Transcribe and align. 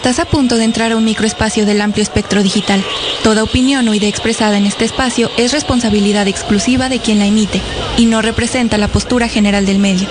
Estás 0.00 0.18
a 0.18 0.24
punto 0.24 0.56
de 0.56 0.64
entrar 0.64 0.92
a 0.92 0.96
un 0.96 1.04
microespacio 1.04 1.66
del 1.66 1.82
amplio 1.82 2.02
espectro 2.02 2.42
digital. 2.42 2.82
Toda 3.22 3.42
opinión 3.42 3.86
o 3.86 3.92
idea 3.92 4.08
expresada 4.08 4.56
en 4.56 4.64
este 4.64 4.86
espacio 4.86 5.30
es 5.36 5.52
responsabilidad 5.52 6.26
exclusiva 6.26 6.88
de 6.88 7.00
quien 7.00 7.18
la 7.18 7.26
emite 7.26 7.60
y 7.98 8.06
no 8.06 8.22
representa 8.22 8.78
la 8.78 8.88
postura 8.88 9.28
general 9.28 9.66
del 9.66 9.78
medio. 9.78 10.08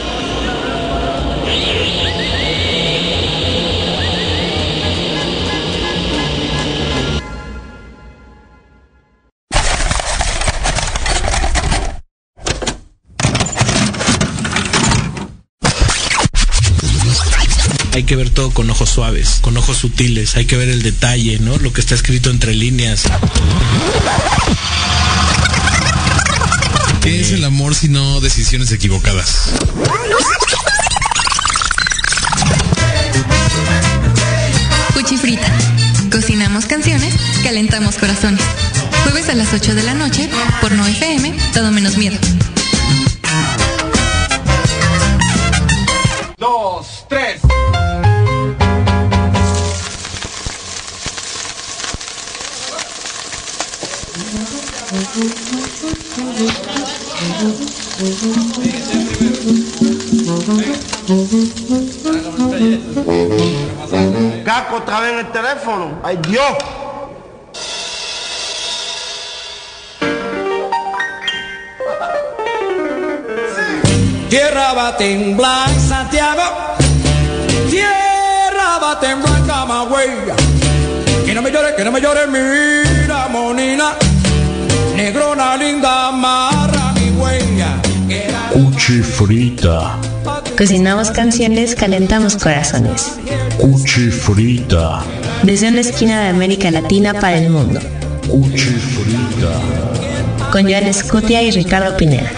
Con 18.47 18.69
ojos 18.69 18.89
suaves, 18.89 19.39
con 19.41 19.57
ojos 19.57 19.77
sutiles, 19.77 20.37
hay 20.37 20.45
que 20.45 20.55
ver 20.55 20.69
el 20.69 20.81
detalle, 20.81 21.39
¿no? 21.39 21.57
Lo 21.57 21.73
que 21.73 21.81
está 21.81 21.93
escrito 21.93 22.29
entre 22.29 22.55
líneas. 22.55 23.03
¿Qué 27.01 27.19
es 27.19 27.31
el 27.31 27.43
amor 27.43 27.75
si 27.75 27.89
no 27.89 28.21
decisiones 28.21 28.71
equivocadas? 28.71 29.49
Cuchifrita. 34.93 35.51
Cocinamos 36.09 36.65
canciones, 36.65 37.13
calentamos 37.43 37.97
corazones. 37.97 38.41
Jueves 39.03 39.27
a 39.27 39.35
las 39.35 39.53
8 39.53 39.75
de 39.75 39.83
la 39.83 39.95
noche 39.95 40.29
por 40.61 40.71
No 40.71 40.87
FM, 40.87 41.35
todo 41.53 41.71
menos 41.71 41.97
miedo. 41.97 42.18
En 65.19 65.25
el 65.25 65.31
teléfono. 65.31 65.99
¡Ay, 66.03 66.17
Dios! 66.27 66.57
Tierra 74.29 74.73
va 74.73 74.89
a 74.89 74.97
temblar 74.97 75.69
Santiago, 75.79 76.43
tierra 77.69 78.77
va 78.81 78.91
a 78.91 78.99
temblar 78.99 79.39
en 79.39 79.47
Camagüey. 79.47 80.09
Que 81.25 81.33
no 81.33 81.41
me 81.41 81.51
llore, 81.51 81.75
que 81.75 81.83
no 81.83 81.91
me 81.91 81.99
llore, 81.99 82.27
mira, 82.27 83.27
monina, 83.27 83.93
negrona 84.95 85.57
linda, 85.57 86.09
amarra 86.09 86.93
mi 86.93 87.09
huella. 87.11 87.75
Cuchifrita, 88.53 89.97
Cocinamos 90.57 91.11
canciones, 91.11 91.75
calentamos 91.75 92.35
corazones. 92.35 93.17
Cuchifrita, 93.59 95.03
Desde 95.43 95.67
una 95.67 95.81
esquina 95.81 96.21
de 96.23 96.29
América 96.29 96.71
Latina 96.71 97.13
para 97.13 97.37
el 97.39 97.49
mundo. 97.49 97.81
cuchifrita. 98.27 99.51
Con 100.51 100.63
Joan 100.63 100.85
Escutia 100.85 101.41
y 101.43 101.51
Ricardo 101.51 101.95
Pineda. 101.97 102.31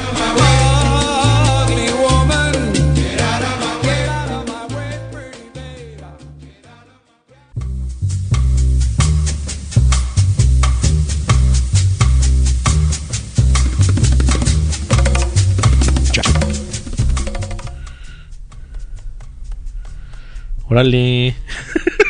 Órale. 20.71 21.35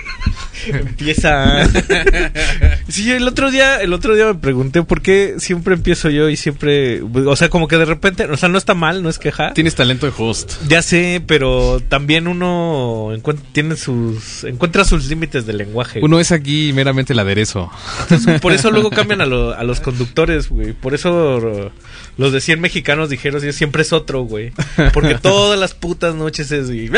Empieza. 0.67 1.63
sí, 2.91 3.12
el 3.12 3.28
otro 3.28 3.50
día, 3.52 3.81
el 3.81 3.94
otro 3.94 4.16
día 4.16 4.25
me 4.28 4.35
pregunté 4.35 4.84
por 4.84 5.02
qué 5.02 5.35
siempre 5.38 5.74
empiezo 5.74 6.09
yo 6.09 6.29
y 6.29 6.38
siempre, 6.38 7.02
o 7.02 7.35
sea, 7.35 7.50
como 7.50 7.68
que 7.68 7.78
de 7.78 7.85
repente, 7.85 8.25
o 8.25 8.38
sea, 8.38 8.50
no 8.50 8.57
está 8.57 8.74
mal, 8.74 9.02
no 9.03 9.09
es 9.09 9.19
queja. 9.19 9.53
Tienes 9.53 9.75
talento 9.75 10.06
de 10.06 10.13
host. 10.18 10.53
Ya 10.68 10.81
sé, 10.81 11.24
pero 11.25 11.79
también 11.88 12.28
uno 12.28 13.12
tiene 13.53 13.75
sus 13.75 14.44
encuentra 14.44 14.84
sus 14.85 15.07
límites 15.07 15.46
de 15.46 15.53
lenguaje. 15.53 16.00
Uno 16.03 16.19
es 16.19 16.31
aquí 16.31 16.72
meramente 16.74 17.13
el 17.13 17.19
aderezo. 17.19 17.69
Entonces, 18.02 18.40
por 18.41 18.53
eso 18.53 18.72
luego 18.72 18.90
cambian 18.91 19.22
a, 19.22 19.25
lo- 19.25 19.53
a 19.53 19.63
los 19.63 19.79
conductores, 19.79 20.50
güey. 20.50 20.73
Por 20.73 20.94
eso 20.94 21.72
los 22.18 22.31
de 22.31 22.41
100 22.41 22.59
mexicanos 22.62 23.09
dijeron, 23.09 23.41
"Sí, 23.41 23.52
siempre 23.53 23.81
es 23.84 23.94
otro, 23.94 24.23
güey. 24.23 24.52
Porque 24.94 25.16
todas 25.22 25.59
las 25.59 25.73
putas 25.73 26.13
noches 26.16 26.52
es... 26.52 26.69
y- 26.69 26.90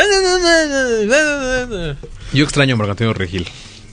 Yo 2.34 2.44
extraño 2.44 2.76
a 2.76 2.78
Marco 2.78 2.92
Antonio 2.92 3.14
Regil. 3.14 3.48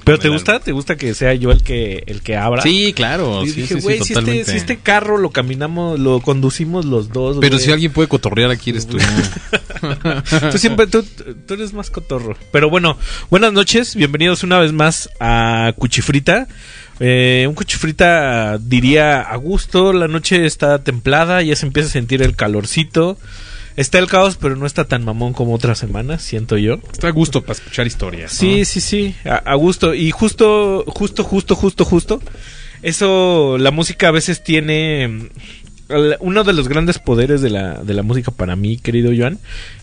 ¿Pero 0.05 0.19
te 0.19 0.29
gusta? 0.29 0.61
¿Te 0.61 0.73
gusta 0.73 0.97
que 0.97 1.15
sea 1.15 1.35
yo 1.35 1.51
el 1.51 1.63
que 1.63 2.05
el 2.07 2.23
que 2.23 2.37
abra? 2.37 2.63
Sí, 2.63 2.93
claro. 2.93 3.45
Y 3.45 3.51
sí, 3.51 3.63
dije, 3.63 3.75
sí, 3.75 3.81
sí, 3.81 3.87
güey, 3.87 4.03
si, 4.03 4.13
este, 4.15 4.45
si 4.45 4.57
este 4.57 4.79
carro 4.79 5.19
lo 5.19 5.31
caminamos, 5.31 5.99
lo 5.99 6.21
conducimos 6.21 6.85
los 6.85 7.11
dos. 7.11 7.39
Pero 7.41 7.57
güey". 7.57 7.65
si 7.65 7.73
alguien 7.73 7.93
puede 7.93 8.09
cotorrear 8.09 8.51
aquí 8.51 8.71
eres 8.71 8.87
tú. 8.87 8.99
tú 10.53 10.59
siempre, 10.59 10.87
tú, 10.87 11.05
tú 11.47 11.55
eres 11.55 11.73
más 11.73 11.91
cotorro. 11.91 12.37
Pero 12.53 12.71
bueno, 12.71 12.97
buenas 13.31 13.53
noches, 13.53 13.95
bienvenidos 13.95 14.43
una 14.43 14.59
vez 14.59 14.73
más 14.73 15.11
a 15.21 15.73
Cuchifrita. 15.77 16.49
Eh, 17.03 17.47
un 17.49 17.55
cuchifrita 17.55 18.59
diría 18.59 19.23
a 19.23 19.37
gusto, 19.37 19.95
la 19.95 20.07
noche 20.07 20.45
está 20.45 20.85
templada, 20.85 21.41
ya 21.41 21.57
se 21.57 21.65
empieza 21.65 21.89
a 21.89 21.93
sentir 21.93 22.21
el 22.23 22.37
calorcito. 22.37 23.17
Está 23.77 23.99
el 23.99 24.09
caos, 24.09 24.37
pero 24.37 24.57
no 24.57 24.67
está 24.67 24.85
tan 24.85 25.05
mamón 25.05 25.33
como 25.33 25.55
otras 25.55 25.79
semanas, 25.79 26.23
siento 26.23 26.57
yo. 26.59 26.81
Está 26.93 27.09
a 27.09 27.13
gusto 27.13 27.41
para 27.43 27.53
escuchar 27.55 27.87
historias. 27.87 28.33
Sí, 28.33 28.61
¿no? 28.61 28.65
sí, 28.65 28.81
sí, 28.81 29.15
a, 29.25 29.37
a 29.37 29.55
gusto. 29.55 29.95
Y 29.95 30.11
justo, 30.11 30.85
justo, 30.89 31.25
justo, 31.25 31.55
justo, 31.55 31.85
justo. 31.85 32.23
Eso, 32.83 33.57
la 33.59 33.71
música 33.71 34.09
a 34.09 34.13
veces 34.13 34.43
tiene... 34.43 35.09
mm, 35.09 35.29
Uno 36.21 36.45
de 36.45 36.53
los 36.53 36.69
grandes 36.69 36.99
poderes 36.99 37.41
de 37.43 37.51
la, 37.51 37.75
de 37.83 37.95
la 37.95 38.03
música 38.03 38.31
para 38.31 38.57
mí, 38.57 38.77
querido 38.77 39.13
Joan, 39.17 39.39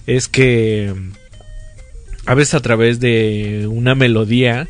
es 0.05 0.27
que 0.27 0.93
mm, 0.95 1.11
a 2.25 2.33
veces 2.33 2.53
a 2.55 2.59
través 2.59 2.99
de 2.99 3.67
una 3.69 3.95
melodía 3.95 4.67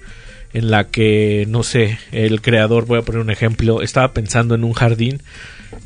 en 0.57 0.71
la 0.71 0.85
que, 0.85 1.45
no 1.47 1.61
sé, 1.61 1.99
el 2.11 2.41
creador, 2.41 2.87
voy 2.87 2.97
a 2.97 3.03
poner 3.03 3.21
un 3.21 3.29
ejemplo, 3.29 3.83
estaba 3.83 4.11
pensando 4.11 4.55
en 4.55 4.63
un 4.63 4.73
jardín, 4.73 5.21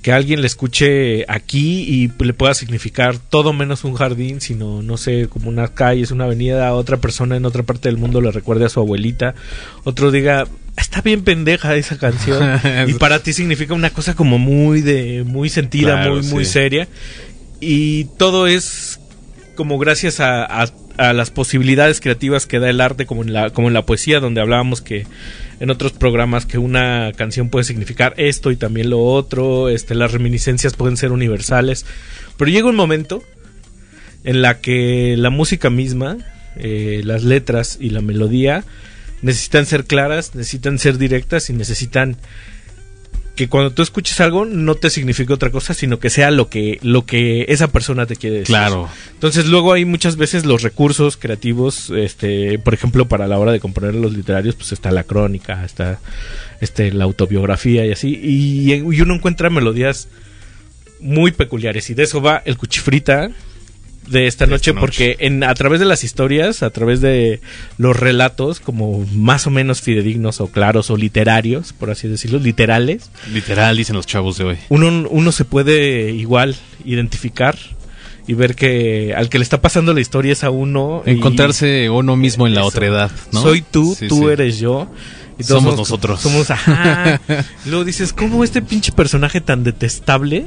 que 0.02 0.14
alguien 0.14 0.40
le 0.40 0.48
escuche 0.48 1.26
aquí 1.28 1.82
y 1.82 2.24
le 2.24 2.34
pueda 2.34 2.54
significar 2.54 3.18
todo 3.18 3.52
menos 3.52 3.84
un 3.84 3.96
jardín, 3.96 4.40
sino, 4.40 4.82
no 4.82 4.96
sé, 4.96 5.28
como 5.28 5.50
unas 5.50 5.72
calles, 5.72 6.12
una 6.12 6.24
avenida, 6.24 6.70
a 6.70 6.74
otra 6.74 6.98
persona 6.98 7.36
en 7.36 7.46
otra 7.46 7.64
parte 7.64 7.90
del 7.90 7.98
mundo 7.98 8.22
le 8.22 8.32
recuerde 8.32 8.64
a 8.64 8.70
su 8.70 8.80
abuelita, 8.80 9.36
otro 9.84 10.10
diga, 10.10 10.48
está 10.78 11.02
bien 11.02 11.26
pendeja 11.26 11.76
esa 11.76 11.98
canción, 11.98 12.42
y 12.88 12.94
para 12.94 13.20
ti 13.20 13.34
significa 13.34 13.74
una 13.74 13.90
cosa 13.90 14.16
como 14.16 14.38
muy 14.38 14.80
de, 14.80 15.26
muy 15.26 15.50
sentida, 15.50 15.96
Claro, 15.96 16.16
muy, 16.16 16.28
muy 16.28 16.46
seria, 16.46 16.88
y 17.60 18.06
todo 18.18 18.48
es 18.48 19.01
como 19.62 19.78
gracias 19.78 20.20
a, 20.20 20.66
las 20.98 21.30
posibilidades 21.30 22.02
creativas 22.02 22.48
que 22.48 22.58
da 22.58 22.68
el 22.68 22.82
arte, 22.82 23.06
como 23.06 23.22
en, 23.22 23.32
la, 23.32 23.52
como 23.52 23.68
en 23.68 23.76
la 23.76 23.86
poesía, 23.86 24.20
donde 24.20 24.42
hablábamos 24.42 24.82
que 24.82 25.06
en 25.60 25.70
otros 25.70 25.92
programas 25.92 26.48
que 26.48 26.58
una 26.58 27.12
canción 27.16 27.50
puede 27.50 27.64
significar 27.64 28.16
esto 28.18 28.50
y 28.50 28.56
también 28.56 28.90
lo 28.90 29.04
otro, 29.04 29.70
este, 29.70 29.94
las 29.94 30.14
reminiscencias 30.14 30.74
pueden 30.74 30.98
ser 30.98 31.12
universales, 31.12 31.86
pero 32.38 32.50
llega 32.50 32.70
un 32.70 32.76
momento 32.76 33.22
en 34.24 34.42
la 34.42 34.62
que 34.62 35.14
la 35.16 35.30
música 35.30 35.70
misma, 35.70 36.18
eh, 36.56 37.02
las 37.04 37.24
letras 37.24 37.78
y 37.80 37.92
la 37.92 38.02
melodía 38.02 38.64
necesitan 39.22 39.68
ser 39.68 39.86
claras, 39.86 40.34
necesitan 40.34 40.80
ser 40.80 40.98
directas 40.98 41.52
y 41.52 41.54
necesitan 41.54 42.18
que 43.42 43.50
cuando 43.50 43.72
tú 43.72 43.82
escuches 43.82 44.22
algo 44.22 44.46
no 44.46 44.76
te 44.76 44.92
signifique 44.92 45.34
otra 45.34 45.50
cosa, 45.50 45.74
sino 45.74 45.98
que 45.98 46.12
sea 46.12 46.30
lo 46.30 46.48
que 46.48 46.78
lo 46.84 47.08
que 47.08 47.46
esa 47.50 47.70
persona 47.70 48.06
te 48.06 48.16
quiere 48.16 48.36
decir. 48.36 48.54
Claro. 48.54 48.88
Entonces 49.16 49.48
luego 49.48 49.74
hay 49.74 49.84
muchas 49.84 50.16
veces 50.16 50.46
los 50.46 50.62
recursos 50.62 51.18
creativos, 51.18 51.90
este, 51.90 52.60
por 52.60 52.76
ejemplo, 52.76 53.08
para 53.08 53.28
la 53.28 53.40
hora 53.40 53.52
de 53.52 53.60
componer 53.60 53.96
los 53.96 54.14
literarios, 54.14 54.54
pues 54.54 54.74
está 54.74 54.92
la 54.92 55.06
crónica, 55.06 55.66
está 55.66 56.00
este 56.60 56.92
la 56.92 57.06
autobiografía 57.06 57.84
y 57.84 57.92
así, 57.92 58.10
y, 58.22 58.72
y 58.74 59.02
uno 59.02 59.16
encuentra 59.16 59.50
melodías 59.50 60.08
muy 61.00 61.32
peculiares 61.32 61.90
y 61.90 61.96
de 61.96 62.04
eso 62.04 62.22
va 62.22 62.44
el 62.46 62.58
cuchifrita 62.58 63.32
de 64.08 64.28
esta 64.28 64.46
noche 64.48 64.72
esta 64.72 64.74
noche. 64.74 64.80
porque 64.80 65.16
en 65.20 65.44
a 65.44 65.54
través 65.54 65.80
de 65.80 65.86
las 65.86 66.04
historias, 66.04 66.64
a 66.64 66.70
través 66.72 67.02
de 67.02 67.40
los 67.78 67.98
relatos 67.98 68.60
como 68.60 69.06
más 69.14 69.48
o 69.48 69.52
menos 69.52 69.82
fidedignos 69.82 70.42
o 70.42 70.48
claros 70.48 70.90
o 70.90 70.98
literarios, 70.98 71.72
por 71.74 71.92
así 71.92 72.08
decirlo, 72.08 72.40
literales, 72.40 73.10
Literal, 73.34 73.78
dicen 73.78 73.96
los 73.96 74.06
chavos 74.08 74.38
de 74.38 74.44
hoy. 74.46 74.58
uno, 74.70 75.08
uno 75.10 75.32
se 75.32 75.46
puede 75.46 76.12
igual 76.12 76.56
identificar 76.86 77.58
y 78.28 78.34
ver 78.34 78.56
que 78.56 79.14
al 79.16 79.30
que 79.30 79.40
le 79.40 79.44
está 79.44 79.62
pasando 79.62 79.94
la 79.94 80.02
historia 80.02 80.34
es 80.34 80.44
a 80.44 80.50
uno. 80.52 81.04
y- 81.06 81.12
Encontrarse 81.12 81.90
uno 81.90 82.16
mismo 82.16 82.48
en 82.48 82.54
la 82.54 82.62
Eso. 82.62 82.68
otredad, 82.70 83.12
¿no? 83.32 83.42
Soy 83.42 83.62
tú, 83.62 83.96
Sí, 83.98 84.08
tú 84.08 84.20
sí. 84.20 84.26
eres 84.26 84.60
yo. 84.60 84.88
Y 85.40 85.44
Somos 85.44 85.76
nosotros. 85.76 86.22
Somos, 86.22 86.52
ajá. 86.52 87.20
Luego 87.66 87.84
dices, 87.84 88.14
¿cómo 88.14 88.44
este 88.44 88.62
pinche 88.62 88.92
personaje 88.92 89.42
tan 89.42 89.64
detestable 89.64 90.46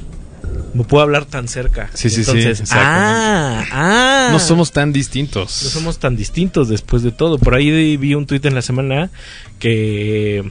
me 0.74 0.84
puede 0.84 1.02
hablar 1.04 1.24
tan 1.26 1.46
cerca? 1.48 1.90
Sí, 1.94 2.10
sí, 2.10 2.24
sí, 2.24 2.64
Ah, 2.72 3.64
ah. 3.70 4.28
No 4.32 4.38
somos 4.40 4.72
tan 4.72 4.92
distintos. 4.92 5.62
No 5.64 5.70
somos 5.70 5.98
tan 5.98 6.16
distintos 6.16 6.68
después 6.68 7.02
de 7.02 7.12
todo. 7.12 7.38
Por 7.38 7.54
ahí 7.54 7.96
vi 7.96 8.14
un 8.14 8.26
tuit 8.26 8.44
en 8.46 8.54
la 8.54 8.62
semana 8.62 9.10
que 9.58 10.50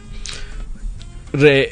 re- 1.33 1.71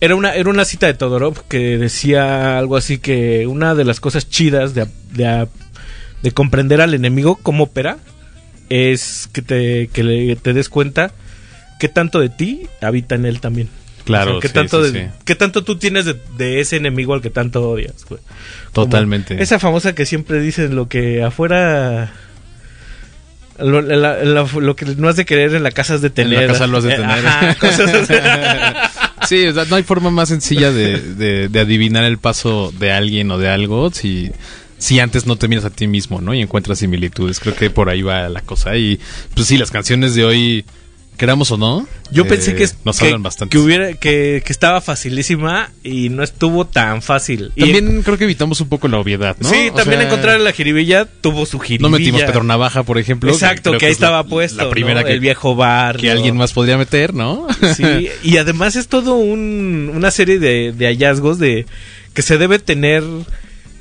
era 0.00 0.14
una 0.16 0.34
era 0.34 0.50
una 0.50 0.64
cita 0.64 0.86
de 0.86 0.94
Todorov 0.94 1.44
que 1.48 1.78
decía 1.78 2.58
algo 2.58 2.76
así 2.76 2.98
que 2.98 3.46
una 3.46 3.74
de 3.74 3.84
las 3.84 4.00
cosas 4.00 4.28
chidas 4.28 4.74
de, 4.74 4.86
de, 5.12 5.48
de 6.22 6.30
comprender 6.32 6.80
al 6.80 6.94
enemigo 6.94 7.36
cómo 7.36 7.64
opera 7.64 7.98
es 8.68 9.28
que 9.32 9.42
te 9.42 9.88
que 9.88 10.02
le- 10.04 10.36
te 10.36 10.52
des 10.52 10.68
cuenta 10.68 11.12
qué 11.78 11.88
tanto 11.88 12.20
de 12.20 12.28
ti 12.28 12.62
habita 12.80 13.14
en 13.14 13.26
él 13.26 13.40
también. 13.40 13.68
Claro, 14.04 14.32
O 14.32 14.34
sea, 14.34 14.42
qué 14.42 14.48
sí, 14.48 14.54
tanto 14.54 14.84
sí, 14.84 14.92
de- 14.92 15.04
sí. 15.06 15.10
qué 15.24 15.34
tanto 15.34 15.64
tú 15.64 15.76
tienes 15.78 16.04
de, 16.04 16.16
de 16.36 16.60
ese 16.60 16.76
enemigo 16.76 17.14
al 17.14 17.22
que 17.22 17.30
tanto 17.30 17.68
odias, 17.70 18.04
güey. 18.08 18.20
Como 18.72 18.86
Totalmente. 18.86 19.42
Esa 19.42 19.58
famosa 19.58 19.94
que 19.94 20.04
siempre 20.06 20.40
dicen 20.40 20.76
lo 20.76 20.88
que 20.88 21.22
afuera. 21.22 22.12
Lo, 23.58 23.80
la- 23.82 23.96
la- 24.24 24.42
lo 24.52 24.74
que 24.76 24.84
no 24.96 25.08
has 25.08 25.14
de 25.16 25.24
querer 25.24 25.54
en 25.54 25.62
la 25.62 25.70
casa 25.70 25.94
has 25.94 26.00
de 26.00 26.08
En 26.08 26.14
tener. 26.14 26.40
la 26.42 26.46
casa 26.52 26.66
lo 26.66 26.78
has 26.78 26.84
de 26.84 26.92
Eh, 26.92 26.96
tener. 26.96 27.26
ajá, 27.26 27.54
cosas 27.60 27.94
así. 27.94 28.14
Sí, 29.28 29.46
o 29.46 29.54
sea, 29.54 29.64
no 29.64 29.76
hay 29.76 29.82
forma 29.84 30.10
más 30.10 30.28
sencilla 30.28 30.70
de, 30.70 30.98
de- 31.00 31.48
de 31.48 31.60
adivinar 31.60 32.04
el 32.04 32.18
paso 32.18 32.72
de 32.78 32.92
alguien 32.92 33.30
o 33.30 33.38
de 33.38 33.48
algo 33.48 33.90
si, 33.90 34.30
si 34.76 35.00
antes 35.00 35.24
no 35.24 35.36
te 35.36 35.48
miras 35.48 35.64
a 35.64 35.70
ti 35.70 35.86
mismo, 35.86 36.20
¿no? 36.20 36.34
Y 36.34 36.42
encuentras 36.42 36.80
similitudes. 36.80 37.40
Creo 37.40 37.54
que 37.56 37.70
por 37.70 37.88
ahí 37.88 38.02
va 38.02 38.28
la 38.28 38.42
cosa. 38.42 38.76
Y 38.76 39.00
pues 39.34 39.46
sí, 39.46 39.56
las 39.56 39.70
canciones 39.70 40.14
de 40.14 40.24
hoy, 40.26 40.64
queramos 41.16 41.50
o 41.52 41.56
no, 41.56 41.86
Yo 42.10 42.24
eh, 42.24 42.26
pensé 42.26 42.54
que, 42.54 42.68
nos 42.84 42.98
que, 42.98 43.06
hablan 43.06 43.22
bastante. 43.22 43.52
que 43.52 43.58
hubiera 43.62 43.92
que, 43.94 44.42
que 44.44 44.52
estaba 44.52 44.80
facilísima 44.80 45.70
y 45.82 46.08
no 46.08 46.22
estuvo 46.22 46.66
tan 46.66 47.02
fácil. 47.02 47.52
Y- 47.56 47.60
También 47.60 48.02
creo 48.02 48.18
que 48.18 48.24
evitamos 48.24 48.60
un 48.60 48.68
poco 48.68 48.88
la 48.88 48.98
obviedad, 48.98 49.36
¿no? 49.40 49.48
sí, 49.48 49.68
O 49.70 49.74
también 49.74 50.00
sea, 50.00 50.08
encontrar 50.08 50.40
la 50.40 50.52
jiribilla 50.52 51.06
tuvo 51.06 51.46
su 51.46 51.58
jiribilla. 51.60 51.88
No 51.88 51.96
metimos 51.96 52.22
Pedro 52.22 52.42
Navaja, 52.42 52.82
por 52.82 52.98
ejemplo. 52.98 53.30
Exacto, 53.32 53.76
que 53.78 53.86
ahí 53.86 53.92
es 53.92 54.00
la- 54.00 54.06
estaba 54.08 54.24
puesto. 54.24 54.64
La 54.64 54.70
primera 54.70 55.00
¿no? 55.02 55.06
que, 55.06 55.12
el 55.12 55.20
viejo 55.20 55.54
bar. 55.54 55.96
que 55.98 56.10
alguien 56.10 56.36
más 56.36 56.52
podría 56.52 56.76
meter, 56.78 57.14
¿no? 57.14 57.46
Sí, 57.76 58.08
y 58.22 58.36
además 58.36 58.76
es 58.76 58.88
todo 58.88 59.14
un, 59.14 59.90
una 59.94 60.10
serie 60.10 60.38
de, 60.38 60.72
de 60.72 60.86
hallazgos 60.86 61.38
de 61.38 61.66
que 62.12 62.22
se 62.22 62.38
debe 62.38 62.58
tener 62.58 63.02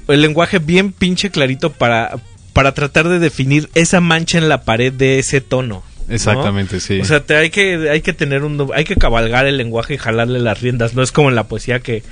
el 0.07 0.21
lenguaje 0.21 0.59
bien 0.59 0.91
pinche 0.91 1.30
clarito 1.31 1.71
para, 1.71 2.15
para 2.53 2.74
tratar 2.74 3.07
de 3.07 3.19
definir 3.19 3.69
esa 3.74 4.01
mancha 4.01 4.38
en 4.38 4.50
la 4.50 4.63
pared 4.63 4.91
de 4.91 5.19
ese 5.19 5.39
tono. 5.41 5.83
¿No? 6.07 6.13
Exactamente, 6.13 6.79
sí. 6.79 7.00
O 7.00 7.05
sea, 7.05 7.23
te, 7.23 7.35
hay 7.35 7.50
que 7.50 7.89
hay 7.89 8.01
que 8.01 8.13
tener 8.13 8.44
un 8.44 8.69
hay 8.73 8.83
que 8.83 8.95
cabalgar 8.95 9.45
el 9.45 9.57
lenguaje 9.57 9.95
y 9.95 9.97
jalarle 9.97 10.39
las 10.39 10.61
riendas, 10.61 10.94
no 10.94 11.03
es 11.03 11.11
como 11.11 11.29
en 11.29 11.35
la 11.35 11.47
poesía 11.47 11.79
que 11.79 12.03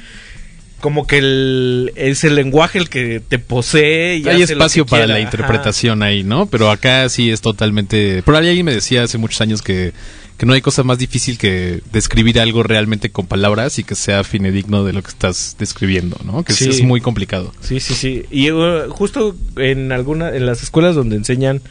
como 0.81 1.07
que 1.07 1.19
el, 1.19 1.93
es 1.95 2.23
el 2.23 2.35
lenguaje 2.35 2.79
el 2.79 2.89
que 2.89 3.21
te 3.25 3.39
posee 3.39 4.17
y 4.17 4.27
hay 4.27 4.41
espacio 4.41 4.85
para 4.85 5.07
la 5.07 5.13
Ajá. 5.13 5.23
interpretación 5.23 6.03
ahí, 6.03 6.23
¿no? 6.23 6.47
Pero 6.47 6.69
acá 6.71 7.07
sí 7.07 7.29
es 7.29 7.39
totalmente... 7.39 8.23
Por 8.23 8.35
ahí 8.35 8.49
alguien 8.49 8.65
me 8.65 8.73
decía 8.73 9.03
hace 9.03 9.19
muchos 9.19 9.39
años 9.41 9.61
que, 9.61 9.93
que 10.37 10.45
no 10.47 10.53
hay 10.53 10.61
cosa 10.61 10.83
más 10.83 10.97
difícil 10.97 11.37
que 11.37 11.81
describir 11.93 12.39
algo 12.39 12.63
realmente 12.63 13.11
con 13.11 13.27
palabras 13.27 13.77
y 13.77 13.83
que 13.83 13.93
sea 13.93 14.23
finedigno 14.23 14.83
de 14.83 14.93
lo 14.93 15.03
que 15.03 15.09
estás 15.09 15.55
describiendo, 15.59 16.17
¿no? 16.25 16.43
Que. 16.43 16.53
Sí. 16.53 16.67
es 16.67 16.81
muy 16.81 16.99
complicado. 16.99 17.53
Sí, 17.61 17.79
sí, 17.79 17.93
sí. 17.93 18.25
Y 18.31 18.49
uh, 18.49 18.89
justo 18.89 19.35
en 19.57 19.91
alguna 19.91 20.35
en 20.35 20.47
las 20.47 20.63
escuelas 20.63 20.95
donde 20.95 21.15
enseñan 21.15 21.61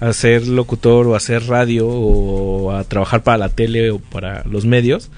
a 0.00 0.12
ser 0.12 0.46
locutor 0.46 1.06
o 1.06 1.14
a 1.14 1.16
hacer 1.16 1.46
radio 1.46 1.88
o 1.88 2.72
a 2.72 2.84
trabajar 2.84 3.22
para 3.22 3.38
la 3.38 3.48
tele 3.48 3.90
o 3.90 3.98
para 3.98 4.44
los 4.44 4.64
medios, 4.64 5.10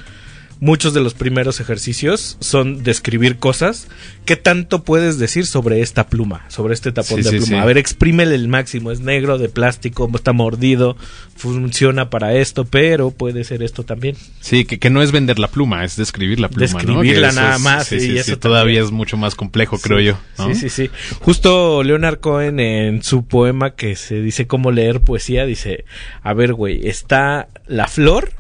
muchos 0.60 0.92
de 0.94 1.00
los 1.00 1.14
primeros 1.14 1.58
ejercicios 1.60 2.36
son 2.40 2.82
describir 2.82 3.38
cosas. 3.38 3.88
¿Qué 4.26 4.36
tanto 4.36 4.84
puedes 4.84 5.18
decir 5.18 5.46
sobre 5.46 5.80
esta 5.80 6.06
pluma, 6.06 6.44
sobre 6.48 6.74
este 6.74 6.92
tapón 6.92 7.18
Sí, 7.18 7.22
de 7.24 7.30
sí, 7.30 7.36
pluma? 7.38 7.46
sí. 7.48 7.54
A 7.54 7.64
ver, 7.64 7.78
exprímele 7.78 8.34
el 8.34 8.46
máximo. 8.48 8.92
Es 8.92 9.00
negro, 9.00 9.38
de 9.38 9.48
plástico, 9.48 10.08
está 10.14 10.32
mordido, 10.32 10.96
funciona 11.36 12.10
para 12.10 12.34
esto, 12.34 12.64
pero 12.64 13.10
puede 13.10 13.44
ser 13.44 13.62
esto 13.62 13.82
también. 13.84 14.16
Sí, 14.40 14.64
que, 14.64 14.78
que 14.78 14.90
no 14.90 15.02
es 15.02 15.10
vender 15.12 15.38
la 15.38 15.48
pluma, 15.48 15.84
es 15.84 15.96
describir 15.96 16.38
la 16.40 16.48
pluma, 16.48 16.66
¿no? 16.66 16.78
Describirla 17.00 17.28
eso 17.28 17.40
nada 17.40 17.56
es- 17.56 17.62
más, 17.62 17.86
Sí, 17.88 17.96
y 17.96 18.00
sí, 18.00 18.18
eso 18.18 18.38
todavía 18.38 18.80
es 18.82 18.90
mucho 18.90 19.16
más 19.16 19.34
complejo, 19.34 19.78
creo 19.78 20.00
yo. 20.00 20.18
¿no? 20.38 20.48
Sí, 20.48 20.54
sí, 20.54 20.68
sí. 20.68 20.90
Justo 21.20 21.82
Leonard 21.82 22.20
Cohen 22.20 22.60
en 22.60 23.02
su 23.02 23.24
poema 23.26 23.70
que 23.74 23.96
se 23.96 24.20
dice 24.20 24.46
cómo 24.46 24.70
leer 24.70 25.00
poesía, 25.00 25.46
dice, 25.46 25.84
a 26.22 26.34
ver, 26.34 26.52
güey, 26.54 26.86
está 26.86 27.48
la 27.66 27.88
flor 27.88 28.32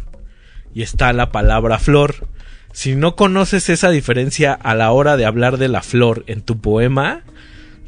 y 0.74 0.82
está 0.82 1.12
la 1.12 1.30
palabra 1.30 1.78
flor. 1.78 2.26
Si 2.72 2.94
no 2.94 3.16
conoces 3.16 3.68
esa 3.68 3.90
diferencia 3.90 4.52
a 4.52 4.74
la 4.74 4.92
hora 4.92 5.16
de 5.16 5.26
hablar 5.26 5.58
de 5.58 5.68
la 5.68 5.82
flor 5.82 6.24
en 6.28 6.42
tu 6.42 6.60
poema, 6.60 7.22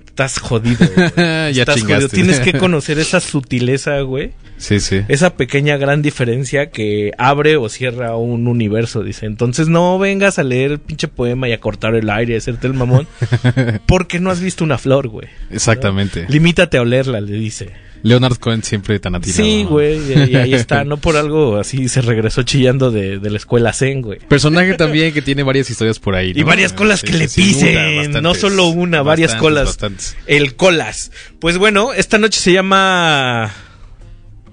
estás 0.07 0.39
jodido. 0.39 0.87
Ya 1.17 1.49
estás 1.51 1.77
chingaste. 1.77 1.95
jodido. 1.95 2.09
Tienes 2.09 2.41
que 2.41 2.53
conocer 2.59 2.99
esa 2.99 3.21
sutileza, 3.21 4.01
güey. 4.01 4.33
Sí, 4.59 4.79
sí. 4.81 5.03
Esa 5.09 5.35
pequeña 5.37 5.77
gran 5.77 6.03
diferencia 6.03 6.71
que 6.71 7.13
abre 7.19 7.57
o 7.57 7.69
cierra 7.69 8.17
un 8.17 8.47
universo, 8.47 9.03
dice. 9.03 9.27
Entonces 9.27 9.69
no 9.69 9.99
vengas 9.99 10.39
a 10.39 10.45
leer 10.45 10.73
el 10.73 10.79
pinche 10.79 11.09
poema 11.09 11.49
y 11.49 11.53
a 11.53 11.59
cortar 11.59 11.95
el 11.95 12.09
aire 12.11 12.35
y 12.35 12.37
hacerte 12.37 12.67
el 12.69 12.75
mamón. 12.75 13.09
porque 13.87 14.21
no 14.21 14.31
has 14.31 14.41
visto 14.41 14.63
una 14.63 14.79
flor, 14.79 15.09
güey. 15.09 15.29
Exactamente. 15.51 16.27
Limítate 16.29 16.77
a 16.79 16.83
olerla, 16.83 17.21
le 17.21 17.33
dice. 17.33 17.71
Leonard 18.03 18.37
Cohen 18.39 18.63
siempre 18.63 18.99
tan 18.99 19.15
atinado. 19.15 19.43
Sí, 19.45 19.63
¿no? 19.65 19.71
güey, 19.71 19.99
y, 20.13 20.31
y 20.33 20.37
ahí 20.37 20.55
está. 20.55 20.85
No 20.93 20.97
por 20.97 21.17
algo 21.17 21.57
así 21.59 21.89
se 21.89 22.03
regresó 22.03 22.43
chillando 22.43 22.91
de, 22.91 23.19
de 23.19 23.31
la 23.31 23.37
escuela 23.37 23.73
Zen, 23.73 24.03
güey. 24.03 24.19
Personaje 24.19 24.75
también 24.75 25.13
que 25.15 25.23
tiene 25.23 25.43
varias 25.43 25.71
historias 25.71 25.99
por 25.99 26.15
ahí. 26.17 26.33
Y 26.35 26.41
¿no? 26.41 26.47
varias 26.47 26.73
colas 26.73 27.01
Sí, 27.01 27.07
que 27.07 27.13
le 27.15 27.29
pisen, 27.29 27.75
bastantes. 27.97 28.23
no 28.23 28.35
solo 28.35 28.67
una, 28.69 29.03
varias 29.03 29.35
colas. 29.37 29.67
bastantes. 29.67 30.17
El 30.27 30.57
colas. 30.57 31.13
Pues 31.39 31.59
bueno, 31.59 31.93
esta 31.93 32.19
noche 32.19 32.41
se 32.41 32.53
llama 32.53 33.53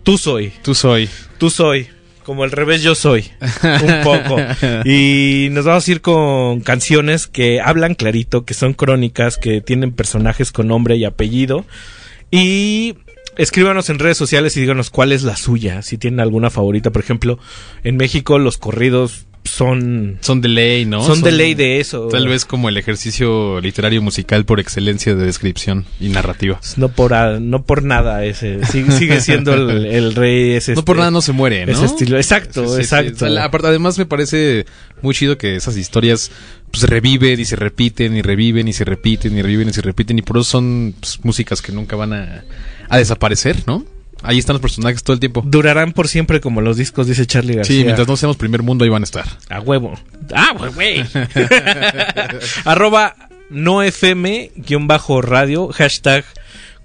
Tú 0.04 0.18
soy. 0.18 0.52
Tú 0.64 0.76
soy. 0.76 1.10
Tú 1.38 1.50
soy. 1.50 1.88
Como 2.24 2.44
al 2.44 2.52
revés 2.52 2.84
yo 2.84 2.94
soy. 2.96 3.26
Un 3.64 4.04
poco. 4.04 4.38
Y 4.86 5.48
nos 5.52 5.66
vamos 5.66 5.88
a 5.88 5.92
ir 5.92 6.02
con 6.02 6.62
canciones 6.62 7.26
que 7.28 7.60
hablan 7.60 7.96
clarito, 7.96 8.46
que 8.46 8.54
son 8.54 8.74
crónicas, 8.74 9.38
que 9.38 9.62
tienen 9.62 9.92
personajes 9.94 10.52
con 10.52 10.68
nombre 10.68 10.96
y 10.96 11.06
apellido. 11.06 11.66
Y 12.32 12.96
escríbanos 13.40 13.90
en 13.90 14.00
redes 14.00 14.18
sociales 14.18 14.56
y 14.58 14.62
díganos 14.62 14.90
cuál 14.90 15.12
es 15.12 15.24
la 15.24 15.36
suya. 15.36 15.82
Si 15.82 15.98
tienen 15.98 16.20
alguna 16.20 16.50
favorita. 16.50 16.92
Por 16.92 17.02
ejemplo, 17.02 17.40
en 17.84 17.98
México 17.98 18.38
los 18.38 18.58
corridos 18.58 19.26
son... 19.46 20.18
Son 20.22 20.42
de 20.42 20.50
ley, 20.50 20.86
¿no? 20.86 21.02
Son 21.04 21.22
de 21.22 21.32
ley 21.32 21.56
de 21.56 21.80
eso. 21.80 22.10
Tal 22.10 22.28
vez 22.28 22.46
como 22.46 22.68
el 22.70 22.78
ejercicio 22.78 23.62
literario 23.62 24.02
musical 24.02 24.44
por 24.46 24.60
excelencia 24.60 25.16
de 25.16 25.26
descripción 25.26 25.86
y 26.00 26.10
narrativa. 26.10 26.60
No 26.76 26.90
por, 26.90 27.14
no 27.42 27.64
por 27.64 27.84
nada 27.84 28.26
ese. 28.26 28.64
Sigue, 28.66 28.92
sigue 28.92 29.22
siendo 29.22 29.54
el, 29.54 29.86
el 29.88 30.16
rey 30.16 30.52
ese. 30.52 30.76
No 30.76 30.84
por 30.84 30.98
nada 30.98 31.10
no 31.10 31.22
se 31.22 31.32
muere, 31.32 31.66
¿no? 31.66 31.72
Ese 31.72 31.86
estilo. 31.86 32.18
Exacto, 32.18 32.64
Sí, 32.66 32.70
sí, 32.70 32.76
sí. 32.76 32.82
exacto. 32.82 33.40
Aparte, 33.40 33.68
además 33.68 33.98
me 33.98 34.06
parece 34.06 34.66
muy 35.02 35.16
chido 35.16 35.38
que 35.38 35.56
esas 35.56 35.78
historias 35.78 36.32
pues 36.72 36.84
reviven 36.84 37.40
y 37.40 37.46
se 37.46 37.56
repiten 37.56 38.16
y 38.16 38.22
reviven 38.22 38.68
y 38.68 38.74
se 38.74 38.86
repiten 38.86 39.38
y 39.38 39.42
reviven 39.42 39.70
y 39.70 39.74
se 39.74 39.82
repiten 39.82 40.20
y 40.20 40.22
por 40.22 40.38
eso 40.38 40.46
son 40.46 40.96
pues, 41.00 41.20
músicas 41.24 41.62
que 41.62 41.72
nunca 41.72 41.96
van 41.96 42.14
a, 42.14 42.44
a 42.90 42.98
desaparecer, 42.98 43.64
¿no? 43.68 43.86
Ahí 44.22 44.38
están 44.38 44.56
los 44.56 44.62
personajes 44.62 45.02
todo 45.04 45.14
el 45.14 45.20
tiempo. 45.20 45.44
Durarán 45.46 45.94
por 45.94 46.08
siempre 46.08 46.42
como 46.42 46.60
los 46.62 46.78
discos, 46.78 47.08
dice 47.08 47.26
Charlie 47.26 47.56
García. 47.56 47.78
Sí, 47.78 47.84
mientras 47.84 48.08
no 48.08 48.18
seamos 48.18 48.36
primer 48.36 48.64
mundo 48.64 48.84
ahí 48.84 48.90
van 48.90 49.04
a 49.04 49.06
estar. 49.06 49.26
A 49.50 49.62
huevo. 49.62 49.94
Ah, 50.34 50.54
güey. 50.76 51.06
Arroba 52.66 53.16
no 53.50 53.82
FM 53.82 54.52
guion 54.56 54.88
bajo 54.88 55.22
radio, 55.22 55.70
hashtag 55.70 56.26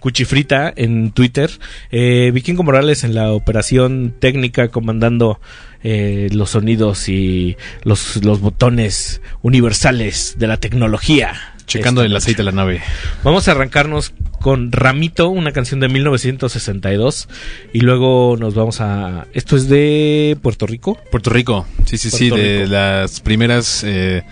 cuchifrita 0.05 0.71
en 0.77 1.13
Twitter. 1.13 1.51
Eh, 1.91 2.31
Vikingo 2.35 2.63
Morales 2.63 3.05
en 3.05 3.15
la 3.15 3.33
operación 3.33 4.15
técnica 4.19 4.69
comandando 4.69 5.41
eh, 5.83 6.29
los 6.31 6.51
sonidos 6.51 7.09
y 7.09 7.57
los, 7.85 8.23
los 8.23 8.41
botones 8.41 9.23
universales 9.41 10.35
de 10.37 10.47
la 10.47 10.59
tecnología. 10.59 11.55
Checando 11.65 12.03
el 12.03 12.15
aceite 12.15 12.43
de 12.43 12.45
la 12.45 12.53
nave. 12.53 12.83
Vamos 13.23 13.49
a 13.49 13.53
arrancarnos 13.53 14.13
con 14.43 14.73
Ramito, 14.73 15.31
una 15.31 15.53
canción 15.53 15.81
de 15.81 15.89
1962. 15.89 17.27
Y 17.73 17.81
luego 17.81 18.37
nos 18.39 18.55
vamos 18.55 18.83
a... 18.83 19.27
Esto 19.33 19.57
es 19.57 19.71
de 19.71 20.37
Puerto 20.43 20.67
Rico. 20.67 20.99
Puerto 21.11 21.31
Rico, 21.31 21.67
sí, 21.87 21.97
sí, 21.97 22.11
sí, 22.11 22.29
de 22.29 22.67
las 22.67 23.21
primeras 23.21 23.83
eh, 23.87 24.23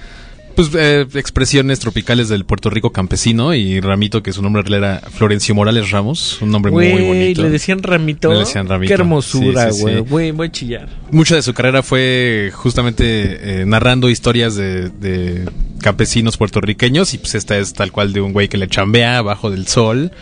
pues, 0.54 0.70
eh, 0.74 1.06
expresiones 1.14 1.78
tropicales 1.80 2.28
del 2.28 2.44
Puerto 2.44 2.70
Rico 2.70 2.90
campesino 2.90 3.54
y 3.54 3.80
Ramito, 3.80 4.22
que 4.22 4.32
su 4.32 4.42
nombre 4.42 4.62
era 4.76 5.00
Florencio 5.10 5.54
Morales 5.54 5.90
Ramos, 5.90 6.40
un 6.42 6.50
nombre 6.50 6.70
muy 6.72 6.90
bonito. 7.02 7.42
le 7.42 7.50
decían 7.50 7.82
Ramito. 7.82 8.32
Le 8.32 8.40
decían 8.40 8.68
Ramito. 8.68 8.88
Qué 8.88 8.94
hermosura, 8.94 9.70
Sí, 9.70 9.76
sí, 9.78 9.82
güey. 9.82 9.96
sí. 10.26 10.30
Voy 10.32 10.46
a 10.46 10.52
chillar. 10.52 10.88
Mucha 11.10 11.34
de 11.36 11.42
su 11.42 11.54
carrera 11.54 11.82
fue 11.82 12.50
justamente 12.54 13.62
eh, 13.62 13.64
narrando 13.66 14.08
historias 14.10 14.54
de, 14.54 14.88
de 14.90 15.48
campesinos 15.80 16.36
puertorriqueños 16.36 17.12
y 17.14 17.18
pues 17.18 17.34
esta 17.34 17.58
es 17.58 17.72
tal 17.72 17.90
cual 17.92 18.12
de 18.12 18.20
un 18.20 18.32
güey 18.32 18.48
que 18.48 18.56
le 18.56 18.68
chambea 18.68 19.18
abajo 19.18 19.50
del 19.50 19.66
sol 19.66 20.12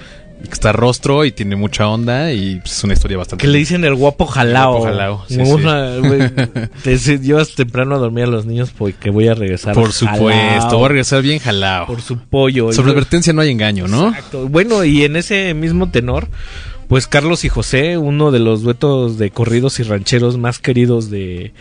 está 0.50 0.72
rostro 0.72 1.24
y 1.24 1.32
tiene 1.32 1.56
mucha 1.56 1.88
onda 1.88 2.32
y 2.32 2.56
pues, 2.56 2.72
es 2.72 2.84
una 2.84 2.94
historia 2.94 3.18
bastante... 3.18 3.42
Que 3.42 3.48
le 3.48 3.58
dicen 3.58 3.84
el 3.84 3.94
guapo 3.94 4.26
jalao. 4.26 4.76
El 4.76 4.80
guapo 4.80 4.84
jalao, 4.84 5.24
sí, 5.28 5.38
te 6.82 7.18
llevas 7.18 7.54
temprano 7.54 7.96
a 7.96 7.98
dormir 7.98 8.24
a 8.24 8.26
los 8.28 8.46
niños 8.46 8.70
porque 8.76 9.10
voy 9.10 9.28
a 9.28 9.34
regresar. 9.34 9.74
Por 9.74 9.92
supuesto, 9.92 10.28
jalao, 10.28 10.76
voy 10.76 10.84
a 10.84 10.88
regresar 10.88 11.22
bien 11.22 11.38
jalado. 11.38 11.86
Por 11.86 12.02
su 12.02 12.18
pollo. 12.18 12.72
Sobre 12.72 12.92
advertencia 12.92 13.32
no 13.32 13.42
hay 13.42 13.50
engaño, 13.50 13.86
¿no? 13.86 14.08
Exacto. 14.08 14.48
Bueno, 14.48 14.84
y 14.84 15.04
en 15.04 15.16
ese 15.16 15.54
mismo 15.54 15.90
tenor, 15.90 16.28
pues 16.88 17.06
Carlos 17.06 17.44
y 17.44 17.48
José, 17.48 17.98
uno 17.98 18.30
de 18.30 18.40
los 18.40 18.62
duetos 18.62 19.18
de 19.18 19.30
corridos 19.30 19.78
y 19.80 19.84
rancheros 19.84 20.38
más 20.38 20.58
queridos 20.58 21.10
de, 21.10 21.52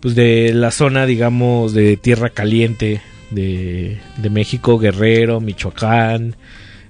pues 0.00 0.14
de 0.14 0.52
la 0.52 0.70
zona, 0.70 1.06
digamos, 1.06 1.74
de 1.74 1.96
Tierra 1.96 2.30
Caliente, 2.30 3.00
de, 3.30 4.00
de 4.16 4.30
México, 4.30 4.78
Guerrero, 4.78 5.40
Michoacán, 5.40 6.36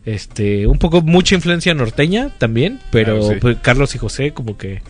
este, 0.05 0.67
un 0.67 0.79
poco 0.79 1.01
mucha 1.03 1.35
influencia 1.35 1.75
norteña 1.75 2.31
también, 2.39 2.81
pero 2.91 3.31
sí. 3.31 3.37
pues, 3.41 3.57
Carlos 3.61 3.95
y 3.95 3.99
José 3.99 4.33
como 4.33 4.57
que 4.59 4.83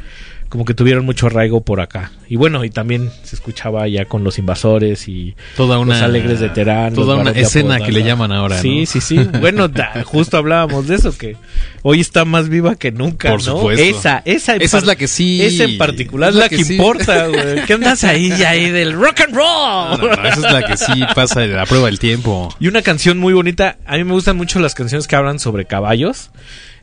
como 0.54 0.64
que 0.64 0.72
tuvieron 0.72 1.04
mucho 1.04 1.26
arraigo 1.26 1.62
por 1.62 1.80
acá. 1.80 2.12
Y 2.28 2.36
bueno, 2.36 2.64
y 2.64 2.70
también 2.70 3.10
se 3.24 3.34
escuchaba 3.34 3.88
ya 3.88 4.04
con 4.04 4.22
los 4.22 4.38
invasores 4.38 5.08
y 5.08 5.34
Toda 5.56 5.80
una- 5.80 5.94
los 5.94 6.02
alegres 6.04 6.38
de 6.38 6.48
Terán. 6.48 6.94
toda 6.94 7.16
una 7.16 7.32
escena 7.32 7.80
que 7.80 7.90
le 7.90 8.04
llaman 8.04 8.30
ahora, 8.30 8.60
Sí, 8.62 8.82
¿no? 8.82 8.86
sí, 8.86 9.00
sí. 9.00 9.18
Bueno, 9.40 9.66
da- 9.68 10.04
justo 10.04 10.36
hablábamos 10.36 10.86
de 10.86 10.94
eso, 10.94 11.18
que 11.18 11.36
hoy 11.82 11.98
está 12.00 12.24
más 12.24 12.48
viva 12.48 12.76
que 12.76 12.92
nunca, 12.92 13.30
Por 13.30 13.44
¿no? 13.44 13.56
supuesto. 13.56 13.82
Esa, 13.82 14.22
esa, 14.24 14.54
Esa 14.54 14.78
es 14.78 14.86
la 14.86 14.94
que 14.94 15.08
sí- 15.08 15.42
Esa 15.42 15.64
en 15.64 15.76
particular 15.76 16.28
es 16.30 16.36
es 16.36 16.38
la 16.38 16.44
la 16.44 16.48
que, 16.50 16.56
que 16.58 16.64
sí. 16.64 16.74
importa, 16.76 17.26
güey. 17.26 17.64
¿Qué 17.66 17.72
andas 17.72 18.04
ahí, 18.04 18.30
ahí 18.44 18.70
del 18.70 18.92
rock 18.92 19.22
and 19.22 19.34
roll? 19.34 20.00
No, 20.00 20.06
no, 20.16 20.28
esa 20.28 20.46
es 20.46 20.52
la 20.52 20.62
que 20.64 20.76
sí 20.76 21.02
pasa 21.16 21.40
de 21.40 21.48
la 21.48 21.66
prueba 21.66 21.86
del 21.86 21.98
tiempo. 21.98 22.54
Y 22.60 22.68
una 22.68 22.82
canción 22.82 23.18
muy 23.18 23.34
bonita. 23.34 23.78
A 23.86 23.96
mí 23.96 24.04
me 24.04 24.12
gustan 24.12 24.36
mucho 24.36 24.60
las 24.60 24.76
canciones 24.76 25.08
que 25.08 25.16
hablan 25.16 25.40
sobre 25.40 25.64
caballos. 25.64 26.30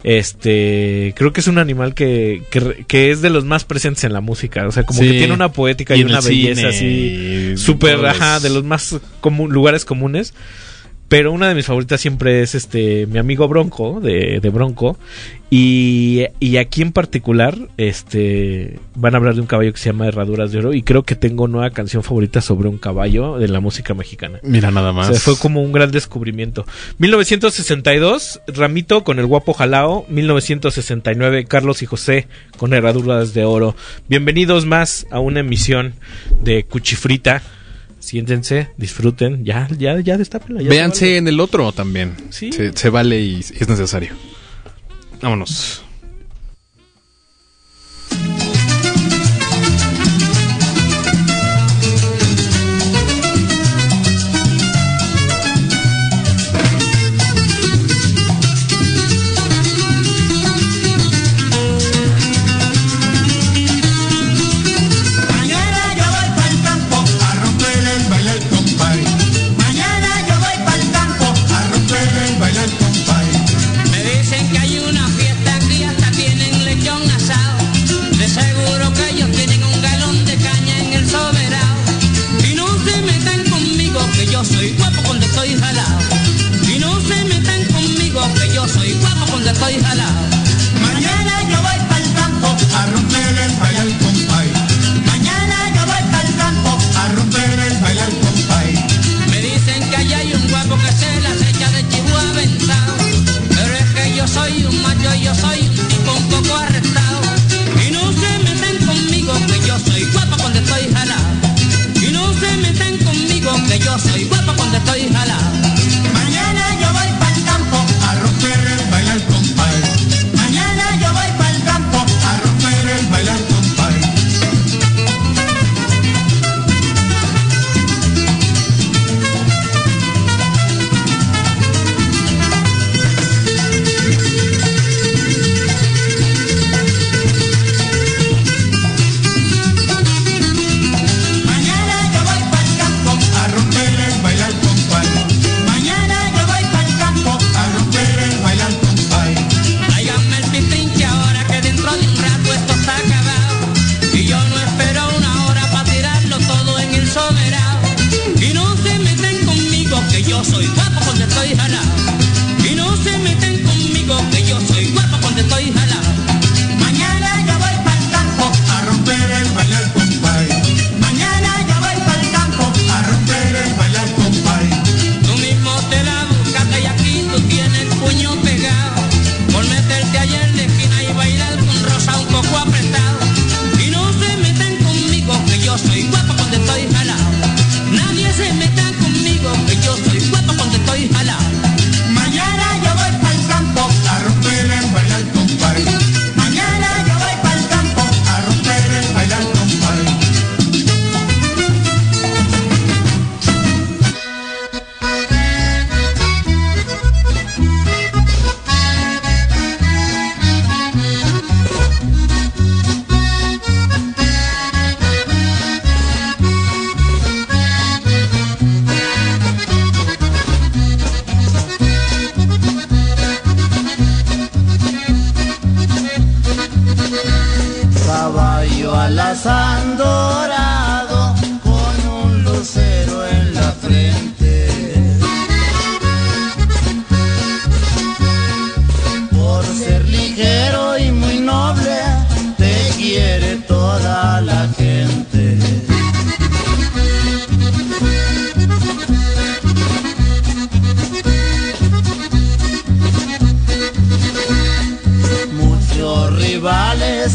Este, 0.03 1.13
creo 1.15 1.31
que 1.33 1.41
es 1.41 1.47
un 1.47 1.57
animal 1.57 1.93
que, 1.93 2.43
que, 2.49 2.85
que 2.87 3.11
es 3.11 3.21
de 3.21 3.29
los 3.29 3.45
más 3.45 3.65
presentes 3.65 4.03
en 4.03 4.13
la 4.13 4.21
música. 4.21 4.67
O 4.67 4.71
sea, 4.71 4.83
como 4.83 4.99
Sí. 5.01 5.07
que 5.11 5.17
tiene 5.17 5.33
una 5.33 5.51
poética 5.51 5.95
y, 5.95 6.03
una 6.03 6.19
el 6.19 6.25
belleza 6.25 6.71
cine, 6.71 7.53
así. 7.53 7.57
Súper, 7.57 8.03
ajá, 8.05 8.39
de 8.39 8.49
los 8.49 8.63
más 8.63 8.95
lugares 9.49 9.85
comunes. 9.85 10.33
Pero 11.11 11.33
una 11.33 11.49
de 11.49 11.55
mis 11.55 11.65
favoritas 11.65 11.99
siempre 11.99 12.41
es 12.41 12.55
este 12.55 13.05
mi 13.05 13.19
amigo 13.19 13.45
Bronco, 13.49 13.99
de, 13.99 14.39
de 14.39 14.49
Bronco. 14.49 14.97
Y, 15.49 16.23
y 16.39 16.55
aquí 16.55 16.81
en 16.81 16.93
particular, 16.93 17.57
este 17.75 18.79
van 18.95 19.13
a 19.13 19.17
hablar 19.17 19.35
de 19.35 19.41
un 19.41 19.47
caballo 19.47 19.73
que 19.73 19.77
se 19.77 19.89
llama 19.89 20.07
Herraduras 20.07 20.53
de 20.53 20.59
Oro. 20.59 20.73
Y 20.73 20.83
creo 20.83 21.03
que 21.03 21.15
tengo 21.15 21.49
nueva 21.49 21.71
canción 21.71 22.01
favorita 22.01 22.39
sobre 22.39 22.69
un 22.69 22.77
caballo 22.77 23.39
de 23.39 23.49
la 23.49 23.59
música 23.59 23.93
mexicana. 23.93 24.39
Mira 24.41 24.71
nada 24.71 24.91
O 24.91 24.93
más. 24.93 25.07
sea, 25.07 25.19
fue 25.19 25.37
como 25.37 25.61
un 25.61 25.73
gran 25.73 25.91
descubrimiento. 25.91 26.65
1962, 26.99 28.39
Ramito 28.47 29.03
con 29.03 29.19
el 29.19 29.25
guapo 29.25 29.51
Jalao. 29.51 30.05
1969, 30.07 31.43
Carlos 31.43 31.81
y 31.81 31.87
José 31.87 32.29
con 32.55 32.73
herraduras 32.73 33.33
de 33.33 33.43
oro. 33.43 33.75
Bienvenidos 34.07 34.65
más 34.65 35.07
a 35.11 35.19
una 35.19 35.41
emisión 35.41 35.93
de 36.41 36.63
Cuchifrita. 36.63 37.41
Siéntense, 38.01 38.67
disfruten. 38.77 39.45
Ya, 39.45 39.67
ya, 39.77 39.99
ya 39.99 40.17
destápenla. 40.17 40.61
Véanse 40.67 41.05
vale. 41.05 41.17
en 41.17 41.27
el 41.27 41.39
otro 41.39 41.71
también. 41.71 42.15
Sí. 42.31 42.51
Se, 42.51 42.73
se 42.73 42.89
vale 42.89 43.21
y 43.21 43.39
es 43.39 43.69
necesario. 43.69 44.13
Vámonos. 45.21 45.83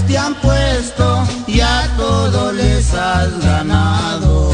Te 0.07 0.19
han 0.19 0.35
puesto 0.37 1.25
y 1.47 1.61
a 1.61 1.89
todo 1.97 2.53
les 2.53 2.93
has 2.95 3.39
ganado. 3.45 4.53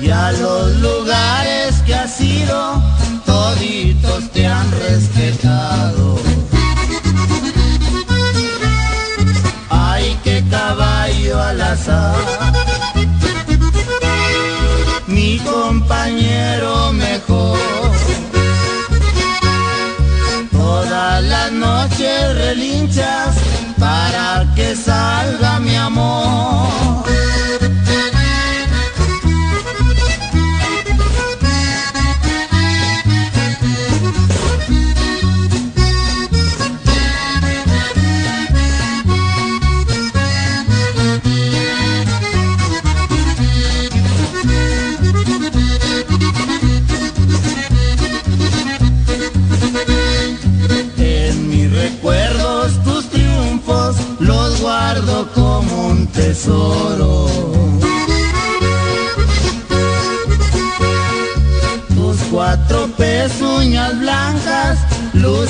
Y 0.00 0.10
a 0.10 0.32
los 0.32 0.76
lugares 0.76 1.82
que 1.86 1.94
has 1.94 2.20
ido, 2.20 2.82
toditos 3.24 4.30
te 4.32 4.46
han 4.46 4.70
respetado. 4.70 6.18
Ay, 9.70 10.18
qué 10.22 10.44
caballo 10.50 11.42
al 11.42 11.60
azar. 11.60 12.43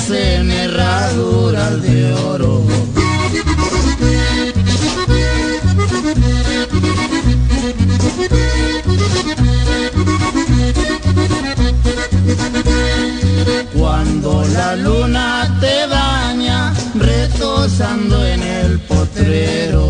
Lucen 0.07 0.51
herraduras 0.51 1.81
de 1.81 2.13
oro. 2.13 2.61
Cuando 13.73 14.43
la 14.53 14.75
luna 14.75 15.57
te 15.59 15.87
baña, 15.87 16.73
retosando 16.95 18.25
en 18.25 18.43
el 18.43 18.79
potrero. 18.81 19.84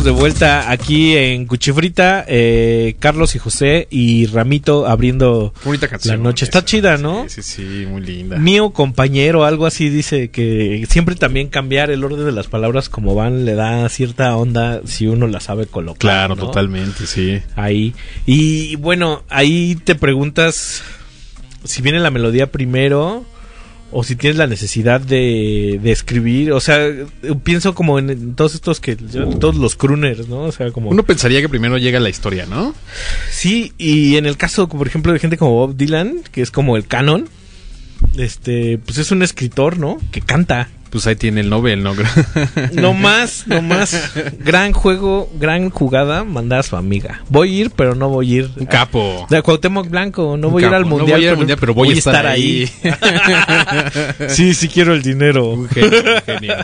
Estamos 0.00 0.16
de 0.16 0.22
vuelta 0.22 0.70
aquí 0.70 1.14
en 1.14 1.44
Cuchifrita, 1.44 2.24
eh, 2.26 2.96
Carlos 3.00 3.34
y 3.34 3.38
José 3.38 3.86
y 3.90 4.24
Ramito 4.28 4.86
abriendo 4.86 5.52
Bonita 5.62 5.88
canción. 5.88 6.16
la 6.16 6.22
noche. 6.22 6.46
Está 6.46 6.60
esa. 6.60 6.64
chida, 6.64 6.96
¿no? 6.96 7.28
Sí, 7.28 7.42
sí, 7.42 7.56
sí, 7.56 7.86
muy 7.86 8.00
linda. 8.00 8.38
Mío 8.38 8.70
compañero, 8.70 9.44
algo 9.44 9.66
así 9.66 9.90
dice 9.90 10.30
que 10.30 10.86
siempre 10.88 11.16
también 11.16 11.48
cambiar 11.48 11.90
el 11.90 12.02
orden 12.02 12.24
de 12.24 12.32
las 12.32 12.46
palabras 12.46 12.88
como 12.88 13.14
van 13.14 13.44
le 13.44 13.54
da 13.54 13.86
cierta 13.90 14.34
onda 14.36 14.80
si 14.86 15.06
uno 15.06 15.26
la 15.26 15.38
sabe 15.38 15.66
colocar. 15.66 15.98
Claro, 15.98 16.34
¿no? 16.34 16.46
totalmente, 16.46 17.06
sí. 17.06 17.42
Ahí. 17.54 17.92
Y 18.24 18.76
bueno, 18.76 19.22
ahí 19.28 19.76
te 19.84 19.96
preguntas 19.96 20.82
si 21.64 21.82
viene 21.82 21.98
la 22.00 22.10
melodía 22.10 22.50
primero 22.50 23.26
o 23.92 24.04
si 24.04 24.16
tienes 24.16 24.38
la 24.38 24.46
necesidad 24.46 25.00
de, 25.00 25.80
de 25.82 25.92
escribir. 25.92 26.52
O 26.52 26.60
sea, 26.60 26.88
pienso 27.42 27.74
como 27.74 27.98
en, 27.98 28.10
en 28.10 28.34
todos 28.34 28.54
estos 28.54 28.80
que, 28.80 28.96
todos 28.96 29.56
los 29.56 29.76
crooners, 29.76 30.28
¿no? 30.28 30.42
O 30.42 30.52
sea, 30.52 30.70
como... 30.70 30.90
Uno 30.90 31.02
pensaría 31.02 31.40
que 31.40 31.48
primero 31.48 31.78
llega 31.78 32.00
la 32.00 32.08
historia, 32.08 32.46
¿no? 32.46 32.74
Sí, 33.30 33.72
y 33.78 34.16
en 34.16 34.26
el 34.26 34.36
caso, 34.36 34.68
por 34.68 34.86
ejemplo, 34.86 35.12
de 35.12 35.18
gente 35.18 35.36
como 35.36 35.52
Bob 35.52 35.76
Dylan, 35.76 36.22
que 36.30 36.42
es 36.42 36.50
como 36.50 36.76
el 36.76 36.86
canon, 36.86 37.28
este, 38.16 38.78
pues 38.78 38.98
es 38.98 39.10
un 39.10 39.22
escritor, 39.22 39.78
¿no? 39.78 39.98
Que 40.10 40.20
canta. 40.20 40.68
Pues 40.90 41.06
ahí 41.06 41.14
tiene 41.16 41.40
el 41.42 41.48
Nobel, 41.50 41.82
¿no? 41.82 41.94
No 42.72 42.94
más, 42.94 43.46
no 43.46 43.62
más. 43.62 44.12
Gran 44.40 44.72
juego, 44.72 45.30
gran 45.38 45.70
jugada, 45.70 46.24
mandar 46.24 46.60
a 46.60 46.62
su 46.62 46.76
amiga. 46.76 47.22
Voy 47.28 47.48
a 47.48 47.60
ir, 47.62 47.70
pero 47.70 47.94
no 47.94 48.08
voy 48.08 48.32
a 48.32 48.36
ir. 48.38 48.50
Un 48.56 48.66
capo. 48.66 49.26
De 49.30 49.40
Cuauhtémoc 49.40 49.88
Blanco, 49.88 50.36
no 50.36 50.50
voy 50.50 50.64
a 50.64 50.68
ir 50.68 50.74
al 50.74 50.82
capo. 50.82 50.90
No 50.90 50.96
mundial. 50.98 51.16
voy 51.18 51.22
a 51.22 51.24
ir 51.26 51.30
al 51.30 51.36
mundial, 51.36 51.58
pero 51.60 51.74
voy 51.74 51.90
a 51.90 51.92
estar 51.92 52.26
ahí. 52.26 52.68
sí, 54.28 54.54
sí 54.54 54.68
quiero 54.68 54.94
el 54.94 55.02
dinero. 55.02 55.50
Un 55.50 55.68
genio, 55.68 55.98
un 56.00 56.22
genio. 56.22 56.54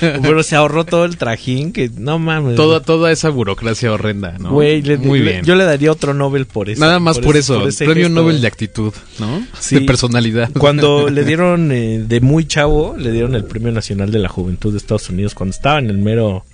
pero 0.22 0.42
se 0.42 0.56
ahorró 0.56 0.84
todo 0.84 1.04
el 1.04 1.16
trajín 1.16 1.72
que 1.72 1.90
no 1.96 2.18
mames. 2.18 2.56
Toda, 2.56 2.80
toda 2.80 3.10
esa 3.12 3.30
burocracia 3.30 3.92
horrenda, 3.92 4.34
¿no? 4.38 4.50
Güey, 4.50 4.82
le- 4.82 4.98
Muy 4.98 5.20
le- 5.20 5.32
bien. 5.32 5.44
Yo 5.44 5.54
le 5.54 5.64
daría 5.64 5.92
otro 5.92 6.14
Nobel 6.14 6.46
por 6.46 6.68
eso. 6.68 6.80
Nada 6.80 6.98
más 6.98 7.18
por, 7.18 7.36
eso. 7.36 7.64
Premio 7.78 7.94
gesto. 7.94 8.08
Nobel 8.10 8.40
de 8.40 8.46
actitud, 8.46 8.92
¿no? 9.18 9.42
Sí. 9.58 9.76
De 9.76 9.80
personalidad. 9.82 10.50
Cuando 10.58 11.08
le 11.10 11.24
dieron 11.24 11.72
eh, 11.72 12.04
de 12.06 12.20
muy 12.20 12.46
chavo, 12.46 12.94
le 12.98 13.10
dieron 13.12 13.34
el 13.34 13.37
Premio 13.44 13.72
Nacional 13.72 14.10
de 14.10 14.18
la 14.18 14.28
Juventud 14.28 14.72
de 14.72 14.78
Estados 14.78 15.08
Unidos 15.10 15.34
cuando 15.34 15.54
estaba 15.54 15.78
en 15.78 15.90
el 15.90 15.98
mero 15.98 16.44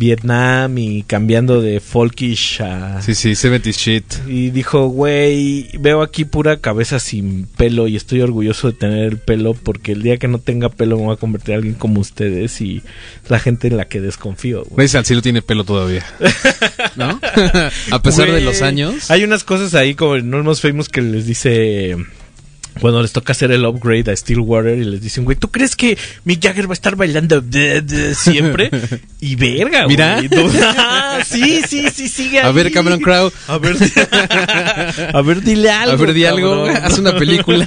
Vietnam 0.00 0.78
y 0.78 1.02
cambiando 1.02 1.60
de 1.60 1.78
folkish 1.78 2.62
a... 2.62 3.02
Sí, 3.02 3.14
sí, 3.14 3.34
70 3.34 3.70
shit. 3.70 4.04
Y 4.26 4.50
dijo, 4.50 4.88
güey, 4.88 5.68
veo 5.78 6.02
aquí 6.02 6.24
pura 6.24 6.56
cabeza 6.56 6.98
sin 6.98 7.46
pelo 7.46 7.86
y 7.86 7.96
estoy 7.96 8.22
orgulloso 8.22 8.68
de 8.68 8.78
tener 8.78 9.04
el 9.04 9.18
pelo 9.18 9.52
porque 9.54 9.92
el 9.92 10.02
día 10.02 10.16
que 10.16 10.26
no 10.26 10.38
tenga 10.38 10.70
pelo 10.70 10.96
me 10.96 11.04
voy 11.04 11.14
a 11.14 11.18
convertir 11.18 11.50
en 11.50 11.56
alguien 11.56 11.74
como 11.74 12.00
ustedes 12.00 12.60
y 12.60 12.82
la 13.28 13.38
gente 13.38 13.68
en 13.68 13.76
la 13.76 13.86
que 13.86 14.00
desconfío. 14.00 14.64
güey". 14.70 14.88
Salcido 14.88 15.20
tiene 15.20 15.42
pelo 15.42 15.64
todavía. 15.64 16.04
¿No? 16.96 17.20
A 17.90 18.02
pesar 18.02 18.32
de 18.32 18.40
los 18.40 18.62
años. 18.62 19.10
Hay 19.10 19.22
unas 19.22 19.44
cosas 19.44 19.74
ahí 19.74 19.94
como 19.94 20.16
en 20.16 20.32
Almost 20.32 20.62
Famous 20.62 20.88
que 20.88 21.02
les 21.02 21.26
dice 21.26 21.96
cuando 22.80 23.02
les 23.02 23.12
toca 23.12 23.32
hacer 23.32 23.50
el 23.52 23.64
upgrade 23.64 24.10
a 24.12 24.16
Stillwater 24.16 24.78
y 24.78 24.84
les 24.84 25.00
dicen, 25.00 25.24
güey, 25.24 25.36
¿tú 25.36 25.50
crees 25.50 25.74
que 25.76 25.98
Mick 26.24 26.42
Jagger 26.42 26.66
va 26.68 26.72
a 26.72 26.74
estar 26.74 26.96
bailando 26.96 27.40
de- 27.40 27.80
de 27.82 28.14
siempre? 28.14 28.70
Y 29.22 29.36
verga, 29.36 29.84
güey. 29.84 29.96
Mira. 29.96 30.20
Ah, 30.76 31.18
sí, 31.26 31.60
sí, 31.68 31.88
sí, 31.94 32.08
sigue 32.08 32.40
A 32.40 32.50
ver. 32.52 32.70
Cameron 32.72 33.00
Crowe. 33.00 33.30
A 33.48 33.58
ver, 33.58 33.76
a 35.14 35.22
ver, 35.22 35.42
dile 35.42 35.70
algo. 35.70 35.92
A 35.92 35.96
ver, 35.96 36.12
di 36.14 36.24
algo. 36.24 36.66
Haz 36.66 36.98
una 36.98 37.16
película. 37.16 37.66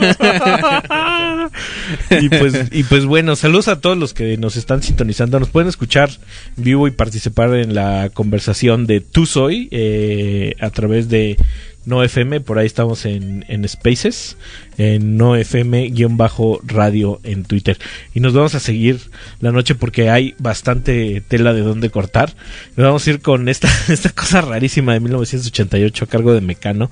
Y 2.21 2.29
pues 2.29 2.53
y 2.71 2.83
pues 2.83 3.05
bueno, 3.05 3.35
saludos 3.35 3.67
a 3.67 3.79
todos 3.79 3.97
los 3.97 4.13
que 4.13 4.37
nos 4.37 4.55
están 4.55 4.81
sintonizando. 4.83 5.39
Nos 5.39 5.49
pueden 5.49 5.69
escuchar 5.69 6.09
vivo 6.55 6.87
y 6.87 6.91
participar 6.91 7.53
en 7.55 7.73
la 7.73 8.09
conversación 8.13 8.85
de 8.85 9.01
Tú 9.01 9.25
Soy 9.25 9.67
eh, 9.71 10.55
a 10.59 10.69
través 10.69 11.09
de 11.09 11.37
No 11.85 12.03
FM. 12.03 12.41
Por 12.41 12.59
ahí 12.59 12.65
estamos 12.65 13.05
en, 13.05 13.45
en 13.47 13.67
Spaces, 13.67 14.37
en 14.77 15.17
No 15.17 15.35
FM-radio 15.35 17.19
en 17.23 17.43
Twitter. 17.43 17.77
Y 18.13 18.19
nos 18.19 18.33
vamos 18.33 18.55
a 18.55 18.59
seguir 18.59 18.99
la 19.39 19.51
noche 19.51 19.75
porque 19.75 20.09
hay 20.09 20.35
bastante 20.39 21.21
tela 21.27 21.53
de 21.53 21.61
dónde 21.61 21.89
cortar. 21.89 22.35
Nos 22.75 22.85
vamos 22.85 23.05
a 23.05 23.09
ir 23.09 23.21
con 23.21 23.49
esta, 23.49 23.69
esta 23.89 24.09
cosa 24.09 24.41
rarísima 24.41 24.93
de 24.93 24.99
1988 24.99 26.05
a 26.05 26.07
cargo 26.07 26.33
de 26.33 26.41
Mecano. 26.41 26.89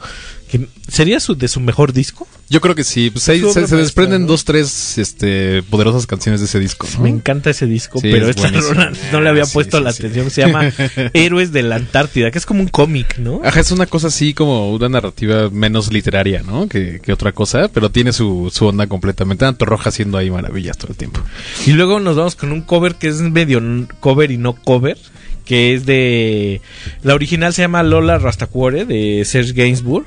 Que 0.50 0.68
¿Sería 0.88 1.22
su, 1.22 1.36
de 1.36 1.48
su 1.48 1.62
mejor 1.62 1.94
disco? 1.94 2.28
Yo 2.50 2.60
creo 2.60 2.76
que 2.76 2.84
sí. 2.84 3.10
Pues 3.10 3.30
ahí 3.30 3.42
se, 3.54 3.62
desprenden 3.78 4.24
¿no? 4.24 4.28
dos, 4.28 4.44
tres 4.44 4.91
este, 4.98 5.64
poderosas 5.64 6.08
canciones 6.08 6.42
de 6.42 6.46
ese 6.48 6.60
disco. 6.60 6.88
¿no? 6.96 7.04
Me 7.04 7.10
encanta 7.10 7.50
ese 7.50 7.66
disco, 7.66 8.00
Sí, 8.00 8.10
pero 8.12 8.30
es 8.30 8.36
esta 8.36 8.50
rola 8.50 8.92
no 9.12 9.22
le 9.22 9.30
había 9.30 9.44
Ah, 9.44 9.46
sí, 9.46 9.54
puesto 9.54 9.78
sí, 9.78 9.84
la 9.84 9.90
atención. 9.90 10.30
Se 10.30 10.42
llama 10.42 10.72
Héroes 11.14 11.52
de 11.52 11.64
la 11.64 11.76
Antártida, 11.78 12.32
que 12.32 12.38
es 12.38 12.46
como 12.46 12.62
un 12.62 12.68
cómic, 12.68 13.18
¿no? 13.18 13.42
Ajá, 13.44 13.60
es 13.60 13.72
una 13.72 13.86
cosa 13.86 14.08
así 14.08 14.34
como 14.34 14.72
una 14.72 14.90
narrativa 14.90 15.50
menos 15.50 15.92
literaria, 15.92 16.44
¿no? 16.44 16.68
Que, 16.68 17.00
que 17.02 17.14
otra 17.14 17.32
cosa, 17.32 17.68
pero 17.70 17.90
tiene 17.92 18.14
su, 18.14 18.52
su 18.54 18.66
onda 18.68 18.88
completamente. 18.88 19.46
Tanto 19.46 19.66
Roja 19.66 19.90
haciendo 19.90 20.18
ahí 20.18 20.30
maravillas 20.30 20.78
todo 20.78 20.92
el 20.92 20.98
tiempo. 20.98 21.22
Y 21.66 21.72
luego 21.72 22.00
nos 22.00 22.16
vamos 22.16 22.36
con 22.36 22.52
un 22.52 22.62
cover 22.62 22.96
que 22.96 23.08
es 23.08 23.22
medio 23.22 23.62
cover 24.00 24.32
y 24.32 24.38
no 24.38 24.54
cover, 24.54 24.98
que 25.46 25.74
es 25.74 25.86
de... 25.86 26.62
La 27.04 27.14
original 27.16 27.54
se 27.54 27.62
llama 27.64 27.84
Lola 27.84 28.18
Rastacuore 28.18 28.86
de 28.86 29.24
Serge 29.26 29.54
Gainsbourg. 29.54 30.06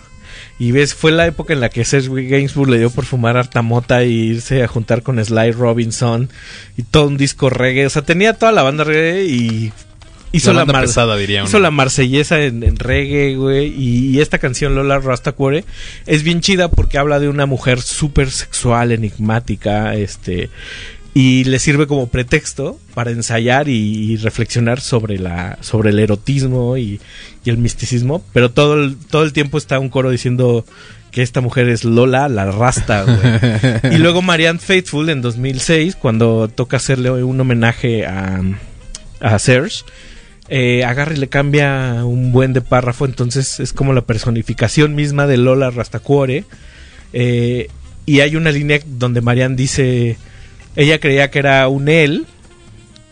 Y 0.58 0.70
ves, 0.70 0.94
fue 0.94 1.10
la 1.10 1.26
época 1.26 1.52
en 1.52 1.60
la 1.60 1.68
que 1.68 1.84
Serge 1.84 2.28
Gainsbourg 2.28 2.70
le 2.70 2.78
dio 2.78 2.90
por 2.90 3.04
fumar 3.04 3.36
harta 3.36 3.60
mota 3.62 4.02
e 4.02 4.08
irse 4.08 4.62
a 4.62 4.68
juntar 4.68 5.02
con 5.02 5.22
Sly 5.22 5.50
Robinson 5.50 6.30
y 6.76 6.82
todo 6.84 7.08
un 7.08 7.16
disco 7.16 7.50
reggae. 7.50 7.86
O 7.86 7.90
sea, 7.90 8.02
tenía 8.02 8.34
toda 8.34 8.52
la 8.52 8.62
banda 8.62 8.84
reggae 8.84 9.24
y 9.24 9.72
hizo 10.30 10.52
La 10.52 10.60
la, 10.60 10.64
banda 10.64 10.72
mar- 10.74 10.84
pesada, 10.86 11.16
diría 11.16 11.42
hizo 11.42 11.58
la 11.58 11.72
marsellesa 11.72 12.40
en, 12.42 12.62
en 12.62 12.76
reggae, 12.76 13.34
güey. 13.34 13.66
Y, 13.76 14.10
y 14.10 14.20
esta 14.20 14.38
canción, 14.38 14.76
Lola 14.76 15.00
Rastacuore, 15.00 15.64
es 16.06 16.22
bien 16.22 16.40
chida 16.40 16.68
porque 16.68 16.98
habla 16.98 17.18
de 17.18 17.28
una 17.28 17.46
mujer 17.46 17.80
súper 17.80 18.30
sexual, 18.30 18.92
enigmática, 18.92 19.94
este... 19.96 20.50
Y 21.16 21.44
le 21.44 21.60
sirve 21.60 21.86
como 21.86 22.08
pretexto 22.08 22.76
para 22.92 23.12
ensayar 23.12 23.68
y, 23.68 23.74
y 23.76 24.16
reflexionar 24.16 24.80
sobre 24.80 25.16
la 25.16 25.58
sobre 25.60 25.90
el 25.90 26.00
erotismo 26.00 26.76
y, 26.76 27.00
y 27.44 27.50
el 27.50 27.58
misticismo, 27.58 28.24
pero 28.32 28.50
todo 28.50 28.74
el, 28.74 28.96
todo 28.96 29.22
el 29.22 29.32
tiempo 29.32 29.58
está 29.58 29.78
un 29.78 29.90
coro 29.90 30.10
diciendo 30.10 30.64
que 31.10 31.22
esta 31.22 31.40
mujer 31.40 31.68
es 31.68 31.84
Lola, 31.84 32.28
la 32.28 32.50
rasta, 32.50 33.04
güey. 33.04 33.94
y 33.94 33.98
luego 33.98 34.22
Marianne 34.22 34.58
Faithful 34.58 35.08
en 35.10 35.22
2006, 35.22 35.96
cuando 35.96 36.48
toca 36.48 36.78
hacerle 36.78 37.10
un 37.10 37.40
homenaje 37.40 38.06
a, 38.06 38.42
a 39.20 39.38
Serge, 39.38 39.84
eh, 40.48 40.84
agarra 40.84 41.14
y 41.14 41.18
le 41.18 41.28
cambia 41.28 42.04
un 42.04 42.32
buen 42.32 42.52
de 42.52 42.60
párrafo, 42.60 43.06
entonces 43.06 43.60
es 43.60 43.72
como 43.72 43.92
la 43.92 44.02
personificación 44.02 44.94
misma 44.94 45.26
de 45.26 45.36
Lola 45.36 45.70
Rastacuore. 45.70 46.44
Eh, 47.12 47.68
y 48.06 48.20
hay 48.20 48.36
una 48.36 48.50
línea 48.50 48.80
donde 48.84 49.20
Marianne 49.20 49.56
dice, 49.56 50.16
ella 50.76 50.98
creía 50.98 51.30
que 51.30 51.38
era 51.38 51.68
un 51.68 51.88
él 51.88 52.26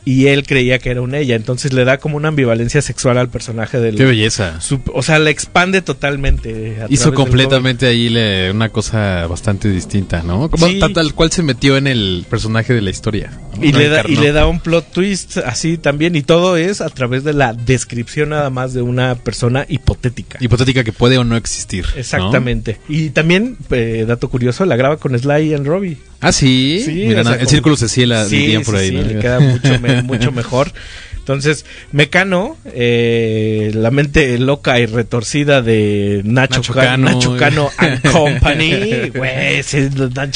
y 0.05 0.27
él 0.27 0.45
creía 0.47 0.79
que 0.81 0.91
era 0.91 1.01
un 1.01 1.15
ella, 1.15 1.37
entonces 1.37 1.73
le 1.73 1.85
da 1.85 1.99
como 1.99 2.17
una 2.17 2.29
ambivalencia 2.29 2.83
sexual 2.83 3.19
al 3.19 3.29
personaje 3.29 3.79
del... 3.79 3.95
Qué 3.97 4.05
belleza. 4.05 4.61
su- 4.61 4.81
o 4.93 5.03
sea, 5.03 5.19
la 5.21 5.31
expande 5.31 5.81
totalmente. 5.83 6.77
Hizo 6.89 7.15
completamente 7.15 7.87
ahí 7.87 8.09
le- 8.09 8.51
una 8.51 8.69
cosa 8.71 9.27
bastante 9.29 9.69
distinta, 9.69 10.23
¿no? 10.23 10.51
Como 10.51 10.67
Sí. 10.67 10.79
tal, 10.81 10.93
tal 10.93 11.15
cual 11.15 11.31
se 11.31 11.43
metió 11.43 11.77
en 11.77 11.87
el 11.87 12.27
personaje 12.29 12.75
de 12.75 12.81
la 12.83 12.91
historia. 12.91 13.31
Y 13.61 13.73
le, 13.73 13.89
da, 13.89 14.03
y 14.09 14.17
le 14.17 14.33
da 14.33 14.47
un 14.47 14.61
plot 14.61 14.93
twist 14.93 15.37
así 15.39 15.77
también. 15.77 16.17
Y 16.17 16.23
todo 16.23 16.57
es 16.57 16.81
a 16.81 16.89
través 16.89 17.23
de 17.25 17.33
la 17.35 17.53
descripción 17.53 18.31
nada 18.31 18.49
más 18.51 18.73
de 18.73 18.83
una 18.83 19.15
persona 19.17 19.67
hipotética. 19.69 20.39
Hipotética 20.41 20.85
que 20.85 20.93
puede 20.93 21.19
o 21.19 21.25
no 21.25 21.37
existir. 21.37 21.85
¿no? 21.93 22.01
Exactamente. 22.01 22.79
Y 22.89 23.11
también, 23.11 23.57
eh, 23.71 24.05
dato 24.09 24.29
curioso, 24.31 24.65
la 24.65 24.77
graba 24.77 24.97
con 24.97 25.19
Sly 25.19 25.55
and 25.55 25.67
Robbie. 25.67 25.99
Ah, 26.21 26.33
sí. 26.33 26.83
Sí, 26.85 27.05
Mira, 27.09 27.23
o 27.23 27.25
sea, 27.25 27.35
el 27.35 27.49
círculo 27.49 27.77
se 27.77 27.89
ciela, 27.89 28.25
Sí, 28.27 28.57
por 28.65 28.77
ahí. 28.77 28.89
sí, 28.89 28.95
¿no? 28.95 29.03
le 29.03 29.19
queda 29.19 29.41
mucho, 29.41 29.79
me- 29.81 30.03
mucho 30.03 30.33
mejor. 30.33 30.73
Entonces, 31.19 31.65
Mecano, 31.93 32.57
eh, 32.75 33.71
la 33.75 33.93
mente 33.93 34.37
loca 34.41 34.81
y 34.81 34.87
retorcida 34.87 35.63
de 35.63 36.21
Nacho, 36.25 36.57
Nacho 36.57 36.73
Ca- 36.75 36.81
Cano. 36.83 37.05
Nacho 37.11 37.37
Cano 37.37 37.71
and 37.77 38.01
Company. 38.13 39.11
Güey, 39.15 39.63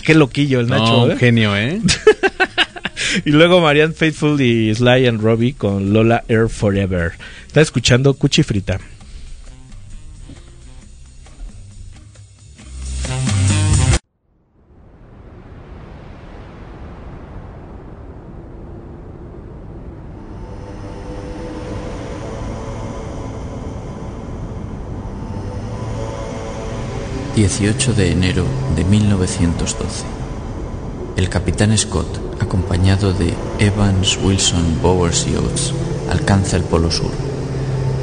qué 0.04 0.14
loquillo 0.14 0.60
el 0.60 0.68
No, 0.68 0.78
Nacho. 0.78 1.02
un 1.04 1.10
¿eh? 1.12 1.16
genio, 1.18 1.56
¿eh? 1.56 1.80
Y 3.24 3.30
luego 3.30 3.60
Marianne 3.60 3.94
Faithful 3.94 4.40
y 4.40 4.74
Sly 4.74 5.06
and 5.06 5.20
Robbie 5.20 5.54
con 5.54 5.92
Lola 5.92 6.24
Air 6.28 6.48
Forever. 6.48 7.12
Está 7.46 7.60
escuchando 7.60 8.14
Cuchi 8.14 8.42
Frita. 8.42 8.78
...18 27.36 27.94
de 27.94 28.12
enero 28.12 28.44
de 28.74 28.84
1912... 28.84 30.04
...el 31.18 31.28
capitán 31.28 31.76
Scott, 31.76 32.25
acompañado 32.46 33.12
de 33.12 33.34
Evans, 33.58 34.18
Wilson, 34.22 34.80
Bowers 34.80 35.26
y 35.26 35.34
Oates... 35.34 35.72
...alcanza 36.10 36.56
el 36.56 36.62
Polo 36.62 36.90
Sur... 36.90 37.10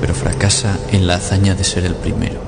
...pero 0.01 0.13
fracasa 0.13 0.77
en 0.91 1.07
la 1.07 1.15
hazaña 1.15 1.55
de 1.55 1.63
ser 1.63 1.85
el 1.85 1.95
primero... 1.95 2.41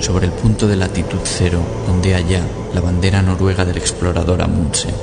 ...sobre 0.00 0.26
el 0.26 0.32
punto 0.32 0.66
de 0.66 0.76
latitud 0.76 1.20
cero... 1.22 1.60
...donde 1.86 2.14
allá 2.14 2.42
la 2.74 2.80
bandera 2.80 3.22
noruega 3.22 3.64
del 3.64 3.76
explorador 3.76 4.42
Amundsen... 4.42 4.94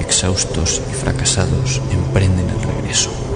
...exhaustos 0.00 0.80
y 0.90 0.94
fracasados 0.94 1.82
emprenden 1.92 2.48
el 2.48 2.62
regreso... 2.62 3.27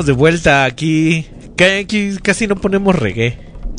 Estamos 0.00 0.06
de 0.06 0.12
vuelta 0.18 0.64
aquí. 0.64 1.26
Ca- 1.56 1.78
aquí 1.78 2.12
casi 2.22 2.46
no 2.46 2.56
ponemos 2.56 2.94
reggae. 2.96 3.38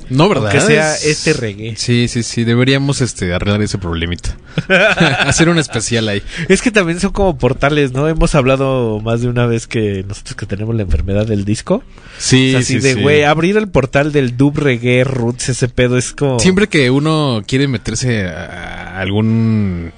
No, 0.09 0.29
¿verdad? 0.29 0.51
Que 0.51 0.59
sea 0.61 0.93
Es- 0.93 1.05
este 1.05 1.33
reggae. 1.33 1.75
Sí, 1.77 2.07
sí, 2.09 2.21
sí, 2.21 2.43
deberíamos 2.43 3.01
este 3.01 3.33
arreglar 3.33 3.61
ese 3.63 3.79
problemita. 3.79 4.37
Hacer 5.25 5.49
un 5.49 5.57
especial 5.57 6.07
ahí. 6.09 6.21
Es 6.47 6.61
que 6.61 6.69
también 6.69 6.99
son 6.99 7.11
como 7.11 7.37
portales, 7.39 7.91
¿no? 7.93 8.07
Hemos 8.07 8.35
hablado 8.35 8.99
más 8.99 9.21
de 9.21 9.29
una 9.29 9.47
vez 9.47 9.65
que 9.65 10.03
nosotros 10.07 10.35
que 10.35 10.45
tenemos 10.45 10.75
la 10.75 10.83
enfermedad 10.83 11.25
del 11.25 11.43
disco. 11.43 11.81
Sí, 12.19 12.49
O 12.49 12.51
sea, 12.51 12.59
así 12.59 12.73
sí, 12.73 12.79
de, 12.81 12.93
sí. 12.95 13.01
güey, 13.01 13.23
abrir 13.23 13.57
el 13.57 13.69
portal 13.69 14.11
del 14.11 14.37
dub 14.37 14.59
reggae 14.59 15.03
roots, 15.05 15.49
ese 15.49 15.69
pedo 15.69 15.97
es 15.97 16.11
como... 16.11 16.39
Siempre 16.39 16.67
que 16.67 16.91
uno 16.91 17.41
quiere 17.47 17.67
meterse 17.67 18.25
a 18.27 18.99
algún 18.99 19.91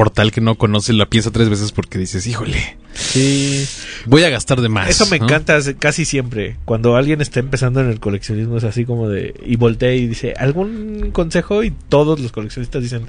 portal 0.00 0.32
que 0.32 0.40
no 0.40 0.54
conoce, 0.54 0.94
la 0.94 1.04
piensa 1.04 1.30
tres 1.30 1.50
veces 1.50 1.72
porque 1.72 1.98
dices, 1.98 2.26
híjole, 2.26 2.78
Sí. 2.94 3.66
voy 4.06 4.24
a 4.24 4.30
gastar 4.30 4.62
de 4.62 4.70
más. 4.70 4.88
Eso 4.88 5.04
me 5.10 5.18
¿no? 5.18 5.26
encanta 5.26 5.58
casi 5.78 6.06
siempre. 6.06 6.56
Cuando 6.64 6.96
alguien 6.96 7.20
está 7.20 7.38
empezando 7.38 7.82
en 7.82 7.90
el 7.90 8.00
coleccionismo 8.00 8.56
es 8.56 8.64
así 8.64 8.86
como 8.86 9.10
de... 9.10 9.34
Y 9.44 9.56
voltea 9.56 9.92
y 9.92 10.06
dice, 10.06 10.32
¿algún 10.38 11.10
consejo? 11.12 11.62
Y 11.64 11.70
todos 11.90 12.18
los 12.18 12.32
coleccionistas 12.32 12.82
dicen... 12.82 13.02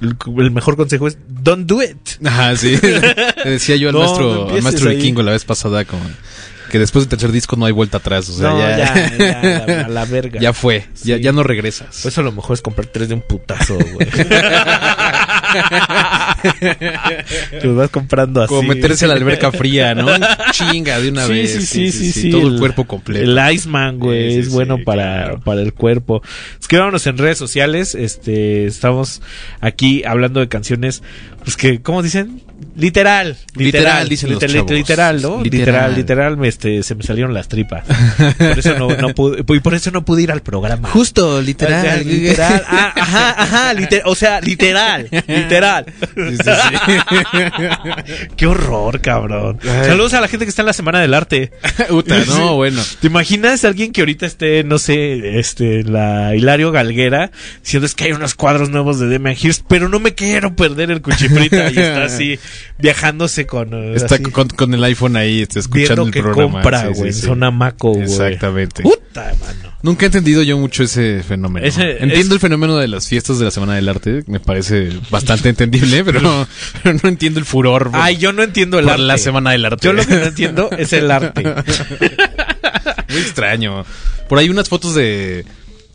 El, 0.00 0.50
mejor 0.50 0.76
consejo 0.76 1.08
es 1.08 1.18
don't 1.28 1.66
do 1.68 1.82
it. 1.82 1.98
Ajá, 2.24 2.56
sí. 2.56 2.78
Le 3.44 3.50
decía 3.50 3.76
yo 3.76 3.90
al 3.90 3.94
No, 3.94 4.00
no 4.00 4.06
maestro, 4.06 4.48
al 4.48 4.62
maestro 4.62 4.88
vikingo 4.90 5.22
la 5.22 5.32
vez 5.32 5.44
pasada 5.44 5.84
como 5.84 6.02
que 6.70 6.78
después 6.78 7.04
del 7.04 7.08
tercer 7.10 7.32
disco 7.32 7.56
no 7.56 7.64
hay 7.64 7.72
vuelta 7.72 7.96
atrás, 7.98 8.28
o 8.28 8.32
sea, 8.34 8.50
No, 8.50 8.58
ya, 8.60 8.76
ya, 8.76 9.16
ya, 9.16 9.66
la- 9.66 9.84
a 9.84 9.88
la 9.88 10.04
verga. 10.04 10.38
ya 10.40 10.52
fue, 10.52 10.86
ya, 11.02 11.16
Sí. 11.16 11.22
ya 11.22 11.32
no 11.32 11.42
regresas. 11.42 11.88
Pues 12.02 12.06
eso 12.06 12.22
lo 12.22 12.30
mejor 12.32 12.54
es 12.54 12.60
comprar 12.62 12.86
tres 12.88 13.08
de 13.08 13.14
un 13.14 13.22
putazo, 13.22 13.74
güey. 13.76 14.06
Los 17.62 17.76
vas 17.76 17.90
comprando 17.90 18.42
así. 18.42 18.48
Como 18.48 18.68
meterse 18.68 19.04
a 19.04 19.08
la 19.08 19.14
alberca 19.14 19.52
fría, 19.52 19.94
¿no? 19.94 20.08
Chinga 20.52 21.00
de 21.00 21.10
una 21.10 21.26
Sí, 21.26 21.32
vez. 21.32 21.52
Sí, 21.52 21.62
sí, 21.62 21.92
sí, 21.92 22.12
sí, 22.12 22.30
Todo 22.30 22.48
el, 22.48 22.58
cuerpo 22.58 22.84
completo. 22.84 23.24
El 23.24 23.54
Iceman, 23.54 23.98
güey, 23.98 24.38
es 24.38 24.50
bueno 24.50 24.78
para, 24.84 25.24
claro. 25.24 25.40
para 25.40 25.62
el 25.62 25.72
cuerpo. 25.74 26.22
Escríbanos 26.60 27.06
en 27.06 27.18
redes 27.18 27.38
sociales, 27.38 27.94
este, 27.94 28.66
estamos 28.66 29.22
aquí 29.60 30.02
hablando 30.04 30.40
de 30.40 30.48
canciones, 30.48 31.02
pues 31.48 31.56
que, 31.56 31.80
¿cómo 31.80 32.02
dicen? 32.02 32.42
Literal, 32.76 33.38
Literal, 33.54 34.06
dicen 34.06 34.30
los 34.30 34.42
liter- 34.42 34.54
chavos. 34.54 34.70
literal, 34.70 35.22
¿no? 35.22 35.42
Literal. 35.42 35.54
Literal, 35.94 35.94
literal, 35.96 36.36
me, 36.36 36.46
este, 36.48 36.82
se 36.82 36.94
me 36.94 37.02
salieron 37.02 37.32
las 37.32 37.48
tripas. 37.48 37.84
Por 38.36 38.58
eso 38.58 38.78
no, 38.78 38.88
no 38.96 39.14
pude, 39.14 39.40
y 39.56 39.60
por 39.60 39.72
eso 39.72 39.90
no 39.90 40.04
pude 40.04 40.22
ir 40.24 40.30
al 40.30 40.42
programa. 40.42 40.90
Justo, 40.90 41.36
O 41.36 41.42
sea, 41.42 41.42
literal. 41.42 42.64
Ah, 42.68 42.92
ajá, 42.94 43.42
ajá, 43.42 43.74
liter- 43.74 44.02
o 44.04 44.14
sea, 44.14 44.42
literal, 44.42 45.08
literal. 45.26 45.86
Qué 48.36 48.46
horror, 48.46 49.00
cabrón. 49.00 49.58
Ay. 49.62 49.86
Saludos 49.86 50.14
a 50.14 50.20
la 50.20 50.28
gente 50.28 50.44
que 50.44 50.50
está 50.50 50.62
en 50.62 50.66
la 50.66 50.72
Semana 50.74 51.00
del 51.00 51.14
Arte. 51.14 51.52
Puta, 51.88 52.18
no, 52.26 52.56
bueno. 52.56 52.82
¿Te 53.00 53.06
imaginas 53.06 53.64
a 53.64 53.68
alguien 53.68 53.92
que 53.92 54.02
ahorita 54.02 54.26
esté, 54.26 54.62
no 54.64 54.78
sé, 54.78 55.38
este, 55.38 55.84
la 55.84 56.34
Hilario 56.36 56.70
Galguera, 56.72 57.30
diciendo 57.62 57.86
es 57.86 57.94
que 57.94 58.04
hay 58.04 58.12
unos 58.12 58.34
cuadros 58.34 58.68
nuevos 58.70 58.98
de 59.00 59.06
Demian 59.06 59.36
Hirst, 59.40 59.64
pero 59.68 59.88
no 59.88 60.00
me 60.00 60.14
quiero 60.14 60.54
perder 60.54 60.90
el 60.90 61.00
cuchifrita 61.38 61.70
y 61.70 61.84
está 61.84 62.04
así 62.04 62.38
viajándose 62.78 63.46
con 63.46 63.72
eh, 63.74 63.94
Está 63.96 64.16
así, 64.16 64.24
con, 64.24 64.48
con 64.48 64.74
el 64.74 64.82
iPhone 64.84 65.16
ahí, 65.16 65.42
está 65.42 65.58
escuchando 65.60 66.04
el 66.04 66.10
que 66.12 66.22
programa. 66.22 66.52
compra, 66.62 66.82
sí, 66.92 66.98
güey, 67.00 67.12
sí. 67.12 67.20
zona 67.22 67.50
maco, 67.50 67.90
güey. 67.92 68.02
Exactamente. 68.04 68.82
Puta, 68.82 69.34
mano. 69.40 69.68
Nunca 69.82 70.04
he 70.04 70.06
entendido 70.06 70.42
yo 70.42 70.58
mucho 70.58 70.82
ese 70.82 71.22
fenómeno. 71.22 71.64
Ese- 71.66 71.92
Entiendo 72.02 72.18
es- 72.18 72.30
el 72.32 72.40
fenómeno 72.40 72.76
de 72.78 72.88
las 72.88 73.06
fiestas 73.08 73.38
de 73.38 73.44
la 73.44 73.50
Semana 73.52 73.74
del 73.76 73.88
Arte, 73.88 74.24
me 74.26 74.40
parece 74.40 74.90
bastante 75.10 75.48
entendible, 75.50 76.04
pero, 76.04 76.46
pero 76.82 76.98
no 77.02 77.08
entiendo 77.08 77.38
el 77.38 77.46
furor 77.46 77.90
por, 77.90 78.00
Ay, 78.00 78.16
yo 78.16 78.32
no 78.32 78.42
entiendo 78.42 78.78
el 78.78 78.84
por 78.86 78.94
arte. 78.94 79.04
la 79.04 79.18
Semana 79.18 79.50
del 79.52 79.64
Arte. 79.64 79.84
Yo 79.86 79.92
lo 79.92 80.04
que 80.04 80.14
no 80.16 80.24
entiendo 80.24 80.70
es 80.76 80.92
el 80.92 81.10
arte. 81.10 81.42
Muy 83.08 83.18
extraño. 83.20 83.84
Por 84.28 84.38
ahí 84.38 84.48
unas 84.50 84.68
fotos 84.68 84.94
de 84.94 85.44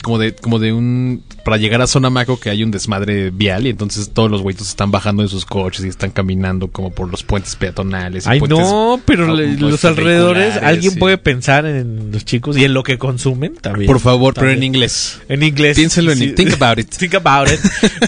como 0.04 0.20
de 0.20 0.36
como 0.36 0.60
de 0.60 0.72
un 0.72 1.24
para 1.44 1.58
llegar 1.58 1.82
a 1.82 1.88
zona 1.88 2.12
maco 2.12 2.40
que 2.40 2.50
hay 2.52 2.62
un 2.64 2.70
desmadre 2.70 3.32
vial 3.32 3.66
y 3.66 3.70
entonces 3.70 4.12
todos 4.14 4.30
los 4.30 4.42
güeytos 4.44 4.68
están 4.70 4.92
bajando 4.92 5.24
de 5.24 5.30
sus 5.30 5.46
coches 5.46 5.84
y 5.84 5.88
están 5.88 6.12
caminando 6.12 6.68
como 6.68 6.92
por 6.92 7.10
los 7.10 7.24
puentes 7.24 7.56
peatonales. 7.56 8.28
Ay, 8.28 8.40
puentes- 8.40 8.60
no, 8.60 9.02
pero 9.06 9.34
le- 9.34 9.56
los 9.58 9.84
alrededores, 9.86 10.58
alguien 10.58 10.94
sí. 10.94 11.00
puede 11.00 11.18
pensar 11.18 11.66
en 11.66 12.12
los 12.12 12.24
chicos 12.26 12.56
y 12.58 12.64
en 12.66 12.74
lo 12.76 12.84
que 12.84 12.98
consumen 13.00 13.56
también. 13.60 13.88
Por 13.88 14.00
favor, 14.00 14.34
pero 14.36 14.50
en 14.50 14.54
También. 14.58 14.76
inglés. 14.76 15.20
En 15.28 15.42
inglés. 15.42 15.76
Piénselo 15.76 16.12
en 16.12 16.20
Sí. 16.20 16.32
think 16.34 16.54
about 16.54 16.78
it. 16.80 16.90
Think 16.98 17.16
about 17.16 17.50
it. 17.52 17.60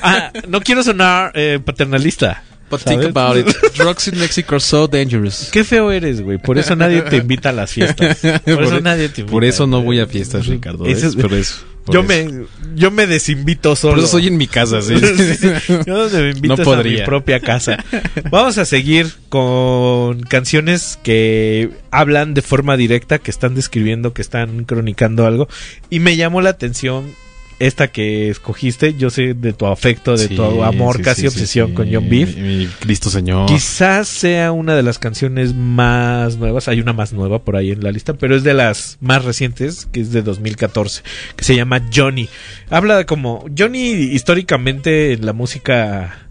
Ah, 0.03 0.31
no 0.47 0.61
quiero 0.61 0.83
sonar 0.83 1.31
eh, 1.33 1.59
paternalista. 1.63 2.43
But 2.69 2.79
¿sabes? 2.81 2.99
think 2.99 3.15
about 3.15 3.37
it. 3.37 3.47
Drugs 3.77 4.07
in 4.07 4.17
Mexico 4.17 4.55
are 4.55 4.59
so 4.59 4.87
dangerous. 4.87 5.49
Qué 5.51 5.63
feo 5.63 5.91
eres, 5.91 6.21
güey. 6.21 6.39
Por 6.39 6.57
eso 6.57 6.75
nadie 6.75 7.01
te 7.03 7.17
invita 7.17 7.49
a 7.49 7.51
las 7.53 7.71
fiestas. 7.71 8.17
Por, 8.43 8.63
eso 8.63 8.77
e- 8.77 8.81
nadie 8.81 9.09
te 9.09 9.21
invita. 9.21 9.31
por 9.31 9.43
eso 9.45 9.67
no 9.67 9.83
voy 9.83 9.99
a 9.99 10.07
fiestas, 10.07 10.47
Ricardo. 10.47 10.85
Eso 10.87 11.07
es 11.07 11.15
es- 11.15 11.21
por 11.21 11.31
eso. 11.33 11.57
Yo 11.87 12.01
eso. 12.01 12.07
me, 12.07 12.45
yo 12.75 12.91
me 12.91 13.05
desinvito 13.05 13.75
solo. 13.75 13.95
Por 13.95 14.03
eso 14.03 14.13
soy 14.13 14.27
en 14.27 14.37
mi 14.37 14.47
casa, 14.47 14.81
sí. 14.81 14.95
Yo 15.85 16.09
me 16.09 16.31
invitas 16.31 16.65
No 16.65 16.73
a 16.73 16.83
mi 16.83 16.97
propia 17.01 17.39
casa. 17.39 17.83
Vamos 18.31 18.57
a 18.57 18.65
seguir 18.65 19.13
con 19.29 20.21
canciones 20.21 20.99
que 21.03 21.69
hablan 21.91 22.33
de 22.33 22.41
forma 22.41 22.75
directa, 22.75 23.19
que 23.19 23.29
están 23.29 23.53
describiendo, 23.53 24.13
que 24.13 24.21
están 24.21 24.65
cronicando 24.65 25.25
algo. 25.25 25.47
Y 25.89 25.99
me 25.99 26.15
llamó 26.15 26.41
la 26.41 26.49
atención 26.49 27.13
esta 27.59 27.87
que 27.87 28.29
escogiste. 28.29 28.93
Yo 28.95 29.09
sé 29.09 29.33
de 29.33 29.53
tu 29.53 29.65
afecto, 29.65 30.17
de 30.17 30.27
Sí, 30.27 30.35
tu 30.35 30.63
amor, 30.63 30.97
sí, 30.97 31.03
casi 31.03 31.21
sí, 31.21 31.27
obsesión 31.27 31.73
con. 31.73 31.91
John 31.91 32.09
Beef. 32.09 32.35
Mi, 32.35 32.57
mi 32.57 32.67
Cristo 32.67 33.09
Señor. 33.09 33.47
Quizás 33.47 34.07
sea 34.07 34.51
una 34.51 34.75
de 34.75 34.83
las 34.83 34.99
canciones 34.99 35.53
más 35.55 36.37
nuevas, 36.37 36.67
hay 36.67 36.79
una 36.79 36.93
más 36.93 37.13
nueva 37.13 37.39
por 37.43 37.55
ahí 37.55 37.71
en 37.71 37.83
la 37.83 37.91
lista, 37.91 38.13
pero 38.13 38.35
es 38.35 38.43
de 38.43 38.53
las 38.53 38.97
más 39.01 39.23
recientes, 39.25 39.87
que 39.91 40.01
es 40.01 40.11
de 40.11 40.21
2014, 40.21 41.03
que 41.35 41.43
se 41.43 41.55
llama 41.55 41.81
Johnny. 41.93 42.27
Habla 42.69 42.97
de 42.97 43.05
como 43.05 43.45
Johnny 43.57 43.91
históricamente 43.91 45.13
en 45.13 45.25
la 45.25 45.33
música 45.33 46.27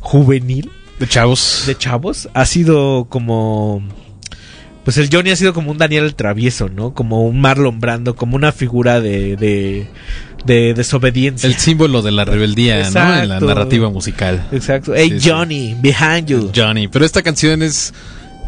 juvenil 0.00 0.70
De 0.98 1.06
chavos. 1.06 1.64
de 1.66 1.76
chavos 1.76 2.28
ha 2.34 2.44
sido 2.46 3.06
como 3.08 3.82
pues 4.84 4.96
el 4.98 5.08
Johnny 5.10 5.30
ha 5.30 5.36
sido 5.36 5.52
como 5.54 5.70
un 5.70 5.78
Daniel 5.78 6.04
el 6.04 6.14
travieso, 6.14 6.68
¿no? 6.68 6.94
Como 6.94 7.24
un 7.26 7.40
Marlon 7.40 7.80
Brando, 7.80 8.14
como 8.14 8.36
una 8.36 8.52
figura 8.52 9.00
de 9.00 9.36
de, 9.36 9.88
de 10.44 10.74
desobediencia. 10.74 11.48
El 11.48 11.56
símbolo 11.56 12.02
de 12.02 12.12
la 12.12 12.24
rebeldía, 12.24 12.90
¿no? 12.90 13.16
En 13.18 13.28
la 13.28 13.40
narrativa 13.40 13.90
musical. 13.90 14.46
Exacto. 14.52 14.92
Hey 14.94 15.10
Sí, 15.14 15.20
sí. 15.20 15.30
Johnny, 15.30 15.76
behind 15.80 16.26
you. 16.26 16.50
Johnny. 16.54 16.88
Pero 16.88 17.04
esta 17.04 17.22
canción 17.22 17.62
es, 17.62 17.92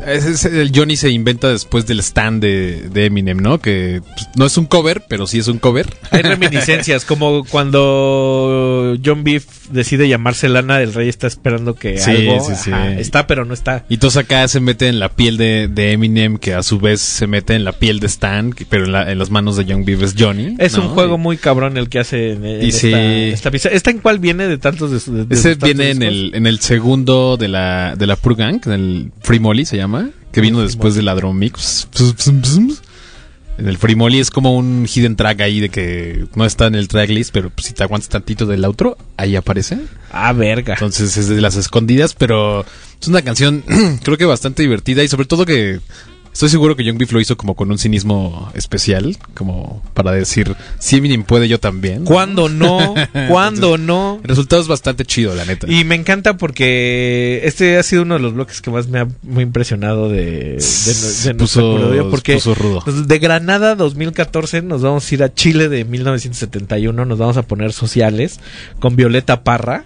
es- 0.07 0.25
es- 0.25 0.45
el 0.45 0.73
Johnny 0.75 0.97
se 0.97 1.11
inventa 1.11 1.49
después 1.49 1.87
del 1.87 2.01
stand 2.01 2.43
de, 2.43 2.89
de 2.93 3.07
Eminem, 3.07 3.39
¿no? 3.39 3.59
Que 3.61 4.01
pues, 4.05 4.29
no 4.37 4.47
es 4.47 4.57
un 4.59 4.67
cover, 4.67 5.05
pero 5.09 5.27
sí 5.27 5.39
es 5.39 5.49
un 5.49 5.59
cover. 5.59 5.87
Hay 6.11 6.23
reminiscencias, 6.23 7.05
como 7.07 7.45
cuando 7.45 8.97
John 9.05 9.25
Beef 9.25 9.47
decide 9.71 10.09
llamarse 10.09 10.49
Lana 10.49 10.79
del 10.79 10.93
Rey, 10.95 11.09
está 11.09 11.27
esperando 11.27 11.75
que 11.75 11.99
Sí, 11.99 12.11
algo 12.11 12.45
sí, 12.45 12.53
sí. 12.57 12.71
ajá, 12.73 12.93
está, 12.93 13.27
pero 13.27 13.45
no 13.45 13.55
está. 13.55 13.85
Y 13.89 13.97
todos 13.99 14.17
acá 14.17 14.47
se 14.49 14.61
mete 14.61 14.89
en 14.89 14.99
la 14.99 15.09
piel 15.11 15.37
de, 15.37 15.69
de 15.69 15.93
Eminem, 15.93 16.39
que 16.39 16.55
a 16.55 16.63
su 16.63 16.79
vez 16.79 17.01
se 17.01 17.27
mete 17.27 17.55
en 17.55 17.65
la 17.65 17.73
piel 17.73 18.01
de 18.01 18.07
Stan, 18.07 18.55
pero 18.69 18.85
en, 18.85 18.93
la- 18.93 19.11
en 19.11 19.19
las 19.19 19.31
manos 19.31 19.57
de 19.57 19.65
Young 19.65 19.85
Beef 19.85 20.03
es 20.03 20.15
Johnny. 20.19 20.57
Es 20.59 20.77
¿no? 20.77 20.83
un 20.85 20.89
juego 20.91 21.19
muy 21.19 21.37
cabrón 21.37 21.77
el 21.77 21.89
que 21.89 21.99
hace 21.99 22.33
en, 22.33 22.45
en 22.45 22.63
Y 22.65 22.69
esta, 22.69 22.81
sí. 22.81 22.93
esta. 23.51 23.51
¿Esta 23.69 23.91
en 23.91 23.99
cuál 23.99 24.19
viene 24.19 24.47
de 24.47 24.59
tantos 24.59 25.07
de, 25.07 25.25
de- 25.25 25.35
Ese 25.35 25.55
viene 25.55 25.91
en 25.91 26.03
el, 26.03 26.33
en 26.35 26.47
el 26.47 26.61
segundo 26.61 27.37
de 27.37 27.49
la, 27.49 27.97
de 27.97 28.07
la 28.07 28.17
Pur 28.17 28.37
Gang, 28.37 28.61
en 28.67 28.73
el 28.73 29.13
Free 29.21 29.41
Molly 29.41 29.65
se 29.65 29.77
llama, 29.77 29.86
que 30.33 30.41
vino 30.41 30.61
después 30.61 30.95
de 30.95 31.03
la 31.03 31.15
Drum 31.15 31.39
Mix. 31.39 31.89
En 33.59 33.69
el 33.69 33.79
Free 33.79 33.97
Molly 33.97 34.19
es 34.19 34.31
como 34.31 34.55
un 34.55 34.87
hidden 34.87 35.17
track 35.17 35.41
ahí 35.41 35.61
de 35.61 35.71
que 35.71 36.27
no 36.35 36.45
está 36.45 36.67
en 36.67 36.75
el 36.75 36.89
tracklist, 36.89 37.33
pero 37.33 37.51
si 37.57 37.73
te 37.73 37.83
aguantas 37.83 38.11
tantito 38.11 38.45
del 38.45 38.65
outro, 38.65 38.99
ahí 39.17 39.35
aparece. 39.35 39.79
Ah, 40.13 40.33
verga. 40.35 40.75
Entonces 40.75 41.17
es 41.17 41.29
de 41.29 41.41
las 41.41 41.57
escondidas, 41.57 42.15
pero 42.15 42.67
es 43.01 43.09
una 43.09 43.23
canción 43.23 43.65
creo 44.03 44.19
que 44.19 44.27
bastante 44.27 44.63
divertida 44.63 45.03
y 45.03 45.09
sobre 45.09 45.27
todo 45.27 45.47
que 45.47 45.81
estoy 46.37 46.51
seguro 46.51 46.77
que 46.77 46.85
Young 46.85 46.99
Beef 46.99 47.13
lo 47.13 47.21
hizo 47.21 47.39
como 47.39 47.55
con 47.55 47.71
un 47.71 47.79
cinismo 47.79 48.51
especial, 48.55 49.17
como 49.33 49.83
para 49.95 50.13
decir, 50.13 50.55
si 50.79 50.97
Eminem 50.97 51.23
puede, 51.25 51.49
yo 51.49 51.59
también. 51.59 52.05
¿Cuándo 52.05 52.51
no? 52.51 52.95
¿Cuándo 53.29 53.79
no? 53.79 54.21
El 54.23 54.29
resultado 54.29 54.61
es 54.61 54.69
bastante 54.69 55.07
chido, 55.07 55.35
la 55.35 55.47
neta. 55.47 55.67
Y 55.71 55.85
me 55.85 55.95
encanta 55.95 56.37
porque 56.37 57.41
este 57.45 57.79
ha 57.79 57.83
sido 57.83 58.03
uno 58.03 58.15
de 58.15 58.21
los 58.21 58.35
bloques 58.35 58.61
que 58.61 58.71
más 58.71 58.87
me 58.89 58.99
ha 59.01 59.09
muy 59.23 59.45
impresionado 59.45 60.11
de, 60.11 60.25
de, 60.25 61.25
de 61.25 61.35
puso- 61.37 62.11
porque 62.11 62.35
puso 62.35 62.55
rudo. 62.55 62.83
de 62.87 63.19
Granada 63.19 63.75
2014 63.75 64.61
nos 64.61 64.83
vamos 64.83 65.11
a 65.11 65.15
ir 65.15 65.23
a 65.23 65.33
Chile 65.33 65.71
de 65.71 65.85
1971, 65.87 67.05
nos 67.07 67.19
vamos 67.19 67.39
a 67.39 67.43
poner 67.43 67.73
sociales 67.73 68.41
con 68.79 68.95
Violeta 68.95 69.43
Parra 69.43 69.85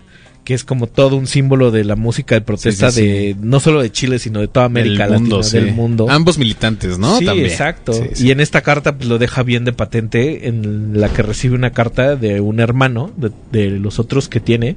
que 0.51 0.55
es 0.55 0.65
como 0.65 0.89
todo 0.89 1.15
un 1.15 1.29
símbolo 1.29 1.71
de 1.71 1.85
la 1.85 1.95
música 1.95 2.35
de 2.35 2.41
protesta 2.41 2.91
Sí, 2.91 3.03
sí, 3.03 3.07
de 3.07 3.37
no 3.41 3.61
solo 3.61 3.81
de 3.81 3.93
Chile 3.93 4.19
sino 4.19 4.41
de 4.41 4.49
toda 4.49 4.67
América 4.67 5.05
Del 5.07 5.21
mundo, 5.21 5.39
Latina 5.43 5.65
del 5.65 5.75
mundo 5.75 6.07
Ambos 6.11 6.39
militantes, 6.39 6.99
¿no? 6.99 7.19
Sí, 7.19 7.25
También. 7.25 7.47
exacto. 7.47 7.93
Y 8.17 8.33
en 8.33 8.41
esta 8.41 8.61
carta 8.63 8.97
pues, 8.97 9.09
lo 9.09 9.19
deja 9.19 9.45
bien 9.45 9.65
de 9.65 9.73
patente, 9.73 10.49
en 10.49 11.01
la 11.01 11.09
que 11.09 11.23
recibe 11.23 11.55
una 11.55 11.71
carta 11.71 12.17
de 12.17 12.41
un 12.41 12.59
hermano, 12.59 13.13
de, 13.17 13.31
de 13.53 13.71
los 13.71 14.01
otros 14.01 14.29
que 14.29 14.41
tiene, 14.41 14.75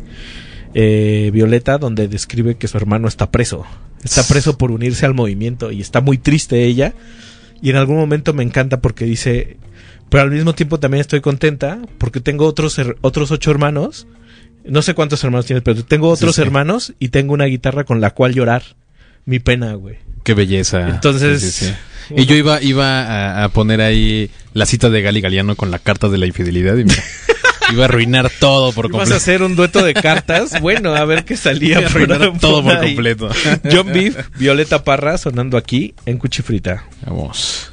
eh, 0.76 1.32
Violeta, 1.34 1.80
donde 1.80 2.08
describe 2.08 2.54
que 2.54 2.68
su 2.68 2.78
hermano 2.78 3.08
está 3.08 3.32
preso. 3.32 3.66
Está 4.04 4.22
preso 4.28 4.60
por 4.60 4.70
unirse 4.70 5.08
al 5.08 5.16
movimiento 5.16 5.72
y 5.72 5.82
está 5.82 6.02
muy 6.02 6.20
triste 6.20 6.66
ella. 6.66 6.94
Y 7.64 7.72
en 7.72 7.78
algún 7.78 7.96
momento 7.96 8.36
me 8.36 8.44
encanta 8.44 8.80
porque 8.80 9.06
dice, 9.06 9.58
Pero 10.10 10.22
al 10.22 10.30
mismo 10.30 10.54
tiempo 10.54 10.80
también 10.80 11.02
estoy 11.02 11.22
contenta 11.22 11.80
porque 11.98 12.20
tengo 12.20 12.46
otros, 12.46 12.80
otros 13.02 13.32
ocho 13.32 13.50
hermanos. 13.50 14.06
No 14.66 14.82
sé 14.82 14.94
cuántos 14.94 15.24
hermanos 15.24 15.46
tienes, 15.46 15.64
pero 15.64 15.84
tengo 15.84 16.10
otros 16.10 16.36
sí. 16.36 16.42
hermanos 16.42 16.94
y 17.00 17.10
tengo 17.10 17.34
una 17.34 17.46
guitarra 17.46 17.84
con 17.84 18.00
la 18.02 18.12
cual 18.12 18.34
llorar 18.34 18.64
mi 19.26 19.40
pena, 19.40 19.74
güey. 19.74 19.98
Qué 20.24 20.34
belleza. 20.34 20.88
Entonces- 20.90 21.42
Sí. 21.44 21.74
Y 22.18 22.26
yo 22.26 22.36
iba, 22.36 22.62
iba 22.62 23.02
a, 23.04 23.44
a 23.46 23.50
poner 23.50 23.80
ahí 23.80 24.30
la 24.54 24.66
cita 24.66 24.90
de 24.90 25.02
Gali 25.02 25.22
Galiano 25.22 25.56
con 25.56 25.72
la 25.72 25.80
carta 25.80 26.10
de 26.10 26.18
la 26.18 26.26
infidelidad 26.26 26.76
y 26.76 26.84
mira, 26.84 27.02
iba 27.72 27.84
a 27.84 27.86
arruinar 27.86 28.30
todo 28.42 28.74
por 28.74 28.88
Vas 28.88 28.94
a 28.94 28.98
completo. 29.00 29.16
hacer 29.16 29.42
un 29.42 29.56
dueto 29.56 29.84
de 29.86 29.94
cartas. 29.94 30.60
Bueno, 30.62 30.94
a 30.96 31.06
ver 31.06 31.24
qué 31.24 31.38
salía. 31.38 31.80
A 31.80 31.86
arruinar 31.86 32.38
todo 32.40 32.62
por 32.62 32.74
ahí. 32.76 32.94
completo. 32.96 33.30
John 33.72 33.88
Beef, 33.94 34.18
Violeta 34.38 34.84
Parra 34.84 35.18
sonando 35.18 35.56
aquí 35.58 35.94
en 36.06 36.18
Cuchifrita. 36.18 36.84
Vamos. 37.06 37.72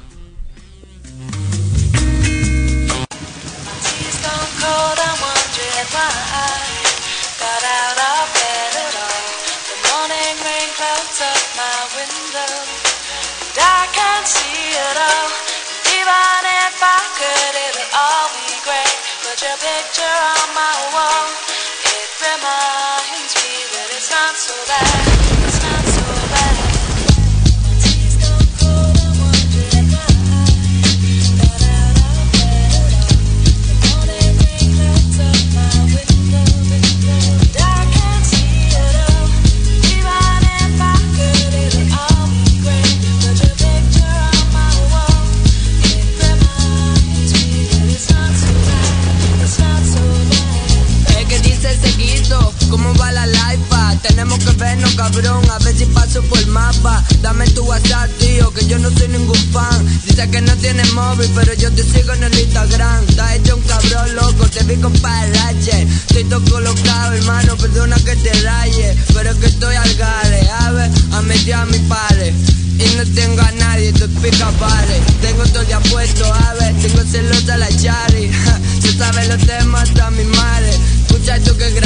Tenemos 54.01 54.39
que 54.39 54.51
vernos, 54.53 54.95
cabrón, 54.95 55.43
a 55.51 55.59
ver 55.59 55.77
si 55.77 55.85
paso 55.85 56.21
por 56.23 56.39
el 56.39 56.47
mapa. 56.47 57.03
Dame 57.21 57.47
tu 57.51 57.63
WhatsApp, 57.63 58.09
tío, 58.17 58.51
que 58.51 58.65
yo 58.65 58.79
no 58.79 58.89
soy 58.91 59.09
ningún 59.09 59.37
fan. 59.51 59.85
Dice 60.05 60.29
que 60.29 60.41
no 60.41 60.55
tienes 60.57 60.91
móvil, 60.93 61.29
pero 61.35 61.53
yo 61.53 61.71
te 61.71 61.83
sigo 61.83 62.13
en 62.13 62.23
el 62.23 62.39
Instagram. 62.39 63.03
Estás 63.07 63.35
hecho 63.35 63.55
un 63.57 63.63
cabrón 63.63 64.15
loco, 64.15 64.47
te 64.47 64.63
vi 64.63 64.75
con 64.77 64.93
parache. 64.93 65.83
Estoy 65.83 66.23
todo 66.25 66.43
colocado, 66.49 67.13
hermano, 67.13 67.55
perdona 67.57 67.95
que 67.97 68.15
te 68.15 68.33
raye. 68.41 68.95
Pero 69.13 69.31
es 69.31 69.37
que 69.37 69.45
estoy 69.47 69.75
al 69.75 69.93
gare, 69.95 70.49
a 70.49 70.71
ver, 70.71 70.91
a 71.11 71.21
meter 71.21 71.53
a 71.53 71.65
mi 71.65 71.79
padre. 71.79 72.33
Y 72.79 72.95
no 72.95 73.03
tengo 73.13 73.41
a 73.41 73.51
nadie, 73.51 73.93
tú 73.93 74.07
pica 74.21 74.49
pare. 74.59 74.99
Tengo 75.21 75.43
todo 75.43 75.63
ya 75.63 75.79
puesto, 75.79 76.25
a 76.33 76.53
ver, 76.59 76.73
tengo 76.81 77.03
celosa 77.03 77.57
la 77.57 77.69
Charlie. 77.69 78.31
Se 78.81 78.97
sabe 78.97 79.27
los 79.27 79.45
temas 79.45 79.89
hasta 79.89 80.09
mi 80.09 80.23
madre. 80.23 80.71
Escucha 81.07 81.35
esto 81.35 81.55
que 81.55 81.69
me 81.69 81.81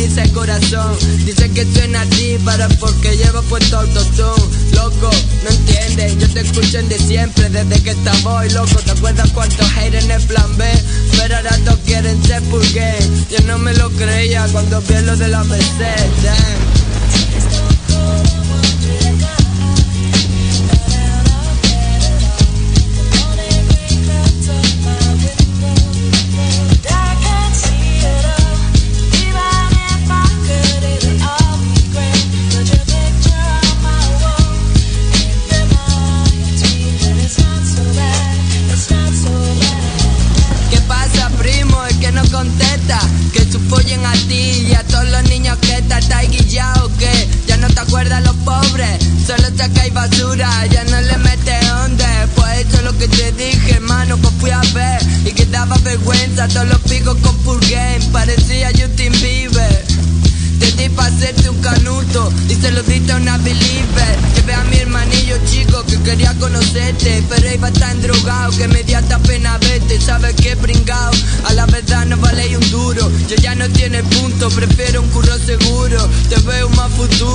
dice 0.00 0.22
el 0.22 0.32
corazón. 0.32 0.96
Dice 1.24 1.50
que 1.50 1.64
suena 1.72 2.00
a 2.00 2.06
ti 2.06 2.38
para 2.44 2.68
porque 2.80 3.16
llevo 3.16 3.42
puesto 3.42 3.78
autotune. 3.78 4.74
Loco, 4.74 5.10
no 5.44 5.50
entiendes, 5.50 6.18
yo 6.18 6.28
te 6.32 6.40
escucho 6.40 6.78
en 6.78 6.88
de 6.88 6.98
siempre, 6.98 7.48
desde 7.50 7.82
que 7.82 7.90
estaba 7.90 8.40
hoy, 8.40 8.50
loco. 8.50 8.76
¿Te 8.84 8.92
acuerdas 8.92 9.30
cuántos 9.32 9.68
haters 9.72 10.04
en 10.04 10.10
el 10.10 10.22
plan 10.22 10.56
B? 10.56 10.64
Pero 11.16 11.36
ahora 11.36 11.56
todos 11.64 11.78
quieren 11.84 12.22
ser 12.24 12.42
game. 12.74 13.26
Yo 13.30 13.38
no 13.46 13.58
me 13.58 13.74
lo 13.74 13.90
creía 13.90 14.46
cuando 14.52 14.80
vi 14.82 14.94
lo 15.04 15.16
de 15.16 15.28
la 15.28 15.44
Mercedes. 15.44 16.79
Y 44.30 44.72
a 44.74 44.82
todos 44.84 45.08
los 45.08 45.22
niños 45.24 45.58
que 45.58 45.78
está, 45.78 45.98
está 45.98 46.22
guillado. 46.22 46.90
Que 46.98 47.28
ya 47.46 47.56
no 47.56 47.68
te 47.68 47.80
acuerdas 47.80 48.22
los 48.24 48.36
pobres. 48.36 49.04
Solo 49.26 49.48
sacáis 49.56 49.92
basura, 49.92 50.48
ya 50.66 50.84
no 50.84 51.00
le 51.00 51.18
metes 51.18 51.70
onda. 51.70 52.28
Pues 52.36 52.66
eso 52.66 52.78
es 52.78 52.84
lo 52.84 52.96
que 52.96 53.08
te 53.08 53.32
dije, 53.32 53.72
hermano, 53.72 54.20
que 54.20 54.28
fui 54.40 54.50
a 54.50 54.60
ver. 54.74 55.02
Y 55.24 55.32
que 55.32 55.46
daba 55.46 55.76
vergüenza 55.78 56.48
todos 56.48 56.68
los 56.68 56.78
picos 56.80 57.16
con 57.18 57.38
full 57.40 57.60
game. 57.68 58.00
Parecía 58.12 58.70
Justin 58.70 59.12
Bieber. 59.20 59.89
Te 60.80 60.88
di 60.88 60.94
pa' 60.94 61.04
hacerte 61.04 61.46
un 61.50 61.60
canuto 61.60 62.32
y 62.48 62.54
se 62.54 62.70
lo 62.70 62.82
diste 62.82 63.12
a 63.12 63.16
una 63.16 63.36
believer. 63.36 64.16
Llevé 64.34 64.54
a 64.54 64.64
mi 64.64 64.78
hermanillo 64.78 65.36
chico 65.44 65.84
que 65.84 66.00
quería 66.00 66.34
conocerte, 66.38 67.22
pero 67.28 67.52
iba 67.52 67.70
tan 67.70 68.00
drogado 68.00 68.50
que 68.56 68.66
me 68.66 68.82
di 68.82 68.94
hasta 68.94 69.18
pena 69.18 69.58
verte. 69.58 70.00
¿Sabes 70.00 70.34
qué, 70.36 70.56
pringao? 70.56 71.10
A 71.44 71.52
la 71.52 71.66
verdad 71.66 72.06
no 72.06 72.16
vale 72.16 72.56
un 72.56 72.70
duro. 72.70 73.12
Yo 73.28 73.36
ya 73.36 73.54
no 73.54 73.68
tiene 73.68 74.02
punto, 74.04 74.48
prefiero 74.48 75.02
un 75.02 75.08
curro 75.10 75.36
seguro. 75.44 76.08
Te 76.30 76.36
veo 76.36 76.70
más 76.70 76.90
futuro. 76.92 77.29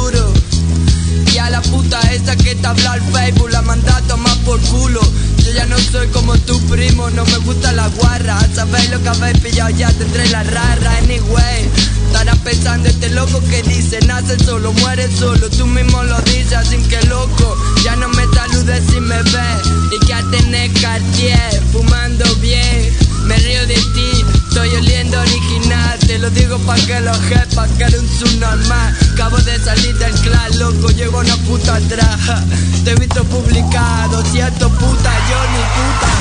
Sabéis 8.55 8.89
lo 8.89 9.03
que 9.03 9.09
habéis 9.09 9.37
pillado 9.39 9.69
ya, 9.71 9.91
tendré 9.91 10.29
la 10.29 10.41
rara. 10.43 10.97
Anyway, 10.99 11.69
estarás 12.07 12.37
pensando 12.37 12.87
este 12.87 13.09
loco 13.09 13.41
que 13.49 13.61
dice, 13.63 13.99
nace 14.07 14.39
solo, 14.39 14.71
muere 14.71 15.11
solo. 15.11 15.49
Tú 15.49 15.67
mismo 15.67 16.01
lo 16.03 16.17
dices, 16.21 16.53
así 16.53 16.77
que 16.77 17.01
loco, 17.07 17.57
ya 17.83 17.97
no 17.97 18.07
me 18.07 18.23
saludes 18.33 18.81
si 18.89 19.01
me 19.01 19.21
ves. 19.23 19.61
Y 19.91 20.05
que 20.05 20.13
a 20.13 20.23
tener 20.31 20.71
Cartier, 20.79 21.61
fumando 21.73 22.23
bien. 22.37 22.95
Me 23.25 23.35
río 23.35 23.67
de 23.67 23.73
ti, 23.73 24.25
estoy 24.47 24.69
oliendo 24.69 25.19
original. 25.19 25.99
Te 25.99 26.17
lo 26.17 26.29
digo 26.29 26.57
pa' 26.59 26.75
que 26.75 27.01
lo 27.01 27.13
sepas, 27.13 27.69
que 27.77 27.83
eres 27.83 27.99
un 27.99 28.07
subnormal. 28.07 28.95
Acabo 29.15 29.37
de 29.37 29.59
salir 29.59 29.97
del 29.97 30.13
clan, 30.21 30.59
loco, 30.59 30.91
llevo 30.91 31.19
una 31.19 31.35
puta 31.37 31.75
atrás. 31.75 32.45
Te 32.85 32.91
he 32.91 32.95
visto 32.95 33.21
publicado, 33.25 34.23
cierto 34.31 34.69
puta, 34.69 35.11
yo 35.29 35.41
ni 35.51 35.63
puta. 35.75 36.14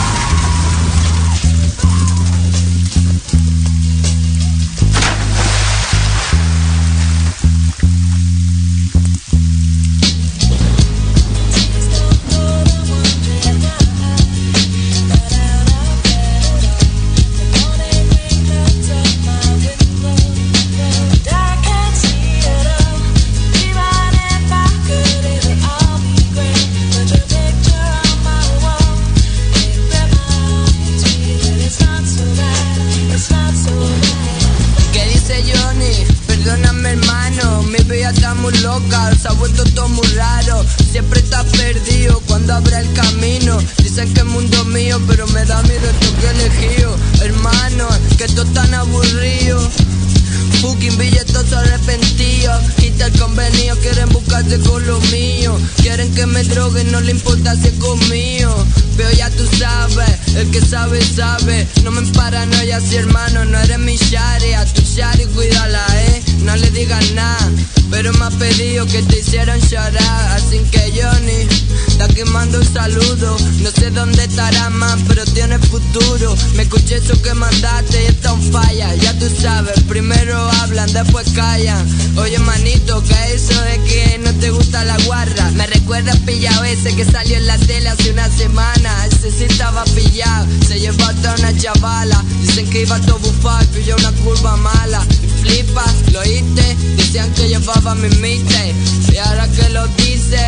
Eso 76.94 77.20
que 77.22 77.34
mandaste 77.34 78.04
y 78.04 78.26
un 78.28 78.52
falla. 78.52 78.94
Ya 78.94 79.12
tú 79.18 79.26
sabes, 79.28 79.80
primero 79.88 80.36
hablan, 80.62 80.92
después 80.92 81.28
callan. 81.34 81.86
Oye, 82.16 82.38
manito, 82.38 83.02
que 83.02 83.34
eso 83.34 83.60
de 83.62 83.80
que 83.84 84.18
no 84.18 84.32
te 84.34 84.50
gusta 84.50 84.84
la 84.84 84.96
guarra. 85.04 85.50
Me 85.54 85.66
recuerda 85.66 86.12
al 86.12 86.20
pillado 86.20 86.64
ese 86.64 86.94
que 86.94 87.04
salió 87.04 87.36
en 87.36 87.46
la 87.46 87.58
tele 87.58 87.88
hace 87.88 88.12
una 88.12 88.28
semana. 88.30 89.06
Ese 89.06 89.30
sí 89.30 89.44
estaba 89.44 89.84
pillado, 89.84 90.46
se 90.66 90.78
llevó 90.78 91.04
hasta 91.04 91.34
una 91.34 91.56
chavala. 91.56 92.22
Dicen 92.40 92.68
que 92.70 92.82
iba 92.82 93.00
todo 93.00 93.18
bufado 93.18 93.62
y 93.64 93.78
pilló 93.78 93.96
una 93.96 94.12
curva 94.12 94.56
mala. 94.56 95.00
Flipas, 95.42 95.94
lo 96.12 96.20
oíste, 96.20 96.76
decían 96.96 97.32
que 97.34 97.48
llevaba 97.48 97.94
mi 97.94 98.08
mite. 98.16 98.74
Y 99.12 99.16
ahora 99.16 99.48
que 99.48 99.68
lo 99.70 99.86
dice, 99.88 100.38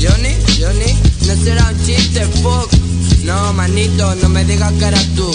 Johnny, 0.00 0.36
Johnny, 0.58 0.98
no 1.26 1.44
será 1.44 1.68
un 1.68 1.86
chiste, 1.86 2.26
fuck. 2.42 2.70
No, 3.24 3.52
manito, 3.52 4.14
no 4.16 4.28
me 4.30 4.44
digas 4.44 4.72
que 4.72 4.84
eras 4.84 5.06
tú. 5.14 5.30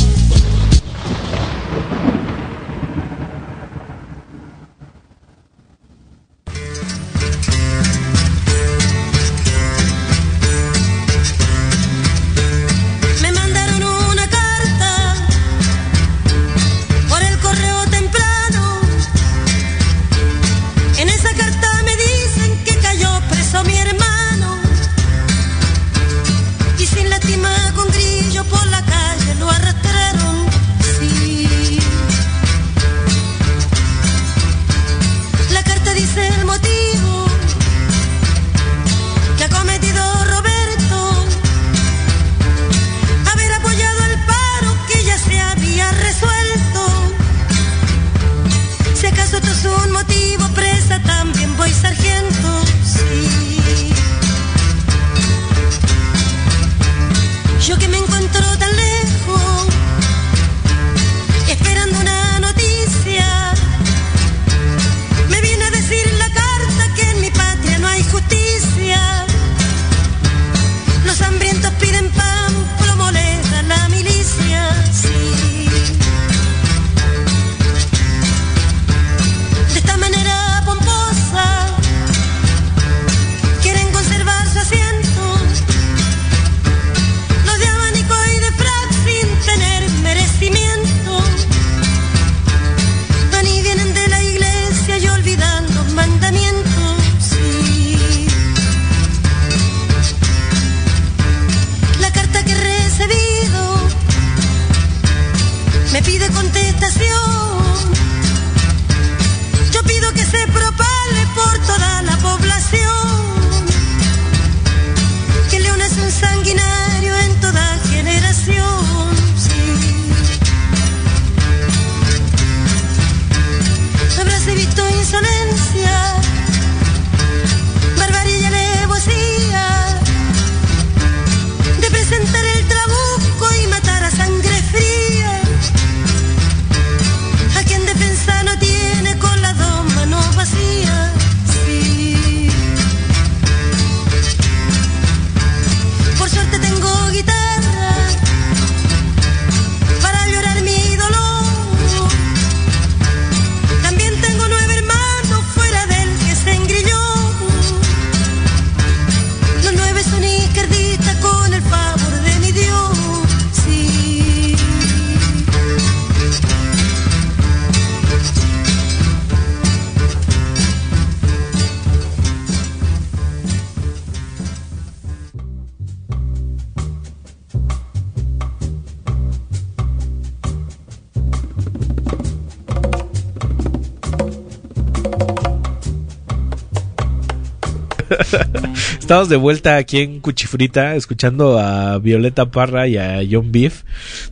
Estamos 189.08 189.30
de 189.30 189.38
vuelta 189.38 189.78
aquí 189.78 190.00
en 190.00 190.20
Cuchifrita, 190.20 190.98
escuchando 190.98 191.58
a 191.58 191.98
Violeta 191.98 192.52
Parra 192.52 192.90
y 192.90 192.98
a 192.98 193.22
John 193.32 193.54
Beef. 193.54 193.84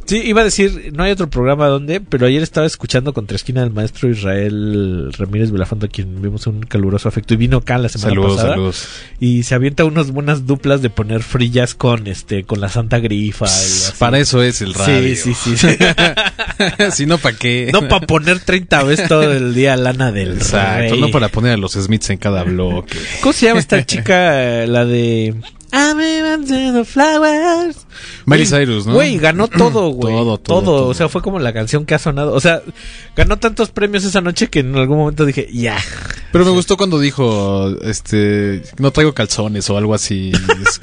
Sí, 0.05 0.21
iba 0.23 0.41
a 0.41 0.43
decir, 0.43 0.91
no 0.95 1.03
hay 1.03 1.11
otro 1.11 1.29
programa 1.29 1.67
donde, 1.67 1.99
pero 1.99 2.27
ayer 2.27 2.43
estaba 2.43 2.67
escuchando 2.67 3.11
contra 3.13 3.35
esquina 3.35 3.61
del 3.61 3.71
maestro 3.71 4.07
Israel 4.09 5.11
Ramírez 5.17 5.49
Belafonte, 5.51 5.87
a 5.87 5.89
quien 5.89 6.21
vimos 6.21 6.45
un 6.45 6.61
caluroso 6.61 7.09
afecto, 7.09 7.33
y 7.33 7.37
vino 7.37 7.57
acá 7.57 7.77
la 7.79 7.89
semana 7.89 8.09
Saludos, 8.11 8.35
pasada. 8.35 8.49
saludos. 8.53 8.87
Y 9.19 9.41
se 9.43 9.55
avienta 9.55 9.83
unas 9.83 10.11
buenas 10.11 10.45
duplas 10.45 10.83
de 10.83 10.91
poner 10.91 11.23
frillas 11.23 11.73
con 11.73 12.05
este, 12.05 12.43
con 12.43 12.61
la 12.61 12.69
Santa 12.69 12.99
Grifa. 12.99 13.47
Para 13.97 14.19
eso 14.19 14.43
es 14.43 14.61
el 14.61 14.75
radio. 14.75 15.15
Sí, 15.15 15.33
sí, 15.33 15.57
sí. 15.57 15.67
si 16.91 17.05
no, 17.07 17.17
¿para 17.17 17.35
qué? 17.35 17.69
no 17.73 17.87
para 17.87 18.05
poner 18.05 18.39
30 18.39 18.83
veces 18.83 19.07
todo 19.07 19.31
el 19.31 19.55
día 19.55 19.75
lana 19.75 20.11
del 20.11 20.33
Exacto, 20.33 20.91
rey. 20.93 21.01
no 21.01 21.09
para 21.09 21.29
poner 21.29 21.53
a 21.53 21.57
los 21.57 21.73
Smiths 21.73 22.11
en 22.11 22.17
cada 22.17 22.43
bloque. 22.43 22.97
¿Cómo 23.21 23.33
se 23.33 23.47
llama 23.47 23.59
esta 23.59 23.83
chica? 23.87 24.63
eh, 24.63 24.67
La 24.67 24.85
de. 24.85 25.33
The 25.79 26.83
flowers. 26.85 27.85
Miley 28.25 28.45
Cyrus, 28.45 28.85
¿no? 28.87 28.93
Güey, 28.93 29.17
ganó 29.17 29.47
todo, 29.47 29.89
güey. 29.89 30.13
Todo, 30.13 30.37
todo, 30.37 30.59
todo, 30.59 30.61
todo. 30.63 30.87
O 30.87 30.93
sea, 30.93 31.09
fue 31.09 31.21
como 31.21 31.39
la 31.39 31.53
canción 31.53 31.85
que 31.85 31.95
ha 31.95 31.99
sonado. 31.99 32.33
O 32.33 32.39
sea, 32.39 32.61
ganó 33.15 33.37
tantos 33.37 33.69
premios 33.71 34.03
esa 34.03 34.21
noche 34.21 34.47
que 34.47 34.59
en 34.59 34.75
algún 34.75 34.97
momento 34.97 35.25
dije, 35.25 35.47
ya. 35.51 35.77
Pero 36.31 36.43
me 36.45 36.51
gustó 36.51 36.75
cuando 36.77 36.99
dijo, 36.99 37.69
este, 37.83 38.61
no 38.79 38.91
traigo 38.91 39.13
calzones 39.13 39.69
o 39.69 39.77
algo 39.77 39.93
así. 39.93 40.31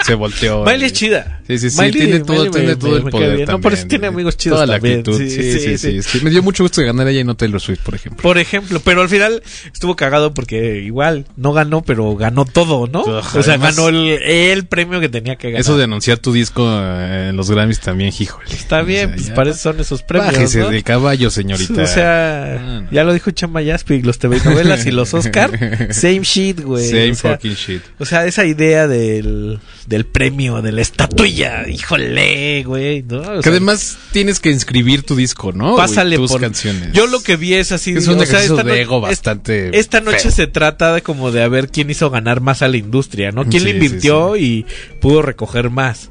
se 0.07 0.15
volteó. 0.15 0.65
Miley 0.67 0.83
y- 0.83 0.87
es 0.87 0.93
chida. 0.93 1.41
Sí, 1.47 1.59
sí, 1.59 1.71
sí. 1.71 1.79
Miley- 1.79 1.93
tiene 1.93 2.21
todo, 2.21 2.37
Miley 2.37 2.51
tiene 2.51 2.67
me- 2.69 2.77
todo 2.77 2.91
me- 2.91 2.97
el 2.99 3.05
me 3.05 3.11
poder. 3.11 3.49
No, 3.49 3.61
por 3.61 3.73
eso 3.73 3.83
también, 3.83 3.89
tiene 3.89 4.07
amigos 4.09 4.37
chidos 4.37 4.57
Toda 4.57 4.67
la 4.67 4.75
también. 4.75 4.99
actitud. 5.01 5.19
Sí, 5.19 5.31
Sí, 5.31 5.43
sí, 5.43 5.53
sí, 5.61 5.79
sí. 5.79 6.03
sí, 6.03 6.19
sí. 6.19 6.25
Me 6.25 6.31
dio 6.31 6.43
mucho 6.43 6.65
gusto 6.65 6.83
ganar 6.83 7.07
ella 7.09 7.21
y 7.21 7.25
no 7.25 7.35
Taylor 7.37 7.61
Swift, 7.61 7.81
por 7.83 7.95
ejemplo. 7.95 8.23
Por 8.23 8.39
ejemplo, 8.39 8.81
pero 8.85 9.03
al 9.03 9.09
final 9.09 9.43
estuvo 9.73 9.97
cagado 9.97 10.33
porque 10.35 10.81
igual 10.81 11.27
no 11.37 11.53
ganó, 11.53 11.83
pero 11.83 12.15
ganó 12.17 12.45
todo, 12.45 12.87
¿no? 12.87 13.01
Ajá, 13.19 13.39
o 13.39 13.43
sea, 13.43 13.55
además- 13.55 13.77
ganó 13.77 13.89
el, 13.89 14.09
el 14.23 14.67
premio 14.67 14.82
que 14.91 15.09
tenía 15.09 15.37
que 15.37 15.49
ganar. 15.49 15.61
Eso 15.61 15.77
de 15.77 15.85
anunciar 15.85 16.19
tu 16.19 16.33
disco 16.33 16.67
eh, 16.69 17.29
en 17.31 17.37
los 17.37 17.51
Grammys 17.51 17.81
también, 17.81 18.13
híjole. 18.19 18.53
Está 18.53 18.83
bien, 18.83 19.13
pues 19.15 19.31
para 19.31 19.51
eso 19.51 19.59
son 19.61 19.81
esos 19.81 20.03
premios. 20.03 20.33
Bájese 20.33 20.61
¿no? 20.61 20.71
del 20.71 20.83
caballo, 20.83 21.31
señorita. 21.31 21.83
O 21.83 21.87
sea, 21.87 22.87
ya 22.91 23.05
lo 23.05 23.13
dijo 23.13 23.31
Chamba 23.31 23.63
Yaspic, 23.63 24.05
los 24.05 24.19
TV 24.19 24.41
novelas 24.45 24.87
y 24.87 24.91
los 24.91 25.15
Oscar, 25.15 25.51
same 25.93 26.23
shit, 26.23 26.61
güey. 26.61 26.89
Same 26.89 27.11
O 27.11 27.15
sea, 27.15 27.33
fucking 27.33 27.55
shit. 27.55 27.83
O 27.99 28.05
sea, 28.05 28.27
esa 28.27 28.45
idea 28.45 28.89
del, 28.89 29.59
del 29.87 30.07
premio, 30.07 30.63
de 30.63 30.73
la 30.73 30.83
estatuilla, 30.83 31.69
híjole, 31.69 32.63
güey, 32.65 33.03
¿no? 33.03 33.21
O 33.21 33.41
Que 33.41 33.49
además 33.49 33.99
tienes 34.13 34.41
que 34.41 34.51
inscribir 34.51 35.03
tu 35.03 35.17
disco, 35.17 35.53
¿no? 35.53 35.73
güey? 35.73 35.77
Pásale 35.77 36.17
tus 36.17 36.31
por 36.31 36.41
canciones. 36.41 36.93
Yo 36.93 37.07
lo 37.07 37.23
que 37.23 37.37
vi 37.37 37.55
es 37.55 37.73
así. 37.73 37.93
Es 37.93 38.09
un 38.09 38.19
o 38.19 38.27
sea, 38.27 38.43
esta 38.43 38.63
de 38.63 38.81
ego 38.83 39.01
bastante 39.01 39.79
Esta 39.79 40.01
noche 40.01 40.21
feo. 40.21 40.31
se 40.31 40.47
trata 40.47 40.95
de 40.95 41.03
como 41.03 41.31
de 41.31 41.43
a 41.43 41.49
ver 41.49 41.69
quién 41.69 41.91
hizo 41.91 42.11
ganar 42.11 42.41
más 42.41 42.63
a 42.63 42.69
la 42.69 42.77
industria, 42.77 43.31
¿no? 43.33 43.45
¿Quién 43.45 43.63
Sí, 43.63 43.69
le 43.69 43.71
invirtió 43.75 44.37
y 44.37 44.62
pudo 45.01 45.23
recoger 45.23 45.71
más? 45.71 46.11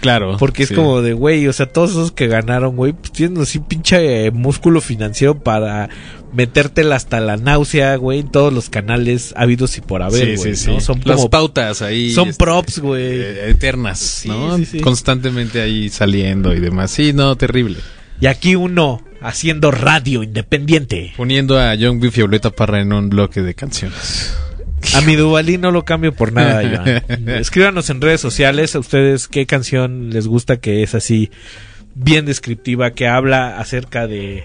Claro. 0.00 0.36
Porque 0.38 0.62
es 0.62 0.70
sí. 0.70 0.74
como 0.74 1.02
de, 1.02 1.12
güey, 1.12 1.46
o 1.48 1.52
sea, 1.52 1.66
todos 1.66 1.90
esos 1.90 2.12
que 2.12 2.26
ganaron, 2.26 2.76
güey, 2.76 2.92
pues 2.94 3.12
tienen 3.12 3.42
así 3.42 3.58
pinche 3.58 4.26
eh, 4.26 4.30
músculo 4.30 4.80
financiero 4.80 5.38
para 5.38 5.90
metértela 6.32 6.96
hasta 6.96 7.20
la 7.20 7.36
náusea, 7.36 7.96
güey, 7.96 8.20
en 8.20 8.30
todos 8.30 8.52
los 8.54 8.70
canales 8.70 9.34
habidos 9.36 9.76
y 9.76 9.82
por 9.82 10.02
haber, 10.02 10.30
Sí, 10.30 10.36
güey, 10.36 10.56
sí, 10.56 10.70
¿no? 10.70 10.80
sí. 10.80 10.86
Son 10.86 11.00
Las 11.04 11.16
como 11.16 11.28
pautas 11.30 11.82
ahí. 11.82 12.10
Son 12.12 12.28
este, 12.28 12.42
props, 12.42 12.78
güey. 12.78 13.02
eh, 13.02 13.50
eternas, 13.50 14.22
¿no? 14.24 14.56
Constantemente 14.82 15.60
ahí 15.60 15.90
saliendo 15.90 16.54
y 16.54 16.60
demás. 16.60 16.90
Sí, 16.90 17.12
no, 17.12 17.36
terrible. 17.36 17.76
Y 18.20 18.26
aquí 18.26 18.56
uno 18.56 19.02
haciendo 19.20 19.70
radio 19.70 20.22
independiente. 20.22 21.12
Poniendo 21.16 21.58
a 21.58 21.74
Young 21.74 22.00
Beef 22.00 22.16
y 22.16 22.20
Violeta 22.22 22.50
Parra 22.50 22.80
en 22.80 22.92
un 22.92 23.10
bloque 23.10 23.42
de 23.42 23.54
canciones. 23.54 24.34
A 24.94 25.00
mi 25.00 25.16
Duvalín 25.16 25.60
no 25.60 25.70
lo 25.70 25.84
cambio 25.84 26.12
por 26.12 26.32
nada, 26.32 26.62
Iván. 26.62 27.28
Escríbanos 27.28 27.90
en 27.90 28.00
redes 28.00 28.20
sociales 28.20 28.74
a 28.74 28.78
ustedes 28.78 29.28
qué 29.28 29.46
canción 29.46 30.10
les 30.10 30.26
gusta 30.26 30.58
que 30.58 30.82
es 30.82 30.94
así 30.94 31.30
bien 31.94 32.24
descriptiva, 32.26 32.92
que 32.92 33.06
habla 33.06 33.58
acerca 33.58 34.06
de, 34.06 34.44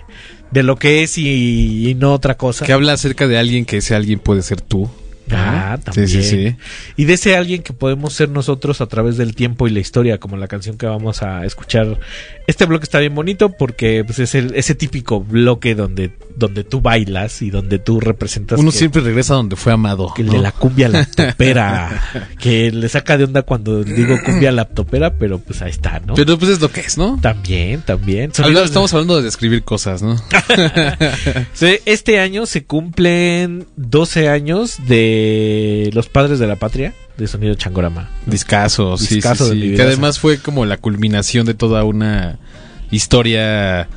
de 0.52 0.64
lo 0.64 0.78
que 0.78 1.04
es 1.04 1.18
y, 1.18 1.90
y 1.90 1.96
no 1.96 2.14
otra 2.14 2.36
cosa. 2.36 2.66
Que 2.66 2.74
habla 2.74 2.94
acerca 2.94 3.28
de 3.28 3.38
alguien 3.38 3.66
que 3.66 3.78
ese 3.78 3.96
alguien 3.96 4.20
puede 4.20 4.42
ser 4.42 4.62
tú. 4.62 4.90
Ah, 5.32 5.78
también. 5.84 6.08
Sí, 6.08 6.24
sí, 6.24 6.30
sí. 6.30 6.56
Y 6.96 7.06
de 7.06 7.14
ese 7.14 7.36
alguien 7.36 7.62
que 7.62 7.74
podemos 7.74 8.14
ser 8.14 8.30
nosotros 8.30 8.82
a 8.82 8.88
través 8.88 9.18
del 9.18 9.36
tiempo 9.36 9.68
y 9.68 9.72
la 9.72 9.80
historia, 9.80 10.20
como 10.20 10.38
la 10.38 10.48
canción 10.48 10.78
que 10.78 10.86
vamos 10.86 11.22
a 11.22 11.46
escuchar. 11.46 12.00
Este 12.48 12.66
bloque 12.66 12.84
está 12.84 13.00
bien 13.00 13.16
bonito 13.16 13.50
porque 13.50 14.04
pues, 14.06 14.20
es 14.20 14.36
el, 14.36 14.56
ese 14.56 14.76
típico 14.76 15.22
bloque 15.22 15.76
donde, 15.76 16.12
donde 16.38 16.64
tú 16.64 16.82
bailas 16.82 17.42
y 17.42 17.50
donde 17.50 17.80
tú 17.80 18.00
representas. 18.00 18.60
Uno 18.60 18.72
que- 18.72 18.78
siempre 18.78 19.02
regresa 19.02 19.34
donde 19.34 19.56
fue 19.56 19.74
amado. 19.74 20.14
que 20.16 20.24
de 20.24 20.38
la 20.38 20.52
cumbia 20.52 20.88
laptopera. 20.88 22.30
que 22.40 22.72
le 22.72 22.88
saca 22.90 23.18
de 23.18 23.24
onda 23.24 23.42
cuando 23.42 23.84
digo 23.84 24.16
cumbia 24.24 24.52
laptopera, 24.52 25.14
pero 25.16 25.40
pues 25.40 25.62
ahí 25.62 25.72
está, 25.72 26.00
¿no? 26.00 26.14
Pero 26.14 26.38
pues 26.38 26.52
es 26.52 26.62
lo 26.62 26.72
que 26.72 26.82
es, 26.82 26.98
¿no? 26.98 27.20
También, 27.22 27.82
también. 27.82 28.32
Estamos 28.32 28.94
hablando 28.94 29.18
de 29.18 29.24
describir 29.24 29.64
cosas, 29.64 30.02
¿no? 30.02 30.16
Este 31.86 32.20
año 32.20 32.46
se 32.46 32.66
cumplen 32.66 33.66
12 33.76 34.30
años 34.30 34.78
de 34.88 35.90
Los 35.94 36.08
Padres 36.08 36.40
de 36.40 36.48
la 36.48 36.56
Patria, 36.56 36.94
de 37.18 37.28
Sonido 37.28 37.56
Changorama. 37.56 38.10
Discaso, 38.26 38.98
sí, 38.98 39.20
mi 39.56 39.76
Que 39.76 39.82
además 39.82 40.20
fue 40.20 40.38
como 40.40 40.66
la 40.66 40.78
culminación 40.78 41.46
de 41.46 41.54
toda 41.54 41.84
una 41.84 42.40
historia, 42.92 43.88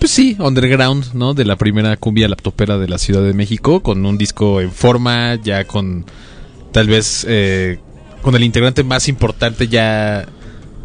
pues 0.00 0.12
sí, 0.12 0.34
underground, 0.40 1.12
¿no? 1.12 1.34
De 1.34 1.44
la 1.44 1.56
primera 1.56 1.94
cumbia 1.98 2.26
laptopera 2.26 2.78
de 2.78 2.88
la 2.88 2.96
Ciudad 2.96 3.22
de 3.22 3.34
México, 3.34 3.82
con 3.82 4.04
un 4.06 4.16
disco 4.16 4.62
en 4.62 4.72
forma, 4.72 5.34
ya 5.36 5.64
con 5.64 6.06
tal 6.72 6.88
vez 6.88 7.26
eh, 7.28 7.78
con 8.22 8.34
el 8.34 8.42
integrante 8.42 8.82
más 8.82 9.08
importante 9.08 9.68
ya 9.68 10.26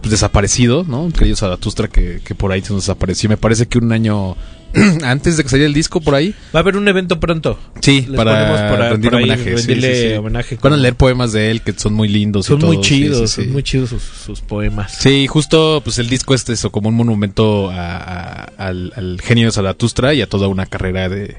pues, 0.01 0.11
desaparecido, 0.11 0.83
¿no? 0.83 1.09
Querido 1.17 1.37
Zaratustra, 1.37 1.87
que, 1.87 2.19
que 2.25 2.35
por 2.35 2.51
ahí 2.51 2.61
se 2.61 2.73
nos 2.73 2.83
desapareció. 2.83 3.29
Me 3.29 3.37
parece 3.37 3.67
que 3.67 3.77
un 3.77 3.93
año 3.93 4.35
antes 5.03 5.37
de 5.37 5.43
que 5.43 5.49
saliera 5.49 5.67
el 5.67 5.73
disco 5.73 6.01
por 6.01 6.15
ahí. 6.15 6.33
Va 6.53 6.59
a 6.59 6.61
haber 6.61 6.77
un 6.77 6.87
evento 6.87 7.19
pronto. 7.19 7.59
Sí, 7.81 8.05
Les 8.07 8.17
para 8.17 8.89
rendir 8.89 9.11
por 9.11 9.19
ahí, 9.19 9.23
homenaje. 9.25 9.49
sí, 9.51 9.55
rendirle 9.55 9.95
sí, 9.95 10.07
sí. 10.09 10.13
homenaje 10.15 10.57
Van 10.61 10.73
a 10.73 10.77
leer 10.77 10.95
poemas 10.95 11.31
de 11.33 11.51
él 11.51 11.61
que 11.61 11.73
son 11.73 11.93
muy 11.93 12.07
lindos. 12.07 12.45
y 12.45 12.49
Son 12.49 12.59
muy 12.59 12.81
chidos, 12.81 13.31
son 13.31 13.51
muy 13.51 13.63
chidos 13.63 13.89
sus, 13.89 14.03
sus 14.03 14.41
poemas. 14.41 14.95
Sí, 14.99 15.27
justo 15.27 15.81
pues 15.83 15.99
el 15.99 16.09
disco 16.09 16.33
este 16.35 16.53
es 16.53 16.59
eso, 16.59 16.71
como 16.71 16.89
un 16.89 16.95
monumento 16.95 17.69
a- 17.71 17.97
a- 17.97 18.43
al, 18.57 18.91
al 18.95 19.19
genio 19.21 19.45
de 19.45 19.51
Zaratustra 19.51 20.13
y 20.13 20.21
a 20.21 20.27
toda 20.27 20.47
una 20.47 20.65
carrera 20.65 21.09
de, 21.09 21.35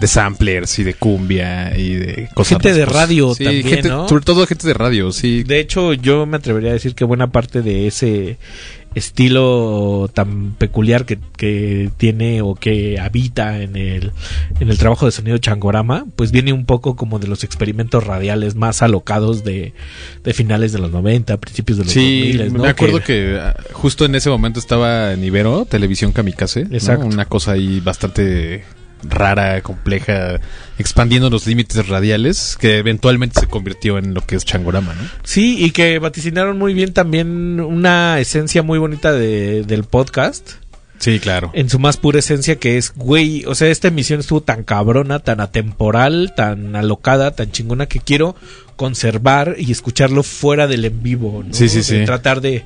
de 0.00 0.06
samplers 0.06 0.78
y 0.78 0.84
de 0.84 0.94
cumbia 0.94 1.76
y 1.78 1.94
de 1.94 2.28
cosas. 2.34 2.50
Gente 2.50 2.74
de 2.74 2.84
radio 2.86 3.34
sí, 3.34 3.44
también, 3.44 3.66
gente- 3.66 3.88
¿no? 3.88 4.08
Sobre 4.08 4.24
todo 4.24 4.46
gente 4.46 4.66
de 4.66 4.74
radio, 4.74 5.12
sí. 5.12 5.42
De 5.42 5.58
hecho, 5.60 5.92
yo 5.94 6.26
me 6.26 6.36
atrevería 6.36 6.70
a 6.70 6.74
decir 6.74 6.94
que 6.94 7.04
buena 7.04 7.28
parte 7.32 7.62
de 7.62 7.86
ese 7.86 8.36
estilo 8.96 10.10
tan 10.12 10.52
peculiar 10.52 11.04
que, 11.04 11.18
que 11.36 11.90
tiene 11.98 12.40
o 12.40 12.54
que 12.54 12.98
habita 12.98 13.60
en 13.60 13.76
el, 13.76 14.12
en 14.58 14.70
el 14.70 14.78
trabajo 14.78 15.04
de 15.04 15.12
sonido 15.12 15.36
Changorama, 15.36 16.06
pues 16.16 16.32
viene 16.32 16.52
un 16.54 16.64
poco 16.64 16.96
como 16.96 17.18
de 17.18 17.28
los 17.28 17.44
experimentos 17.44 18.04
radiales 18.04 18.54
más 18.54 18.80
alocados 18.80 19.44
de, 19.44 19.74
de 20.24 20.32
finales 20.32 20.72
de 20.72 20.78
los 20.78 20.90
90, 20.90 21.36
principios 21.36 21.78
de 21.78 21.84
los 21.84 21.92
Sí, 21.92 22.32
2000, 22.32 22.52
¿no? 22.54 22.62
me 22.62 22.68
acuerdo 22.68 23.00
que, 23.02 23.38
ah, 23.38 23.54
justo 23.72 24.06
en 24.06 24.14
ese 24.14 24.30
momento 24.30 24.58
estaba 24.58 25.12
en 25.12 25.22
Ibero, 25.22 25.66
Televisión 25.66 26.12
Kamikaze. 26.12 26.64
¿no? 26.64 26.74
Exacto. 26.74 27.06
Una 27.06 27.26
cosa 27.26 27.52
ahí 27.52 27.80
bastante 27.80 28.64
rara, 29.02 29.60
compleja, 29.62 30.40
expandiendo 30.78 31.30
los 31.30 31.46
límites 31.46 31.88
radiales, 31.88 32.56
que 32.58 32.78
eventualmente 32.78 33.40
se 33.40 33.46
convirtió 33.46 33.98
en 33.98 34.14
lo 34.14 34.20
que 34.22 34.36
es 34.36 34.44
Changorama, 34.44 34.94
¿no? 34.94 35.02
Sí, 35.22 35.62
y 35.64 35.70
que 35.70 35.98
vaticinaron 35.98 36.58
muy 36.58 36.74
bien 36.74 36.92
también 36.92 37.60
una 37.60 38.18
esencia 38.20 38.62
muy 38.62 38.78
bonita 38.78 39.12
de- 39.12 39.62
del 39.64 39.84
podcast. 39.84 40.52
Sí, 40.98 41.20
claro. 41.20 41.50
En 41.52 41.68
su 41.68 41.78
más 41.78 41.98
pura 41.98 42.20
esencia 42.20 42.56
que 42.56 42.78
es, 42.78 42.94
güey, 42.96 43.44
o 43.44 43.54
sea, 43.54 43.68
esta 43.68 43.88
emisión 43.88 44.20
estuvo 44.20 44.40
tan 44.40 44.64
cabrona, 44.64 45.18
tan 45.18 45.40
atemporal, 45.40 46.32
tan 46.34 46.74
alocada, 46.74 47.32
tan 47.32 47.52
chingona 47.52 47.84
que 47.84 48.00
quiero 48.00 48.34
conservar 48.76 49.56
y 49.58 49.72
escucharlo 49.72 50.22
fuera 50.22 50.66
del 50.66 50.86
en 50.86 51.02
vivo, 51.02 51.42
¿no? 51.46 51.52
Sí, 51.52 51.68
sí, 51.68 51.82
sí. 51.82 52.04
Tratar 52.06 52.40
de, 52.40 52.64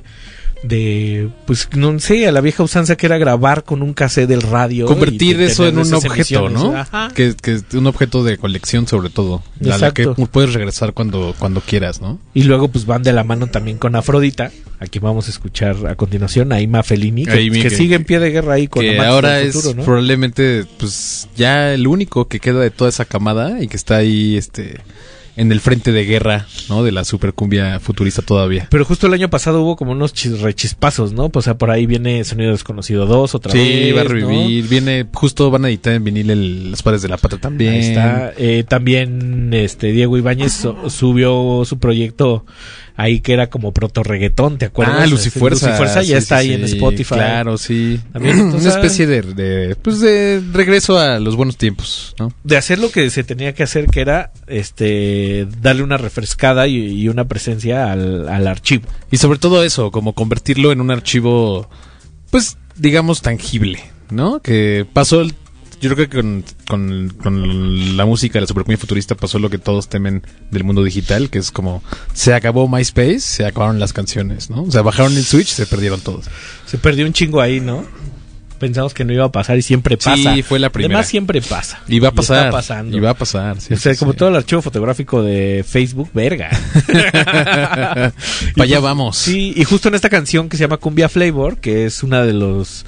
de, 0.63 1.29
pues, 1.47 1.67
no 1.75 1.97
sé, 1.99 2.27
a 2.27 2.31
la 2.31 2.41
vieja 2.41 2.63
usanza 2.63 2.95
que 2.95 3.07
era 3.07 3.17
grabar 3.17 3.63
con 3.63 3.81
un 3.81 3.93
cassette 3.93 4.29
del 4.29 4.41
radio. 4.41 4.85
Convertir 4.85 5.41
eso 5.41 5.67
en 5.67 5.77
un 5.79 5.93
objeto. 5.93 6.49
¿no? 6.49 6.75
Ajá. 6.77 7.09
Que, 7.15 7.35
que 7.35 7.61
un 7.77 7.87
objeto 7.87 8.23
de 8.23 8.37
colección 8.37 8.87
sobre 8.87 9.09
todo. 9.09 9.43
A 9.71 9.77
la 9.77 9.93
que 9.93 10.07
puedes 10.31 10.53
regresar 10.53 10.93
cuando, 10.93 11.33
cuando 11.39 11.61
quieras, 11.61 12.01
¿no? 12.01 12.19
Y 12.33 12.43
luego 12.43 12.67
pues 12.67 12.85
van 12.85 13.03
de 13.03 13.13
la 13.13 13.23
mano 13.23 13.47
también 13.47 13.77
con 13.77 13.95
Afrodita, 13.95 14.51
a 14.79 14.85
quien 14.85 15.03
vamos 15.03 15.27
a 15.27 15.31
escuchar 15.31 15.75
a 15.87 15.95
continuación, 15.95 16.51
a 16.51 16.61
Ima 16.61 16.83
Fellini, 16.83 17.25
que, 17.25 17.31
Amy, 17.33 17.51
que 17.61 17.69
que- 17.69 17.69
sigue 17.71 17.95
en 17.95 18.03
pie 18.03 18.19
de 18.19 18.31
guerra 18.31 18.53
ahí 18.55 18.67
con 18.67 18.83
que 18.83 18.99
ahora 18.99 19.33
del 19.37 19.47
es 19.47 19.53
Futuro, 19.55 19.75
¿no? 19.75 19.83
probablemente 19.83 20.65
pues 20.79 21.27
ya 21.35 21.73
el 21.73 21.87
único 21.87 22.27
que 22.27 22.39
queda 22.39 22.59
de 22.59 22.71
toda 22.71 22.89
esa 22.89 23.05
camada 23.05 23.61
y 23.61 23.67
que 23.67 23.77
está 23.77 23.97
ahí 23.97 24.37
este 24.37 24.79
en 25.37 25.51
el 25.51 25.59
frente 25.61 25.91
de 25.91 26.05
guerra, 26.05 26.45
¿no? 26.69 26.83
De 26.83 26.91
la 26.91 27.03
supercumbia 27.05 27.79
futurista 27.79 28.21
todavía. 28.21 28.67
Pero 28.69 28.85
justo 28.85 29.07
el 29.07 29.13
año 29.13 29.29
pasado 29.29 29.61
hubo 29.61 29.75
como 29.75 29.91
unos 29.93 30.13
chis- 30.13 30.39
rechispazos, 30.41 31.13
¿no? 31.13 31.29
Pues, 31.29 31.43
o 31.43 31.45
sea, 31.45 31.57
por 31.57 31.71
ahí 31.71 31.85
viene 31.85 32.23
Sonido 32.23 32.51
Desconocido 32.51 33.05
2 33.05 33.35
otra 33.35 33.53
vez. 33.53 33.61
Sí, 33.85 33.91
va 33.93 34.01
a 34.01 34.03
¿no? 34.03 34.09
revivir, 34.09 34.67
viene 34.67 35.07
justo 35.13 35.49
van 35.49 35.65
a 35.65 35.69
editar 35.69 35.93
en 35.93 36.03
vinil 36.03 36.29
el, 36.29 36.71
Los 36.71 36.81
Padres 36.83 37.01
de 37.01 37.07
la 37.09 37.17
Patria 37.17 37.39
también. 37.41 37.73
Ahí 37.73 37.79
está. 37.79 38.33
Eh, 38.37 38.63
también 38.67 39.53
este 39.53 39.91
Diego 39.91 40.17
Ibáñez 40.17 40.53
su- 40.53 40.89
subió 40.89 41.63
su 41.65 41.79
proyecto 41.79 42.45
ahí 42.95 43.19
que 43.21 43.33
era 43.33 43.49
como 43.49 43.73
proto 43.73 44.03
reggaetón, 44.03 44.57
¿te 44.57 44.65
acuerdas? 44.65 44.97
Ah, 44.99 45.07
Lucifuerza. 45.07 45.67
Lucifuerza 45.67 46.01
ya 46.01 46.17
Sí, 46.17 46.23
está 46.23 46.37
ahí 46.37 46.53
en 46.53 46.63
Spotify. 46.65 47.15
Claro, 47.15 47.57
sí. 47.57 47.99
También, 48.13 48.37
entonces, 48.39 48.65
Una 48.73 48.75
especie 48.81 49.07
de, 49.07 49.21
de, 49.21 49.75
pues 49.75 49.99
de 49.99 50.41
regreso 50.53 50.97
a 50.99 51.19
los 51.19 51.35
buenos 51.35 51.57
tiempos, 51.57 52.15
¿no? 52.19 52.31
de 52.43 52.57
hacer 52.57 52.79
lo 52.79 52.91
que 52.91 53.09
se 53.09 53.23
tenía 53.23 53.53
que 53.53 53.63
hacer, 53.63 53.87
que 53.87 54.01
era 54.01 54.31
este 54.47 55.47
darle 55.61 55.83
una 55.83 55.97
refrescada 55.97 56.67
y, 56.67 56.75
y 56.77 57.07
una 57.09 57.25
presencia 57.27 57.91
al, 57.91 58.27
al 58.29 58.47
archivo. 58.47 58.87
Y 59.11 59.17
sobre 59.17 59.39
todo 59.39 59.63
eso, 59.63 59.91
como 59.91 60.13
convertirlo 60.13 60.71
en 60.71 60.81
un 60.81 60.91
archivo, 60.91 61.69
pues, 62.29 62.57
digamos, 62.75 63.21
tangible, 63.21 63.79
¿no? 64.09 64.41
Que 64.41 64.85
pasó, 64.91 65.21
el- 65.21 65.33
yo 65.81 65.93
creo 65.95 66.07
que 66.07 66.15
con, 66.17 66.43
con- 66.67 67.09
con 67.21 67.97
la 67.97 68.05
música 68.05 68.35
de 68.35 68.41
la 68.41 68.47
supercumbia 68.47 68.77
futurista 68.77 69.15
pasó 69.15 69.39
lo 69.39 69.49
que 69.49 69.57
todos 69.57 69.89
temen 69.89 70.21
del 70.51 70.63
mundo 70.63 70.83
digital, 70.83 71.29
que 71.29 71.39
es 71.39 71.51
como, 71.51 71.83
se 72.13 72.33
acabó 72.33 72.67
MySpace, 72.69 73.19
se 73.19 73.45
acabaron 73.45 73.79
las 73.79 73.91
canciones, 73.93 74.49
¿no? 74.49 74.63
O 74.63 74.71
sea, 74.71 74.81
bajaron 74.83 75.15
el 75.17 75.23
Switch, 75.25 75.47
se 75.49 75.65
perdieron 75.65 75.99
todos. 76.01 76.25
Se 76.65 76.77
perdió 76.77 77.05
un 77.05 77.13
chingo 77.13 77.41
ahí, 77.41 77.59
¿no? 77.59 77.85
Pensamos 78.61 78.93
que 78.93 79.03
no 79.03 79.11
iba 79.11 79.25
a 79.25 79.31
pasar 79.31 79.57
y 79.57 79.61
siempre 79.63 79.97
Sí, 79.99 80.09
pasa. 80.23 80.35
fue 80.47 80.59
la 80.59 80.69
primera. 80.69 80.93
Además 80.95 81.07
siempre 81.09 81.41
pasa. 81.41 81.81
Y 81.87 81.99
va 81.99 82.07
a 82.09 82.11
pasar. 82.11 82.37
está 82.45 82.51
pasando. 82.51 82.95
Y 82.95 82.99
va 82.99 83.09
a 83.09 83.13
pasar, 83.15 83.59
sí, 83.59 83.73
o 83.73 83.77
sea, 83.77 83.93
sí, 83.93 83.99
como 83.99 84.11
sí. 84.13 84.17
todo 84.19 84.29
el 84.29 84.35
archivo 84.37 84.61
fotográfico 84.61 85.21
de 85.23 85.65
Facebook, 85.67 86.09
verga. 86.13 86.49
Para 87.35 88.13
allá 88.63 88.79
vamos. 88.79 89.17
Sí, 89.17 89.53
y 89.55 89.63
justo 89.63 89.87
en 89.89 89.95
esta 89.95 90.09
canción 90.09 90.47
que 90.49 90.57
se 90.57 90.63
llama 90.63 90.77
Cumbia 90.77 91.09
Flavor, 91.09 91.57
que 91.57 91.85
es 91.85 92.03
una 92.03 92.23
de 92.23 92.33
los 92.33 92.85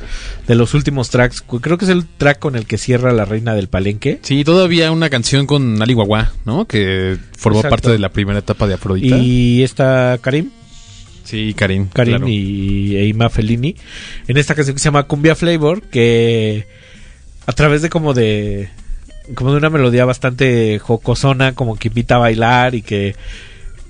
de 0.48 0.56
los 0.56 0.74
últimos 0.74 1.10
tracks, 1.10 1.42
creo 1.62 1.78
que 1.78 1.86
es 1.86 1.92
el 1.92 2.06
track 2.06 2.40
con 2.40 2.56
el 2.56 2.66
que 2.66 2.78
cierra 2.78 3.12
La 3.12 3.26
Reina 3.26 3.54
del 3.56 3.68
Palenque. 3.68 4.20
Sí, 4.22 4.44
todavía 4.44 4.92
una 4.92 5.10
canción 5.10 5.48
con 5.48 5.82
Ali 5.82 5.94
Guagua, 5.94 6.32
¿no? 6.46 6.66
Que 6.66 7.18
formó 7.38 7.60
Exacto. 7.60 7.70
parte 7.76 7.90
de 7.92 8.00
la 8.00 8.10
primera 8.10 8.40
etapa 8.40 8.68
de 8.68 8.76
Afrodita. 8.76 9.18
Y 9.18 9.64
está 9.64 10.18
Karim, 10.22 10.50
Sí, 11.24 11.54
Karim. 11.54 11.88
Karim 11.88 12.18
claro. 12.18 12.28
y 12.28 12.98
Eima 12.98 13.30
Fellini 13.30 13.76
en 14.28 14.38
esta 14.38 14.56
canción 14.56 14.76
que 14.76 14.80
se 14.80 14.86
llama 14.86 15.04
Cumbia 15.04 15.36
Flavor, 15.36 15.82
que 15.82 16.68
a 17.46 17.54
través 17.54 17.82
de 17.82 17.90
como 17.90 18.14
de 18.14 18.70
como 19.36 19.52
de 19.52 19.58
una 19.58 19.70
melodía 19.70 20.06
bastante 20.06 20.80
jocosona, 20.80 21.54
como 21.54 21.78
que 21.78 21.88
invita 21.88 22.16
a 22.16 22.20
bailar 22.20 22.76
y 22.76 22.82
que 22.82 23.16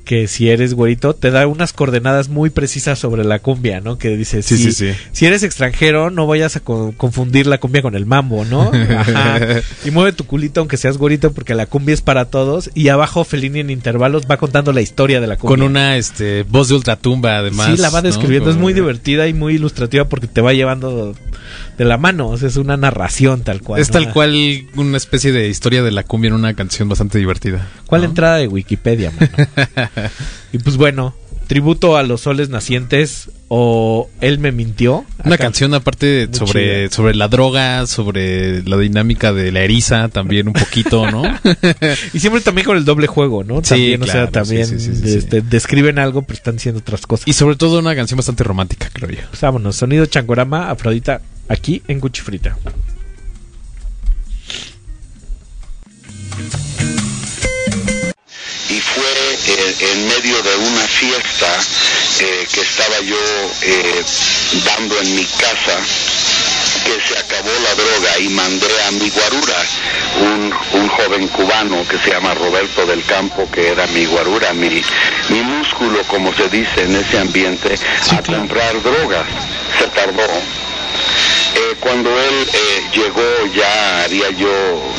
que 0.06 0.28
si 0.28 0.50
eres 0.50 0.74
güerito 0.74 1.14
te 1.16 1.32
da 1.32 1.48
unas 1.48 1.72
coordenadas 1.72 2.28
muy 2.28 2.50
precisas 2.50 3.00
sobre 3.00 3.24
la 3.24 3.40
cumbia, 3.40 3.80
¿no? 3.80 3.98
Que 3.98 4.18
dice, 4.18 4.42
Sí, 4.42 4.58
si, 4.58 4.72
sí, 4.74 4.92
sí. 4.92 4.98
si 5.14 5.26
eres 5.26 5.44
extranjero 5.44 6.10
no 6.10 6.28
vayas 6.28 6.58
a 6.58 6.60
co- 6.60 6.94
confundir 6.98 7.48
la 7.48 7.58
cumbia 7.60 7.82
con 7.82 7.96
el 7.96 8.06
mambo, 8.06 8.44
¿no? 8.44 8.70
Ajá. 8.98 9.40
Y 9.86 9.92
mueve 9.92 10.12
tu 10.12 10.26
culito 10.26 10.60
aunque 10.60 10.76
seas 10.78 10.98
güerito 10.98 11.32
porque 11.32 11.54
la 11.56 11.66
cumbia 11.68 11.94
es 11.94 12.02
para 12.02 12.26
todos 12.26 12.70
y 12.74 12.90
abajo 12.90 13.24
Fellini 13.24 13.62
en 13.62 13.70
intervalos 13.70 14.24
va 14.30 14.38
contando 14.38 14.74
la 14.74 14.82
historia 14.82 15.22
de 15.22 15.28
la 15.28 15.38
cumbia. 15.38 15.56
Con 15.58 15.62
una 15.66 15.96
este, 15.98 16.44
voz 16.44 16.68
de 16.68 16.76
ultratumba, 16.76 17.38
además. 17.38 17.72
Sí, 17.76 17.78
la 17.82 17.90
va 17.90 18.02
¿no? 18.02 18.08
describiendo, 18.08 18.50
es 18.50 18.58
muy 18.58 18.74
divertida 18.74 19.28
y 19.28 19.34
muy 19.34 19.56
ilustrativa 19.56 20.10
porque 20.10 20.28
te 20.28 20.42
va 20.42 20.52
llevando 20.54 21.16
de 21.78 21.86
la 21.86 21.98
mano, 21.98 22.30
o 22.30 22.38
sea, 22.38 22.48
es 22.48 22.58
una 22.58 22.78
narración 22.78 23.42
tal 23.44 23.62
cual. 23.62 23.82
Es 23.82 23.90
tal 23.90 24.12
cual 24.14 24.34
una 24.76 24.98
especie 24.98 25.32
de 25.32 25.48
historia 25.50 25.84
de 25.84 25.92
la 25.92 26.04
cumbia 26.04 26.30
en 26.30 26.36
una 26.36 26.54
canción 26.54 26.90
bastante 26.90 27.18
divertida. 27.18 27.68
¿Cuál 27.88 28.04
entrada 28.04 28.38
de 28.38 28.48
Wikipedia, 28.48 29.12
mano? 29.12 29.30
y 30.54 30.58
pues 30.60 30.78
bueno, 30.78 31.16
tributo 31.48 31.98
a 31.98 32.04
los 32.04 32.22
soles 32.22 32.50
nacientes 32.50 33.30
o 33.48 34.10
Él 34.22 34.40
me 34.40 34.52
mintió. 34.52 35.06
Una 35.24 35.36
Acá- 35.36 35.46
canción 35.46 35.74
aparte 35.74 36.28
Muy 36.28 36.38
sobre, 36.40 36.86
chida. 36.88 36.96
sobre 36.96 37.16
la 37.16 37.28
droga, 37.28 37.86
sobre 37.86 38.64
la 38.64 38.78
dinámica 38.78 39.34
de 39.34 39.52
la 39.52 39.62
eriza 39.62 40.10
también 40.10 40.48
un 40.48 40.54
poquito, 40.54 41.10
¿no? 41.12 41.24
y 42.14 42.20
siempre 42.20 42.42
también 42.42 42.66
con 42.66 42.78
el 42.78 42.86
doble 42.86 43.08
juego, 43.08 43.44
¿no? 43.44 43.58
Sí, 43.58 43.70
también, 43.70 44.04
o 44.04 44.06
sea, 44.08 44.28
también 44.28 44.66
sí, 44.66 44.80
sí, 44.80 44.96
sí, 44.96 45.02
sí, 45.10 45.18
este, 45.18 45.42
describen 45.42 46.00
algo 46.00 46.22
pero 46.24 46.36
están 46.38 46.56
diciendo 46.56 46.80
otras 46.80 47.06
cosas. 47.06 47.28
y 47.28 47.34
sobre 47.34 47.56
todo 47.56 47.80
una 47.80 47.96
canción 47.96 48.18
bastante 48.18 48.44
romántica, 48.44 48.90
creo 48.92 49.10
yo. 49.10 49.22
Pues 49.30 49.42
vámonos, 49.42 49.76
sonido 49.76 50.06
Changorama, 50.06 50.70
Afrodita, 50.72 51.22
aquí 51.54 51.82
en 51.88 52.00
Cuchifrita. 52.00 52.58
y 58.70 58.80
fue 58.80 59.04
eh, 59.04 59.76
en 59.92 60.08
medio 60.08 60.42
de 60.42 60.56
una 60.56 60.88
fiesta 60.88 61.48
eh, 62.22 62.48
que 62.52 62.62
estaba 62.62 63.00
yo 63.02 63.18
eh, 63.62 64.04
dando 64.66 65.00
en 65.00 65.16
mi 65.16 65.26
casa 65.26 65.78
que 66.86 67.00
se 67.08 67.20
acabó 67.20 67.52
la 67.64 67.76
droga 67.76 68.20
y 68.20 68.30
mandé 68.30 68.84
a 68.88 68.92
mi 68.92 69.10
guarura, 69.10 69.56
un, 70.22 70.54
un 70.82 70.88
joven 70.90 71.28
cubano 71.30 71.88
que 71.88 71.98
se 72.00 72.12
llama 72.12 72.34
Roberto 72.34 72.86
del 72.86 73.04
Campo, 73.06 73.50
que 73.52 73.70
era 73.70 73.86
mi 73.88 74.06
guarura, 74.06 74.54
mi, 74.54 74.82
mi 75.30 75.42
músculo, 75.44 76.04
como 76.08 76.34
se 76.34 76.50
dice 76.50 76.84
en 76.84 76.96
ese 76.96 77.20
ambiente, 77.20 77.76
a 78.12 78.24
comprar 78.24 78.82
drogas. 78.82 79.28
Se 79.80 79.88
tardó. 79.88 80.28
Eh, 81.56 81.76
cuando 81.80 82.10
él 82.10 82.50
eh, 82.52 82.90
llegó 82.94 83.46
ya 83.56 84.04
había 84.06 84.30
yo 84.32 84.50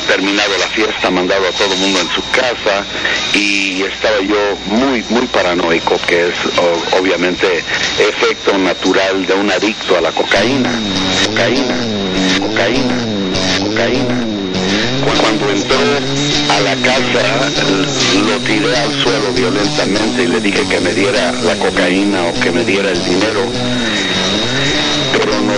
terminado 0.07 0.57
la 0.59 0.69
fiesta, 0.69 1.11
mandado 1.11 1.49
a 1.49 1.53
todo 1.53 1.73
el 1.75 1.79
mundo 1.81 2.01
en 2.01 2.09
su 2.11 2.23
casa 2.31 2.87
y 3.33 3.83
estaba 3.83 4.21
yo 4.21 4.57
muy 4.67 5.03
muy 5.09 5.27
paranoico, 5.27 5.99
que 6.07 6.29
es 6.29 6.35
obviamente 6.93 7.65
efecto 7.99 8.57
natural 8.59 9.27
de 9.27 9.35
un 9.35 9.51
adicto 9.51 9.97
a 9.97 10.01
la 10.01 10.13
cocaína, 10.13 10.71
cocaína, 11.27 11.75
cocaína, 12.41 12.95
cocaína. 13.61 14.15
Cu- 15.05 15.21
Cuando 15.21 15.51
entró 15.51 15.79
a 16.51 16.61
la 16.61 16.77
casa 16.77 17.51
lo 18.29 18.39
tiré 18.41 18.77
al 18.77 18.93
suelo 19.03 19.33
violentamente 19.35 20.23
y 20.23 20.27
le 20.29 20.41
dije 20.41 20.63
que 20.69 20.81
me 20.81 20.93
diera 20.95 21.33
la 21.33 21.57
cocaína 21.57 22.23
o 22.27 22.41
que 22.41 22.51
me 22.53 22.65
diera 22.65 22.91
el 22.91 23.05
dinero 23.05 23.41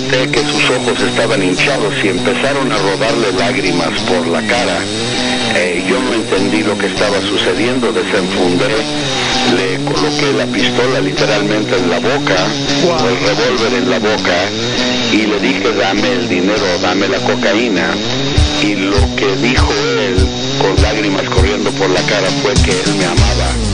noté 0.00 0.30
que 0.30 0.40
sus 0.40 0.70
ojos 0.70 1.00
estaban 1.00 1.42
hinchados 1.42 1.94
y 2.04 2.08
empezaron 2.08 2.70
a 2.70 2.76
rodarle 2.76 3.32
lágrimas 3.38 3.98
por 4.00 4.26
la 4.28 4.42
cara. 4.46 4.78
Eh, 5.56 5.84
yo 5.88 5.98
no 6.02 6.12
entendí 6.12 6.62
lo 6.62 6.76
que 6.76 6.86
estaba 6.86 7.18
sucediendo, 7.22 7.92
desenfundé, 7.92 8.68
le 9.56 9.84
coloqué 9.84 10.32
la 10.36 10.44
pistola 10.46 11.00
literalmente 11.00 11.76
en 11.76 11.88
la 11.88 11.98
boca, 12.00 12.36
o 12.84 13.08
el 13.08 13.16
revólver 13.26 13.72
en 13.78 13.90
la 13.90 13.98
boca, 13.98 14.36
y 15.12 15.22
le 15.26 15.40
dije 15.40 15.72
dame 15.72 16.12
el 16.12 16.28
dinero, 16.28 16.66
dame 16.82 17.08
la 17.08 17.18
cocaína. 17.20 17.88
Y 18.62 18.74
lo 18.74 19.16
que 19.16 19.34
dijo 19.36 19.72
él, 19.98 20.16
con 20.60 20.82
lágrimas 20.82 21.26
corriendo 21.30 21.70
por 21.70 21.88
la 21.88 22.02
cara, 22.02 22.28
fue 22.42 22.52
que 22.52 22.70
él 22.70 22.94
me 22.98 23.06
amaba. 23.06 23.65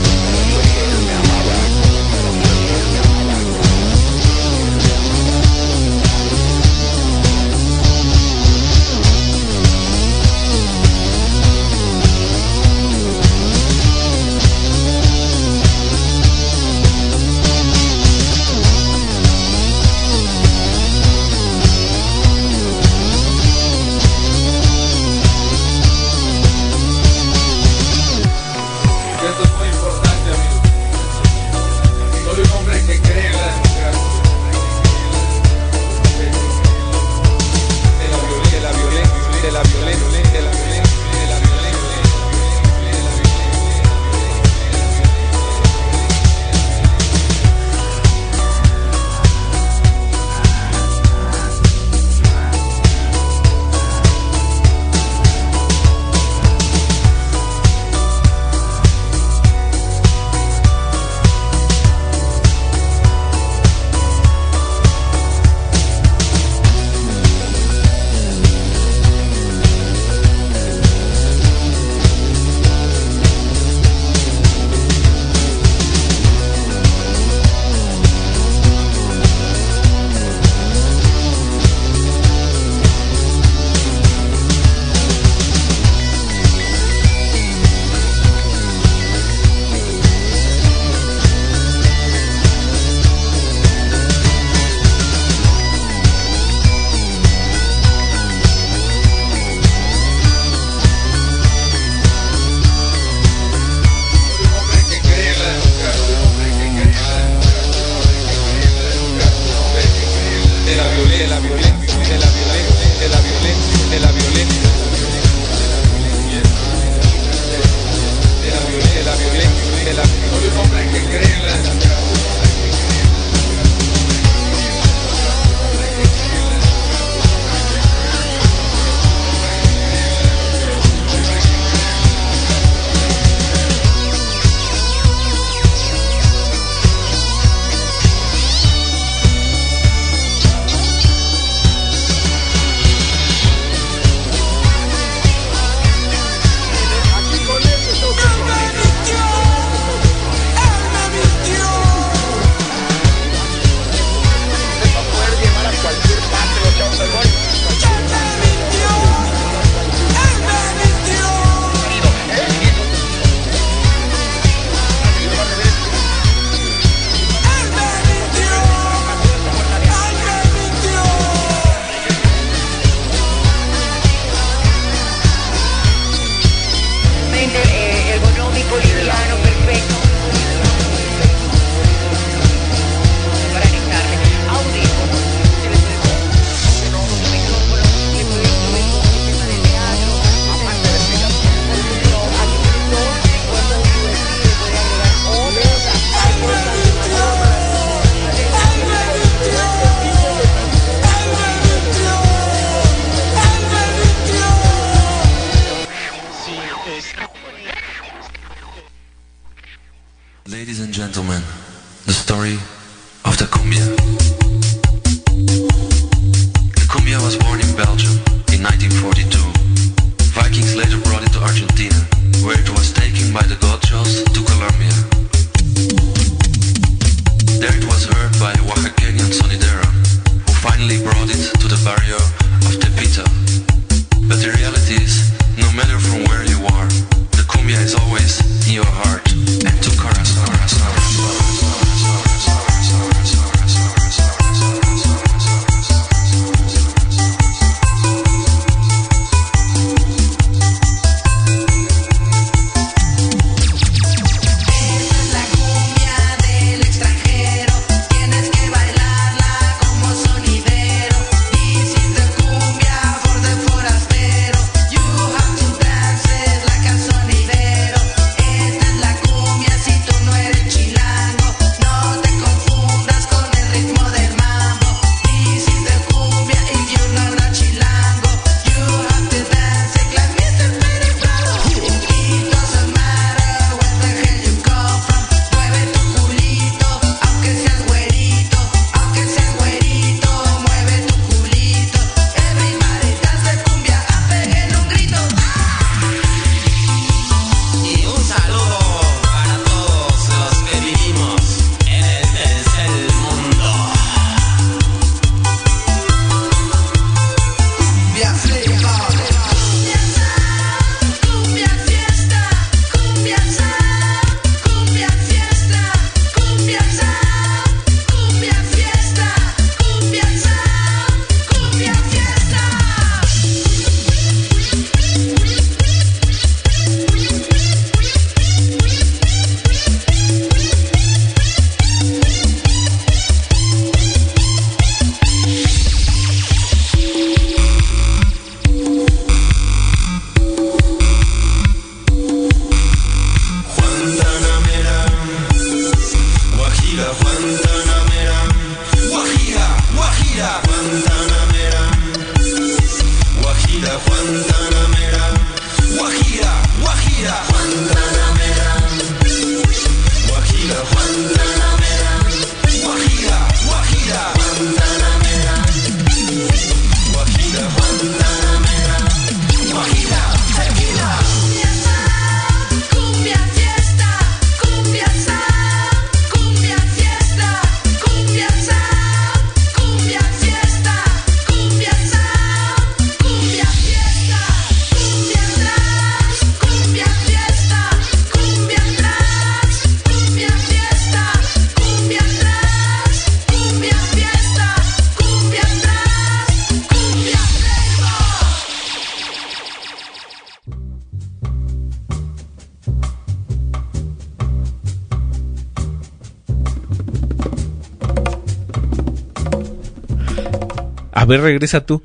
Ver, 411.33 411.41
regresa 411.41 411.85
tú. 411.85 412.03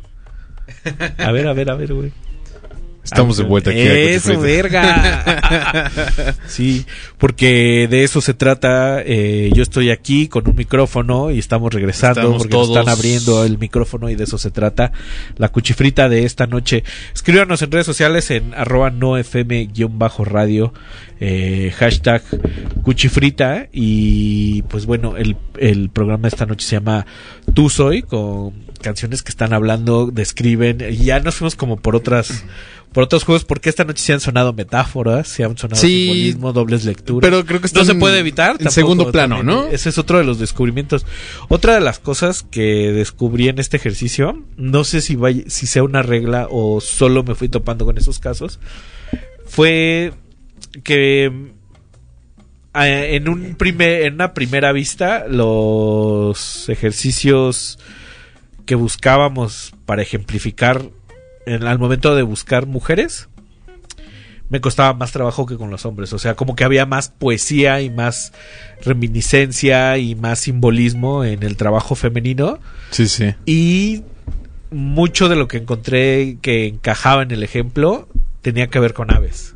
A 1.18 1.32
ver, 1.32 1.46
a 1.46 1.52
ver, 1.52 1.70
a 1.70 1.74
ver, 1.74 1.92
güey. 1.92 2.12
Estamos 3.18 3.36
de 3.36 3.42
vuelta 3.42 3.70
aquí. 3.70 3.80
Eso, 3.80 4.40
verga. 4.40 5.90
sí, 6.46 6.86
porque 7.18 7.88
de 7.90 8.04
eso 8.04 8.20
se 8.20 8.32
trata. 8.32 9.02
eh, 9.04 9.50
yo 9.52 9.64
estoy 9.64 9.90
aquí 9.90 10.28
con 10.28 10.48
un 10.48 10.54
micrófono 10.54 11.32
y 11.32 11.40
estamos 11.40 11.74
regresando 11.74 12.20
Estamos 12.20 12.42
porque 12.42 12.56
nos 12.56 12.68
están 12.68 12.88
abriendo 12.88 13.44
el 13.44 13.58
micrófono 13.58 14.08
y 14.08 14.14
de 14.14 14.22
eso 14.22 14.38
se 14.38 14.52
trata. 14.52 14.92
La 15.36 15.48
cuchifrita 15.48 16.08
de 16.08 16.26
esta 16.26 16.46
noche. 16.46 16.84
Escríbanos 17.12 17.60
en 17.62 17.72
redes 17.72 17.86
sociales 17.86 18.30
en 18.30 18.54
arroba 18.54 18.90
no 18.90 19.16
fm-radio, 19.18 20.72
eh, 21.18 21.72
hashtag 21.76 22.22
cuchifrita 22.84 23.66
y 23.72 24.62
pues 24.62 24.86
bueno, 24.86 25.16
el, 25.16 25.36
el 25.58 25.90
programa 25.90 26.22
de 26.22 26.28
esta 26.28 26.46
noche 26.46 26.64
se 26.64 26.76
llama 26.76 27.04
Tú 27.52 27.68
Soy 27.68 28.02
con 28.02 28.52
canciones 28.80 29.24
que 29.24 29.30
están 29.30 29.52
hablando, 29.52 30.06
describen 30.12 30.78
y 30.88 31.04
ya 31.04 31.18
nos 31.18 31.34
fuimos 31.34 31.56
como 31.56 31.78
por 31.78 31.96
otras 31.96 32.44
por 32.98 33.04
otros 33.04 33.22
juegos 33.22 33.44
porque 33.44 33.68
esta 33.68 33.84
noche 33.84 34.02
se 34.02 34.12
han 34.12 34.18
sonado 34.18 34.52
metáforas, 34.52 35.28
se 35.28 35.44
han 35.44 35.56
sonado 35.56 35.80
Sí, 35.80 36.06
simbolismo, 36.06 36.52
dobles 36.52 36.84
lecturas. 36.84 37.20
pero 37.30 37.46
creo 37.46 37.60
que 37.60 37.68
no 37.72 37.84
se 37.84 37.94
puede 37.94 38.18
evitar. 38.18 38.56
en 38.58 38.72
segundo 38.72 39.12
plano, 39.12 39.44
¿no? 39.44 39.68
Ese 39.68 39.90
es 39.90 39.98
otro 39.98 40.18
de 40.18 40.24
los 40.24 40.40
descubrimientos. 40.40 41.06
Otra 41.46 41.74
de 41.74 41.80
las 41.80 42.00
cosas 42.00 42.42
que 42.42 42.90
descubrí 42.90 43.48
en 43.48 43.60
este 43.60 43.76
ejercicio, 43.76 44.42
no 44.56 44.82
sé 44.82 45.00
si 45.00 45.14
vaya, 45.14 45.44
si 45.46 45.68
sea 45.68 45.84
una 45.84 46.02
regla 46.02 46.48
o 46.50 46.80
solo 46.80 47.22
me 47.22 47.36
fui 47.36 47.48
topando 47.48 47.84
con 47.84 47.98
esos 47.98 48.18
casos, 48.18 48.58
fue 49.46 50.12
que 50.82 51.30
en 52.74 53.28
un 53.28 53.54
primer, 53.54 54.06
en 54.06 54.14
una 54.14 54.34
primera 54.34 54.72
vista, 54.72 55.24
los 55.28 56.68
ejercicios 56.68 57.78
que 58.66 58.74
buscábamos 58.74 59.72
para 59.86 60.02
ejemplificar 60.02 60.90
en, 61.48 61.66
al 61.66 61.78
momento 61.78 62.14
de 62.14 62.22
buscar 62.22 62.66
mujeres 62.66 63.28
me 64.50 64.60
costaba 64.60 64.94
más 64.94 65.12
trabajo 65.12 65.46
que 65.46 65.56
con 65.56 65.70
los 65.70 65.84
hombres. 65.84 66.12
O 66.12 66.18
sea, 66.18 66.34
como 66.34 66.56
que 66.56 66.64
había 66.64 66.86
más 66.86 67.10
poesía 67.10 67.80
y 67.80 67.90
más 67.90 68.32
reminiscencia 68.82 69.98
y 69.98 70.14
más 70.14 70.40
simbolismo 70.40 71.24
en 71.24 71.42
el 71.42 71.56
trabajo 71.56 71.94
femenino. 71.94 72.58
Sí, 72.90 73.08
sí. 73.08 73.34
Y 73.44 74.04
mucho 74.70 75.28
de 75.28 75.36
lo 75.36 75.48
que 75.48 75.58
encontré 75.58 76.38
que 76.40 76.66
encajaba 76.66 77.22
en 77.22 77.30
el 77.30 77.42
ejemplo 77.42 78.08
tenía 78.42 78.68
que 78.68 78.80
ver 78.80 78.94
con 78.94 79.12
aves. 79.12 79.54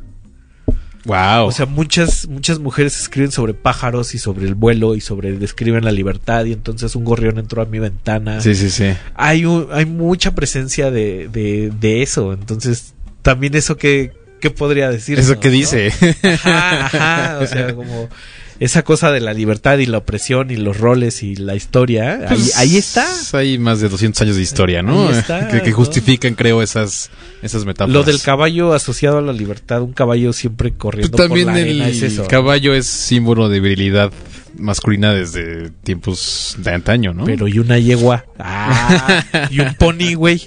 Wow. 1.05 1.47
O 1.47 1.51
sea, 1.51 1.65
muchas, 1.65 2.27
muchas 2.29 2.59
mujeres 2.59 2.97
escriben 2.99 3.31
sobre 3.31 3.53
pájaros 3.53 4.15
y 4.15 4.19
sobre 4.19 4.45
el 4.45 4.55
vuelo 4.55 4.95
y 4.95 5.01
sobre 5.01 5.33
describen 5.33 5.83
la 5.83 5.91
libertad 5.91 6.45
y 6.45 6.53
entonces 6.53 6.95
un 6.95 7.03
gorrión 7.03 7.37
entró 7.39 7.61
a 7.61 7.65
mi 7.65 7.79
ventana. 7.79 8.39
Sí, 8.41 8.55
sí, 8.55 8.69
sí. 8.69 8.93
Hay, 9.15 9.45
un- 9.45 9.67
hay 9.71 9.85
mucha 9.85 10.33
presencia 10.33 10.91
de, 10.91 11.27
de, 11.27 11.71
de 11.79 12.01
eso. 12.03 12.31
Entonces, 12.33 12.93
también 13.21 13.53
eso 13.55 13.75
que, 13.75 14.13
¿qué 14.39 14.49
podría 14.49 14.89
decir? 14.89 15.19
Eso 15.19 15.39
que 15.39 15.49
dice. 15.49 15.91
Ajá, 16.23 16.85
ajá. 16.85 17.39
O 17.41 17.47
sea, 17.47 17.73
como 17.75 18.07
esa 18.59 18.83
cosa 18.83 19.11
de 19.11 19.19
la 19.19 19.33
libertad 19.33 19.77
y 19.79 19.85
la 19.85 19.99
opresión 19.99 20.51
y 20.51 20.55
los 20.57 20.77
roles 20.77 21.23
y 21.23 21.35
la 21.35 21.55
historia, 21.55 22.19
ahí, 22.21 22.27
Pues, 22.27 22.57
ahí 22.57 22.77
está. 22.77 23.05
Hay 23.33 23.57
más 23.57 23.79
de 23.79 23.89
200 23.89 24.21
años 24.21 24.35
de 24.35 24.41
historia, 24.41 24.81
¿no? 24.81 25.07
Ahí 25.09 25.15
está, 25.17 25.47
que, 25.51 25.61
que 25.61 25.69
¿no? 25.71 25.75
justifican, 25.75 26.35
creo, 26.35 26.61
esas, 26.61 27.09
esas 27.41 27.65
metáforas. 27.65 27.93
Lo 27.93 28.03
del 28.03 28.21
caballo 28.21 28.73
asociado 28.73 29.17
a 29.17 29.21
la 29.21 29.33
libertad, 29.33 29.81
un 29.81 29.93
caballo 29.93 30.33
siempre 30.33 30.73
corriendo 30.73 31.15
Pues 31.17 31.27
también 31.27 31.47
por 31.47 31.53
la 31.55 31.59
el 31.61 31.81
arena, 31.81 31.87
es 31.89 32.01
eso. 32.01 32.27
caballo 32.27 32.73
es 32.73 32.85
símbolo 32.87 33.49
de 33.49 33.59
virilidad 33.59 34.11
masculina 34.55 35.11
desde 35.13 35.71
tiempos 35.83 36.55
de 36.59 36.71
antaño, 36.71 37.11
¿no? 37.13 37.25
Pero 37.25 37.47
y 37.47 37.59
una 37.59 37.79
yegua. 37.79 38.25
Ah, 38.45 39.47
y 39.49 39.59
un 39.61 39.73
pony, 39.75 40.15
güey. 40.15 40.41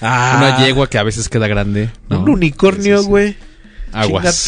Ah, 0.00 0.36
Una 0.38 0.64
yegua 0.66 0.88
que 0.88 0.98
a 0.98 1.02
veces 1.02 1.28
queda 1.28 1.48
grande. 1.48 1.90
¿no? 2.08 2.20
Un 2.20 2.30
unicornio, 2.30 3.02
güey. 3.02 3.28
Aguas. 3.28 3.36
Chingate 3.36 3.51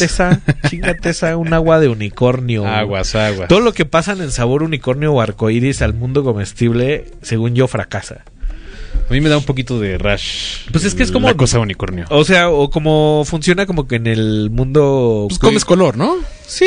esa, 0.01 0.41
chingate 0.69 1.09
esa, 1.09 1.37
un 1.37 1.53
agua 1.53 1.79
de 1.79 1.87
unicornio. 1.87 2.65
Aguas, 2.65 3.15
aguas. 3.15 3.47
Todo 3.47 3.59
lo 3.59 3.73
que 3.73 3.85
pasa 3.85 4.13
en 4.13 4.21
el 4.21 4.31
sabor 4.31 4.63
unicornio 4.63 5.13
o 5.13 5.21
arcoíris 5.21 5.81
al 5.81 5.93
mundo 5.93 6.23
comestible, 6.23 7.05
según 7.21 7.55
yo, 7.55 7.67
fracasa. 7.67 8.23
A 9.09 9.13
mí 9.13 9.21
me 9.21 9.29
da 9.29 9.37
un 9.37 9.43
poquito 9.43 9.79
de 9.79 9.97
rash. 9.97 10.67
Pues 10.71 10.83
es 10.85 10.95
que 10.95 11.03
es 11.03 11.11
como- 11.11 11.27
La 11.27 11.35
cosa 11.35 11.59
unicornio. 11.59 12.05
O 12.09 12.23
sea, 12.25 12.49
o 12.49 12.69
como 12.71 13.23
funciona 13.25 13.65
como 13.67 13.87
que 13.87 13.97
en 13.97 14.07
el 14.07 14.49
mundo. 14.49 15.25
Pues 15.29 15.37
comes 15.37 15.63
color, 15.65 15.95
¿no? 15.97 16.15
Sí, 16.47 16.65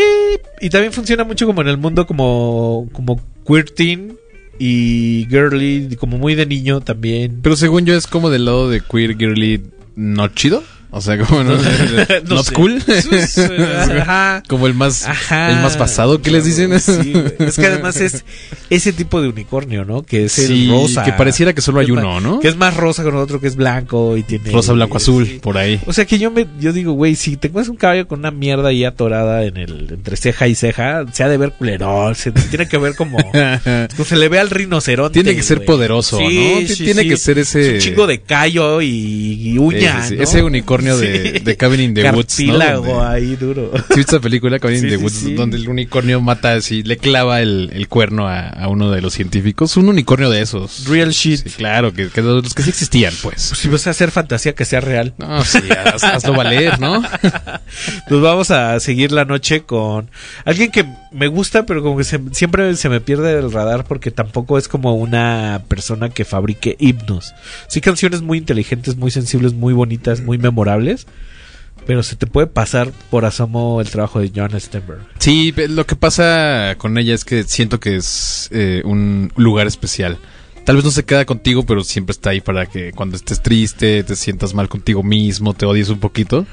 y 0.61 0.71
también 0.71 0.93
funciona 0.93 1.25
mucho 1.25 1.47
como 1.47 1.63
en 1.63 1.69
el 1.69 1.79
mundo 1.79 2.07
como, 2.07 2.89
como 2.93 3.21
queer 3.47 3.71
teen 3.71 4.17
y 4.59 5.27
girly, 5.31 5.97
como 5.99 6.19
muy 6.19 6.35
de 6.37 6.47
niño 6.47 6.81
también. 6.81 7.41
Pero 7.43 7.57
según 7.57 7.87
yo 7.87 7.95
es 7.97 8.07
como 8.07 8.31
del 8.31 8.45
lado 8.45 8.69
de 8.71 8.83
queer 8.83 9.17
girly 9.17 9.63
no 9.97 10.29
chido. 10.29 10.63
O 10.91 11.01
sea, 11.03 11.19
como 11.19 11.45
no, 11.45 11.55
No 12.29 12.35
not 12.37 12.51
cool. 12.53 12.83
Ajá. 13.91 14.43
como 14.49 14.67
el 14.67 14.75
más 14.75 15.05
Ajá. 15.07 15.51
el 15.51 15.57
más 15.57 15.77
pasado 15.77 16.21
que 16.23 16.31
les 16.31 16.45
dicen. 16.45 16.79
Sí, 16.81 17.13
es 17.39 17.57
que 17.57 17.67
además 17.67 17.97
es 18.01 18.25
ese 18.71 18.93
tipo 18.93 19.21
de 19.21 19.29
unicornio, 19.29 19.85
¿no? 19.85 20.03
Que 20.03 20.25
es 20.25 20.33
Sí, 20.33 20.65
el 20.65 20.71
rosa. 20.71 21.05
que 21.05 21.13
pareciera 21.13 21.53
que 21.53 21.61
solo 21.61 21.81
hay 21.81 21.91
uno, 21.91 22.21
¿no? 22.21 22.41
Que 22.41 22.49
es 22.49 22.57
más 22.57 22.75
rosa 22.77 23.03
con 23.03 23.15
otro 23.17 23.41
que 23.41 23.49
es 23.49 23.57
blanco 23.57 24.17
y 24.17 24.23
tiene 24.23 24.51
Rosa, 24.51 24.73
blanco, 24.73 24.97
azul, 24.97 25.27
sí. 25.27 25.39
por 25.43 25.59
ahí. 25.59 25.81
O 25.87 25.93
sea 25.93 26.07
que 26.07 26.19
yo 26.19 26.31
me 26.31 26.47
yo 26.59 26.73
digo, 26.73 26.93
güey, 26.93 27.17
si 27.17 27.37
te 27.37 27.49
encuentras 27.49 27.69
un 27.71 27.77
caballo 27.77 28.09
con 28.09 28.21
una 28.21 28.31
mierda 28.31 28.69
ahí 28.71 28.85
atorada 28.85 29.45
en 29.45 29.57
el 29.59 29.89
entre 29.91 30.17
ceja 30.17 30.49
y 30.49 30.55
ceja, 30.55 31.05
se 31.13 31.23
ha 31.23 31.29
de 31.29 31.37
ver 31.37 31.53
culerón, 31.53 32.15
se 32.15 32.33
tiene 32.33 32.67
que 32.67 32.79
ver 32.79 32.95
como 32.97 33.19
se 34.05 34.17
le 34.17 34.29
ve 34.29 34.39
al 34.39 34.49
rinoceronte. 34.51 35.23
Tiene 35.23 35.37
que 35.37 35.43
ser 35.43 35.65
poderoso, 35.67 36.19
¿no? 36.21 36.29
Ti- 36.29 36.75
tiene 36.77 37.07
que 37.07 37.17
ser 37.19 37.39
ese- 37.39 37.77
Es 37.77 37.85
un 37.85 37.91
chingo 37.91 38.07
de 38.07 38.21
callo 38.23 38.81
y, 38.81 39.51
y 39.53 39.59
uña. 39.59 40.07
Ese 40.09 40.43
unicornio 40.43 40.78
de- 40.85 41.33
Sí. 41.39 41.39
de 41.45 41.57
Cabin 41.57 41.81
in 41.81 41.95
the 41.95 42.03
Woods, 42.11 42.39
¿no? 42.41 42.59
Cartílago 42.59 43.03
ahí 43.05 43.37
duro. 43.37 43.71
¿Sí 43.75 43.97
viste 43.97 44.17
esa 44.17 44.21
película 44.21 44.59
Cabin 44.59 44.77
in 44.77 44.83
Sí, 44.83 44.89
the 44.89 44.97
sí, 44.97 45.03
Woods 45.03 45.37
donde 45.37 45.57
el 45.57 45.69
unicornio 45.69 46.21
mata 46.21 46.55
así, 46.55 46.83
le 46.83 46.97
clava 46.97 47.41
el, 47.41 47.71
el 47.73 47.89
cuerno 47.89 48.29
a, 48.29 48.49
a 48.49 48.69
uno 48.69 48.91
de 48.91 49.01
los 49.01 49.13
científicos? 49.15 49.77
Un 49.77 49.89
unicornio 49.89 50.31
de 50.31 50.41
esos. 50.43 50.87
Real 50.87 51.11
shit. 51.11 51.41
Sí, 51.45 51.51
claro, 51.51 51.93
que, 51.93 52.09
que 52.09 52.23
los 52.23 52.55
que 52.55 52.63
sí 52.63 52.71
existían, 52.71 53.13
pues. 53.23 53.41
Si 53.43 53.69
vas 53.69 53.87
a 53.87 53.91
hacer 53.91 54.11
fantasía 54.11 54.55
que 54.55 54.65
sea 54.65 54.81
real. 54.81 55.15
No, 55.19 55.45
sí, 55.45 55.59
haz- 55.71 56.05
hazlo 56.05 56.33
valer, 56.35 56.79
¿no? 56.81 57.03
Pues 58.09 58.21
vamos 58.21 58.51
a 58.51 58.81
seguir 58.81 59.13
la 59.13 59.25
noche 59.25 59.63
con 59.63 60.11
alguien 60.45 60.71
que 60.71 60.85
me 61.13 61.27
gusta, 61.29 61.65
pero 61.67 61.83
como 61.83 61.97
que 61.97 62.05
se- 62.05 62.21
siempre 62.33 62.75
se 62.77 62.89
me 62.89 63.01
pierde 63.01 63.39
el 63.39 63.51
radar 63.53 63.85
porque 63.85 64.11
tampoco 64.11 64.59
es 64.59 64.69
como 64.69 64.95
una 64.95 65.63
persona 65.69 66.11
que 66.11 66.25
fabrique 66.25 66.77
himnos. 66.79 67.35
Sí, 67.69 67.81
canciones 67.81 68.23
muy 68.23 68.39
inteligentes, 68.39 68.97
muy 68.97 69.11
sensibles, 69.11 69.55
muy 69.55 69.73
bonitas, 69.75 70.21
muy 70.21 70.39
memorables. 70.39 71.07
Pero 71.87 72.03
se 72.03 72.17
te 72.17 72.27
puede 72.27 72.49
pasar 72.49 72.91
por 73.11 73.25
asomo 73.25 73.81
el 73.81 73.89
trabajo 73.89 74.21
de 74.21 74.31
John 74.35 74.51
Stenberg. 74.61 75.01
Sí, 75.21 75.55
lo 75.69 75.87
que 75.87 75.97
pasa 75.97 76.75
con 76.77 76.99
ella 76.99 77.15
es 77.15 77.25
que 77.25 77.45
siento 77.45 77.81
que 77.81 77.97
es 77.97 78.49
eh, 78.53 78.83
un 78.85 79.33
lugar 79.37 79.67
especial. 79.67 80.19
Tal 80.69 80.77
vez 80.77 80.85
no 80.85 80.91
se 80.91 81.03
queda 81.03 81.25
contigo, 81.25 81.65
pero 81.65 81.83
siempre 81.83 82.11
está 82.13 82.29
ahí 82.29 82.43
para 82.43 82.67
que 82.67 82.93
cuando 82.93 83.17
estés 83.17 83.41
triste, 83.43 84.03
te 84.03 84.15
sientas 84.15 84.53
mal 84.53 84.69
contigo 84.69 85.03
mismo, 85.03 85.55
te 85.55 85.65
odies 85.65 85.89
un 85.89 85.99
poquito, 85.99 86.45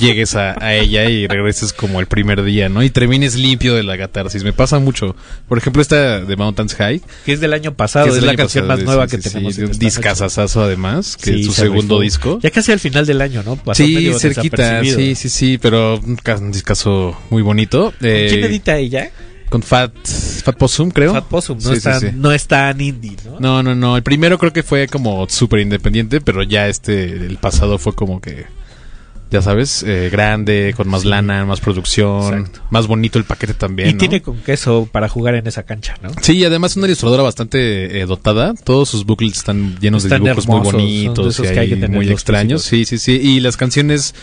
llegues 0.00 0.34
a, 0.34 0.56
a 0.60 0.74
ella 0.74 1.08
y 1.08 1.28
regreses 1.28 1.72
como 1.72 2.00
el 2.00 2.06
primer 2.06 2.42
día, 2.42 2.68
¿no? 2.68 2.82
Y 2.82 2.90
termines 2.90 3.36
limpio 3.36 3.76
de 3.76 3.84
la 3.84 3.96
catarsis. 3.96 4.42
Me 4.42 4.52
pasa 4.52 4.80
mucho. 4.80 5.14
Por 5.46 5.58
ejemplo, 5.58 5.80
esta 5.80 6.22
de 6.24 6.34
Mountains 6.36 6.74
High. 6.74 7.02
Que 7.24 7.34
es 7.34 7.40
del 7.40 7.52
año 7.52 7.72
pasado, 7.76 8.06
que 8.06 8.10
es 8.10 8.16
del 8.16 8.26
la 8.26 8.34
canción 8.34 8.64
pasado, 8.66 8.78
más 8.78 8.84
nueva 8.84 9.06
sí, 9.08 9.16
que 9.16 9.22
sí, 9.22 9.28
tenemos 9.30 9.54
sí, 9.54 9.62
discazazazo 9.78 10.62
además, 10.64 11.16
que 11.16 11.36
es 11.38 11.46
su 11.46 11.52
se 11.52 11.60
segundo 11.62 12.00
rifó. 12.00 12.02
disco. 12.02 12.40
Ya 12.42 12.50
casi 12.50 12.72
al 12.72 12.80
final 12.80 13.06
del 13.06 13.20
año, 13.20 13.44
¿no? 13.44 13.54
Pasó 13.54 13.84
Sí, 13.84 14.12
cerquita, 14.18 14.82
sí, 14.82 15.14
sí, 15.14 15.28
sí, 15.28 15.58
pero 15.62 16.00
un, 16.00 16.16
ca- 16.16 16.36
un 16.38 16.50
discazo 16.50 17.16
muy 17.30 17.42
bonito. 17.42 17.94
Eh, 18.02 18.26
¿Quién 18.28 18.42
edita 18.42 18.76
ella? 18.76 19.08
Con 19.52 19.62
Fat, 19.62 19.92
Fat 20.44 20.56
Possum, 20.56 20.90
creo. 20.90 21.12
Fat 21.12 21.26
Possum, 21.26 21.58
no, 21.58 21.68
Sí, 21.68 21.76
es 21.76 21.82
tan, 21.82 22.00
sí, 22.00 22.06
sí. 22.06 22.12
no 22.16 22.32
es 22.32 22.46
tan 22.46 22.80
indie, 22.80 23.18
¿no? 23.26 23.38
No, 23.38 23.62
no, 23.62 23.74
no. 23.74 23.98
El 23.98 24.02
primero 24.02 24.38
creo 24.38 24.50
que 24.50 24.62
fue 24.62 24.86
como 24.88 25.28
súper 25.28 25.60
independiente, 25.60 26.22
pero 26.22 26.42
ya 26.42 26.68
este, 26.68 27.26
el 27.26 27.36
pasado 27.36 27.76
fue 27.76 27.94
como 27.94 28.18
que, 28.22 28.46
ya 29.30 29.42
sabes, 29.42 29.82
eh, 29.82 30.08
grande, 30.10 30.72
con 30.74 30.88
más 30.88 31.04
lana, 31.04 31.44
más 31.44 31.60
producción, 31.60 32.48
más 32.70 32.86
bonito 32.86 33.18
el 33.18 33.26
paquete 33.26 33.52
también. 33.52 33.90
y 33.90 33.92
¿no? 33.92 33.98
tiene 33.98 34.22
con 34.22 34.38
queso 34.38 34.88
para 34.90 35.06
jugar 35.10 35.34
en 35.34 35.46
esa 35.46 35.64
cancha, 35.64 35.96
¿no? 36.02 36.08
Sí, 36.22 36.38
y 36.38 36.46
además 36.46 36.74
una 36.78 36.86
ilustradora 36.86 37.22
bastante 37.22 38.00
eh, 38.00 38.06
dotada. 38.06 38.54
Todos 38.54 38.88
sus 38.88 39.04
booklets 39.04 39.36
están 39.36 39.78
llenos 39.80 40.04
Están 40.04 40.22
de 40.22 40.30
dibujos 40.30 40.46
hermosos, 40.46 40.72
muy 40.72 40.80
bonitos 40.80 41.38
y 41.38 41.42
que 41.42 41.48
hay 41.48 41.54
que 41.54 41.60
ahí 41.60 41.70
tener 41.72 41.90
muy 41.90 42.08
extraños. 42.08 42.62
Sí, 42.62 42.86
sí, 42.86 42.96
sí. 42.96 43.20
Y 43.22 43.40
las 43.40 43.58
canciones, 43.58 44.14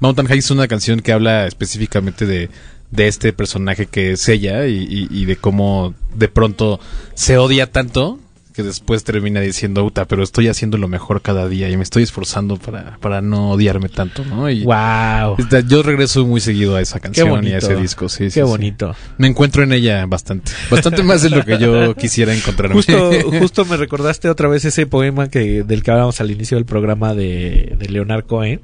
Mountain 0.00 0.28
High 0.28 0.38
es 0.38 0.50
una 0.50 0.66
canción 0.66 1.00
que 1.00 1.12
habla 1.12 1.46
específicamente 1.46 2.24
de, 2.24 2.48
de 2.90 3.06
este 3.08 3.32
personaje 3.32 3.86
que 3.86 4.12
es 4.12 4.28
ella 4.28 4.66
y, 4.66 4.76
y- 4.88 5.08
y 5.10 5.24
de 5.26 5.36
cómo 5.36 5.94
de 6.14 6.28
pronto 6.28 6.80
se 7.14 7.36
odia 7.38 7.70
tanto 7.70 8.18
que 8.54 8.64
después 8.64 9.04
termina 9.04 9.40
diciendo, 9.40 9.84
Uta, 9.84 10.06
pero 10.06 10.24
estoy 10.24 10.48
haciendo 10.48 10.78
lo 10.78 10.88
mejor 10.88 11.22
cada 11.22 11.48
día 11.48 11.70
y 11.70 11.76
me 11.76 11.84
estoy 11.84 12.02
esforzando 12.02 12.56
para, 12.56 12.96
para 12.98 13.20
no 13.20 13.50
odiarme 13.52 13.88
tanto, 13.88 14.24
¿no? 14.24 14.50
Y 14.50 14.64
wow. 14.64 15.36
yo 15.68 15.84
regreso 15.84 16.26
muy 16.26 16.40
seguido 16.40 16.74
a 16.74 16.80
esa 16.80 16.98
canción 16.98 17.46
y 17.46 17.52
a 17.52 17.58
ese 17.58 17.76
disco, 17.76 18.08
sí, 18.08 18.30
sí, 18.30 18.40
Qué 18.40 18.44
sí. 18.44 18.50
bonito. 18.50 18.96
Me 19.16 19.28
encuentro 19.28 19.62
en 19.62 19.72
ella 19.72 20.04
bastante. 20.06 20.50
Bastante 20.72 21.04
más 21.04 21.22
de 21.22 21.30
lo 21.30 21.44
que 21.44 21.56
yo 21.58 21.94
quisiera 21.96 22.34
encontrarme. 22.34 22.74
Justo, 22.74 23.12
justo 23.38 23.64
me 23.64 23.76
recordaste 23.76 24.28
otra 24.28 24.48
vez 24.48 24.64
ese 24.64 24.86
poema 24.88 25.28
que 25.28 25.62
del 25.62 25.84
que 25.84 25.92
hablábamos 25.92 26.20
al 26.20 26.32
inicio 26.32 26.56
del 26.56 26.66
programa 26.66 27.14
de, 27.14 27.76
de 27.78 27.88
Leonard 27.88 28.24
Cohen, 28.26 28.60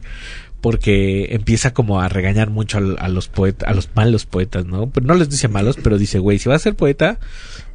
porque 0.64 1.26
empieza 1.32 1.74
como 1.74 2.00
a 2.00 2.08
regañar 2.08 2.48
mucho 2.48 2.78
a, 2.78 3.08
los 3.10 3.28
poetas, 3.28 3.68
a 3.68 3.74
los 3.74 3.90
malos 3.94 4.24
poetas, 4.24 4.64
¿no? 4.64 4.88
Pero 4.88 5.04
no 5.04 5.14
les 5.14 5.28
dice 5.28 5.46
malos, 5.46 5.76
pero 5.76 5.98
dice, 5.98 6.18
güey, 6.18 6.38
si 6.38 6.48
vas 6.48 6.62
a 6.62 6.64
ser 6.64 6.74
poeta, 6.74 7.18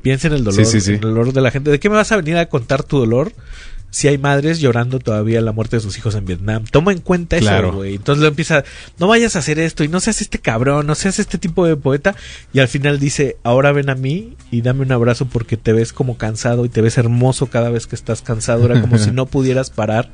piensa 0.02 0.26
en 0.26 0.34
el 0.34 0.44
dolor, 0.44 0.66
Sí, 0.66 0.72
sí, 0.72 0.82
sí. 0.82 0.90
en 0.94 0.96
el 0.96 1.02
dolor 1.02 1.32
de 1.32 1.40
la 1.40 1.52
gente. 1.52 1.70
¿De 1.70 1.80
qué 1.80 1.88
me 1.88 1.98
vas 1.98 2.12
a 2.12 2.16
venir 2.16 2.38
a 2.38 2.48
contar 2.48 2.82
tu 2.82 2.98
dolor? 2.98 3.32
Si 3.92 4.08
hay 4.08 4.18
madres 4.18 4.60
llorando 4.60 4.98
todavía 4.98 5.40
la 5.40 5.52
muerte 5.52 5.76
de 5.76 5.82
sus 5.82 6.00
hijos 6.00 6.16
en 6.16 6.26
Vietnam, 6.26 6.64
toma 6.72 6.92
en 6.92 6.98
cuenta 6.98 7.38
eso, 7.38 7.74
güey. 7.74 7.94
Entonces 7.94 8.24
lo 8.24 8.28
empieza, 8.28 8.64
no 8.98 9.08
vayas 9.08 9.36
a 9.36 9.40
hacer 9.40 9.60
esto 9.60 9.84
y 9.84 9.88
no 9.88 10.00
seas 10.00 10.22
este 10.22 10.40
cabrón, 10.40 10.88
no 10.88 10.96
seas 10.96 11.20
este 11.20 11.38
tipo 11.38 11.68
de 11.68 11.76
poeta. 11.76 12.16
Y 12.54 12.60
al 12.60 12.70
final 12.70 13.00
dice, 13.00 13.38
ahora 13.44 13.72
ven 13.72 13.92
a 13.92 13.96
mí 13.96 14.36
y 14.50 14.62
dame 14.62 14.82
un 14.82 14.92
abrazo 14.92 15.26
porque 15.26 15.58
te 15.58 15.74
ves 15.74 15.94
como 15.94 16.18
cansado 16.18 16.66
y 16.66 16.70
te 16.70 16.82
ves 16.82 16.98
hermoso 16.98 17.52
cada 17.52 17.70
vez 17.70 17.86
que 17.86 17.96
estás 17.96 18.24
cansado. 18.24 18.66
Era 18.66 18.82
como 18.82 18.98
si 18.98 19.12
no 19.12 19.28
pudieras 19.28 19.70
parar. 19.70 20.10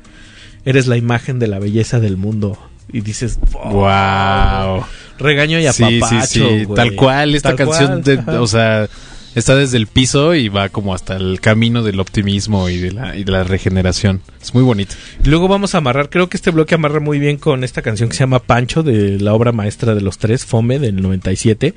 Eres 0.66 0.86
la 0.86 0.98
imagen 0.98 1.38
de 1.38 1.46
la 1.46 1.58
belleza 1.58 1.98
del 2.00 2.18
mundo. 2.18 2.58
Y 2.92 3.00
dices, 3.00 3.38
Wow. 3.52 4.84
Regaño 5.18 5.58
y 5.58 5.66
Sí, 5.72 5.82
apapacho, 6.00 6.26
sí, 6.26 6.40
sí. 6.40 6.64
güey. 6.64 6.76
Tal 6.76 6.94
cual, 6.94 7.34
esta 7.34 7.56
Tal 7.56 7.56
canción, 7.66 7.86
cual, 7.88 8.02
de- 8.02 8.18
ajá. 8.18 8.40
o 8.42 8.46
sea, 8.46 8.88
está 9.34 9.54
desde 9.56 9.76
el 9.78 9.86
piso 9.86 10.34
y 10.34 10.48
va 10.48 10.68
como 10.68 10.94
hasta 10.94 11.16
el 11.16 11.40
camino 11.40 11.82
del 11.82 12.00
optimismo 12.00 12.68
y 12.68 12.76
de 12.78 12.92
la, 12.92 13.16
y 13.16 13.24
de 13.24 13.32
la 13.32 13.44
regeneración. 13.44 14.20
Es 14.42 14.52
muy 14.54 14.62
bonito. 14.62 14.94
Y 15.24 15.28
luego 15.28 15.48
vamos 15.48 15.74
a 15.74 15.78
amarrar, 15.78 16.10
creo 16.10 16.28
que 16.28 16.36
este 16.36 16.50
bloque 16.50 16.74
amarra 16.74 17.00
muy 17.00 17.18
bien 17.18 17.38
con 17.38 17.64
esta 17.64 17.80
canción 17.82 18.08
que 18.10 18.14
se 18.16 18.20
llama 18.20 18.40
Pancho 18.40 18.82
de 18.82 19.18
la 19.18 19.32
obra 19.34 19.52
maestra 19.52 19.94
de 19.94 20.02
los 20.02 20.18
tres, 20.18 20.44
Fome 20.44 20.78
del 20.78 21.00
97, 21.00 21.74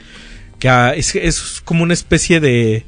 que 0.60 0.70
ah, 0.70 0.94
es, 0.96 1.16
es 1.16 1.62
como 1.64 1.84
una 1.84 1.94
especie 1.94 2.40
de 2.42 2.86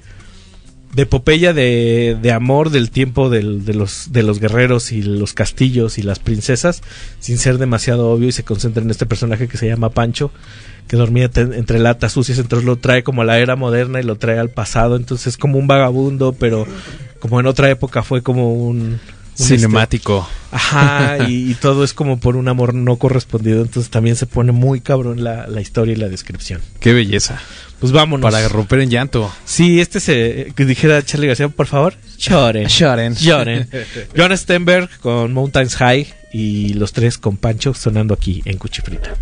de 0.93 1.03
epopeya 1.03 1.53
de, 1.53 2.17
de 2.21 2.31
amor 2.31 2.69
del 2.69 2.91
tiempo 2.91 3.29
del- 3.29 3.63
de, 3.65 3.73
los, 3.73 4.11
de 4.11 4.23
los 4.23 4.39
guerreros 4.39 4.91
y 4.91 5.01
los 5.01 5.33
castillos 5.33 5.97
y 5.97 6.01
las 6.03 6.19
princesas, 6.19 6.81
sin 7.19 7.37
ser 7.37 7.57
demasiado 7.57 8.09
obvio 8.09 8.27
y 8.27 8.31
se 8.33 8.43
concentra 8.43 8.83
en 8.83 8.89
este 8.91 9.05
personaje 9.05 9.47
que 9.47 9.57
se 9.57 9.67
llama 9.67 9.89
Pancho, 9.91 10.31
que 10.87 10.97
dormía 10.97 11.29
entre 11.35 11.79
latas 11.79 12.11
sucias, 12.11 12.39
entonces 12.39 12.65
lo 12.65 12.75
trae 12.75 13.03
como 13.03 13.21
a 13.21 13.25
la 13.25 13.39
era 13.39 13.55
moderna 13.55 14.01
y 14.01 14.03
lo 14.03 14.17
trae 14.17 14.37
al 14.39 14.49
pasado, 14.49 14.97
entonces 14.97 15.27
es 15.27 15.37
como 15.37 15.57
un 15.57 15.67
vagabundo, 15.67 16.33
pero 16.33 16.65
como 17.19 17.39
en 17.39 17.45
otra 17.45 17.69
época 17.69 18.03
fue 18.03 18.21
como 18.21 18.53
un... 18.53 18.77
un 18.81 18.99
este- 19.35 19.55
Cinemático. 19.55 20.27
Ajá, 20.51 21.29
y, 21.29 21.49
y 21.51 21.53
todo 21.53 21.85
es 21.85 21.93
como 21.93 22.19
por 22.19 22.35
un 22.35 22.49
amor 22.49 22.73
no 22.73 22.97
correspondido, 22.97 23.61
entonces 23.61 23.89
también 23.89 24.17
se 24.17 24.25
pone 24.25 24.51
muy 24.51 24.81
cabrón 24.81 25.23
la, 25.23 25.47
la 25.47 25.61
historia 25.61 25.93
y 25.93 25.97
la 25.97 26.09
descripción. 26.09 26.59
Qué 26.81 26.91
belleza. 26.91 27.39
Pues 27.81 27.91
vámonos. 27.91 28.31
Para 28.31 28.47
romper 28.47 28.79
en 28.79 28.91
llanto. 28.91 29.33
Sí, 29.43 29.81
este 29.81 29.99
se 29.99 30.53
que 30.55 30.65
dijera 30.65 31.03
Charlie 31.03 31.27
García, 31.27 31.49
por 31.49 31.65
favor, 31.65 31.95
lloren. 32.19 32.67
Lloren. 32.67 33.15
Lloren. 33.15 33.67
John 34.15 34.37
Stenberg 34.37 34.87
con 34.99 35.33
Mountains 35.33 35.75
High 35.75 36.13
y 36.31 36.75
los 36.75 36.93
tres 36.93 37.17
con 37.17 37.37
Pancho 37.37 37.73
sonando 37.73 38.13
aquí 38.13 38.43
en 38.45 38.59
Cuchifrita. 38.59 39.15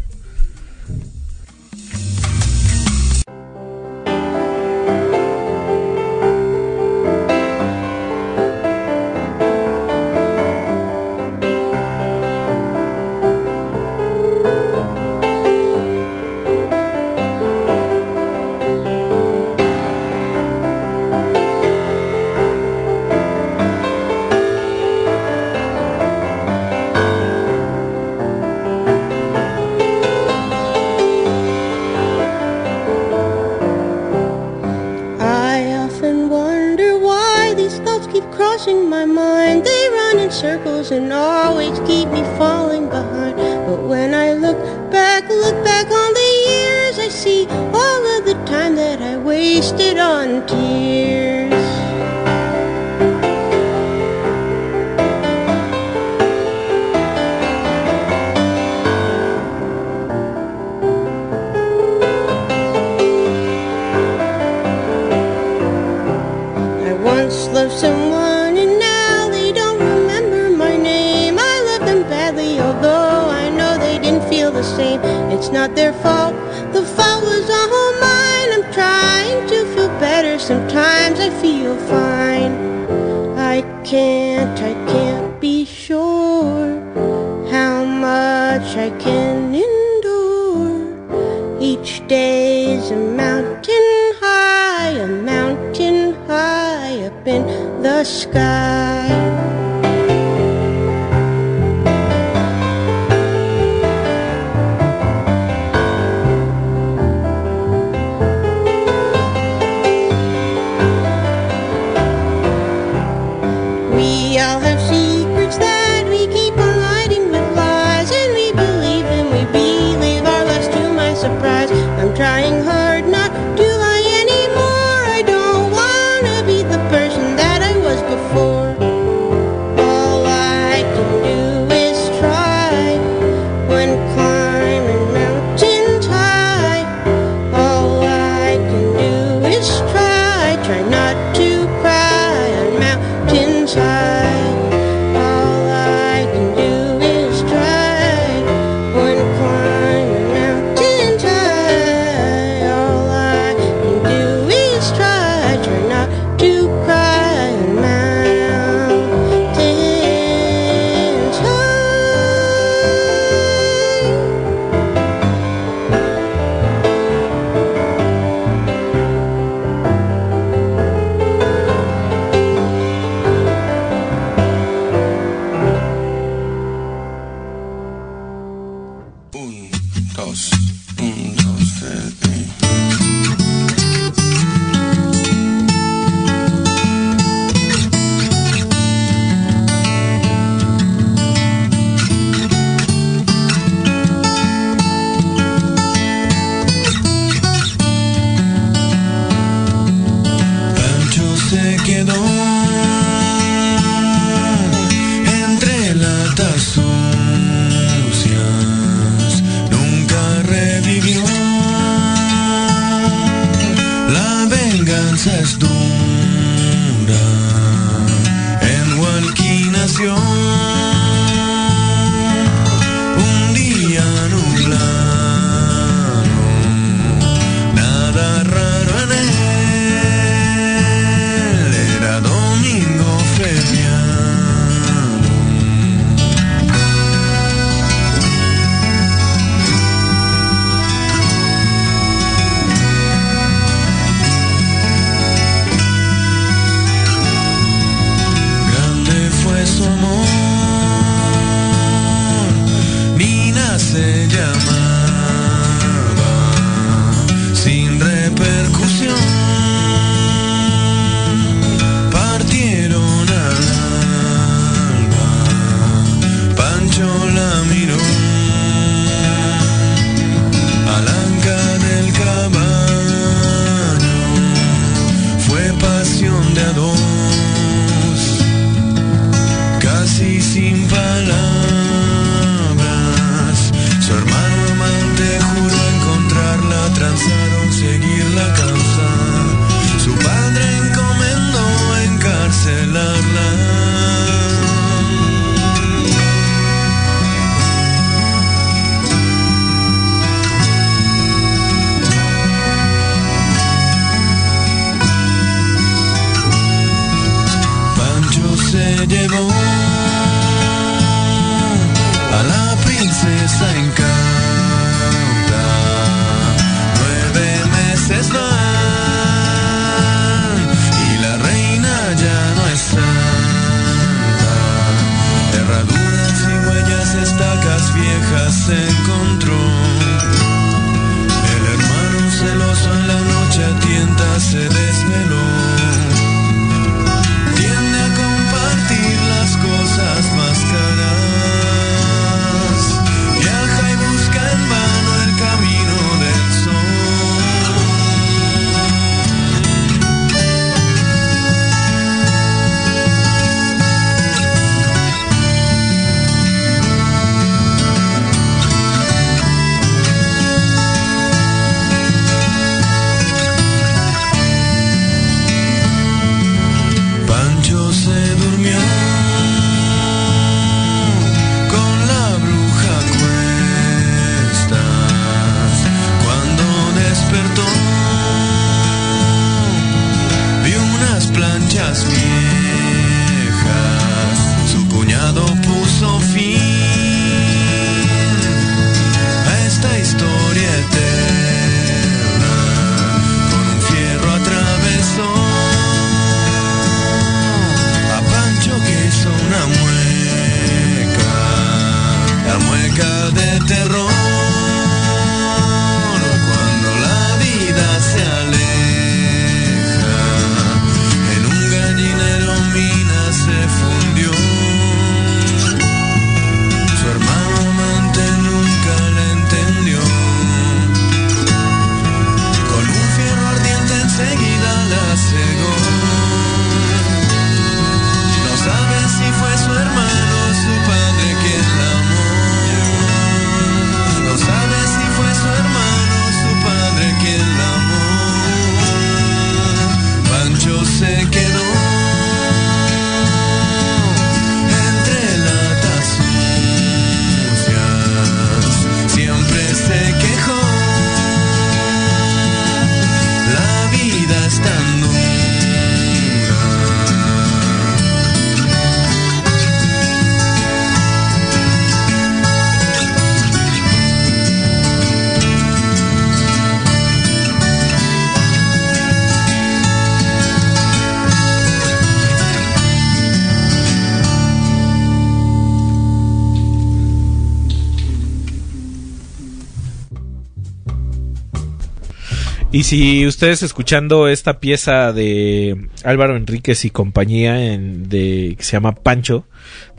Y 482.79 482.83
si 482.83 483.27
ustedes 483.27 483.61
escuchando 483.61 484.29
esta 484.29 484.61
pieza 484.61 485.11
de 485.11 485.89
Álvaro 486.05 486.37
Enríquez 486.37 486.85
y 486.85 486.91
compañía 486.91 487.73
en, 487.73 488.07
de, 488.07 488.55
que 488.57 488.63
se 488.63 488.71
llama 488.71 488.95
Pancho, 488.95 489.43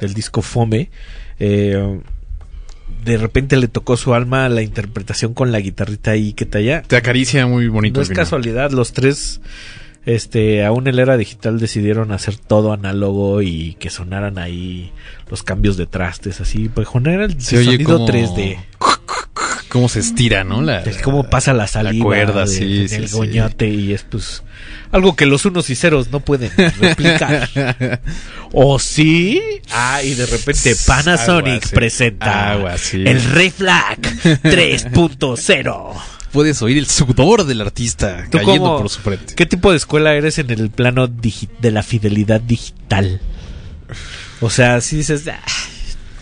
del 0.01 0.15
disco 0.15 0.41
Fome, 0.41 0.89
eh, 1.39 2.01
de 3.05 3.17
repente 3.19 3.59
le 3.59 3.69
tocó 3.69 3.99
su 3.99 4.15
alma 4.15 4.49
la 4.49 4.63
interpretación 4.63 5.35
con 5.35 5.53
la 5.53 5.61
guitarrita 5.61 6.13
ahí 6.13 6.33
que 6.33 6.47
talla. 6.47 6.81
Te 6.81 6.97
acaricia 6.97 7.47
muy 7.47 7.69
bonito. 7.69 8.01
No 8.01 8.03
es 8.03 8.09
casualidad, 8.09 8.71
los 8.71 8.95
tres, 8.95 9.43
este, 10.07 10.65
aún 10.65 10.89
en 10.89 10.97
la 10.97 11.03
era 11.03 11.19
digital 11.19 11.61
decidieron 11.61 12.13
hacer 12.13 12.37
todo 12.37 12.73
análogo 12.73 13.43
y 13.43 13.75
que 13.75 13.91
sonaran 13.91 14.39
ahí 14.39 14.91
los 15.29 15.43
cambios 15.43 15.77
de 15.77 15.87
trastes, 15.87 16.41
así, 16.41 16.71
pues 16.71 16.89
era 17.05 17.27
el 17.27 17.39
Se 17.43 17.59
oye 17.59 17.73
sonido 17.73 17.93
como- 17.99 18.07
3D. 18.09 18.57
Cómo 19.71 19.89
se 19.89 20.01
estira, 20.01 20.43
¿no? 20.45 20.61
La, 20.63 20.81
El 20.83 21.01
cómo 21.01 21.31
pasa 21.31 21.53
la 21.55 21.67
saliva 21.69 22.05
cuerda, 22.05 22.41
de- 22.43 22.47
sí, 22.49 22.89
sí, 22.89 22.95
el 22.97 23.09
sí. 23.09 23.17
goñote 23.17 23.69
y 23.69 23.93
es 23.93 24.03
pues 24.03 24.43
algo 24.93 25.15
que 25.17 25.27
los 25.27 25.45
unos 25.47 25.71
y 25.71 25.77
ceros 25.77 26.11
no 26.11 26.21
pueden 26.21 26.51
replicar. 26.81 27.49
¿O 28.53 28.79
sí? 28.81 29.41
Ah, 29.71 30.03
y 30.03 30.15
de 30.15 30.27
repente 30.27 30.75
Panasonic 30.87 31.63
Agua, 31.65 31.71
presenta 31.73 32.51
Agua, 32.53 32.75
el 32.93 33.23
Reflag 33.25 34.01
3.0. 34.01 35.93
Puedes 36.33 36.63
oír 36.63 36.79
el 36.79 36.87
sudor 36.87 37.45
del 37.45 37.61
artista 37.61 38.25
¿Tú 38.31 38.39
cayendo 38.39 38.63
cómo- 38.65 38.79
por 38.79 38.89
su 38.89 39.01
frente. 39.01 39.35
¿Qué 39.35 39.47
tipo 39.47 39.71
de 39.71 39.77
escuela 39.77 40.15
eres 40.15 40.39
en 40.39 40.51
el 40.51 40.71
plano 40.71 41.09
de 41.09 41.71
la 41.71 41.83
fidelidad 41.83 42.41
digital? 42.41 43.21
O 44.41 44.49
sea, 44.49 44.81
si 44.81 44.97
dices, 44.97 45.27
ah, 45.29 45.41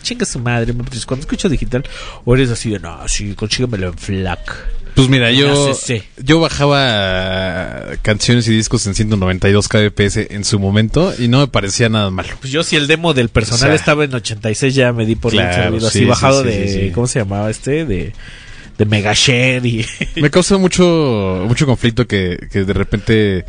chinga 0.02 0.26
su 0.26 0.38
madre, 0.38 0.72
pues, 0.74 1.06
cuando 1.06 1.22
escucho 1.22 1.48
digital, 1.48 1.84
o 2.24 2.34
eres 2.34 2.50
así 2.50 2.70
de, 2.70 2.78
no, 2.78 3.06
sí, 3.08 3.34
consíguemelo 3.34 3.88
en 3.88 3.98
FLAC. 3.98 4.78
Pues 4.94 5.08
mira, 5.08 5.30
yo, 5.30 5.78
yo 6.16 6.40
bajaba 6.40 7.94
canciones 8.02 8.48
y 8.48 8.56
discos 8.56 8.84
en 8.88 8.96
192 8.96 9.68
kbps 9.68 10.16
en 10.16 10.44
su 10.44 10.58
momento 10.58 11.14
y 11.16 11.28
no 11.28 11.38
me 11.38 11.46
parecía 11.46 11.88
nada 11.88 12.10
malo. 12.10 12.30
Pues 12.40 12.52
yo 12.52 12.64
si 12.64 12.74
el 12.74 12.88
demo 12.88 13.14
del 13.14 13.28
personal 13.28 13.66
O 13.66 13.66
sea, 13.68 13.74
estaba 13.74 14.04
en 14.04 14.12
86 14.12 14.74
ya 14.74 14.92
me 14.92 15.06
di 15.06 15.14
por 15.14 15.30
bien 15.30 15.44
claro, 15.44 15.62
servido, 15.62 15.86
así 15.86 15.98
sí, 15.98 16.04
sí, 16.04 16.10
bajado 16.10 16.42
sí, 16.42 16.48
de 16.48 16.68
sí. 16.68 16.90
¿cómo 16.92 17.06
se 17.06 17.20
llamaba 17.20 17.48
este? 17.48 17.84
de 17.84 18.12
de 18.76 18.84
Megashare 18.86 19.60
y 19.68 19.86
Me 20.16 20.30
causa 20.30 20.56
mucho, 20.56 21.44
mucho 21.46 21.66
conflicto 21.66 22.06
que, 22.06 22.48
que 22.50 22.64
de 22.64 22.72
repente 22.72 23.44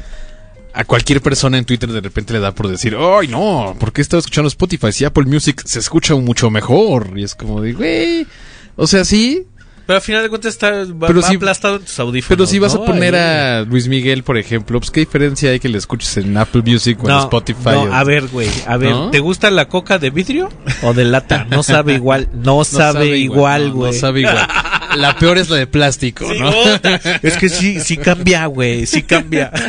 a 0.73 0.83
cualquier 0.85 1.21
persona 1.21 1.57
en 1.57 1.65
Twitter 1.65 1.91
de 1.91 2.01
repente 2.01 2.33
le 2.33 2.39
da 2.39 2.53
por 2.53 2.67
decir, 2.67 2.95
¡ay 2.99 3.27
no! 3.27 3.75
¿Por 3.79 3.91
qué 3.91 4.01
estaba 4.01 4.19
escuchando 4.19 4.47
Spotify? 4.47 4.91
Si 4.91 5.05
Apple 5.05 5.25
Music 5.25 5.61
se 5.65 5.79
escucha 5.79 6.15
mucho 6.15 6.49
mejor. 6.49 7.13
Y 7.15 7.23
es 7.23 7.35
como 7.35 7.61
de, 7.61 7.73
güey. 7.73 8.27
O 8.75 8.87
sea, 8.87 9.03
sí. 9.03 9.45
pero 9.85 9.97
al 9.97 10.01
final 10.03 10.21
de 10.23 10.29
cuentas 10.29 10.53
está 10.53 10.69
va, 10.85 11.07
Pero 11.07 11.21
va 11.21 11.27
si- 11.27 11.35
aplastado 11.35 11.77
en 11.77 11.81
tus 11.81 11.99
audífonos. 11.99 12.29
Pero 12.37 12.45
si 12.45 12.59
vas 12.59 12.75
¿no? 12.75 12.83
a 12.83 12.85
poner 12.85 13.15
a 13.15 13.61
Luis 13.63 13.87
Miguel, 13.87 14.23
por 14.23 14.37
ejemplo, 14.37 14.79
pues 14.79 14.91
qué 14.91 14.99
diferencia 15.01 15.49
hay 15.49 15.59
que 15.59 15.67
le 15.69 15.79
escuches 15.79 16.15
en 16.17 16.37
Apple 16.37 16.61
Music 16.65 17.03
o 17.03 17.09
en 17.09 17.17
Spotify. 17.17 17.69
no, 17.71 17.81
o- 17.83 17.93
a 17.93 18.03
ver, 18.03 18.27
güey, 18.27 18.47
a 18.67 18.77
ver, 18.77 18.91
¿No? 18.91 19.09
¿te 19.11 19.19
gusta 19.19 19.49
la 19.51 19.67
coca 19.67 19.97
de 19.99 20.11
vidrio 20.11 20.49
o 20.83 20.93
de 20.93 21.05
lata? 21.05 21.45
No 21.49 21.63
sabe 21.63 21.95
igual, 21.95 22.29
no, 22.33 22.63
sabe, 22.63 23.17
igual, 23.17 23.69
no, 23.69 23.73
güey. 23.75 23.91
No, 23.93 23.97
sabe 23.99 24.19
igual. 24.21 24.47
La 24.95 25.15
peor 25.17 25.37
es 25.39 25.49
la 25.49 25.57
de 25.57 25.67
plástico, 25.67 26.25
Sí, 26.31 26.39
¿no? 26.39 26.51
puta. 26.51 26.95
es 27.21 27.37
que 27.37 27.49
sí, 27.49 27.79
sí 27.79 27.97
cambia, 27.97 28.45
güey, 28.45 28.85
sí 28.85 29.01
cambia. 29.03 29.51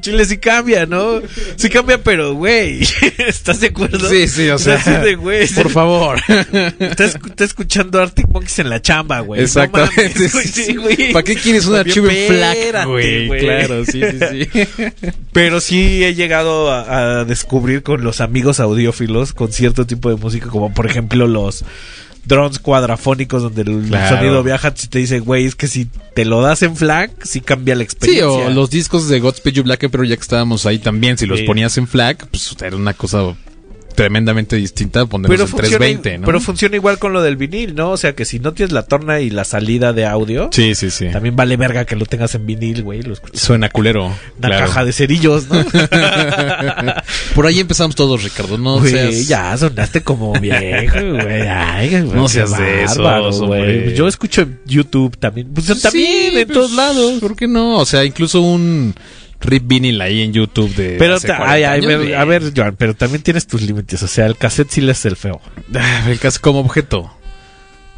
Chile 0.00 0.24
sí 0.24 0.38
cambia, 0.38 0.86
¿no? 0.86 1.20
Sí 1.56 1.68
cambia, 1.68 2.02
pero, 2.02 2.34
güey, 2.34 2.82
¿estás 3.26 3.60
de 3.60 3.68
acuerdo? 3.68 4.08
Sí, 4.08 4.28
sí, 4.28 4.48
o 4.48 4.58
sea, 4.58 4.74
Así 4.76 4.90
de, 4.90 5.14
güey, 5.14 5.46
por 5.54 5.70
favor. 5.70 6.20
Estás, 6.78 7.14
estás 7.14 7.48
escuchando 7.48 8.00
Arctic 8.00 8.28
Monkeys 8.28 8.58
en 8.60 8.70
la 8.70 8.80
chamba, 8.82 9.20
güey. 9.20 9.40
No 9.40 9.44
Exactamente. 9.46 10.10
mames, 10.14 10.32
güey, 10.32 10.46
sí, 10.46 10.76
güey. 10.76 11.12
¿Para 11.12 11.22
qué 11.24 11.34
quieres 11.36 11.66
un 11.66 11.76
archivo 11.76 12.08
en 12.08 12.28
FLAC, 12.28 12.86
güey? 12.86 13.28
Claro, 13.40 13.84
sí, 13.84 14.00
sí, 14.02 14.46
sí. 14.46 14.92
Pero 15.32 15.60
sí 15.60 16.04
he 16.04 16.14
llegado 16.14 16.70
a, 16.70 17.20
a 17.20 17.24
descubrir 17.24 17.82
con 17.82 18.02
los 18.04 18.20
amigos 18.20 18.60
audiófilos 18.60 19.32
con 19.32 19.52
cierto 19.52 19.86
tipo 19.86 20.08
de 20.10 20.16
música, 20.16 20.48
como 20.48 20.72
por 20.72 20.86
ejemplo 20.86 21.26
los 21.26 21.64
drones 22.26 22.58
cuadrafónicos 22.58 23.42
donde 23.42 23.62
el 23.62 23.88
Claro. 23.88 24.16
sonido 24.16 24.42
viaja, 24.42 24.72
si 24.74 24.88
te 24.88 24.98
dice, 24.98 25.20
güey, 25.20 25.44
es 25.46 25.54
que 25.54 25.66
si 25.68 25.86
te 26.14 26.24
lo 26.24 26.40
das 26.42 26.62
en 26.62 26.76
FLAC, 26.76 27.24
sí 27.24 27.40
cambia 27.40 27.74
la 27.74 27.80
Sí, 27.80 27.84
experiencia. 27.84 28.26
o 28.28 28.50
los 28.50 28.70
discos 28.70 29.08
de 29.08 29.20
Godspeed 29.20 29.52
You 29.54 29.62
Black 29.64 29.82
Emperor, 29.84 30.06
ya 30.06 30.16
que 30.16 30.22
estábamos 30.22 30.66
ahí 30.66 30.78
también, 30.78 31.18
si 31.18 31.26
los 31.26 31.40
Sí. 31.40 31.44
ponías 31.44 31.76
en 31.78 31.86
FLAC, 31.86 32.26
pues 32.28 32.54
era 32.62 32.76
una 32.76 32.94
cosa 32.94 33.34
tremendamente 33.94 34.56
distinta 34.56 35.06
ponerlos 35.06 35.30
pero 35.36 35.44
en 35.44 35.48
funciona, 35.50 35.78
320, 35.78 36.18
¿no? 36.18 36.26
pero 36.26 36.40
funciona 36.40 36.76
igual 36.76 36.98
con 36.98 37.12
lo 37.12 37.22
del 37.22 37.36
vinil, 37.36 37.74
¿no? 37.74 37.90
O 37.90 37.96
sea 37.96 38.14
que 38.14 38.24
si 38.24 38.38
no 38.38 38.52
tienes 38.52 38.72
la 38.72 38.82
torna 38.84 39.20
y 39.20 39.30
la 39.30 39.44
salida 39.44 39.92
de 39.92 40.06
audio, 40.06 40.50
sí, 40.52 40.74
sí, 40.74 40.90
sí. 40.90 41.08
también 41.12 41.36
vale 41.36 41.56
verga 41.56 41.84
que 41.84 41.96
lo 41.96 42.06
tengas 42.06 42.34
en 42.34 42.46
vinil, 42.46 42.82
güey. 42.82 43.02
Lo 43.02 43.12
escuchas 43.14 43.40
Suena 43.40 43.68
culero. 43.68 44.06
Una 44.06 44.48
claro. 44.48 44.66
caja 44.66 44.84
de 44.84 44.92
cerillos, 44.92 45.48
¿no? 45.48 45.64
Por 47.34 47.46
ahí 47.46 47.60
empezamos 47.60 47.94
todos, 47.94 48.22
Ricardo. 48.22 48.58
No 48.58 48.78
Güey, 48.78 48.92
seas... 48.92 49.28
ya 49.28 49.56
sonaste 49.56 50.02
como 50.02 50.32
viejo, 50.40 50.98
güey. 51.00 51.42
Ay, 51.48 51.88
güey, 51.90 52.02
No 52.04 52.28
seas 52.28 52.56
de 52.58 52.84
esos, 52.84 52.98
güey. 53.40 53.60
hombre. 53.60 53.94
Yo 53.94 54.08
escucho 54.08 54.42
en 54.42 54.58
YouTube 54.66 55.16
también. 55.18 55.48
Pues 55.52 55.66
también, 55.80 56.32
Sí, 56.32 56.38
en 56.38 56.46
pues, 56.46 56.48
todos 56.58 56.72
lados. 56.72 57.20
¿Por 57.20 57.36
qué 57.36 57.46
no? 57.46 57.78
O 57.78 57.86
sea, 57.86 58.04
incluso 58.04 58.40
un 58.40 58.94
rip 59.44 59.64
vinyl 59.66 60.00
ahí 60.00 60.22
en 60.22 60.32
YouTube 60.32 60.74
de 60.74 60.96
Pero, 60.98 61.14
hace 61.14 61.28
ta- 61.28 61.36
40 61.38 61.52
ay, 61.54 61.62
ay, 61.64 61.78
años, 61.78 61.86
ver- 61.86 62.00
bien. 62.06 62.18
a 62.18 62.24
ver, 62.24 62.52
Joan, 62.56 62.74
pero 62.76 62.94
también 62.94 63.22
tienes 63.22 63.46
tus 63.46 63.62
límites. 63.62 64.02
O 64.02 64.08
sea, 64.08 64.26
el 64.26 64.36
cassette 64.36 64.70
sí 64.70 64.80
le 64.80 64.92
es 64.92 65.04
el 65.04 65.16
feo. 65.16 65.40
El 66.08 66.18
cas- 66.18 66.38
como 66.38 66.60
objeto. 66.60 67.10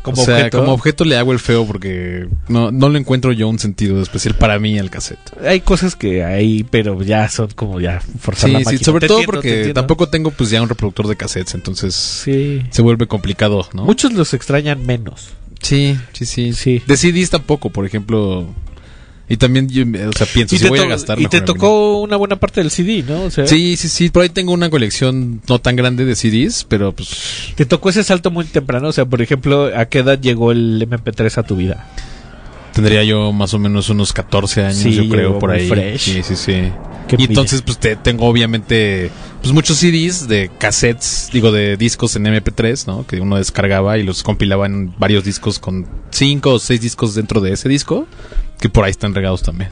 Como 0.02 0.22
o 0.22 0.24
sea, 0.24 0.36
objeto. 0.36 0.58
como 0.60 0.72
objeto 0.72 1.04
le 1.04 1.16
hago 1.16 1.32
el 1.32 1.40
feo 1.40 1.66
porque 1.66 2.28
no, 2.46 2.70
no 2.70 2.88
le 2.88 3.00
encuentro 3.00 3.32
yo 3.32 3.48
un 3.48 3.58
sentido 3.58 4.00
especial 4.00 4.36
para 4.36 4.56
mí 4.60 4.78
al 4.78 4.88
cassette. 4.88 5.18
Hay 5.44 5.62
cosas 5.62 5.96
que 5.96 6.22
hay, 6.22 6.62
pero 6.62 7.02
ya 7.02 7.28
son 7.28 7.48
como 7.56 7.80
ya 7.80 8.00
forzar 8.20 8.50
Sí, 8.50 8.52
la 8.52 8.58
sí, 8.60 8.64
máquina. 8.66 8.84
sobre 8.84 9.00
Te 9.00 9.06
todo 9.08 9.18
entiendo, 9.18 9.32
porque 9.42 9.72
tampoco 9.74 10.08
tengo 10.08 10.30
pues 10.30 10.50
ya 10.50 10.62
un 10.62 10.68
reproductor 10.68 11.08
de 11.08 11.16
cassettes, 11.16 11.56
entonces 11.56 11.92
Sí. 11.96 12.62
se 12.70 12.82
vuelve 12.82 13.08
complicado, 13.08 13.66
¿no? 13.72 13.82
Muchos 13.84 14.12
los 14.12 14.32
extrañan 14.32 14.86
menos. 14.86 15.30
Sí, 15.60 15.98
sí, 16.12 16.24
sí. 16.24 16.52
Sí. 16.52 16.80
De 16.86 16.96
CDs 16.96 17.30
tampoco, 17.30 17.70
por 17.70 17.84
ejemplo. 17.84 18.46
Y 19.28 19.38
también, 19.38 19.68
yo, 19.68 19.82
o 19.82 20.12
sea, 20.12 20.26
pienso, 20.32 20.56
si 20.56 20.68
voy 20.68 20.78
a 20.78 20.86
gastar 20.86 21.20
y 21.20 21.26
te 21.26 21.40
tocó 21.40 22.00
una 22.00 22.16
buena 22.16 22.36
parte 22.36 22.60
del 22.60 22.70
CD, 22.70 23.02
¿no? 23.02 23.24
O 23.24 23.30
sea, 23.30 23.44
vinil. 23.44 23.76
Sí, 23.76 23.88
sí, 23.88 23.88
sí. 23.88 24.10
Por 24.10 24.22
ahí 24.22 24.28
tengo 24.28 24.52
una 24.52 24.70
colección 24.70 25.40
no 25.48 25.58
tan 25.58 25.74
grande 25.74 26.04
de 26.04 26.14
CDs, 26.14 26.64
pero 26.68 26.92
pues 26.92 27.52
Te 27.56 27.66
tocó 27.66 27.90
ese 27.90 28.04
salto 28.04 28.30
muy 28.30 28.44
temprano. 28.44 28.88
O 28.88 28.92
sea, 28.92 29.04
por 29.04 29.20
ejemplo, 29.20 29.70
¿a 29.76 29.86
qué 29.86 29.98
edad 29.98 30.20
llegó 30.20 30.52
el 30.52 30.86
MP3 30.88 31.38
a 31.38 31.42
tu 31.42 31.56
vida? 31.56 31.88
tendría 32.76 33.02
yo 33.04 33.32
más 33.32 33.54
o 33.54 33.58
menos 33.58 33.88
unos 33.88 34.12
14 34.12 34.62
años, 34.62 34.76
Sí, 34.76 34.92
yo 34.92 35.08
creo, 35.08 35.38
por 35.38 35.50
ahí. 35.50 35.66
fresh. 35.66 35.98
Sí, 35.98 36.22
sí, 36.22 36.36
sí. 36.36 36.52
Qué 37.08 37.16
Y 37.18 37.24
entonces, 37.24 37.62
pues 37.62 37.78
te, 37.78 37.96
tengo 37.96 38.26
obviamente 38.26 39.10
pues 39.40 39.54
muchos 39.54 39.78
CDs 39.78 40.28
de 40.28 40.50
cassettes, 40.58 41.30
digo, 41.32 41.52
de 41.52 41.76
discos 41.78 42.16
en 42.16 42.26
MP3, 42.26 42.86
¿no? 42.86 43.06
Que 43.06 43.20
uno 43.20 43.36
descargaba 43.36 43.96
y 43.96 44.02
los 44.02 44.22
compilaba 44.22 44.66
en 44.66 44.92
varios 44.98 45.24
discos 45.24 45.58
con 45.58 45.86
cinco 46.10 46.54
o 46.54 46.58
seis 46.58 46.80
discos 46.82 47.14
dentro 47.14 47.40
de 47.40 47.52
ese 47.52 47.68
disco, 47.68 48.06
que 48.60 48.68
por 48.68 48.84
ahí 48.84 48.90
están 48.90 49.14
regados 49.14 49.42
también. 49.42 49.70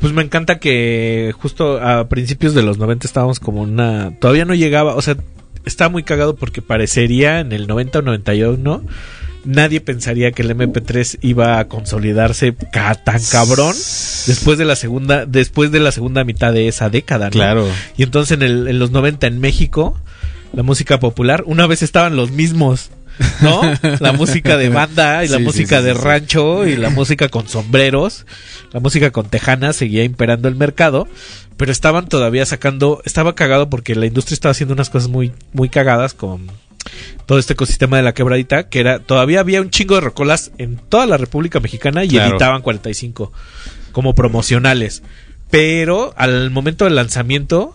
Pues 0.00 0.12
me 0.12 0.22
encanta 0.22 0.58
que 0.58 1.32
justo 1.38 1.80
a 1.80 2.08
principios 2.08 2.54
de 2.54 2.62
los 2.62 2.78
90 2.78 3.06
estábamos 3.06 3.40
como 3.40 3.62
una... 3.62 4.18
Todavía 4.20 4.44
no 4.44 4.54
llegaba, 4.54 4.94
o 4.96 5.02
sea, 5.02 5.16
está 5.64 5.88
muy 5.88 6.02
cagado 6.02 6.34
porque 6.36 6.62
parecería 6.62 7.40
en 7.40 7.52
el 7.52 7.66
90 7.66 7.98
o 7.98 8.02
91 8.02 8.82
nadie 9.44 9.80
pensaría 9.80 10.30
que 10.30 10.42
el 10.42 10.56
MP3 10.56 11.18
iba 11.22 11.58
a 11.58 11.66
consolidarse 11.66 12.54
ca- 12.72 12.94
tan 12.94 13.20
cabrón 13.30 13.74
después 13.74 14.56
de 14.56 14.64
la 14.64 14.76
segunda 14.76 15.26
después 15.26 15.72
de 15.72 15.80
la 15.80 15.90
segunda 15.90 16.22
mitad 16.22 16.52
de 16.52 16.68
esa 16.68 16.90
década, 16.90 17.24
¿no? 17.26 17.30
Claro. 17.32 17.68
Y 17.96 18.04
entonces 18.04 18.36
en, 18.36 18.42
el- 18.42 18.68
en 18.68 18.78
los 18.78 18.92
90 18.92 19.26
en 19.26 19.40
México 19.40 19.98
la 20.52 20.62
música 20.62 21.00
popular 21.00 21.42
una 21.44 21.66
vez 21.66 21.82
estaban 21.82 22.14
los 22.14 22.30
mismos 22.30 22.90
¿no? 23.40 23.60
La 24.00 24.12
música 24.12 24.56
de 24.56 24.68
banda 24.68 25.24
y 25.24 25.28
la 25.28 25.38
Sí, 25.38 25.42
música 25.42 25.78
sí, 25.80 25.84
de 25.86 25.94
sí, 25.94 26.00
rancho 26.00 26.66
y 26.66 26.76
la 26.76 26.90
música 26.90 27.28
con 27.28 27.48
sombreros, 27.48 28.26
la 28.72 28.80
música 28.80 29.10
con 29.10 29.28
tejanas 29.28 29.76
seguía 29.76 30.04
imperando 30.04 30.48
el 30.48 30.54
mercado, 30.56 31.06
pero 31.56 31.70
estaban 31.72 32.08
todavía 32.08 32.46
sacando, 32.46 33.02
estaba 33.04 33.34
cagado 33.34 33.68
porque 33.70 33.94
la 33.94 34.06
industria 34.06 34.34
estaba 34.34 34.50
haciendo 34.52 34.74
unas 34.74 34.90
cosas 34.90 35.08
muy 35.08 35.32
muy 35.52 35.68
cagadas 35.68 36.14
con 36.14 36.46
todo 37.26 37.38
este 37.38 37.52
ecosistema 37.52 37.96
de 37.96 38.02
la 38.02 38.14
quebradita, 38.14 38.68
que 38.68 38.80
era 38.80 38.98
todavía 38.98 39.40
había 39.40 39.60
un 39.60 39.70
chingo 39.70 39.94
de 39.94 40.00
rocolas 40.00 40.50
en 40.58 40.76
toda 40.76 41.06
la 41.06 41.16
República 41.16 41.60
Mexicana 41.60 42.04
y 42.04 42.08
Claro. 42.08 42.30
editaban 42.32 42.62
45 42.62 43.32
como 43.92 44.14
promocionales, 44.14 45.02
pero 45.50 46.12
al 46.16 46.50
momento 46.50 46.86
del 46.86 46.96
lanzamiento 46.96 47.74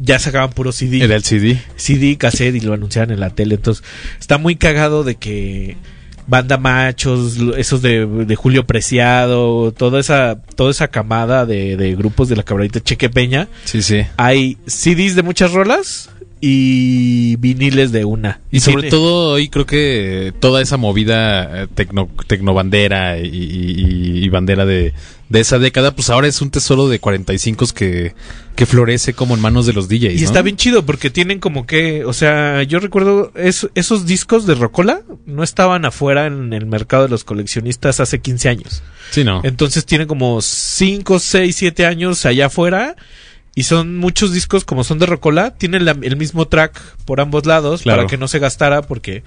ya 0.00 0.18
sacaban 0.18 0.50
puro 0.50 0.72
CD. 0.72 1.02
Era 1.02 1.16
el 1.16 1.24
CD. 1.24 1.58
CD, 1.76 2.16
cassette 2.16 2.56
y 2.56 2.60
lo 2.60 2.72
anunciaban 2.74 3.10
en 3.10 3.20
la 3.20 3.30
tele. 3.30 3.56
Entonces, 3.56 3.84
está 4.18 4.38
muy 4.38 4.56
cagado 4.56 5.04
de 5.04 5.16
que 5.16 5.76
Banda 6.26 6.56
Machos, 6.56 7.38
esos 7.56 7.82
de, 7.82 8.06
de 8.06 8.36
Julio 8.36 8.66
Preciado, 8.66 9.72
toda 9.72 10.00
esa, 10.00 10.40
toda 10.56 10.70
esa 10.70 10.88
camada 10.88 11.46
de, 11.46 11.76
de 11.76 11.94
grupos 11.94 12.28
de 12.28 12.36
la 12.36 12.42
cabradita 12.42 12.80
Cheque 12.80 13.10
Peña. 13.10 13.48
Sí, 13.64 13.82
sí. 13.82 14.02
Hay 14.16 14.58
CDs 14.66 15.14
de 15.14 15.22
muchas 15.22 15.52
rolas 15.52 16.10
y 16.44 17.36
viniles 17.36 17.92
de 17.92 18.04
una. 18.04 18.40
Y 18.50 18.58
sobre 18.58 18.90
todo 18.90 19.30
hoy 19.34 19.48
creo 19.48 19.64
que 19.64 20.32
toda 20.40 20.60
esa 20.60 20.76
movida 20.76 21.62
eh, 21.62 21.66
tecno, 21.72 22.08
tecnobandera 22.26 23.18
y, 23.20 23.26
y- 23.28 24.24
y 24.24 24.28
bandera 24.28 24.66
de, 24.66 24.92
de 25.28 25.40
esa 25.40 25.60
década, 25.60 25.94
pues 25.94 26.10
ahora 26.10 26.26
es 26.26 26.42
un 26.42 26.50
tesoro 26.50 26.88
de 26.88 26.98
45 26.98 27.66
que, 27.74 28.14
que 28.56 28.66
florece 28.66 29.14
como 29.14 29.36
en 29.36 29.40
manos 29.40 29.66
de 29.66 29.72
los 29.72 29.88
DJs. 29.88 30.14
Y 30.14 30.18
¿no? 30.18 30.24
está 30.24 30.42
bien 30.42 30.56
chido 30.56 30.84
porque 30.84 31.10
tienen 31.10 31.38
como 31.38 31.64
que, 31.64 32.04
o 32.04 32.12
sea, 32.12 32.64
yo 32.64 32.80
recuerdo 32.80 33.30
es- 33.36 33.68
esos 33.76 34.04
discos 34.04 34.44
de 34.44 34.56
Rocola 34.56 35.02
no 35.26 35.44
estaban 35.44 35.84
afuera 35.84 36.26
en 36.26 36.52
el 36.52 36.66
mercado 36.66 37.04
de 37.04 37.08
los 37.08 37.22
coleccionistas 37.22 38.00
hace 38.00 38.20
15 38.20 38.48
años. 38.48 38.82
Sí, 39.12 39.22
no. 39.22 39.42
Entonces 39.44 39.86
tienen 39.86 40.08
como 40.08 40.40
5, 40.42 41.20
6, 41.20 41.54
7 41.56 41.86
años 41.86 42.26
allá 42.26 42.46
afuera 42.46 42.96
y 43.54 43.64
son 43.64 43.98
muchos 43.98 44.32
discos 44.32 44.64
como 44.64 44.82
son 44.82 44.98
de 44.98 45.04
Rocola, 45.06 45.52
tienen 45.52 45.84
la- 45.84 45.96
el 46.00 46.16
mismo 46.16 46.46
track 46.48 46.80
por 47.04 47.20
ambos 47.20 47.44
lados 47.44 47.82
Claro. 47.82 47.98
para 48.02 48.08
que 48.08 48.16
no 48.16 48.26
se 48.28 48.38
gastara 48.38 48.80
porque 48.82 49.22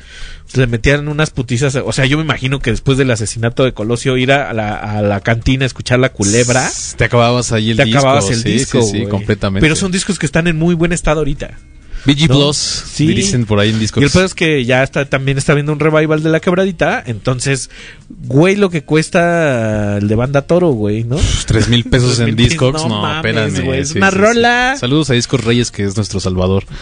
le 0.56 0.66
metían 0.68 1.08
unas 1.08 1.30
putizas, 1.30 1.76
o 1.76 1.92
sea, 1.92 2.06
yo 2.06 2.18
me 2.18 2.24
imagino 2.24 2.60
que 2.60 2.72
después 2.72 2.98
del 2.98 3.12
asesinato 3.12 3.64
de 3.64 3.74
Colosio 3.74 4.18
ir 4.18 4.32
a 4.32 4.52
la, 4.54 4.76
a 4.76 5.02
la 5.04 5.20
cantina 5.22 5.64
a 5.64 5.68
escuchar 5.68 6.00
la 6.00 6.10
culebra, 6.12 6.68
Te 6.98 7.04
acababas 7.04 7.52
ahí 7.52 7.70
el 7.72 7.78
te 7.78 7.86
disco. 7.86 8.00
acababas 8.00 8.30
el 8.32 8.42
sí, 8.42 8.52
disco, 8.52 8.82
sí, 8.82 9.06
completamente. 9.06 9.64
Pero 9.64 9.76
son 9.76 9.92
discos 9.92 10.18
que 10.18 10.26
están 10.26 10.48
en 10.48 10.58
muy 10.58 10.74
buen 10.74 10.92
estado 10.92 11.20
ahorita. 11.20 11.58
BG 12.06 12.28
¿no? 12.30 12.36
Plus, 12.36 12.56
Sí. 12.58 13.08
dicen 13.08 13.46
por 13.46 13.60
ahí 13.60 13.70
en 13.72 13.80
discos. 13.80 14.02
Y 14.02 14.06
el 14.06 14.12
pedo 14.12 14.26
es 14.26 14.34
que 14.36 14.64
ya 14.66 14.84
está, 14.84 15.06
también 15.06 15.38
está 15.38 15.54
viendo 15.54 15.72
un 15.74 15.80
revival 15.80 16.22
de 16.24 16.30
la 16.30 16.40
quebradita. 16.40 17.04
Entonces, 17.06 17.70
güey, 18.10 18.56
lo 18.56 18.70
que 18.70 18.84
cuesta 18.84 19.98
el 19.98 20.08
de 20.08 20.16
banda 20.16 20.44
toro, 20.44 20.70
güey, 20.70 21.04
¿no? 21.04 21.18
Tres 21.48 21.68
mil 21.68 21.84
pesos 21.84 22.20
en 22.20 22.36
Discogs, 22.36 22.84
no, 22.88 23.02
mames, 23.02 23.36
espérame. 23.36 23.66
güey, 23.66 23.80
es 23.82 23.90
sí, 23.90 23.98
una 23.98 24.10
sí, 24.12 24.16
sí. 24.16 24.22
rola. 24.22 24.76
Saludos 24.80 25.10
a 25.10 25.14
Discos 25.14 25.44
Reyes, 25.44 25.72
que 25.72 25.84
es 25.84 25.96
nuestro 25.96 26.20
salvador. 26.20 26.64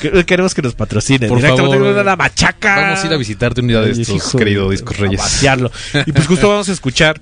Que- 0.00 0.24
Queremos 0.26 0.54
que 0.54 0.62
nos 0.62 0.74
patrocinen. 0.74 1.28
Por 1.28 1.38
Directamente 1.38 1.78
favor. 1.78 2.04
la 2.04 2.16
machaca. 2.16 2.76
Vamos 2.76 3.02
a 3.02 3.06
ir 3.06 3.12
a 3.12 3.16
visitarte 3.16 3.60
un 3.60 3.68
día 3.68 3.80
de 3.80 3.92
estos, 3.92 4.08
hijo, 4.10 4.38
querido 4.38 4.70
Discos 4.70 4.96
a 4.98 5.00
Reyes. 5.02 5.18
vaciarlo. 5.18 5.70
Y 6.06 6.12
pues 6.12 6.26
justo 6.26 6.48
vamos 6.50 6.68
a 6.68 6.72
escuchar 6.72 7.20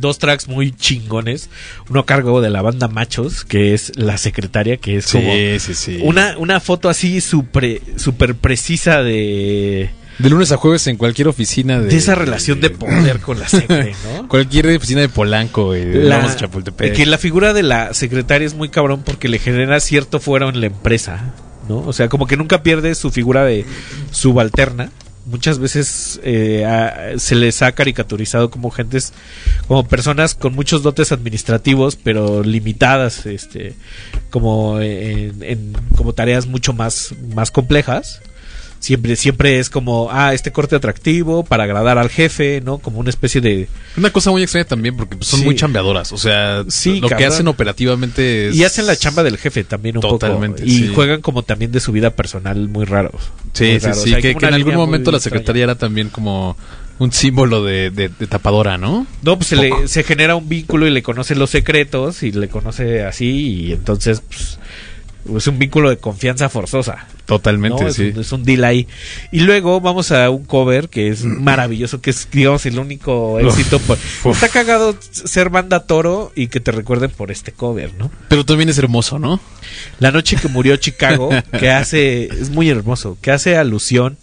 dos 0.00 0.18
tracks 0.18 0.48
muy 0.48 0.72
chingones. 0.72 1.50
Uno 1.88 2.00
a 2.00 2.06
cargo 2.06 2.40
de 2.40 2.50
la 2.50 2.62
banda 2.62 2.88
Machos, 2.88 3.44
que 3.44 3.74
es 3.74 3.92
La 3.96 4.18
Secretaria, 4.18 4.76
que 4.78 4.96
es 4.96 5.04
Sí, 5.06 5.18
como 5.18 5.32
sí, 5.32 5.74
sí. 5.74 5.98
Una, 6.02 6.36
una 6.38 6.60
foto 6.60 6.88
así 6.88 7.20
súper 7.20 7.80
super 7.96 8.34
precisa 8.34 9.02
de, 9.02 9.90
De 10.18 10.30
lunes 10.30 10.52
a 10.52 10.56
jueves 10.56 10.86
en 10.86 10.96
cualquier 10.96 11.28
oficina 11.28 11.78
de... 11.80 11.88
de 11.88 11.96
esa 11.96 12.14
relación 12.14 12.60
de 12.60 12.70
poder 12.70 13.20
con 13.20 13.38
la 13.38 13.48
secre, 13.48 13.94
¿no? 14.16 14.28
Cualquier 14.28 14.66
oficina 14.76 15.00
de 15.02 15.08
Polanco, 15.08 15.66
güey. 15.66 15.84
de 15.84 16.04
La- 16.04 16.34
Chapultepec. 16.36 16.94
que 16.94 17.06
la 17.06 17.18
figura 17.18 17.52
de 17.52 17.62
la 17.62 17.94
secretaria 17.94 18.46
es 18.46 18.54
muy 18.54 18.68
cabrón 18.68 19.02
porque 19.04 19.28
le 19.28 19.38
genera 19.38 19.80
cierto 19.80 20.20
fuero 20.20 20.48
en 20.48 20.60
la 20.60 20.66
empresa, 20.66 21.34
¿no? 21.68 21.78
O 21.80 21.92
sea, 21.92 22.08
como 22.08 22.26
que 22.26 22.36
nunca 22.36 22.62
pierde 22.62 22.94
su 22.94 23.10
figura 23.10 23.44
de 23.44 23.64
subalterna. 24.10 24.90
Muchas 25.30 25.58
veces 25.58 26.20
eh, 26.24 27.14
se 27.18 27.34
les 27.36 27.62
ha 27.62 27.72
caricaturizado 27.72 28.50
como 28.50 28.70
gentes, 28.70 29.12
como 29.68 29.84
personas 29.86 30.34
con 30.34 30.54
muchos 30.54 30.82
dotes 30.82 31.12
administrativos, 31.12 31.96
pero 31.96 32.42
limitadas, 32.42 33.26
este, 33.26 33.74
como 34.30 34.80
en, 34.80 35.42
en- 35.42 35.72
como 35.96 36.12
tareas 36.12 36.46
mucho 36.46 36.72
más, 36.72 37.14
más 37.34 37.50
complejas. 37.50 38.20
Siempre, 38.80 39.14
siempre 39.14 39.58
es 39.58 39.68
como, 39.68 40.08
ah, 40.10 40.32
este 40.32 40.52
corte 40.52 40.74
atractivo 40.74 41.44
para 41.44 41.64
agradar 41.64 41.98
al 41.98 42.08
jefe, 42.08 42.62
¿no? 42.64 42.78
Como 42.78 42.98
una 42.98 43.10
especie 43.10 43.42
de, 43.42 43.68
Una 43.98 44.10
cosa 44.10 44.30
muy 44.30 44.42
extraña 44.42 44.64
también 44.66 44.96
porque 44.96 45.16
pues, 45.16 45.28
son 45.28 45.40
Sí. 45.40 45.44
muy 45.44 45.54
chambeadoras. 45.54 46.12
O 46.12 46.16
sea, 46.16 46.64
Sí, 46.66 46.98
lo 46.98 47.08
que 47.10 47.26
hacen 47.26 47.46
operativamente 47.46 48.48
es... 48.48 48.56
Y 48.56 48.64
hacen 48.64 48.86
la 48.86 48.96
chamba 48.96 49.22
del 49.22 49.36
jefe 49.36 49.64
también 49.64 49.96
un 49.98 50.00
Totalmente, 50.00 50.62
poco. 50.62 50.72
Y 50.72 50.78
sí. 50.78 50.92
juegan 50.94 51.20
como 51.20 51.42
también 51.42 51.72
de 51.72 51.80
su 51.80 51.92
vida 51.92 52.10
personal 52.10 52.68
muy 52.68 52.86
raros. 52.86 53.20
Sí, 53.52 53.64
Muy 53.64 53.80
sí, 53.80 53.80
sí. 53.80 53.90
O 53.90 53.94
sea, 53.94 54.16
hay 54.16 54.22
que, 54.22 54.30
en 54.30 54.54
algún 54.54 54.74
momento 54.76 55.10
la 55.10 55.18
extraña. 55.18 55.34
secretaria 55.38 55.64
era 55.64 55.74
también 55.74 56.08
como 56.08 56.56
un 56.98 57.12
símbolo 57.12 57.62
de, 57.64 57.90
de- 57.90 58.08
de 58.08 58.26
tapadora, 58.26 58.78
¿no? 58.78 59.06
No, 59.22 59.36
pues 59.36 59.48
se, 59.48 59.56
le- 59.56 59.88
se 59.88 60.04
genera 60.04 60.36
un 60.36 60.48
vínculo 60.48 60.86
y 60.86 60.90
le 60.90 61.02
conoce 61.02 61.34
los 61.34 61.50
secretos 61.50 62.22
y 62.22 62.32
le 62.32 62.48
conoce 62.48 63.02
así 63.04 63.66
y 63.66 63.72
entonces 63.72 64.22
pues, 64.26 64.58
es 65.36 65.46
un 65.46 65.58
vínculo 65.58 65.90
de 65.90 65.98
confianza 65.98 66.48
forzosa. 66.48 67.06
Totalmente, 67.26 67.82
¿no? 67.82 67.88
Es, 67.88 67.96
sí. 67.96 68.10
un, 68.14 68.20
es 68.20 68.32
un 68.32 68.42
deal 68.44 68.64
ahí. 68.64 68.88
Y 69.30 69.40
luego 69.40 69.80
vamos 69.80 70.10
a 70.12 70.28
un 70.30 70.44
cover 70.44 70.88
que 70.88 71.08
es 71.08 71.24
maravilloso, 71.24 72.00
que 72.00 72.10
es, 72.10 72.28
digamos, 72.32 72.64
el 72.66 72.78
único 72.78 73.38
éxito. 73.38 73.78
por- 74.22 74.32
Está 74.32 74.48
cagado 74.48 74.96
ser 75.00 75.50
banda 75.50 75.80
toro 75.80 76.32
y 76.34 76.48
que 76.48 76.60
te 76.60 76.72
recuerden 76.72 77.10
por 77.10 77.30
este 77.30 77.52
cover, 77.52 77.94
¿no? 77.94 78.10
Pero 78.28 78.44
también 78.44 78.68
es 78.68 78.78
hermoso, 78.78 79.18
¿no? 79.18 79.40
La 79.98 80.10
noche 80.10 80.36
que 80.36 80.48
murió 80.48 80.76
Chicago, 80.76 81.30
que 81.58 81.70
hace, 81.70 82.24
es 82.24 82.50
muy 82.50 82.68
hermoso, 82.68 83.16
que 83.20 83.30
hace 83.30 83.56
alusión 83.56 84.16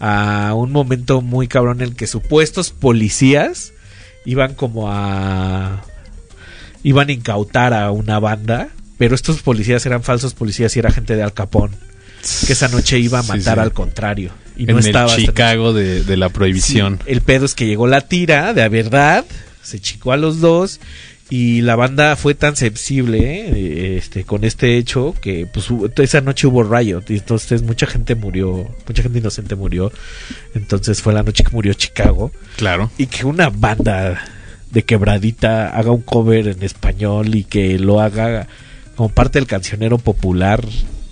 a 0.00 0.52
un 0.54 0.72
momento 0.72 1.20
muy 1.22 1.48
cabrón 1.48 1.80
en 1.80 1.88
el 1.88 1.96
que 1.96 2.06
supuestos 2.06 2.70
policías 2.72 3.72
iban 4.26 4.54
como 4.54 4.90
a... 4.90 5.82
iban 6.82 7.08
a 7.08 7.12
incautar 7.12 7.72
a 7.72 7.90
una 7.90 8.18
banda, 8.18 8.68
pero 8.98 9.14
estos 9.14 9.42
policías 9.42 9.84
eran 9.86 10.02
falsos 10.02 10.34
policías 10.34 10.74
y 10.76 10.78
era 10.78 10.90
gente 10.90 11.16
de 11.16 11.22
Al 11.22 11.32
Capón, 11.34 11.70
que 12.46 12.52
esa 12.52 12.68
noche 12.68 12.98
iba 12.98 13.18
a 13.20 13.22
matar 13.22 13.56
sí. 13.56 13.60
al 13.60 13.72
contrario. 13.72 14.30
Y 14.56 14.62
en 14.62 14.72
no 14.72 14.78
el 14.78 14.86
estaba 14.86 15.10
esta 15.10 15.20
Chicago 15.20 15.72
de, 15.72 16.04
de 16.04 16.16
la 16.16 16.28
prohibición. 16.28 17.00
Sí, 17.04 17.10
el 17.12 17.20
pedo 17.20 17.44
es 17.44 17.54
que 17.54 17.66
llegó 17.66 17.86
la 17.86 18.02
tira, 18.02 18.54
de 18.54 18.68
verdad, 18.68 19.24
se 19.62 19.80
chicó 19.80 20.12
a 20.12 20.16
los 20.16 20.40
dos 20.40 20.78
y 21.30 21.62
la 21.62 21.74
banda 21.74 22.14
fue 22.16 22.34
tan 22.34 22.54
sensible 22.54 23.18
eh, 23.48 23.96
este, 23.96 24.24
con 24.24 24.44
este 24.44 24.76
hecho 24.76 25.14
que 25.22 25.46
pues 25.52 25.70
hubo- 25.70 25.90
esa 26.02 26.20
noche 26.20 26.46
hubo 26.46 26.62
riot 26.62 27.02
y 27.08 27.14
entonces 27.14 27.62
mucha 27.62 27.86
gente 27.86 28.14
murió, 28.14 28.68
mucha 28.86 29.02
gente 29.02 29.18
inocente 29.18 29.54
murió. 29.56 29.90
Entonces 30.54 31.02
fue 31.02 31.14
la 31.14 31.22
noche 31.22 31.42
que 31.42 31.50
murió 31.50 31.72
Chicago. 31.74 32.30
Claro. 32.56 32.90
Y 32.98 33.06
que 33.06 33.24
una 33.26 33.48
banda 33.50 34.22
de 34.70 34.82
quebradita 34.84 35.70
haga 35.76 35.90
un 35.92 36.02
cover 36.02 36.48
en 36.48 36.62
español 36.62 37.34
y 37.34 37.44
que 37.44 37.78
lo 37.78 38.00
haga 38.00 38.46
como 38.96 39.08
parte 39.08 39.38
del 39.38 39.46
cancionero 39.46 39.98
popular, 39.98 40.64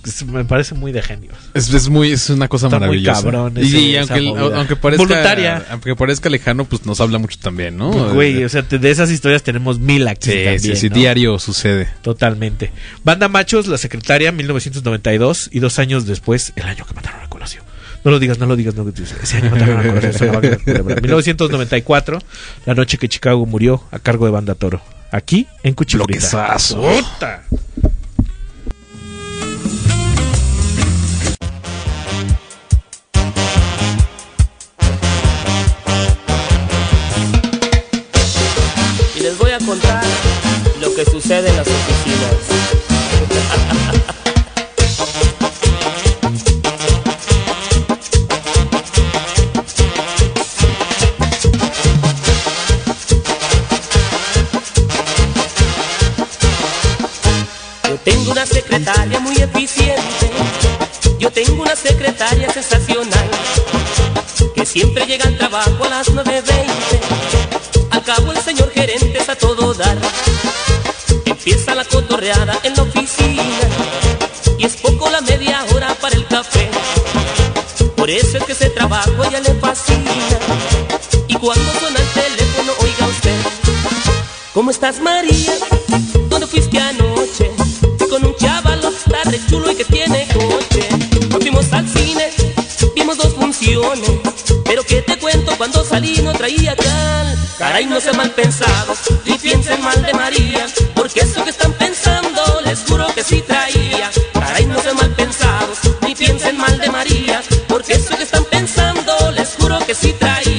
es- 0.04 0.24
me 0.26 0.44
parece 0.44 0.74
muy 0.74 0.90
de 0.90 1.00
genios. 1.00 1.34
Es, 1.54 1.72
es 1.72 1.88
muy, 1.88 2.10
es 2.12 2.28
una 2.30 2.48
cosa 2.48 2.66
Está 2.66 2.80
muy 2.80 3.02
cabrón 3.04 3.56
ese- 3.56 3.78
y 3.80 3.96
aunque, 3.96 4.26
aunque 4.54 4.74
parezca 4.76 5.04
Voluntaria. 5.04 5.64
aunque 5.70 5.94
parezca 5.94 6.28
lejano, 6.28 6.64
pues 6.64 6.84
nos 6.86 7.00
habla 7.00 7.18
mucho 7.18 7.38
también, 7.40 7.76
¿no? 7.76 8.12
Güey, 8.12 8.42
o 8.44 8.48
sea, 8.48 8.62
de 8.62 8.90
esas 8.90 9.10
historias 9.10 9.42
tenemos 9.44 9.78
mil 9.78 10.08
aquí 10.08 10.30
Sí, 10.30 10.36
también, 10.44 10.60
sí, 10.60 10.76
sí, 10.76 10.88
¿no? 10.88 10.96
diario 10.96 11.38
sucede. 11.38 11.88
Totalmente. 12.02 12.72
Banda 13.04 13.28
Machos, 13.28 13.68
la 13.68 13.78
secretaria, 13.78 14.32
1992 14.32 15.50
y 15.52 15.60
dos 15.60 15.78
años 15.78 16.06
después, 16.06 16.52
el 16.56 16.64
año 16.64 16.84
que 16.84 16.94
mataron 16.94 17.20
a 17.22 17.28
Colosio. 17.28 17.62
No 18.04 18.10
lo 18.10 18.18
digas, 18.18 18.38
no 18.40 18.46
lo 18.46 18.56
digas, 18.56 18.74
no 18.74 18.82
lo 18.82 18.90
digas. 18.90 19.14
Ese 19.22 19.36
año 19.36 19.50
mataron 19.52 19.78
a 19.78 19.82
Colosio. 19.84 20.12
se 20.14 20.24
acabó 20.28 20.40
la 20.40 20.56
culebra. 20.58 20.96
1994, 21.00 22.18
la 22.66 22.74
noche 22.74 22.98
que 22.98 23.08
Chicago 23.08 23.46
murió 23.46 23.84
a 23.92 24.00
cargo 24.00 24.24
de 24.26 24.32
Banda 24.32 24.56
Toro. 24.56 24.82
Aquí 25.12 25.46
en. 25.62 25.74
¡Puta! 25.74 27.44
Y 39.14 39.20
les 39.20 39.36
voy 39.36 39.50
a 39.50 39.58
contar 39.58 40.02
lo 40.80 40.94
que 40.94 41.04
sucede 41.04 41.50
en 41.50 41.56
las 41.56 41.68
oficinas. 41.68 42.32
secretaria 58.72 59.20
muy 59.20 59.36
eficiente. 59.36 60.30
Yo 61.18 61.30
tengo 61.30 61.62
una 61.62 61.76
secretaria 61.76 62.50
sensacional. 62.50 63.28
Que 64.54 64.64
siempre 64.64 65.04
llega 65.04 65.26
al 65.26 65.36
trabajo 65.36 65.84
a 65.84 65.88
las 65.90 66.08
9.20. 66.08 67.90
Al 67.90 68.02
cabo 68.02 68.32
el 68.32 68.38
señor 68.38 68.70
gerente 68.72 69.18
es 69.18 69.28
a 69.28 69.36
todo 69.36 69.74
dar. 69.74 69.98
Empieza 71.26 71.74
la 71.74 71.84
cotorreada 71.84 72.58
en 72.62 72.74
la 72.74 72.82
oficina. 72.84 73.42
Y 74.56 74.64
es 74.64 74.76
poco 74.76 75.10
la 75.10 75.20
media 75.20 75.62
hora 75.74 75.94
para 75.96 76.16
el 76.16 76.26
café. 76.26 76.70
Por 77.94 78.08
eso 78.08 78.38
es 78.38 78.44
que 78.44 78.52
ese 78.52 78.70
trabajo 78.70 79.22
a 79.22 79.26
ella 79.26 79.40
le 79.40 79.52
fascina. 79.56 80.38
Y 81.28 81.34
cuando 81.34 81.72
suena 81.74 82.00
el 82.00 82.08
teléfono, 82.08 82.72
oiga 82.80 83.06
usted. 83.06 83.36
¿Cómo 84.54 84.70
estás 84.70 84.98
María? 84.98 85.52
Chulo 89.52 89.70
y 89.70 89.74
que 89.74 89.84
tiene 89.84 90.26
coche. 90.32 90.88
Nos 91.28 91.40
fuimos 91.40 91.72
al 91.72 91.86
cine, 91.88 92.30
vimos 92.94 93.18
dos 93.18 93.34
funciones. 93.34 94.10
Pero 94.64 94.82
que 94.84 95.02
te 95.02 95.18
cuento 95.18 95.54
cuando 95.58 95.84
salí 95.84 96.16
no 96.22 96.32
traía 96.32 96.74
cal. 96.74 97.38
Caray, 97.58 97.84
no 97.84 98.00
sean 98.00 98.16
mal 98.16 98.30
pensados, 98.30 98.98
ni 99.26 99.36
piensen 99.36 99.82
mal 99.82 100.02
de 100.02 100.14
María. 100.14 100.66
Porque 100.94 101.20
eso 101.20 101.44
que 101.44 101.50
están 101.50 101.72
pensando 101.74 102.42
les 102.64 102.80
juro 102.88 103.06
que 103.14 103.22
sí 103.22 103.42
traía. 103.46 104.10
Caray, 104.32 104.64
no 104.64 104.80
sean 104.80 104.96
mal 104.96 105.10
pensados, 105.10 105.78
ni 106.00 106.14
piensen 106.14 106.56
mal 106.56 106.78
de 106.78 106.88
María, 106.90 107.42
porque 107.68 107.92
eso 107.92 108.16
que 108.16 108.24
están 108.24 108.44
pensando, 108.44 109.30
les 109.32 109.50
juro 109.58 109.78
que 109.86 109.94
sí 109.94 110.14
traía. 110.18 110.51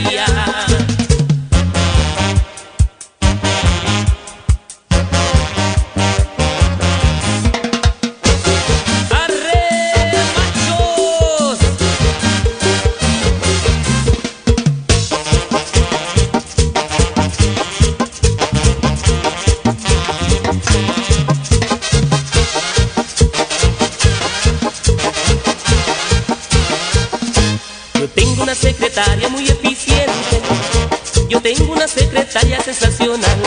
Tengo 31.43 31.73
una 31.73 31.87
secretaria 31.89 32.59
sensacional. 32.61 33.37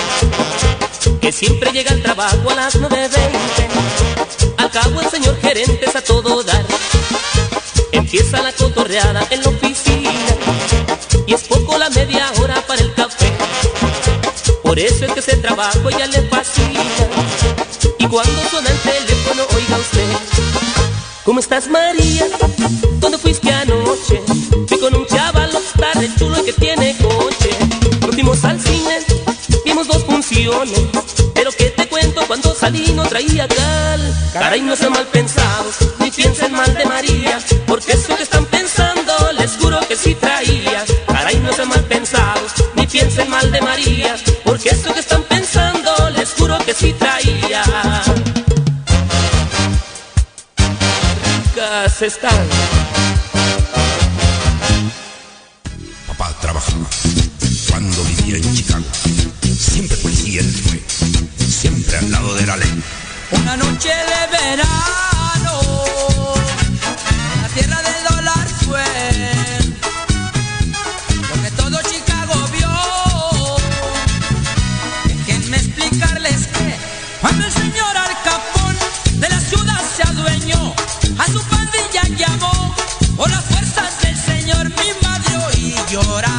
Que 1.21 1.33
siempre 1.33 1.73
llega 1.73 1.93
al 1.93 2.03
trabajo 2.03 2.51
a 2.51 2.55
las 2.55 2.79
9.20. 2.79 3.09
Al 4.59 4.71
cabo 4.71 5.01
el 5.01 5.09
señor 5.09 5.41
gerente 5.41 5.87
es 5.87 5.97
a 5.97 6.03
todo 6.03 6.43
dar. 6.43 6.65
Empieza 7.93 8.43
la 8.43 8.53
cotorreada 8.53 9.27
en 9.31 9.43
la 9.43 9.49
oficina. 9.49 10.11
Y 11.27 11.33
es 11.33 11.45
poco 11.45 11.79
la 11.79 11.89
media 11.91 12.31
hora 12.39 12.61
para 12.67 12.83
el 12.83 12.93
café. 12.93 13.33
Por 14.63 14.79
eso 14.79 15.07
es 15.07 15.13
que 15.13 15.21
ese 15.21 15.37
trabajo 15.39 15.89
ya 15.89 16.07
le 16.07 16.21
fascina. 16.29 17.09
Y 17.99 18.07
cuando 18.09 18.43
suena 18.51 18.69
el 18.69 18.79
teléfono, 18.79 19.43
oiga 19.55 19.79
usted. 19.79 20.07
¿Cómo 21.25 21.41
estás 21.41 21.67
María? 21.67 22.27
¿Dónde 23.01 23.17
fuiste 23.17 23.51
anoche? 23.51 24.23
Fui 24.69 24.79
con 24.79 24.95
un 24.95 25.07
chaval, 25.07 25.51
re 25.95 26.11
chulo 26.19 26.39
y 26.41 26.45
que 26.45 26.53
tiene 26.53 26.95
coche. 26.99 27.36
Pero 31.35 31.53
que 31.53 31.67
te 31.67 31.87
cuento 31.87 32.27
cuando 32.27 32.53
salí 32.53 32.93
no 32.93 33.05
traía 33.05 33.47
cal. 33.47 34.15
Caray, 34.33 34.61
no 34.61 34.75
sean 34.75 34.93
mal 34.93 35.07
pensados, 35.07 35.77
ni 36.01 36.11
piensen 36.11 36.53
mal 36.53 36.75
de 36.75 36.85
María. 36.85 37.39
Porque 37.67 37.93
eso 37.93 38.17
que 38.17 38.25
están 38.25 38.45
pensando, 38.47 39.13
les 39.39 39.57
juro 39.57 39.79
que 39.87 39.95
sí 39.95 40.17
traía. 40.17 40.85
Caray, 41.07 41.39
no 41.39 41.53
sean 41.53 41.69
mal 41.69 41.85
pensados, 41.85 42.53
ni 42.75 42.87
piensen 42.89 43.31
mal 43.31 43.53
de 43.53 43.61
María. 43.61 44.17
Porque 44.45 44.71
eso 44.71 44.93
que 44.93 45.01
están 45.01 45.23
pensando, 45.23 46.11
les 46.11 46.33
juro 46.33 46.59
que 46.59 46.75
sí 46.75 46.93
traía. 46.95 47.63
Ricas 51.45 52.03
están. 52.03 52.86
Siempre 61.87 62.35
de 62.35 62.47
la 62.47 62.57
ley. 62.57 62.83
Una 63.31 63.57
noche 63.57 63.89
de 63.89 64.37
verano, 64.37 65.61
la 67.43 67.49
tierra 67.49 67.83
del 67.83 68.01
dólar 68.09 68.49
fue 68.65 68.85
lo 71.29 71.43
que 71.43 71.51
todo 71.53 71.81
Chicago 71.83 72.35
vio. 72.53 73.57
Déjenme 75.05 75.57
explicarles 75.57 76.47
que 76.49 76.77
cuando 77.21 77.47
el 77.47 77.53
señor 77.53 77.97
Al 77.97 78.23
Capón 78.23 78.77
de 79.21 79.29
la 79.29 79.41
ciudad 79.41 79.83
se 79.97 80.03
adueñó, 80.03 80.75
a 81.19 81.27
su 81.27 81.43
pandilla 81.45 82.03
llamó 82.17 82.75
por 83.17 83.31
las 83.31 83.45
fuerzas 83.45 84.01
del 84.03 84.17
señor 84.17 84.69
mi 84.71 84.91
madre 85.03 85.37
oí 85.49 85.75
llorar. 85.91 86.36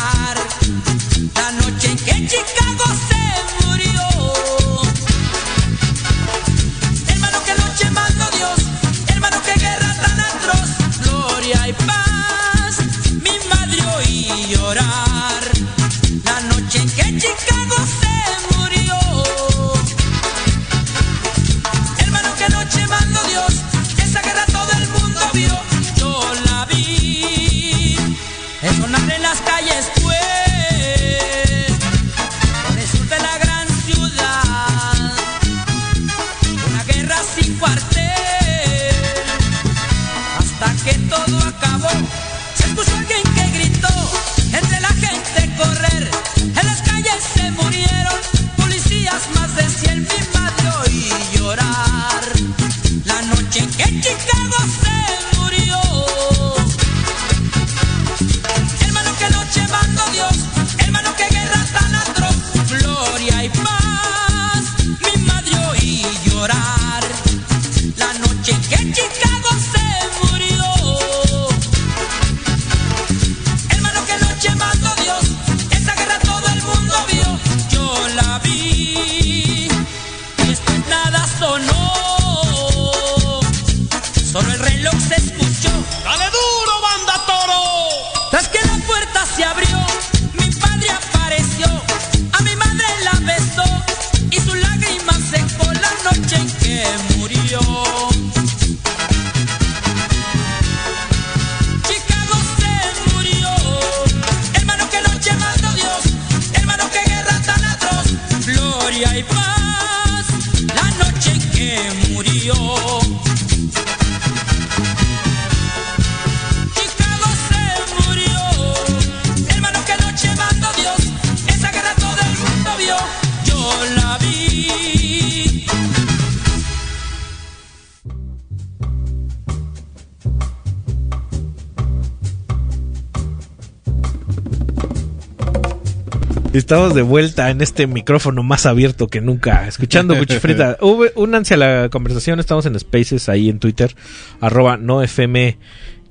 Estamos 136.68 136.94
de 136.94 137.02
vuelta 137.02 137.50
en 137.50 137.62
este 137.62 137.88
micrófono 137.88 138.44
más 138.44 138.66
abierto 138.66 139.08
que 139.08 139.22
nunca, 139.22 139.70
escuchando 139.70 140.18
Cuchifrita. 140.18 140.76
Únanse 141.16 141.54
a 141.54 141.58
la 141.58 141.88
conversación, 141.90 142.42
estamos 142.42 142.66
en 142.66 142.78
Spaces 142.78 143.30
ahí 143.30 143.48
en 143.48 143.60
Twitter, 143.60 143.96
arroba 144.42 144.76
nofm 144.76 145.56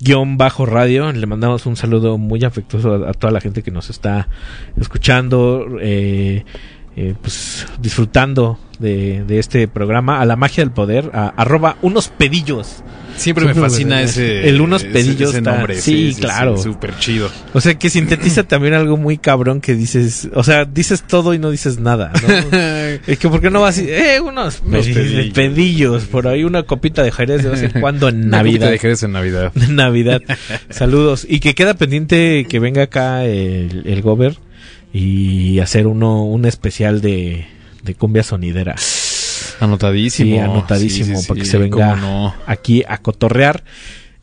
guion 0.00 0.38
bajo 0.38 0.64
radio. 0.64 1.12
Le 1.12 1.26
mandamos 1.26 1.66
un 1.66 1.76
saludo 1.76 2.16
muy 2.16 2.42
afectuoso 2.42 3.04
a, 3.04 3.10
a 3.10 3.12
toda 3.12 3.34
la 3.34 3.42
gente 3.42 3.62
que 3.62 3.70
nos 3.70 3.90
está 3.90 4.30
escuchando. 4.80 5.76
eh, 5.78 6.46
eh, 6.96 7.14
pues 7.20 7.66
disfrutando 7.78 8.58
de, 8.78 9.22
de 9.26 9.38
este 9.38 9.68
programa, 9.68 10.20
a 10.20 10.24
la 10.24 10.36
magia 10.36 10.64
del 10.64 10.72
poder, 10.72 11.10
a, 11.12 11.28
arroba 11.28 11.76
unos 11.82 12.08
pedillos. 12.08 12.82
Siempre 13.16 13.44
me 13.46 13.54
fascina 13.54 14.02
ese. 14.02 14.48
El 14.48 14.60
unos 14.60 14.84
pedillos. 14.84 15.30
ese 15.30 15.40
nombre. 15.40 15.76
Sí, 15.80 16.14
claro. 16.18 16.56
Súper 16.58 16.98
chido. 16.98 17.30
O 17.54 17.60
sea, 17.60 17.74
que 17.74 17.88
sintetiza 17.90 18.42
también 18.48 18.74
algo 18.74 18.96
muy 18.96 19.18
cabrón 19.18 19.60
que 19.60 19.74
dices, 19.74 20.28
o 20.34 20.42
sea, 20.42 20.64
dices 20.64 21.02
todo 21.02 21.34
y 21.34 21.38
no 21.38 21.50
dices 21.50 21.78
nada, 21.78 22.12
¿no? 22.22 22.58
es 23.06 23.18
que, 23.18 23.28
¿por 23.28 23.40
qué 23.40 23.50
no 23.50 23.60
vas 23.60 23.76
así? 23.78 23.86
Eh, 23.88 24.20
unos 24.20 24.62
Unos 24.64 24.86
pedillos, 25.34 26.04
por 26.04 26.28
ahí 26.28 26.44
una 26.44 26.62
copita 26.62 27.02
de 27.02 27.12
Jerez 27.12 27.42
de 27.42 27.50
vez 27.50 27.62
en 27.62 27.80
cuando 27.80 28.08
en 28.08 28.16
Una 28.26 28.38
copita 28.38 28.42
Navidad. 28.42 28.70
de 28.70 28.78
Jerez 28.78 29.02
en 29.02 29.12
Navidad. 29.12 29.52
En 29.66 29.76
Navidad. 29.76 30.22
Saludos. 30.70 31.26
Y 31.28 31.40
que 31.40 31.54
queda 31.54 31.74
pendiente 31.74 32.46
que 32.48 32.58
venga 32.58 32.82
acá 32.84 33.24
el, 33.24 33.82
el 33.86 34.02
Gober 34.02 34.36
y 34.92 35.58
hacer 35.60 35.86
uno, 35.86 36.24
un 36.24 36.44
especial 36.44 37.00
de, 37.00 37.46
de 37.82 37.94
cumbia 37.94 38.22
sonidera. 38.22 38.74
Anotadísimo. 39.60 40.30
Sí, 40.36 40.38
anotadísimo, 40.38 41.16
Sí, 41.16 41.22
sí, 41.22 41.28
para 41.28 41.40
que 41.40 41.46
se 41.46 41.58
venga 41.58 41.96
no. 41.96 42.34
aquí 42.46 42.82
a 42.86 42.98
cotorrear. 42.98 43.64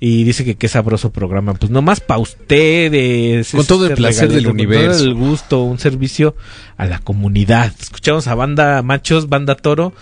Y 0.05 0.25
dice 0.25 0.43
que 0.43 0.55
qué 0.55 0.67
sabroso 0.67 1.11
programa. 1.13 1.53
Pues 1.53 1.71
nomás 1.71 2.01
para 2.01 2.19
ustedes. 2.19 3.51
Con 3.51 3.65
todo 3.65 3.87
el 3.87 3.93
placer 3.93 4.27
del 4.29 4.43
regalito, 4.43 4.49
con 4.49 4.59
universo. 4.59 4.97
todo 4.99 5.07
el 5.07 5.13
gusto, 5.13 5.63
un 5.63 5.79
servicio 5.79 6.35
a 6.75 6.85
la 6.85 6.99
comunidad. 6.99 7.71
Escuchamos 7.79 8.27
a 8.27 8.35
Banda 8.35 8.81
Machos, 8.81 9.29
Banda 9.29 9.55
Toro. 9.55 9.93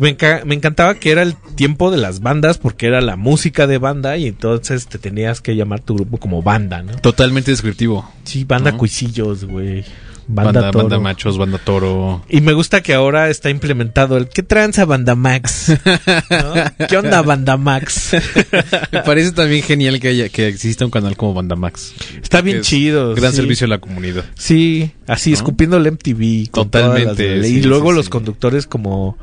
Me, 0.00 0.16
enca- 0.16 0.44
me 0.44 0.54
encantaba 0.54 0.94
que 0.96 1.10
era 1.10 1.22
el 1.22 1.34
tiempo 1.56 1.90
de 1.90 1.96
las 1.96 2.20
bandas 2.20 2.58
porque 2.58 2.86
era 2.86 3.00
la 3.00 3.16
música 3.16 3.66
de 3.66 3.78
banda 3.78 4.16
y 4.18 4.26
entonces 4.26 4.86
te 4.86 4.98
tenías 4.98 5.40
que 5.40 5.56
llamar 5.56 5.80
tu 5.80 5.94
grupo 5.94 6.18
como 6.18 6.42
banda, 6.42 6.82
¿no? 6.82 6.92
Totalmente 6.98 7.50
descriptivo. 7.50 8.08
Sí, 8.24 8.44
banda 8.44 8.72
¿No? 8.72 8.76
cuisillos, 8.78 9.44
güey. 9.46 9.82
Banda, 10.30 10.52
Banda, 10.52 10.70
Toro. 10.70 10.84
banda 10.84 11.00
machos, 11.00 11.38
banda 11.38 11.58
toro. 11.58 12.22
Y 12.28 12.42
me 12.42 12.52
gusta 12.52 12.82
que 12.82 12.92
ahora 12.92 13.30
está 13.30 13.48
implementado 13.48 14.18
el 14.18 14.28
¿qué 14.28 14.42
tranza 14.42 14.84
Banda 14.84 15.14
Max? 15.14 15.72
¿No? 16.30 16.86
¿Qué 16.86 16.98
onda 16.98 17.22
Banda 17.22 17.56
Max? 17.56 18.10
Me 18.92 19.00
parece 19.02 19.32
también 19.32 19.62
genial 19.62 19.98
que 20.00 20.08
haya, 20.08 20.28
que 20.28 20.46
exista 20.48 20.84
un 20.84 20.90
canal 20.90 21.16
como 21.16 21.32
Banda 21.32 21.56
Max. 21.56 21.94
Está 22.22 22.42
bien 22.42 22.58
es 22.58 22.66
chido. 22.66 23.14
Gran 23.14 23.30
sí. 23.30 23.36
servicio 23.38 23.64
a 23.64 23.68
la 23.68 23.78
comunidad. 23.78 24.26
Sí, 24.34 24.90
así 25.06 25.30
¿No? 25.30 25.36
escupiendo 25.36 25.78
el 25.78 25.90
MTV. 25.92 26.50
con 26.50 26.70
Totalmente, 26.70 27.36
las 27.36 27.46
sí, 27.46 27.56
y 27.56 27.62
luego 27.62 27.90
sí, 27.90 27.96
los 27.96 28.08
conductores 28.10 28.66
como 28.66 29.16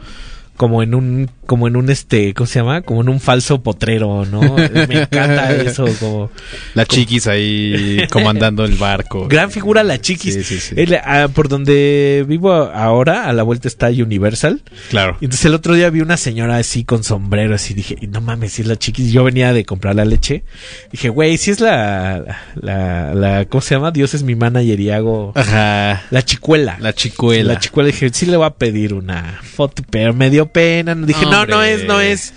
como 0.58 0.82
en 0.84 0.96
un 0.96 1.30
como 1.46 1.68
en 1.68 1.76
un 1.76 1.90
este 1.90 2.34
¿cómo 2.34 2.48
se 2.48 2.60
llama? 2.60 2.82
como 2.82 3.02
en 3.02 3.10
un 3.10 3.20
falso 3.20 3.62
potrero 3.62 4.26
no 4.26 4.42
me 4.42 5.02
encanta 5.02 5.54
eso 5.56 5.86
como 6.00 6.32
La 6.74 6.86
chiquis 6.86 7.28
ahí 7.28 8.08
comandando 8.12 8.66
el 8.66 8.76
barco. 8.76 9.28
gran 9.28 9.52
figura 9.52 9.84
la 9.84 10.00
chiquis 10.00 10.34
Sí, 10.34 10.44
sí, 10.44 10.60
sí. 10.60 10.76
El- 10.78 10.96
ah, 10.96 11.28
por 11.34 11.50
donde 11.50 12.26
vivo 12.28 12.52
ahora 12.54 13.26
a 13.30 13.34
la 13.34 13.44
vuelta 13.44 13.68
está 13.68 13.88
Universal 13.90 14.62
Claro. 14.90 15.18
entonces 15.22 15.46
el 15.46 15.54
otro 15.54 15.74
día 15.76 15.90
vi 15.90 16.02
una 16.02 16.18
señora 16.18 16.58
así 16.58 16.84
con 16.84 17.04
sombrero 17.04 17.54
así 17.56 17.74
dije 17.74 17.98
no 18.10 18.22
mames 18.22 18.54
si 18.54 18.62
es 18.64 18.68
la 18.68 18.76
chiquis 18.78 19.12
yo 19.12 19.24
venía 19.24 19.54
de 19.54 19.66
comprar 19.66 19.96
la 19.96 20.06
leche 20.06 20.44
dije 20.92 21.10
güey 21.10 21.38
si 21.38 21.52
es 21.52 21.60
la 21.60 22.40
la, 22.56 23.14
la 23.14 23.46
¿cómo 23.46 23.62
se 23.62 23.76
llama? 23.76 23.92
Dios 23.92 24.14
es 24.14 24.24
mi 24.24 24.36
manager 24.36 24.80
y 24.80 24.90
hago 24.90 25.32
Ajá. 25.36 26.04
la 26.10 26.24
chicuela 26.24 26.78
La 26.80 26.94
chicuela. 26.94 27.54
la 27.54 27.60
chicuela 27.60 27.88
dije, 27.88 28.10
sí 28.14 28.26
le 28.26 28.38
voy 28.38 28.46
a 28.48 28.52
pedir 28.52 28.94
una 28.94 29.40
foto, 29.44 29.84
pero 29.90 30.14
me 30.14 30.30
dio 30.46 30.52
pena. 30.52 30.96
Dije, 30.96 31.26
no, 31.26 31.46
no 31.46 31.62
es, 31.64 31.86
no 31.86 32.00
es. 32.00 32.34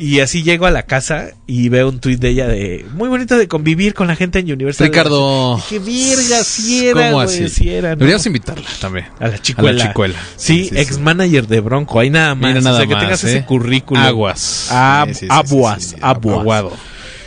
Y 0.00 0.20
así 0.20 0.44
llego 0.44 0.64
a 0.66 0.70
la 0.70 0.84
casa 0.84 1.30
y 1.48 1.70
veo 1.70 1.88
un 1.88 1.98
tuit 1.98 2.20
de 2.20 2.28
ella 2.28 2.46
de 2.46 2.86
muy 2.94 3.08
bonito 3.08 3.36
de 3.36 3.48
convivir 3.48 3.94
con 3.94 4.06
la 4.06 4.14
gente 4.14 4.38
en 4.38 4.52
Universal. 4.52 4.86
Ricardo. 4.86 5.56
Dije, 5.56 5.80
virga, 5.80 6.44
si 6.44 6.86
era, 6.86 7.10
¿Cómo 7.10 7.20
así? 7.22 7.48
sí 7.48 7.68
era, 7.68 7.90
¿no? 7.90 7.96
Deberíamos 7.96 8.24
invitarla 8.26 8.68
también. 8.80 9.06
A 9.18 9.26
la 9.26 9.38
chicuela. 9.42 9.70
A 9.70 9.72
la 9.72 9.88
chicuela. 9.88 10.14
Sí, 10.36 10.64
Sí, 10.64 10.68
sí, 10.70 10.78
ex 10.78 10.94
sí. 10.94 11.00
manager 11.00 11.48
de 11.48 11.58
Bronco. 11.58 11.98
Ahí 11.98 12.10
nada 12.10 12.36
más. 12.36 12.48
Mira, 12.50 12.60
nada 12.60 12.76
o 12.76 12.78
sea, 12.78 12.86
que 12.86 12.94
más, 12.94 13.02
tengas 13.02 13.24
¿eh? 13.24 13.30
ese 13.38 13.44
currículum. 13.44 14.00
Aguas. 14.00 14.68
Ab- 14.70 15.26
aguas. 15.30 15.96
Aguado. 16.00 16.72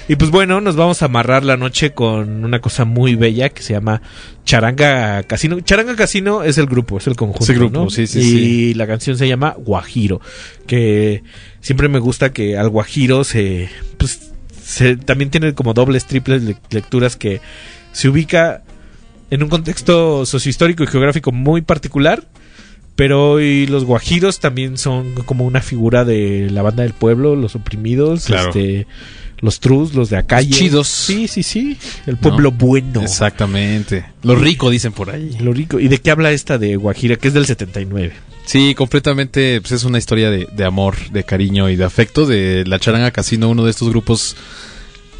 Y 0.07 0.15
pues 0.15 0.29
bueno, 0.31 0.59
nos 0.61 0.75
vamos 0.75 1.01
a 1.01 1.05
amarrar 1.05 1.43
la 1.45 1.57
noche 1.57 1.91
con 1.93 2.43
una 2.43 2.59
cosa 2.59 2.85
muy 2.85 3.15
bella 3.15 3.49
que 3.49 3.61
se 3.61 3.73
llama 3.73 4.01
Charanga 4.45 5.23
Casino. 5.23 5.59
Charanga 5.61 5.95
Casino 5.95 6.43
es 6.43 6.57
el 6.57 6.65
grupo, 6.65 6.97
es 6.97 7.07
el 7.07 7.15
conjunto. 7.15 7.51
El 7.51 7.59
grupo, 7.59 7.83
¿no? 7.83 7.89
sí, 7.89 8.07
sí, 8.07 8.19
y 8.19 8.23
sí. 8.23 8.73
la 8.73 8.87
canción 8.87 9.17
se 9.17 9.27
llama 9.27 9.55
Guajiro. 9.57 10.19
Que 10.67 11.23
siempre 11.61 11.87
me 11.87 11.99
gusta 11.99 12.33
que 12.33 12.57
al 12.57 12.69
Guajiro 12.69 13.23
se. 13.23 13.69
Pues 13.97 14.31
se, 14.61 14.97
también 14.97 15.29
tiene 15.29 15.53
como 15.53 15.73
dobles, 15.73 16.05
triples 16.05 16.43
le- 16.43 16.57
lecturas 16.71 17.15
que 17.15 17.39
se 17.93 18.09
ubica 18.09 18.63
en 19.29 19.43
un 19.43 19.49
contexto 19.49 20.25
sociohistórico 20.25 20.83
y 20.83 20.87
geográfico 20.87 21.31
muy 21.31 21.61
particular. 21.61 22.25
Pero 22.97 23.31
hoy 23.31 23.65
los 23.67 23.85
guajiros 23.85 24.39
también 24.41 24.77
son 24.77 25.13
como 25.25 25.45
una 25.45 25.61
figura 25.61 26.03
de 26.03 26.49
la 26.51 26.61
banda 26.61 26.83
del 26.83 26.93
pueblo, 26.93 27.37
los 27.37 27.55
oprimidos, 27.55 28.25
Claro. 28.25 28.49
este, 28.49 28.85
los 29.41 29.59
trus, 29.59 29.93
los 29.93 30.09
de 30.09 30.17
a 30.17 30.23
calle. 30.23 30.51
chidos. 30.51 30.87
Sí, 30.87 31.27
sí, 31.27 31.43
sí. 31.43 31.77
El 32.05 32.17
pueblo 32.17 32.51
bueno. 32.51 33.01
Exactamente. 33.01 34.05
Lo 34.23 34.35
rico 34.35 34.69
dicen 34.69 34.91
por 34.91 35.09
ahí. 35.09 35.37
Lo 35.39 35.53
rico. 35.53 35.79
¿Y 35.79 35.87
de 35.87 35.97
qué 35.99 36.11
habla 36.11 36.31
esta 36.31 36.57
de 36.57 36.75
Guajira? 36.75 37.15
Que 37.15 37.29
es 37.29 37.33
del 37.33 37.45
79. 37.45 38.13
Sí, 38.45 38.75
completamente. 38.75 39.59
Pues 39.61 39.71
es 39.71 39.83
una 39.83 39.97
historia 39.97 40.29
de, 40.29 40.47
de 40.51 40.65
amor, 40.65 40.95
de 41.11 41.23
cariño 41.23 41.69
y 41.69 41.75
de 41.75 41.83
afecto 41.83 42.25
de 42.25 42.63
la 42.65 42.79
charanga 42.79 43.11
casino, 43.11 43.49
uno 43.49 43.65
de 43.65 43.71
estos 43.71 43.89
grupos 43.89 44.35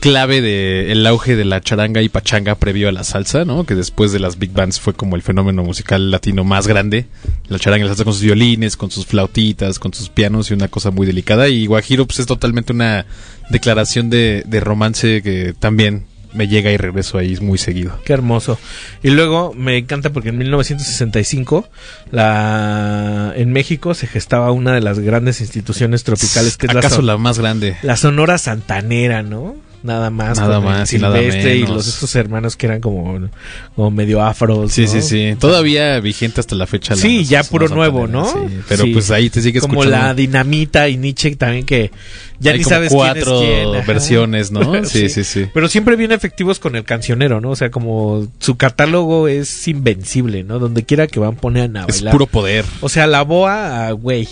clave 0.02 0.42
de 0.42 0.92
el 0.92 1.06
auge 1.06 1.36
de 1.36 1.46
la 1.46 1.62
charanga 1.62 2.02
y 2.02 2.10
pachanga 2.10 2.56
previo 2.56 2.90
a 2.90 2.92
la 2.92 3.04
salsa, 3.04 3.46
¿no? 3.46 3.66
Que 3.66 3.76
después 3.76 4.12
de 4.12 4.20
las 4.20 4.40
big 4.40 4.52
bands 4.52 4.80
fue 4.80 4.96
como 4.96 5.16
el 5.16 5.22
fenómeno 5.22 5.64
musical 5.64 6.10
latino 6.10 6.44
más 6.44 6.68
grande. 6.68 7.06
La 7.48 7.60
charanga 7.60 7.86
y 7.86 7.88
la 7.88 7.90
salsa 7.94 8.04
con 8.04 8.14
sus 8.14 8.24
violines, 8.24 8.76
con 8.76 8.90
sus 8.90 9.06
flautitas, 9.06 9.78
con 9.78 9.94
sus 9.94 10.10
pianos 10.10 10.50
y 10.50 10.56
una 10.56 10.70
cosa 10.70 10.90
muy 10.90 11.06
delicada. 11.06 11.50
Y 11.50 11.68
Guajiro 11.68 12.08
pues 12.08 12.18
es 12.20 12.26
totalmente 12.26 12.74
una 12.74 13.06
declaración 13.52 14.10
de, 14.10 14.44
de 14.46 14.60
romance 14.60 15.22
que 15.22 15.54
también 15.58 16.06
me 16.34 16.48
llega 16.48 16.72
y 16.72 16.78
regreso 16.78 17.18
ahí 17.18 17.38
muy 17.42 17.58
seguido. 17.58 18.00
Qué 18.06 18.14
hermoso. 18.14 18.58
Y 19.04 19.10
luego 19.10 19.54
me 19.54 19.78
encanta 19.78 20.12
porque 20.12 20.30
en 20.30 20.38
1965 20.38 21.68
la 22.12 23.34
en 23.36 23.52
México 23.52 23.94
se 23.94 24.08
gestaba 24.08 24.52
una 24.52 24.74
de 24.74 24.82
las 24.82 25.00
grandes 25.00 25.42
instituciones 25.42 26.04
tropicales 26.04 26.58
que 26.58 26.68
es 26.68 26.76
¿Acaso 26.76 27.02
la 27.02 27.18
más 27.18 27.40
grande? 27.40 27.78
la 27.84 27.96
Sonora 27.98 28.38
Santanera, 28.38 29.24
¿no? 29.24 29.56
Nada 29.84 30.10
más. 30.10 30.38
Nada 30.40 30.60
más 30.60 30.94
y 30.94 31.00
nada 31.00 31.18
Silvestre 31.18 31.56
y 31.56 31.62
menos. 31.62 31.76
los 31.76 31.88
estos 31.88 32.16
hermanos 32.16 32.56
que 32.56 32.68
eran 32.68 32.82
como, 32.82 33.30
como 33.76 33.92
medio 33.92 34.22
afros. 34.22 34.72
Sí, 34.72 34.84
¿no? 34.84 34.88
sí, 34.88 35.02
sí. 35.02 35.36
Todavía 35.40 36.00
vigente 36.00 36.40
hasta 36.40 36.56
la 36.56 36.68
fecha. 36.68 36.96
Sí, 36.96 37.26
ya 37.26 37.44
puro 37.44 37.68
nuevo, 37.68 38.08
¿no? 38.08 38.26
Sí. 38.26 38.60
Pero 38.70 38.84
Sí. 38.84 38.94
pues 38.94 39.10
ahí 39.12 39.30
te 39.30 39.42
sigues 39.42 39.62
Como 39.62 39.82
escuchando. 39.82 40.08
la 40.08 40.14
dinamita 40.14 40.88
y 40.90 40.98
Nietzsche 40.98 41.36
también 41.36 41.66
que 41.66 41.92
ya 42.40 42.52
Hay 42.52 42.58
ni 42.60 42.64
como 42.64 42.76
sabes 42.76 42.92
cuatro 42.94 43.40
quién 43.40 43.52
es 43.52 43.72
quién. 43.72 43.86
Versiones, 43.88 44.52
¿no? 44.52 44.86
Sí, 44.86 45.10
sí, 45.10 45.24
sí. 45.24 45.48
Pero 45.54 45.68
siempre 45.68 45.96
bien 45.96 46.12
efectivos 46.12 46.60
con 46.60 46.76
el 46.76 46.84
cancionero, 46.84 47.42
¿no? 47.42 47.50
O 47.52 47.56
sea, 47.56 47.72
como 47.72 48.28
su 48.40 48.58
catálogo 48.58 49.28
es 49.28 49.68
invencible, 49.68 50.44
¿no? 50.44 50.60
Donde 50.60 50.84
quiera 50.84 51.08
que 51.08 51.20
van 51.20 51.36
ponen 51.36 51.78
a 51.78 51.86
Es 51.88 51.98
bailar. 51.98 52.12
puro 52.12 52.28
poder. 52.28 52.66
O 52.82 52.90
sea, 52.90 53.08
la 53.08 53.22
boa, 53.24 53.88
ah, 53.88 53.92
güey. 53.94 54.28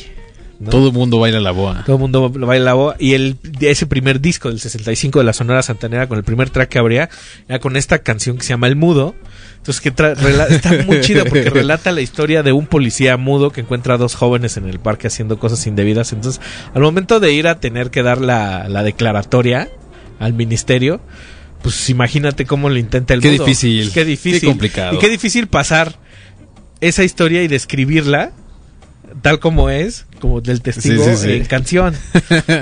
¿No? 0.59 0.69
Todo 0.69 0.87
el 0.87 0.93
mundo 0.93 1.19
baila 1.19 1.39
la 1.39 1.51
boa. 1.51 1.83
Todo 1.85 1.95
el 1.95 2.01
mundo 2.01 2.29
baila 2.29 2.65
la 2.65 2.73
boa. 2.73 2.95
Y 2.99 3.13
el, 3.13 3.37
ese 3.61 3.85
primer 3.85 4.19
disco 4.19 4.49
del 4.49 4.59
65 4.59 5.19
de 5.19 5.25
la 5.25 5.33
Sonora 5.33 5.61
Santanera, 5.63 6.07
con 6.07 6.17
el 6.17 6.23
primer 6.23 6.49
track 6.49 6.69
que 6.69 6.79
habría, 6.79 7.09
era 7.47 7.59
con 7.59 7.77
esta 7.77 7.99
canción 7.99 8.37
que 8.37 8.43
se 8.43 8.49
llama 8.49 8.67
El 8.67 8.75
Mudo. 8.75 9.15
Entonces, 9.57 9.81
que 9.81 9.89
está 9.89 10.71
muy 10.85 11.01
chido 11.01 11.25
porque 11.25 11.49
relata 11.49 11.91
la 11.91 12.01
historia 12.01 12.43
de 12.43 12.51
un 12.53 12.65
policía 12.67 13.17
mudo 13.17 13.51
que 13.51 13.61
encuentra 13.61 13.95
a 13.95 13.97
dos 13.97 14.15
jóvenes 14.15 14.57
en 14.57 14.67
el 14.67 14.79
parque 14.79 15.07
haciendo 15.07 15.37
cosas 15.39 15.65
indebidas. 15.67 16.13
Entonces, 16.13 16.41
al 16.73 16.81
momento 16.81 17.19
de 17.19 17.33
ir 17.33 17.47
a 17.47 17.59
tener 17.59 17.89
que 17.89 18.01
dar 18.03 18.21
la, 18.21 18.67
la 18.69 18.83
declaratoria 18.83 19.69
al 20.19 20.33
ministerio, 20.33 21.01
pues 21.61 21.89
imagínate 21.89 22.45
cómo 22.45 22.69
lo 22.69 22.77
intenta 22.77 23.13
el 23.13 23.21
Qué 23.21 23.31
mudo. 23.31 23.45
difícil. 23.45 23.91
Qué 23.91 24.05
difícil. 24.05 24.41
Qué 24.41 24.47
complicado. 24.47 24.95
Y 24.95 24.99
qué 24.99 25.09
difícil 25.09 25.47
pasar 25.47 25.99
esa 26.81 27.03
historia 27.03 27.43
y 27.43 27.47
describirla 27.49 28.31
tal 29.21 29.39
como 29.39 29.69
es, 29.69 30.05
como 30.19 30.41
del 30.41 30.61
testigo 30.61 31.03
Sí, 31.03 31.11
sí, 31.11 31.17
sí. 31.17 31.31
en 31.33 31.45
canción. 31.45 31.95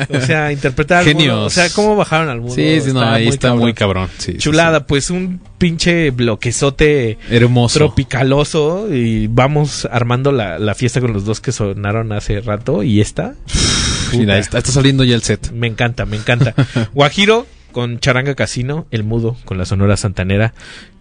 O 0.10 0.22
sea, 0.22 0.52
interpretar 0.54 1.00
al. 1.00 1.06
Genios. 1.06 1.46
O 1.46 1.50
sea, 1.50 1.70
cómo 1.70 1.96
bajaron 1.96 2.30
al 2.30 2.40
mundo. 2.40 2.56
Sí, 2.56 2.80
sí, 2.82 2.92
no, 2.94 3.02
ahí 3.02 3.28
está 3.28 3.54
muy 3.56 3.74
cabrón. 3.74 4.10
Chulada, 4.38 4.86
pues 4.88 5.10
un 5.10 5.40
pinche 5.58 6.12
bloquezote 6.12 7.18
Hermoso. 7.30 7.80
tropicaloso 7.80 8.94
y 8.94 9.28
vamos 9.28 9.88
armando 9.92 10.32
la, 10.32 10.60
la 10.60 10.76
fiesta 10.76 11.02
con 11.02 11.14
los 11.14 11.26
dos 11.26 11.40
que 11.42 11.52
sonaron 11.52 12.12
hace 12.12 12.42
rato 12.42 12.84
y 12.84 13.02
esta. 13.02 13.36
Mira, 14.14 14.38
está, 14.38 14.60
está 14.60 14.72
saliendo 14.72 15.04
ya 15.04 15.16
el 15.16 15.22
set. 15.24 15.52
Me 15.52 15.68
encanta, 15.68 16.06
me 16.06 16.18
encanta. 16.18 16.54
Guajiro 16.94 17.46
con 17.74 18.00
Charanga 18.00 18.34
Casino, 18.34 18.88
El 18.90 19.04
Mudo 19.04 19.36
con 19.46 19.58
la 19.60 19.66
Sonora 19.66 19.98
Santanera, 19.98 20.54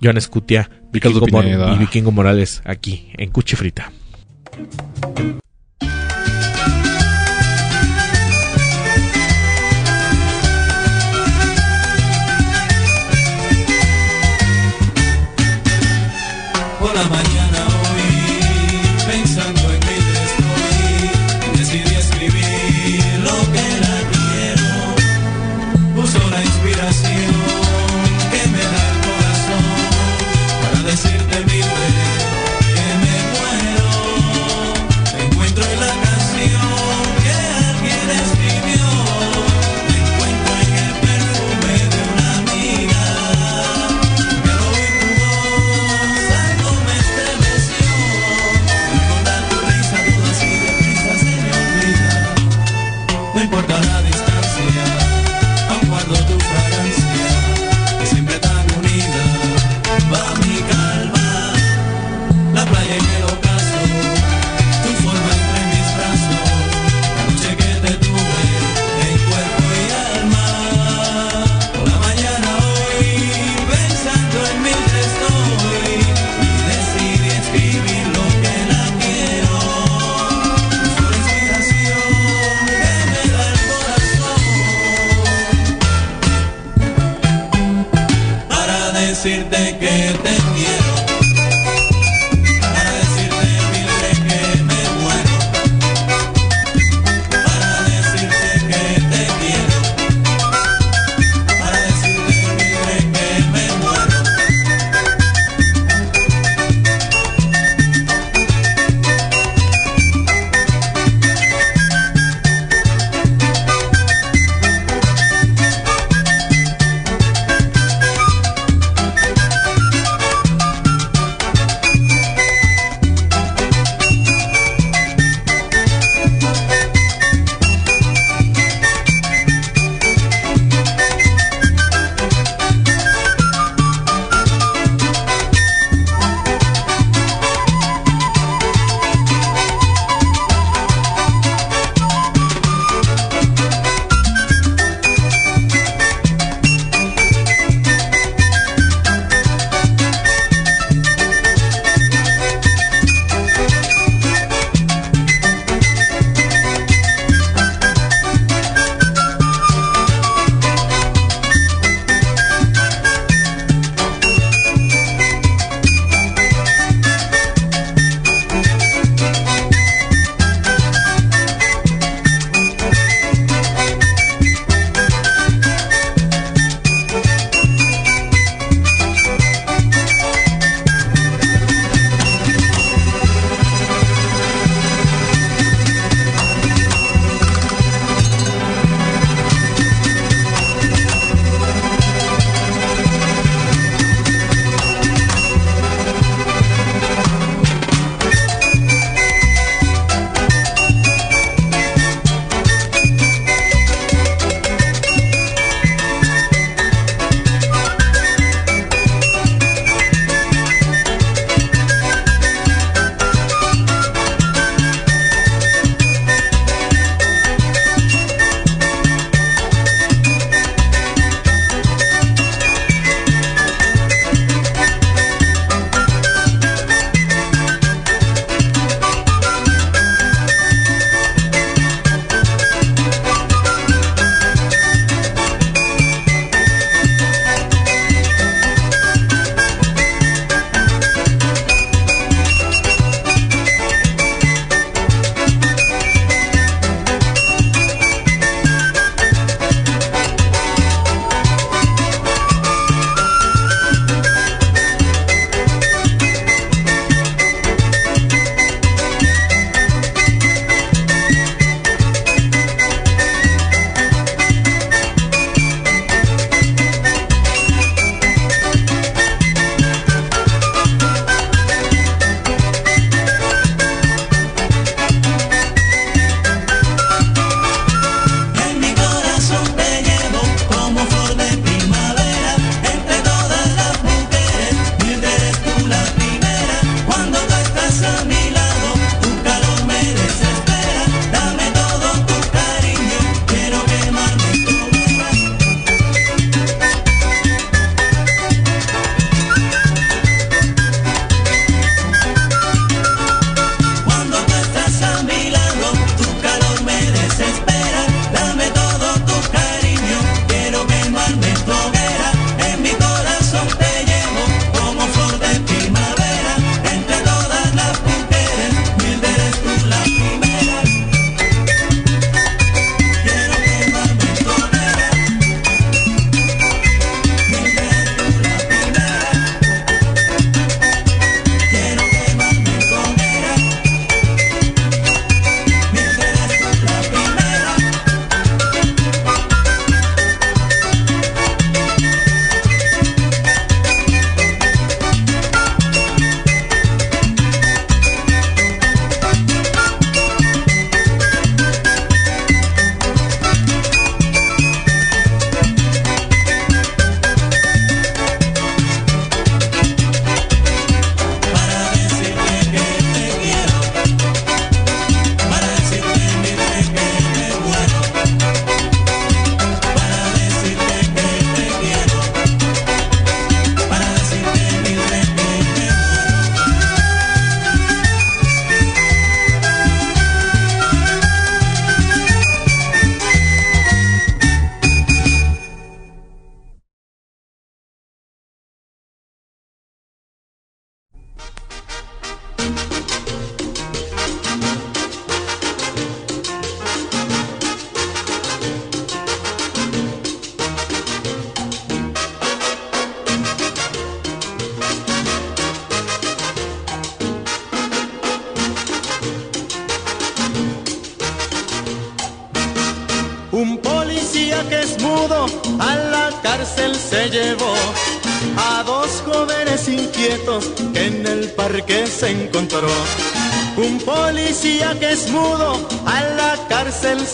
Joan 0.03 0.17
Escutia, 0.19 0.69
Ricardo 0.93 1.21
Vikingo 1.21 1.41
Pineda. 1.41 1.73
y 1.75 1.79
Vikingo 1.79 2.11
Morales 2.11 2.61
aquí 2.67 3.11
en 3.17 3.31
Cuchi 3.31 3.57
Frita. 3.57 3.93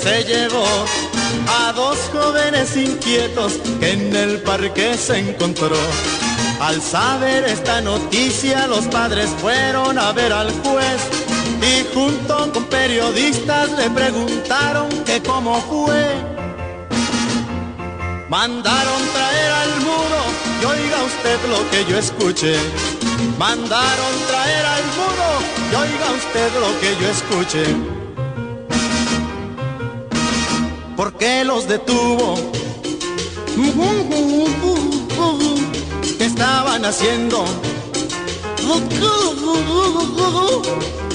Se 0.03 0.25
llevó 0.25 0.67
a 1.61 1.73
dos 1.73 1.97
jóvenes 2.13 2.77
inquietos 2.77 3.55
que 3.79 3.93
en 3.93 4.17
el 4.17 4.43
parque 4.43 4.97
se 4.97 5.19
encontró. 5.19 5.77
Al 6.61 6.81
saber 6.83 7.45
esta 7.45 7.81
noticia 7.81 8.67
los 8.67 8.87
padres 8.87 9.31
fueron 9.41 9.99
a 9.99 10.13
ver 10.13 10.33
al 10.33 10.51
juez 10.63 11.01
y 11.61 11.95
junto 11.95 12.53
con 12.53 12.65
periodistas 12.65 13.71
le 13.73 13.91
preguntaron 13.91 14.89
que 15.05 15.23
cómo 15.23 15.61
fue. 15.63 16.05
Mandaron 18.29 19.03
traer 19.13 19.53
al 19.53 19.81
mudo 19.81 20.21
y 20.61 20.65
oiga 20.65 21.03
usted 21.05 21.39
lo 21.49 21.71
que 21.71 21.85
yo 21.91 21.99
escuché. 21.99 22.57
Mandaron 23.39 24.15
traer 24.29 24.67
al 24.67 24.85
mudo 24.99 25.29
y 25.71 25.75
oiga 25.75 26.11
usted 26.17 26.51
lo 26.61 26.81
que 26.81 26.97
yo 27.01 27.09
escuché. 27.09 27.92
¿Por 31.23 31.31
qué 31.31 31.45
los 31.45 31.69
detuvo? 31.69 32.35
¿Qué 36.19 36.25
estaban 36.25 36.85
haciendo? 36.85 37.45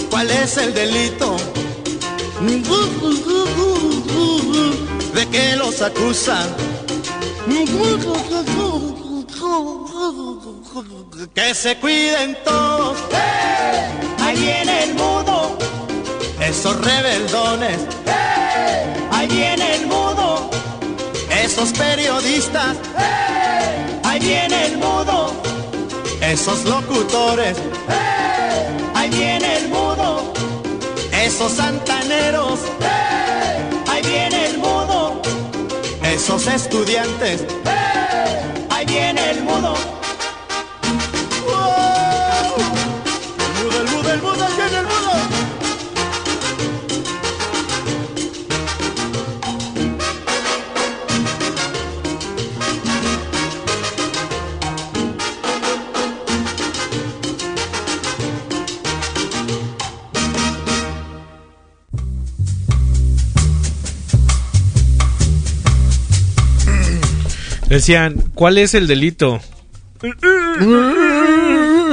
¿Cuál 0.10 0.30
es 0.32 0.56
el 0.56 0.74
delito? 0.74 1.36
¿De 5.14 5.28
qué 5.28 5.58
los 5.58 5.82
acusan? 5.82 6.56
Que 11.36 11.54
se 11.54 11.78
cuiden 11.80 12.38
todos. 12.46 12.98
Ahí 14.22 14.40
viene 14.40 14.84
el 14.86 14.94
mudo. 14.94 15.58
Esos 16.40 16.80
rebeldones. 16.80 18.07
Ahí 19.18 19.28
viene 19.30 19.76
el 19.78 19.88
mudo. 19.88 20.48
Esos 21.44 21.72
periodistas. 21.72 22.78
Ahí 24.04 24.20
viene 24.20 24.68
el 24.68 24.78
mudo. 24.78 25.34
Esos 26.22 26.64
locutores. 26.66 27.58
Ahí 28.94 29.10
viene 29.10 29.58
el 29.58 29.70
mudo. 29.70 30.34
Esos 31.12 31.54
santaneros. 31.54 32.60
Ahí 33.90 34.04
viene 34.04 34.46
el 34.50 34.60
mudo. 34.60 35.20
Esos 36.04 36.46
estudiantes. 36.46 37.44
Ahí 38.70 38.86
viene 38.86 39.32
el 39.32 39.42
mudo. 39.42 39.97
Decían, 67.78 68.16
¿cuál 68.34 68.58
es 68.58 68.74
el 68.74 68.88
delito? 68.88 69.40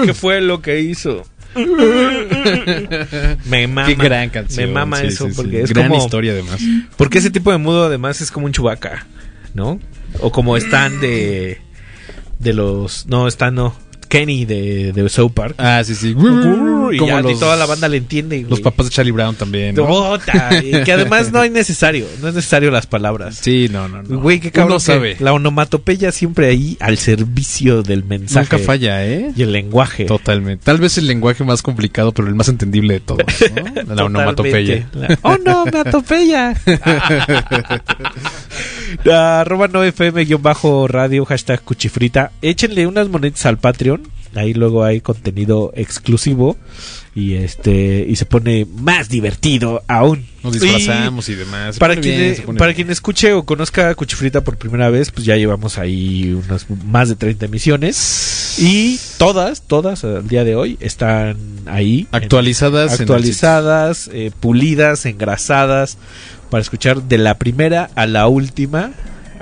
¿Qué 0.06 0.14
fue 0.14 0.40
lo 0.40 0.62
que 0.62 0.80
hizo? 0.80 1.26
me 3.44 3.66
mama. 3.66 3.86
Qué 3.86 3.94
gran 3.94 4.30
canción. 4.30 4.66
Me 4.66 4.72
mama 4.72 5.00
Sí, 5.00 5.08
eso 5.08 5.26
sí, 5.26 5.32
sí. 5.32 5.36
porque 5.36 5.60
es 5.60 5.70
Gran 5.74 5.88
como 5.90 6.02
historia, 6.02 6.32
además. 6.32 6.58
Porque 6.96 7.18
ese 7.18 7.28
tipo 7.30 7.52
de 7.52 7.58
mudo 7.58 7.84
además 7.84 8.22
es 8.22 8.30
como 8.30 8.46
un 8.46 8.52
chubaca, 8.52 9.06
¿no? 9.52 9.78
O 10.20 10.32
como 10.32 10.56
están 10.56 11.00
de 11.02 11.60
de 12.38 12.54
los 12.54 13.04
no 13.06 13.28
están 13.28 13.54
no 13.54 13.76
Kenny 14.18 14.44
de, 14.44 14.92
de 14.92 15.08
South 15.08 15.32
Park. 15.32 15.54
Ah, 15.58 15.82
sí, 15.84 15.94
sí. 15.94 16.10
Y, 16.10 16.14
Como 16.14 17.06
ya, 17.06 17.20
y 17.20 17.22
los- 17.22 17.40
toda 17.40 17.56
la 17.56 17.66
banda 17.66 17.88
le 17.88 17.96
entiende. 17.96 18.46
Los 18.48 18.60
papás 18.60 18.86
de 18.86 18.92
Charlie 18.92 19.10
Brown 19.12 19.34
también. 19.34 19.74
¿no? 19.74 20.18
Que 20.84 20.92
además 20.92 21.32
no 21.32 21.42
es 21.42 21.50
necesario, 21.50 22.06
no 22.22 22.28
es 22.28 22.34
necesario 22.34 22.70
las 22.70 22.86
palabras. 22.86 23.36
Sí, 23.40 23.68
no, 23.72 23.88
no, 23.88 24.02
no. 24.02 24.20
Güey, 24.20 24.40
qué 24.40 24.50
cabrón. 24.50 24.72
Uno 24.72 24.78
que 24.78 24.84
sabe. 24.84 25.16
La 25.20 25.32
onomatopeya 25.32 26.12
siempre 26.12 26.48
ahí 26.48 26.76
al 26.80 26.98
servicio 26.98 27.82
del 27.82 28.04
mensaje. 28.04 28.48
Nunca 28.56 28.64
falla, 28.64 29.04
¿eh? 29.06 29.32
Y 29.36 29.42
el 29.42 29.52
lenguaje. 29.52 30.04
Totalmente. 30.04 30.64
Tal 30.64 30.78
vez 30.78 30.96
el 30.98 31.06
lenguaje 31.06 31.42
más 31.44 31.62
complicado, 31.62 32.12
pero 32.12 32.28
el 32.28 32.34
más 32.34 32.48
entendible 32.48 32.94
de 32.94 33.00
todos, 33.00 33.24
¿no? 33.86 33.94
La 33.94 34.04
onomatopeya. 34.04 34.88
La 34.94 35.18
onomatopeya. 35.22 36.54
Arroba 39.10 39.68
no 39.68 39.82
FM 39.82 40.24
guion 40.24 40.42
bajo 40.42 40.86
radio, 40.88 41.24
hashtag 41.24 41.60
cuchifrita. 41.62 42.32
Échenle 42.42 42.86
unas 42.86 43.08
monedas 43.08 43.44
al 43.46 43.58
Patreon. 43.58 44.03
Ahí 44.34 44.52
luego 44.52 44.82
hay 44.82 45.00
contenido 45.00 45.72
exclusivo. 45.76 46.56
Y 47.14 47.34
este 47.34 48.04
y 48.08 48.16
se 48.16 48.26
pone 48.26 48.66
más 48.78 49.08
divertido 49.08 49.84
aún. 49.86 50.26
Nos 50.42 50.54
disfrazamos 50.54 51.28
y 51.28 51.36
demás. 51.36 51.76
Se 51.76 51.78
Para 51.78 51.94
quien, 51.94 52.18
bien, 52.18 52.42
pone 52.44 52.58
para 52.58 52.70
bien. 52.70 52.76
quien 52.86 52.90
escuche 52.90 53.32
o 53.32 53.44
conozca 53.44 53.90
a 53.90 53.94
Cuchifrita 53.94 54.42
por 54.42 54.56
primera 54.56 54.90
vez, 54.90 55.12
pues 55.12 55.24
ya 55.24 55.36
llevamos 55.36 55.78
ahí 55.78 56.32
unas 56.32 56.66
más 56.84 57.08
de 57.08 57.14
30 57.14 57.46
emisiones. 57.46 58.56
Y 58.58 58.98
todas, 59.18 59.62
todas 59.62 60.02
al 60.02 60.26
día 60.26 60.42
de 60.42 60.56
hoy 60.56 60.76
están 60.80 61.36
ahí. 61.66 62.00
en- 62.00 62.08
Actualizadas 62.10 62.94
en 62.96 63.02
actualizadas, 63.02 64.10
eh, 64.12 64.32
pulidas, 64.40 65.06
engrasadas. 65.06 65.98
Para 66.50 66.62
escuchar 66.62 67.02
de 67.04 67.18
la 67.18 67.38
primera 67.38 67.90
a 67.94 68.06
la 68.06 68.26
última. 68.26 68.92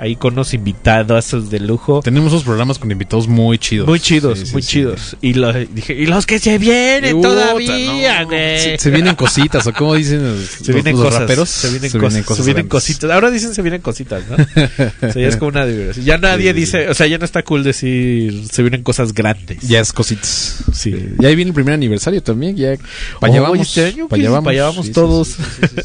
Ahí 0.03 0.17
con 0.17 0.33
unos 0.33 0.53
invitados 0.53 1.49
de 1.49 1.59
lujo. 1.61 2.01
Tenemos 2.03 2.33
unos 2.33 2.43
programas 2.43 2.77
con 2.77 2.91
invitados 2.91 3.29
muy 3.29 3.57
chidos. 3.57 3.87
Muy 3.87 4.01
chidos, 4.01 4.37
Sí, 4.39 4.45
sí, 4.47 4.51
muy 4.51 4.61
sí. 4.61 4.67
chidos. 4.67 5.15
Y, 5.21 5.33
los, 5.35 5.55
dije, 5.73 5.93
y 5.93 6.05
los 6.07 6.25
que 6.25 6.39
se 6.39 6.57
vienen 6.57 7.21
todavía, 7.21 8.21
no. 8.23 8.27
güey. 8.27 8.59
Se, 8.59 8.77
se 8.79 8.89
vienen 8.91 9.15
cositas, 9.15 9.65
o 9.65 9.71
como 9.71 9.95
dicen 9.95 10.21
los, 10.21 10.39
Se 10.45 10.57
los- 10.73 10.73
vienen 10.73 10.95
los 10.97 11.05
cosas, 11.05 11.21
raperos. 11.21 11.47
se 11.49 11.69
vienen 11.69 11.91
cosas, 11.91 12.35
se 12.37 12.43
vienen 12.43 12.67
cositas. 12.67 13.11
Ahora 13.11 13.31
dicen 13.31 13.53
se 13.53 13.61
vienen 13.61 13.81
cositas, 13.81 14.23
¿no? 14.29 14.35
o 14.35 15.11
sea, 15.13 15.21
ya 15.21 15.27
es 15.29 15.37
como 15.37 15.49
una 15.49 15.65
diversión. 15.65 16.05
Ya 16.05 16.17
nadie 16.17 16.53
dice, 16.53 16.89
o 16.89 16.93
sea, 16.93 17.07
ya 17.07 17.17
no 17.17 17.23
está 17.23 17.43
cool 17.43 17.63
decir 17.63 18.43
se 18.51 18.61
vienen 18.61 18.83
cosas 18.83 19.13
grandes. 19.13 19.61
Ya 19.61 19.79
es 19.79 19.93
cositas. 19.93 20.63
Sí. 20.73 20.93
Ya 21.19 21.29
ahí 21.29 21.35
viene 21.37 21.49
el 21.51 21.55
primer 21.55 21.73
aniversario 21.75 22.21
también. 22.21 22.57
Ya 22.57 22.73
para 23.21 23.31
Oh, 23.41 23.55
este 23.55 23.85
año, 23.85 24.09
pa' 24.09 24.17
allá 24.17 24.29
vamos. 24.31 24.43
pa' 24.43 24.51
allá 24.51 24.63
vamos 24.65 24.85
Sí, 24.85 24.91
sí, 24.91 24.93
todos. 24.93 25.35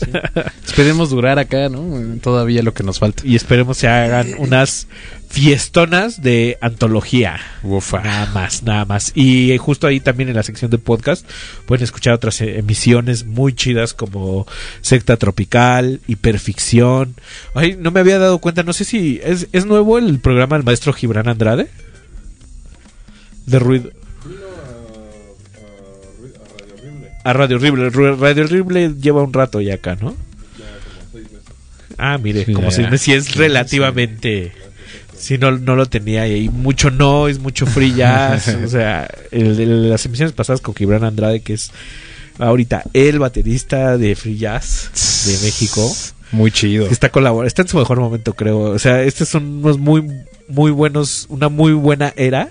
Esperemos 0.67 1.11
durar 1.11 1.39
acá, 1.39 1.69
¿no? 1.69 2.19
Todavía 2.21 2.63
lo 2.63 2.75
que 2.75 2.83
nos 2.83 2.99
falta. 2.99 3.23
Y 3.25 3.37
esperemos 3.37 3.77
se 3.79 3.89
hagan 4.09 4.35
unas 4.39 4.87
fiestonas 5.29 6.23
de 6.23 6.59
antología. 6.61 7.39
Ufa. 7.63 8.01
Nada 8.01 8.27
más, 8.33 8.63
nada 8.63 8.85
más. 8.85 9.13
Y 9.15 9.57
justo 9.59 9.87
ahí 9.87 10.01
también 10.01 10.29
en 10.29 10.37
la 10.37 10.43
sección 10.43 10.71
de 10.71 10.79
podcast 10.79 11.29
pueden 11.67 11.85
escuchar 11.85 12.15
otras 12.15 12.41
eh, 12.41 12.59
emisiones 12.59 13.27
muy 13.27 13.55
chidas 13.55 13.95
como 13.95 14.47
Secta 14.81 15.17
Tropical, 15.17 16.01
Hiperficción. 16.07 17.15
Ay, 17.55 17.77
no 17.79 17.91
me 17.91 18.01
había 18.01 18.19
dado 18.19 18.39
cuenta, 18.39 18.63
no 18.63 18.73
sé 18.73 18.85
si 18.85 19.21
es, 19.23 19.49
es 19.53 19.67
nuevo 19.67 19.99
el 19.99 20.19
programa 20.21 20.57
del 20.57 20.65
maestro 20.65 20.93
Gibran 20.93 21.29
Andrade. 21.29 21.69
De 23.47 23.59
ruido. 23.59 23.91
A 27.25 27.33
Radio 27.35 27.57
Horrible. 27.57 27.91
Radio 27.91 28.45
Horrible 28.45 28.95
lleva 29.01 29.23
un 29.23 29.33
rato 29.33 29.61
ya 29.61 29.75
acá, 29.75 29.97
¿no? 30.01 30.28
Ah, 31.99 32.17
mire, 32.19 32.45
Sí, 32.45 32.53
como 32.53 32.71
si 32.71 32.85
si 32.99 33.13
es 33.13 33.35
relativamente. 33.35 34.53
Si 35.17 35.37
no, 35.37 35.51
no 35.51 35.75
lo 35.75 35.87
tenía 35.87 36.23
ahí. 36.23 36.49
Mucho 36.49 36.91
noise, 36.91 37.41
mucho 37.41 37.67
free 37.67 37.93
jazz. 37.95 38.49
o 38.65 38.69
sea, 38.69 39.09
el- 39.33 39.61
el- 39.61 39.91
las 39.91 40.07
emisiones 40.07 40.33
pasadas 40.33 40.61
con 40.61 40.75
Gibran 40.75 41.03
Andrade, 41.05 41.41
que 41.41 41.55
es 41.55 41.73
ahorita 42.39 42.85
el 42.93 43.19
baterista 43.19 43.99
de 43.99 44.15
free 44.15 44.39
jazz 44.39 45.25
de 45.27 45.45
México. 45.47 45.93
Muy 46.31 46.51
chido. 46.53 46.87
Está 46.87 47.09
colaborando, 47.09 47.49
está 47.49 47.63
en 47.63 47.69
su 47.69 47.79
mejor 47.79 47.99
momento, 47.99 48.35
creo. 48.35 48.61
O 48.61 48.79
sea, 48.79 49.03
estos 49.03 49.29
son 49.29 49.45
unos 49.59 49.79
muy, 49.79 50.05
muy 50.47 50.71
buenos, 50.71 51.27
una 51.31 51.49
muy 51.49 51.73
buena 51.73 52.13
era 52.17 52.51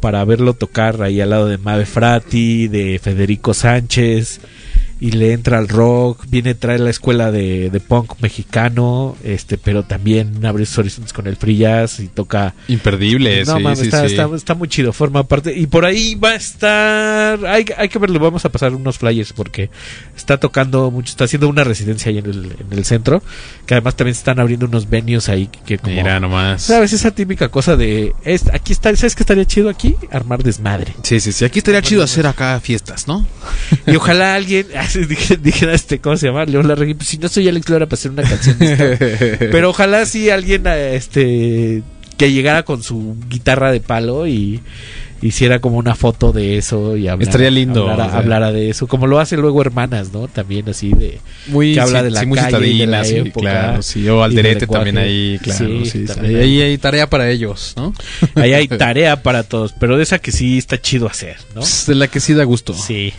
para 0.00 0.24
verlo 0.24 0.54
tocar 0.54 1.00
ahí 1.02 1.20
al 1.20 1.30
lado 1.30 1.46
de 1.46 1.58
Mabe 1.58 1.86
Frati, 1.86 2.66
de 2.68 2.98
Federico 3.02 3.54
Sánchez 3.54 4.40
y 5.04 5.10
le 5.10 5.32
entra 5.34 5.58
al 5.58 5.68
rock, 5.68 6.24
viene 6.28 6.54
trae 6.54 6.78
la 6.78 6.88
escuela 6.88 7.30
de, 7.30 7.68
de 7.68 7.80
punk 7.80 8.14
mexicano, 8.20 9.16
este, 9.22 9.58
pero 9.58 9.82
también 9.82 10.46
abre 10.46 10.64
sus 10.64 10.78
horizontes 10.78 11.12
con 11.12 11.26
el 11.26 11.36
free 11.36 11.58
jazz 11.58 12.00
y 12.00 12.08
toca 12.08 12.54
Imperdible, 12.68 13.44
no 13.44 13.56
sí, 13.58 13.62
mames, 13.62 13.78
sí, 13.80 13.84
está, 13.86 14.00
sí. 14.08 14.14
está- 14.14 14.34
está 14.34 14.54
muy 14.54 14.68
chido, 14.68 14.94
forma 14.94 15.24
parte. 15.24 15.52
Y 15.54 15.66
por 15.66 15.84
ahí 15.84 16.14
va 16.14 16.30
a 16.30 16.34
estar. 16.36 17.44
Hay, 17.46 17.66
hay 17.76 17.88
que 17.90 17.98
verlo, 17.98 18.18
vamos 18.18 18.46
a 18.46 18.48
pasar 18.48 18.72
unos 18.72 18.96
flyers 18.96 19.34
porque 19.34 19.68
está 20.16 20.38
tocando 20.38 20.90
mucho, 20.90 21.10
está 21.10 21.24
haciendo 21.24 21.48
una 21.48 21.64
residencia 21.64 22.10
ahí 22.10 22.18
en 22.18 22.26
el, 22.26 22.56
en 22.58 22.78
el 22.78 22.84
centro. 22.86 23.22
Que 23.66 23.74
además 23.74 23.96
también 23.96 24.12
están 24.16 24.40
abriendo 24.40 24.64
unos 24.66 24.88
venues 24.88 25.28
ahí 25.28 25.50
que 25.66 25.76
como. 25.78 25.94
Mira 25.94 26.18
nomás. 26.18 26.62
¿Sabes? 26.62 26.92
Esa 26.94 27.10
típica 27.10 27.48
cosa 27.50 27.76
de. 27.76 28.14
Es, 28.24 28.44
aquí 28.54 28.72
está, 28.72 28.94
¿sabes 28.96 29.14
qué 29.14 29.22
estaría 29.22 29.44
chido 29.44 29.68
aquí? 29.68 29.96
Armar 30.10 30.42
desmadre. 30.42 30.94
Sí, 31.02 31.20
sí, 31.20 31.32
sí. 31.32 31.44
Aquí 31.44 31.58
estaría 31.58 31.82
chido 31.82 32.02
hacer 32.02 32.26
acá 32.26 32.58
fiestas, 32.60 33.06
¿no? 33.06 33.26
Y 33.86 33.96
ojalá 33.96 34.34
alguien. 34.34 34.66
Así 34.94 35.04
dije, 35.08 35.36
dije, 35.36 35.72
este, 35.72 35.98
¿cómo 35.98 36.16
se 36.16 36.26
llama? 36.28 36.44
León 36.44 36.68
Larregui. 36.68 36.94
Pues 36.94 37.08
si 37.08 37.18
no 37.18 37.28
soy 37.28 37.48
Alex 37.48 37.68
Lora 37.68 37.86
para 37.86 37.94
hacer 37.94 38.10
una 38.10 38.22
canción 38.22 38.58
de. 38.58 39.48
Pero 39.52 39.70
ojalá 39.70 40.06
sí 40.06 40.30
alguien, 40.30 40.66
este. 40.66 41.82
Que 42.16 42.32
llegara 42.32 42.62
con 42.62 42.82
su 42.82 43.16
guitarra 43.28 43.72
de 43.72 43.80
palo 43.80 44.28
y 44.28 44.60
hiciera 45.20 45.58
como 45.58 45.78
una 45.78 45.94
foto 45.94 46.32
de 46.32 46.58
eso 46.58 46.96
y 46.96 47.08
Estaría 47.08 47.50
lindo, 47.50 47.82
hablara, 47.88 48.06
o 48.06 48.10
sea. 48.10 48.18
hablara 48.18 48.52
de 48.52 48.68
eso 48.68 48.86
como 48.86 49.06
lo 49.06 49.18
hace 49.18 49.36
luego 49.38 49.62
hermanas 49.62 50.12
no 50.12 50.28
también 50.28 50.68
así 50.68 50.90
de 50.92 51.18
Muy, 51.46 51.72
que 51.72 51.80
habla 51.80 52.00
sí, 52.00 52.04
de 52.04 52.10
la 52.10 52.20
sí, 52.20 52.26
muy 52.26 52.38
calle 52.38 52.66
y 52.68 52.78
de 52.78 52.86
la 52.86 53.04
sí, 53.04 53.16
época 53.16 53.40
claro, 53.40 53.82
sí. 53.82 54.08
O 54.08 54.22
Alderete 54.22 54.66
también 54.66 54.98
ahí, 54.98 55.38
claro. 55.42 55.66
Sí, 55.66 55.86
sí. 55.86 56.04
también 56.04 56.36
Ahí 56.36 56.60
hay 56.60 56.76
tarea 56.78 57.08
para 57.08 57.30
ellos, 57.30 57.72
¿no? 57.76 57.94
ahí 58.34 58.52
hay 58.52 58.68
tarea 58.78 59.22
para 59.22 59.44
todos 59.44 59.72
pero 59.72 59.96
de 59.96 60.02
esa 60.02 60.18
que 60.18 60.30
sí 60.30 60.58
está 60.58 60.80
chido 60.80 61.06
hacer 61.06 61.36
no 61.54 61.62
De 61.86 61.94
la 61.94 62.06
que 62.08 62.20
sí 62.20 62.34
da 62.34 62.44
gusto. 62.44 62.74
Sí. 62.74 63.12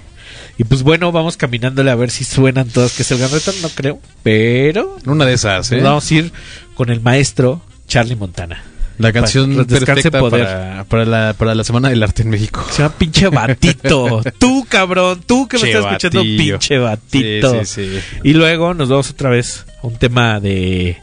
Y 0.57 0.63
pues 0.63 0.83
bueno, 0.83 1.11
vamos 1.11 1.35
caminándole 1.37 1.91
a 1.91 1.95
ver 1.95 2.09
si 2.11 2.23
suenan 2.23 2.69
todas. 2.69 2.93
Que 2.93 3.01
es 3.03 3.11
el 3.11 3.17
Gran 3.17 3.31
no 3.61 3.69
creo. 3.69 3.99
Pero. 4.23 4.97
Una 5.05 5.25
de 5.25 5.33
esas, 5.33 5.71
¿eh? 5.71 5.79
vamos 5.81 6.09
a 6.09 6.13
ir 6.13 6.31
con 6.75 6.89
el 6.89 7.01
maestro 7.01 7.61
Charlie 7.87 8.15
Montana. 8.15 8.63
La 8.97 9.11
canción 9.11 9.53
Para- 9.53 9.65
perfecta 9.67 10.19
poder. 10.19 10.45
para, 10.45 10.83
para, 10.85 11.05
la, 11.05 11.33
para 11.37 11.53
la 11.53 11.65
Semana 11.65 11.89
del 11.89 12.01
Arte 12.01 12.21
en 12.21 12.29
México. 12.29 12.65
Se 12.71 12.81
llama 12.83 12.95
pinche 12.97 13.27
batito. 13.27 14.21
tú, 14.39 14.65
cabrón. 14.69 15.21
Tú 15.25 15.49
que 15.49 15.57
me 15.57 15.63
Che 15.63 15.71
estás 15.71 15.85
escuchando, 15.85 16.19
batillo. 16.19 16.53
pinche 16.59 16.77
batito. 16.77 17.65
Sí, 17.65 17.65
sí, 17.65 17.89
sí. 17.99 18.17
Y 18.23 18.33
luego 18.33 18.73
nos 18.73 18.87
vamos 18.87 19.09
otra 19.09 19.29
vez 19.29 19.65
a 19.83 19.87
un 19.87 19.97
tema 19.97 20.39
de. 20.39 20.97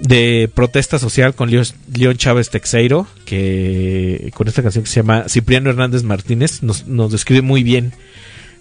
De 0.00 0.50
protesta 0.54 0.98
social 0.98 1.34
con 1.34 1.50
León, 1.50 1.66
León 1.94 2.16
Chávez 2.16 2.48
Texeiro, 2.48 3.06
que 3.26 4.30
con 4.34 4.48
esta 4.48 4.62
canción 4.62 4.82
que 4.84 4.88
se 4.90 4.96
llama 4.96 5.26
Cipriano 5.28 5.68
Hernández 5.68 6.04
Martínez, 6.04 6.62
nos, 6.62 6.86
nos 6.86 7.12
describe 7.12 7.42
muy 7.42 7.62
bien 7.62 7.92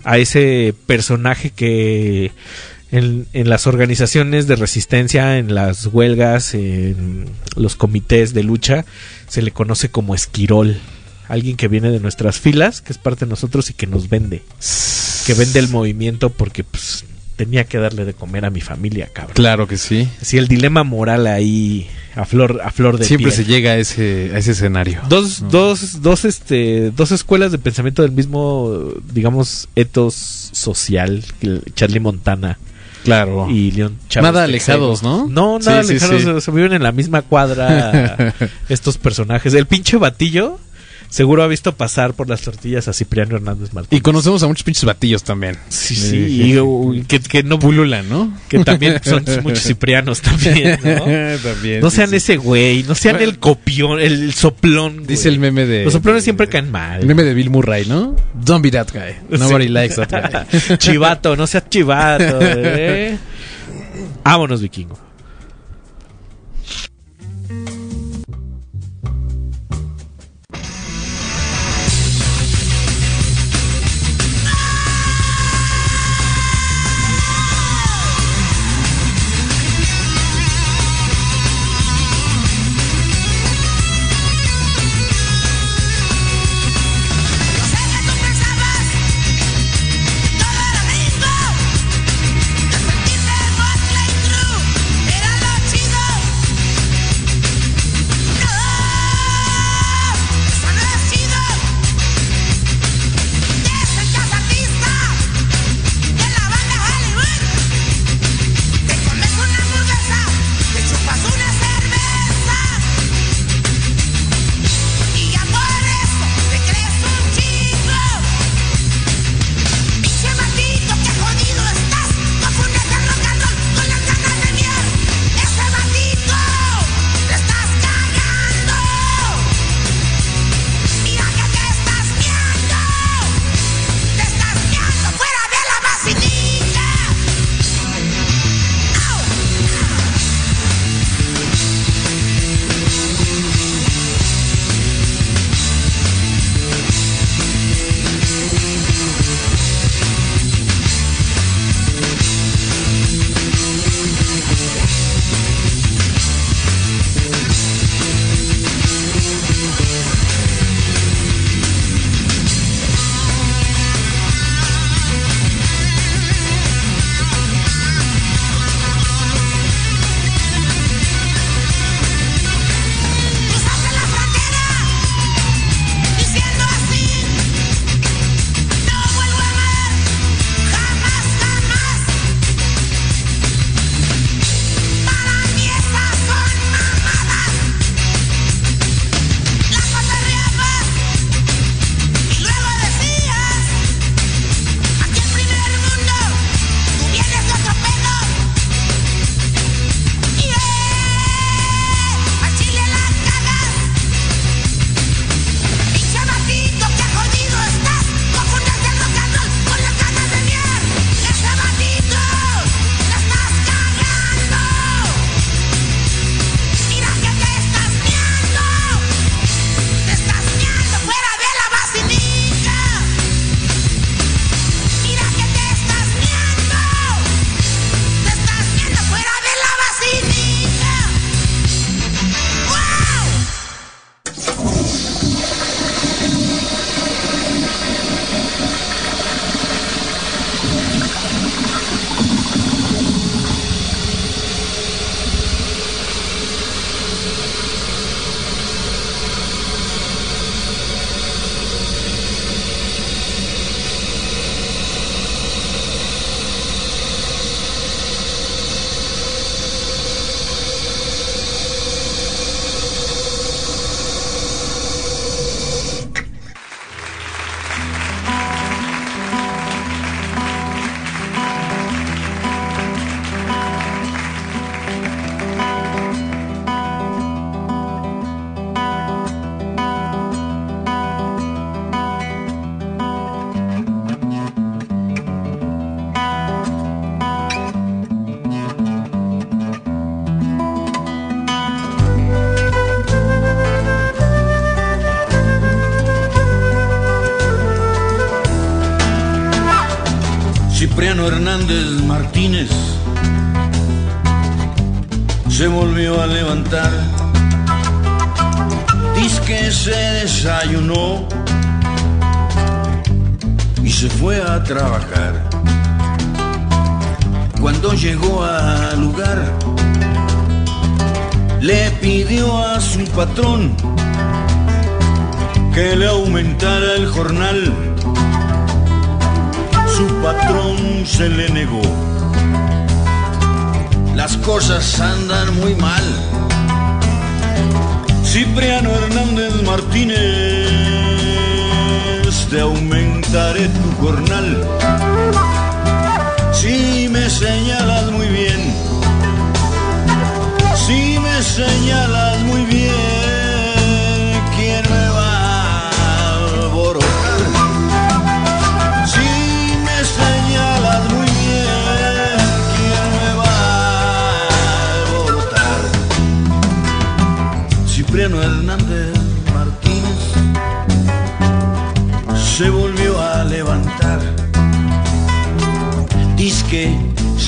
a 0.04 0.18
ese 0.18 0.74
personaje 0.86 1.52
que 1.52 2.32
en, 2.92 3.28
en 3.34 3.50
las 3.50 3.68
organizaciones 3.68 4.48
de 4.48 4.56
resistencia, 4.56 5.38
en 5.38 5.54
las 5.54 5.86
huelgas, 5.88 6.54
en 6.54 7.26
los 7.56 7.76
comités 7.76 8.34
de 8.34 8.44
lucha, 8.44 8.86
se 9.28 9.42
le 9.42 9.52
conoce 9.52 9.90
como 9.90 10.16
esquirol. 10.16 10.78
Alguien 11.28 11.58
que 11.58 11.68
viene 11.68 11.92
de 11.92 12.00
nuestras 12.00 12.40
filas, 12.40 12.82
que 12.82 12.92
es 12.92 12.98
parte 12.98 13.26
de 13.26 13.30
nosotros 13.30 13.70
y 13.70 13.74
que 13.74 13.86
nos 13.86 14.10
vende. 14.10 14.42
Que 15.28 15.36
vende 15.36 15.60
el 15.60 15.70
movimiento 15.70 16.32
porque 16.32 16.64
pues, 16.64 17.06
tenía 17.36 17.66
que 17.66 17.78
darle 17.78 18.04
de 18.04 18.14
comer 18.14 18.46
a 18.46 18.50
mi 18.50 18.62
familia, 18.62 19.10
cabrón. 19.14 19.36
Claro 19.36 19.68
que 19.68 19.78
sí. 19.78 20.10
Sí, 20.22 20.38
el 20.38 20.48
dilema 20.48 20.84
moral 20.84 21.28
ahí 21.28 21.88
a 22.20 22.26
flor, 22.26 22.60
a 22.64 22.72
flor 22.72 22.98
de 22.98 23.06
Siempre 23.06 23.32
piel. 23.32 23.46
se 23.46 23.52
llega 23.52 23.72
a 23.72 23.78
ese, 23.78 24.32
a 24.34 24.38
ese 24.38 24.52
escenario. 24.52 25.02
Dos, 25.10 25.44
dos, 25.50 26.02
dos, 26.02 26.26
este, 26.26 26.92
dos 26.92 27.12
escuelas 27.12 27.52
de 27.52 27.58
pensamiento 27.58 28.02
del 28.02 28.12
mismo, 28.12 28.94
digamos, 29.14 29.70
etos 29.76 30.50
social, 30.52 31.24
Charlie 31.76 32.00
Montana. 32.00 32.58
Claro. 33.04 33.48
Y 33.50 33.72
León 33.72 33.98
Chávez. 34.10 34.32
Nada 34.32 34.44
alejados, 34.44 35.02
¿no? 35.04 35.28
No, 35.28 35.58
nada 35.60 35.84
Sí, 35.84 35.98
sí, 36.00 36.06
alejados. 36.06 36.22
sí. 36.22 36.28
Se, 36.34 36.42
se 36.42 36.52
viven 36.52 36.74
en 36.74 36.84
la 36.84 36.92
misma 36.92 37.22
cuadra 37.22 38.34
estos 38.70 38.98
personajes. 38.98 39.54
El 39.54 39.68
pinche 39.68 39.96
batillo 39.98 40.60
seguro 41.10 41.44
ha 41.44 41.48
visto 41.48 41.76
pasar 41.76 42.14
por 42.14 42.30
las 42.30 42.42
tortillas 42.42 42.88
a 42.88 42.94
Cipriano 42.94 43.36
Hernández 43.36 43.74
Martínez. 43.74 44.00
Y 44.00 44.02
conocemos 44.02 44.44
a 44.44 44.48
muchos 44.48 44.64
pinches 44.64 44.86
batillos 44.86 45.24
también. 45.24 45.58
Sí, 45.70 45.96
sí, 45.96 46.18
y, 46.18 46.58
uh, 46.60 47.04
que, 47.08 47.20
que 47.20 47.44
no 47.44 47.58
pululan, 47.60 48.08
¿no? 48.10 48.32
Que 48.48 48.60
también 48.64 49.00
son 49.04 49.24
muchos 49.44 49.64
ciprianos 49.64 50.22
también, 50.22 50.80
¿no? 50.84 51.06
También, 51.44 51.82
No 51.82 51.90
sean 51.90 52.10
sí. 52.12 52.18
ese 52.18 52.38
güey, 52.38 52.84
no 52.84 52.96
sean 52.96 53.22
el 53.22 53.40
copión, 53.40 54.00
el 54.00 54.34
soplón. 54.34 55.06
Dice 55.08 55.30
el 55.30 55.40
meme 55.40 55.66
de. 55.66 55.84
Los 55.86 55.94
soplones 55.94 56.24
siempre 56.24 56.48
caen 56.48 56.72
mal. 56.72 57.02
El 57.02 57.08
meme 57.08 57.24
de 57.24 57.34
Bill 57.34 57.50
Murray, 57.50 57.86
¿no? 57.86 58.16
Don't 58.34 58.64
be 58.64 58.72
that 58.72 58.88
guy. 58.94 59.16
Nobody 59.38 59.66
Sí. 59.66 59.70
likes 59.70 59.96
that 59.96 60.32
guy. 60.32 60.78
chivato, 60.78 61.36
no 61.36 61.48
seas 61.48 61.70
chivato, 61.70 62.40
¿eh? 62.42 63.18
Vámonos, 64.24 64.62
vikingo. 64.62 64.98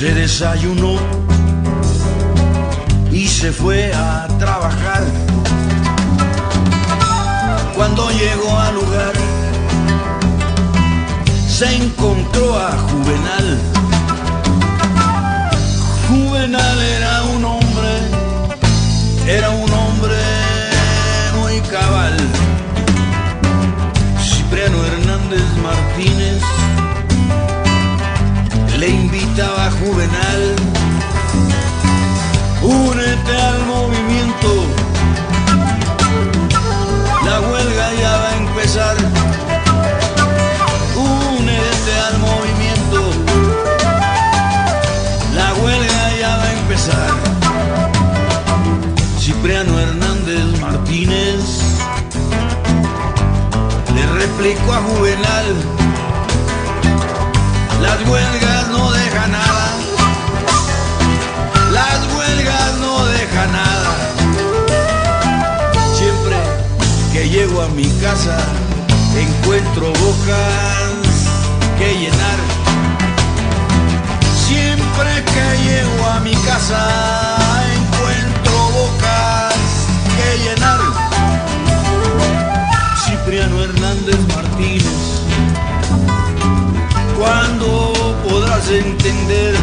Se 0.02 0.14
desayunó 0.14 0.96
y 3.12 3.28
se 3.28 3.52
fue 3.52 3.94
a 3.94 4.26
trabajar. 4.36 5.04
Cuando 7.76 8.10
llegó 8.10 8.50
al 8.58 8.74
lugar, 8.74 9.12
se 11.46 11.76
encontró 11.76 12.58
a 12.58 12.72
Juvenal. 12.78 13.58
Juvenal 16.08 16.82
era 16.82 17.22
un 17.36 17.44
hombre, 17.44 17.92
era 19.28 19.50
un 19.50 19.61
le 29.34 29.42
invitaba 29.42 29.66
a 29.66 29.70
Juvenal, 29.70 30.56
únete 32.62 33.36
al 33.36 33.66
movimiento, 33.66 34.66
la 37.24 37.40
huelga 37.40 37.94
ya 38.00 38.16
va 38.18 38.28
a 38.28 38.36
empezar, 38.36 38.96
únete 40.96 41.92
al 42.08 42.18
movimiento, 42.18 43.00
la 45.34 45.54
huelga 45.62 46.16
ya 46.20 46.36
va 46.36 46.44
a 46.44 46.52
empezar. 46.52 47.10
Cipriano 49.18 49.78
Hernández 49.78 50.60
Martínez. 50.60 51.62
Le 53.94 54.06
replicó 54.06 54.72
a 54.72 54.78
Juvenal, 54.78 55.46
las 57.82 58.08
huelgas 58.08 58.68
no 58.68 58.90
dejan 58.92 59.11
mi 67.82 67.90
casa 68.00 68.36
encuentro 69.16 69.86
bocas 69.88 71.02
que 71.78 71.94
llenar. 71.98 72.38
Siempre 74.46 75.10
que 75.34 75.46
llego 75.64 76.06
a 76.06 76.20
mi 76.20 76.34
casa 76.48 76.80
encuentro 77.76 78.54
bocas 78.78 79.54
que 80.16 80.28
llenar. 80.44 80.80
Cipriano 83.04 83.62
Hernández 83.62 84.18
Martínez 84.34 84.84
¿Cuándo 87.18 87.92
podrás 88.28 88.68
entender 88.68 89.54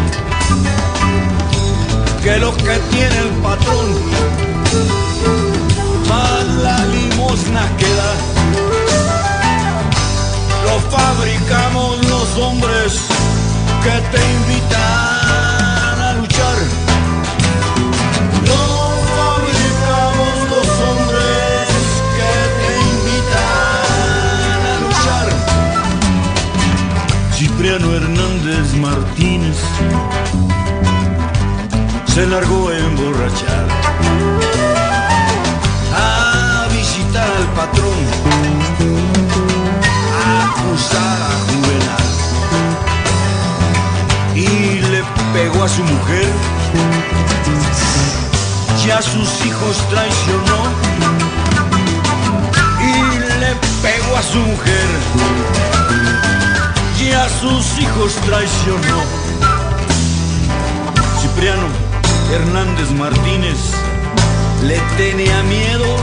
que 2.23 2.37
lo 2.37 2.55
que 2.57 2.75
tiene 2.91 3.17
el 3.17 3.29
patrón 3.41 3.87
fabricamos 11.19 12.05
los 12.07 12.37
hombres 12.37 13.01
que 13.83 13.91
te 14.11 14.21
invitan 14.37 16.01
a 16.01 16.13
luchar. 16.13 16.57
Lo 18.47 18.63
fabricamos 19.17 20.33
los 20.53 20.69
hombres 20.87 21.67
que 22.17 22.33
te 22.59 22.71
invitan 22.95 24.59
a 24.65 24.75
luchar. 24.85 25.27
Cipriano 27.33 27.87
Hernández 27.93 28.67
Martínez 28.75 29.57
se 32.05 32.27
largó 32.27 32.69
a 32.69 32.77
emborrachar 32.77 33.65
a 35.93 36.67
visitar 36.71 37.27
al 37.27 37.47
patrón, 37.55 37.99
a 40.79 40.85
acusar 40.85 41.19
a 41.21 41.33
Juvenal 41.51 42.07
y 44.35 44.79
le 44.91 45.03
pegó 45.33 45.63
a 45.63 45.67
su 45.67 45.83
mujer 45.83 46.27
y 48.85 48.91
a 48.91 49.01
sus 49.01 49.45
hijos 49.45 49.77
traicionó 49.89 50.59
y 52.81 53.19
le 53.39 53.55
pegó 53.81 54.17
a 54.17 54.23
su 54.23 54.37
mujer 54.39 54.87
y 57.01 57.11
a 57.11 57.27
sus 57.29 57.79
hijos 57.79 58.15
traicionó. 58.25 59.03
Cipriano 61.21 61.67
Hernández 62.31 62.91
Martínez 62.91 63.57
le 64.63 64.79
tenía 64.97 65.43
miedo 65.43 65.95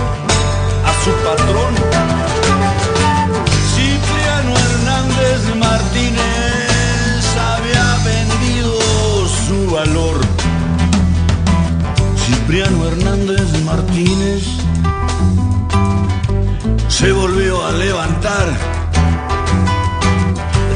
a 0.85 0.93
su 1.05 1.11
patrón. 1.24 1.95
Hernández 12.88 13.64
Martínez. 13.64 14.42
Se 16.88 17.12
volvió 17.12 17.64
a 17.64 17.72
levantar. 17.72 18.46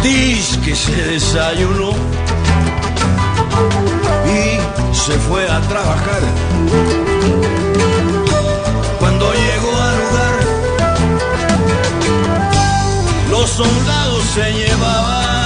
Dice 0.02 0.60
que 0.60 0.74
se 0.74 0.92
desayunó. 0.92 1.92
Y 4.26 4.94
se 4.94 5.12
fue 5.28 5.48
a 5.48 5.60
trabajar. 5.62 6.22
Cuando 8.98 9.32
llegó 9.32 9.72
al 9.88 9.96
lugar, 10.02 10.36
los 13.30 13.50
soldados 13.50 14.24
se 14.34 14.52
llevaban 14.52 15.39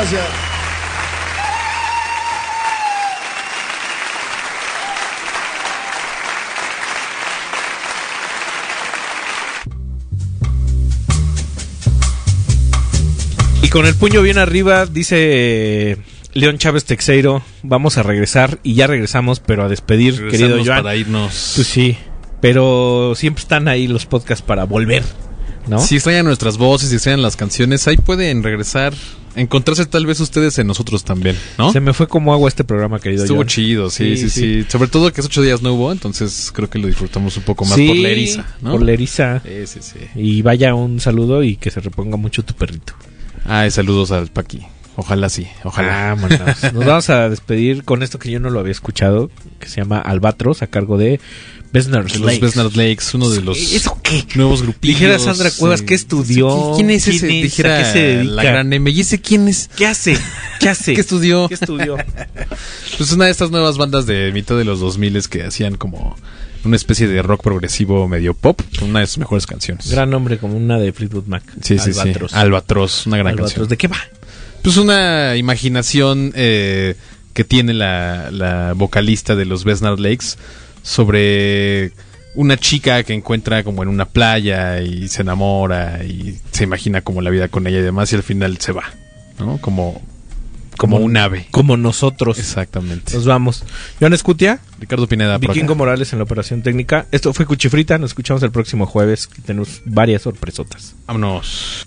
gracias. 0.00 0.24
Y 13.62 13.68
con 13.68 13.86
el 13.86 13.94
puño 13.94 14.22
bien 14.22 14.38
arriba, 14.38 14.86
dice 14.86 15.98
León 16.32 16.58
Chávez 16.58 16.84
Texeiro, 16.84 17.42
vamos 17.62 17.98
a 17.98 18.02
regresar 18.02 18.58
y 18.62 18.74
ya 18.74 18.86
regresamos, 18.86 19.40
pero 19.40 19.64
a 19.64 19.68
despedir, 19.68 20.28
querido 20.28 20.64
Joan. 20.64 20.82
para 20.82 20.96
irnos. 20.96 21.52
Pues 21.56 21.66
sí, 21.66 21.98
pero 22.40 23.12
siempre 23.14 23.42
están 23.42 23.68
ahí 23.68 23.86
los 23.86 24.06
podcasts 24.06 24.42
para 24.42 24.64
volver, 24.64 25.04
¿no? 25.70 25.78
Si 25.78 25.94
extrañan 25.94 26.26
nuestras 26.26 26.58
voces, 26.58 26.90
si 26.90 26.96
extrañan 26.96 27.22
las 27.22 27.36
canciones, 27.36 27.86
ahí 27.86 27.96
pueden 27.96 28.42
regresar, 28.42 28.92
encontrarse 29.36 29.86
tal 29.86 30.04
vez 30.04 30.20
ustedes 30.20 30.58
en 30.58 30.66
nosotros 30.66 31.04
también, 31.04 31.36
¿no? 31.56 31.72
Se 31.72 31.80
me 31.80 31.94
fue 31.94 32.08
como 32.08 32.32
agua 32.32 32.48
este 32.48 32.64
programa, 32.64 32.98
querido 32.98 33.22
Estuvo 33.22 33.44
chido, 33.44 33.88
sí, 33.88 34.16
sí, 34.16 34.28
sí, 34.28 34.66
Sobre 34.68 34.88
todo 34.88 35.12
que 35.12 35.20
hace 35.20 35.28
ocho 35.28 35.42
días 35.42 35.62
no 35.62 35.72
hubo, 35.74 35.92
entonces 35.92 36.50
creo 36.52 36.68
que 36.68 36.78
lo 36.78 36.88
disfrutamos 36.88 37.36
un 37.36 37.44
poco 37.44 37.64
más 37.64 37.74
Sí, 37.76 37.86
por 37.86 37.96
la 37.96 38.08
eriza, 38.08 38.46
¿no? 38.60 38.72
Por 38.72 38.82
la 38.82 38.92
eriza. 38.92 39.40
Sí, 39.40 39.66
sí, 39.66 39.78
sí. 39.80 39.98
Y 40.16 40.42
vaya 40.42 40.74
un 40.74 41.00
saludo 41.00 41.42
y 41.42 41.56
que 41.56 41.70
se 41.70 41.80
reponga 41.80 42.16
mucho 42.16 42.44
tu 42.44 42.54
perrito. 42.54 42.94
Ay, 43.44 43.70
saludos 43.70 44.10
al 44.10 44.28
Paqui. 44.28 44.66
Ojalá 44.96 45.28
sí, 45.28 45.46
ojalá. 45.64 46.14
Vámonos. 46.14 46.40
Nos 46.74 46.84
vamos 46.84 47.10
a 47.10 47.28
despedir 47.30 47.84
con 47.84 48.02
esto 48.02 48.18
que 48.18 48.30
yo 48.30 48.40
no 48.40 48.50
lo 48.50 48.60
había 48.60 48.72
escuchado, 48.72 49.30
que 49.58 49.68
se 49.68 49.80
llama 49.80 49.98
Albatros, 49.98 50.62
a 50.62 50.66
cargo 50.66 50.98
de 50.98 51.20
Besnar's 51.72 52.12
De 52.12 52.18
los 52.18 52.26
Lakes. 52.26 52.40
Besnard 52.46 52.74
Lakes, 52.74 53.04
uno 53.14 53.30
de 53.30 53.42
los 53.42 53.58
¿Eso 53.58 53.98
qué? 54.02 54.24
nuevos 54.34 54.62
grupillos. 54.62 54.98
Dijera 54.98 55.18
Sandra 55.18 55.50
Cuevas, 55.50 55.82
¿qué 55.82 55.94
estudió? 55.94 56.72
¿Quién 56.74 56.90
es 56.90 57.06
ese? 57.06 57.26
¿Quién 57.28 57.32
es? 57.38 57.42
Dijera 57.44 57.76
¿A 57.76 57.82
qué 57.84 57.92
se 57.92 57.98
dedica? 58.00 58.32
la 58.34 58.42
gran 58.44 58.72
M. 58.72 58.90
¿Y 58.90 59.00
ese 59.00 59.20
quién 59.20 59.46
es? 59.48 59.70
¿Qué 59.76 59.86
hace? 59.86 60.16
¿Qué 60.58 60.68
hace? 60.68 60.94
¿Qué 60.94 61.00
estudió? 61.00 61.48
¿Qué 61.48 61.54
estudió? 61.54 61.96
Pues 62.98 63.12
una 63.12 63.26
de 63.26 63.30
estas 63.30 63.50
nuevas 63.50 63.78
bandas 63.78 64.04
de 64.06 64.30
mitad 64.32 64.56
de 64.58 64.64
los 64.64 64.80
2000 64.80 65.26
que 65.28 65.44
hacían 65.44 65.76
como 65.76 66.16
una 66.64 66.76
especie 66.76 67.08
de 67.08 67.22
rock 67.22 67.42
progresivo 67.42 68.06
medio 68.08 68.34
pop, 68.34 68.60
una 68.82 69.00
de 69.00 69.06
sus 69.06 69.16
mejores 69.18 69.46
canciones. 69.46 69.90
Gran 69.90 70.10
nombre, 70.10 70.36
como 70.36 70.56
una 70.56 70.78
de 70.78 70.92
Fleetwood 70.92 71.24
Mac. 71.26 71.42
Sí, 71.62 71.78
sí, 71.78 71.90
Albatros. 71.98 72.32
sí. 72.32 72.36
Albatros, 72.36 73.06
una 73.06 73.16
gran 73.16 73.28
Albatros. 73.28 73.52
canción. 73.52 73.68
¿De 73.68 73.76
qué 73.78 73.88
va? 73.88 73.96
Pues 74.62 74.76
una 74.76 75.36
imaginación 75.36 76.32
eh, 76.34 76.94
que 77.32 77.44
tiene 77.44 77.72
la, 77.72 78.30
la 78.30 78.74
vocalista 78.74 79.34
de 79.34 79.46
los 79.46 79.64
Besnard 79.64 79.98
Lakes 79.98 80.36
sobre 80.82 81.92
una 82.34 82.56
chica 82.56 83.02
que 83.02 83.12
encuentra 83.12 83.64
como 83.64 83.82
en 83.82 83.88
una 83.88 84.06
playa 84.06 84.80
y 84.80 85.08
se 85.08 85.22
enamora 85.22 86.04
y 86.04 86.38
se 86.52 86.64
imagina 86.64 87.02
como 87.02 87.22
la 87.22 87.30
vida 87.30 87.48
con 87.48 87.66
ella 87.66 87.78
y 87.78 87.82
demás 87.82 88.12
y 88.12 88.16
al 88.16 88.22
final 88.22 88.58
se 88.58 88.72
va, 88.72 88.84
¿no? 89.38 89.58
Como, 89.60 90.00
como 90.76 90.96
un 90.98 91.16
ave. 91.16 91.46
Como 91.50 91.76
nosotros. 91.76 92.38
Exactamente. 92.38 93.14
Nos 93.14 93.26
vamos. 93.26 93.64
Joan 93.98 94.12
Escutia. 94.12 94.60
Ricardo 94.78 95.06
Pineda. 95.06 95.38
Vikingo. 95.38 95.74
Morales 95.74 96.12
en 96.12 96.20
la 96.20 96.24
operación 96.24 96.62
técnica. 96.62 97.06
Esto 97.10 97.32
fue 97.34 97.46
Cuchifrita. 97.46 97.98
Nos 97.98 98.10
escuchamos 98.10 98.42
el 98.42 98.50
próximo 98.50 98.86
jueves. 98.86 99.26
que 99.26 99.42
Tenemos 99.42 99.82
varias 99.84 100.22
sorpresotas. 100.22 100.94
Vámonos. 101.06 101.86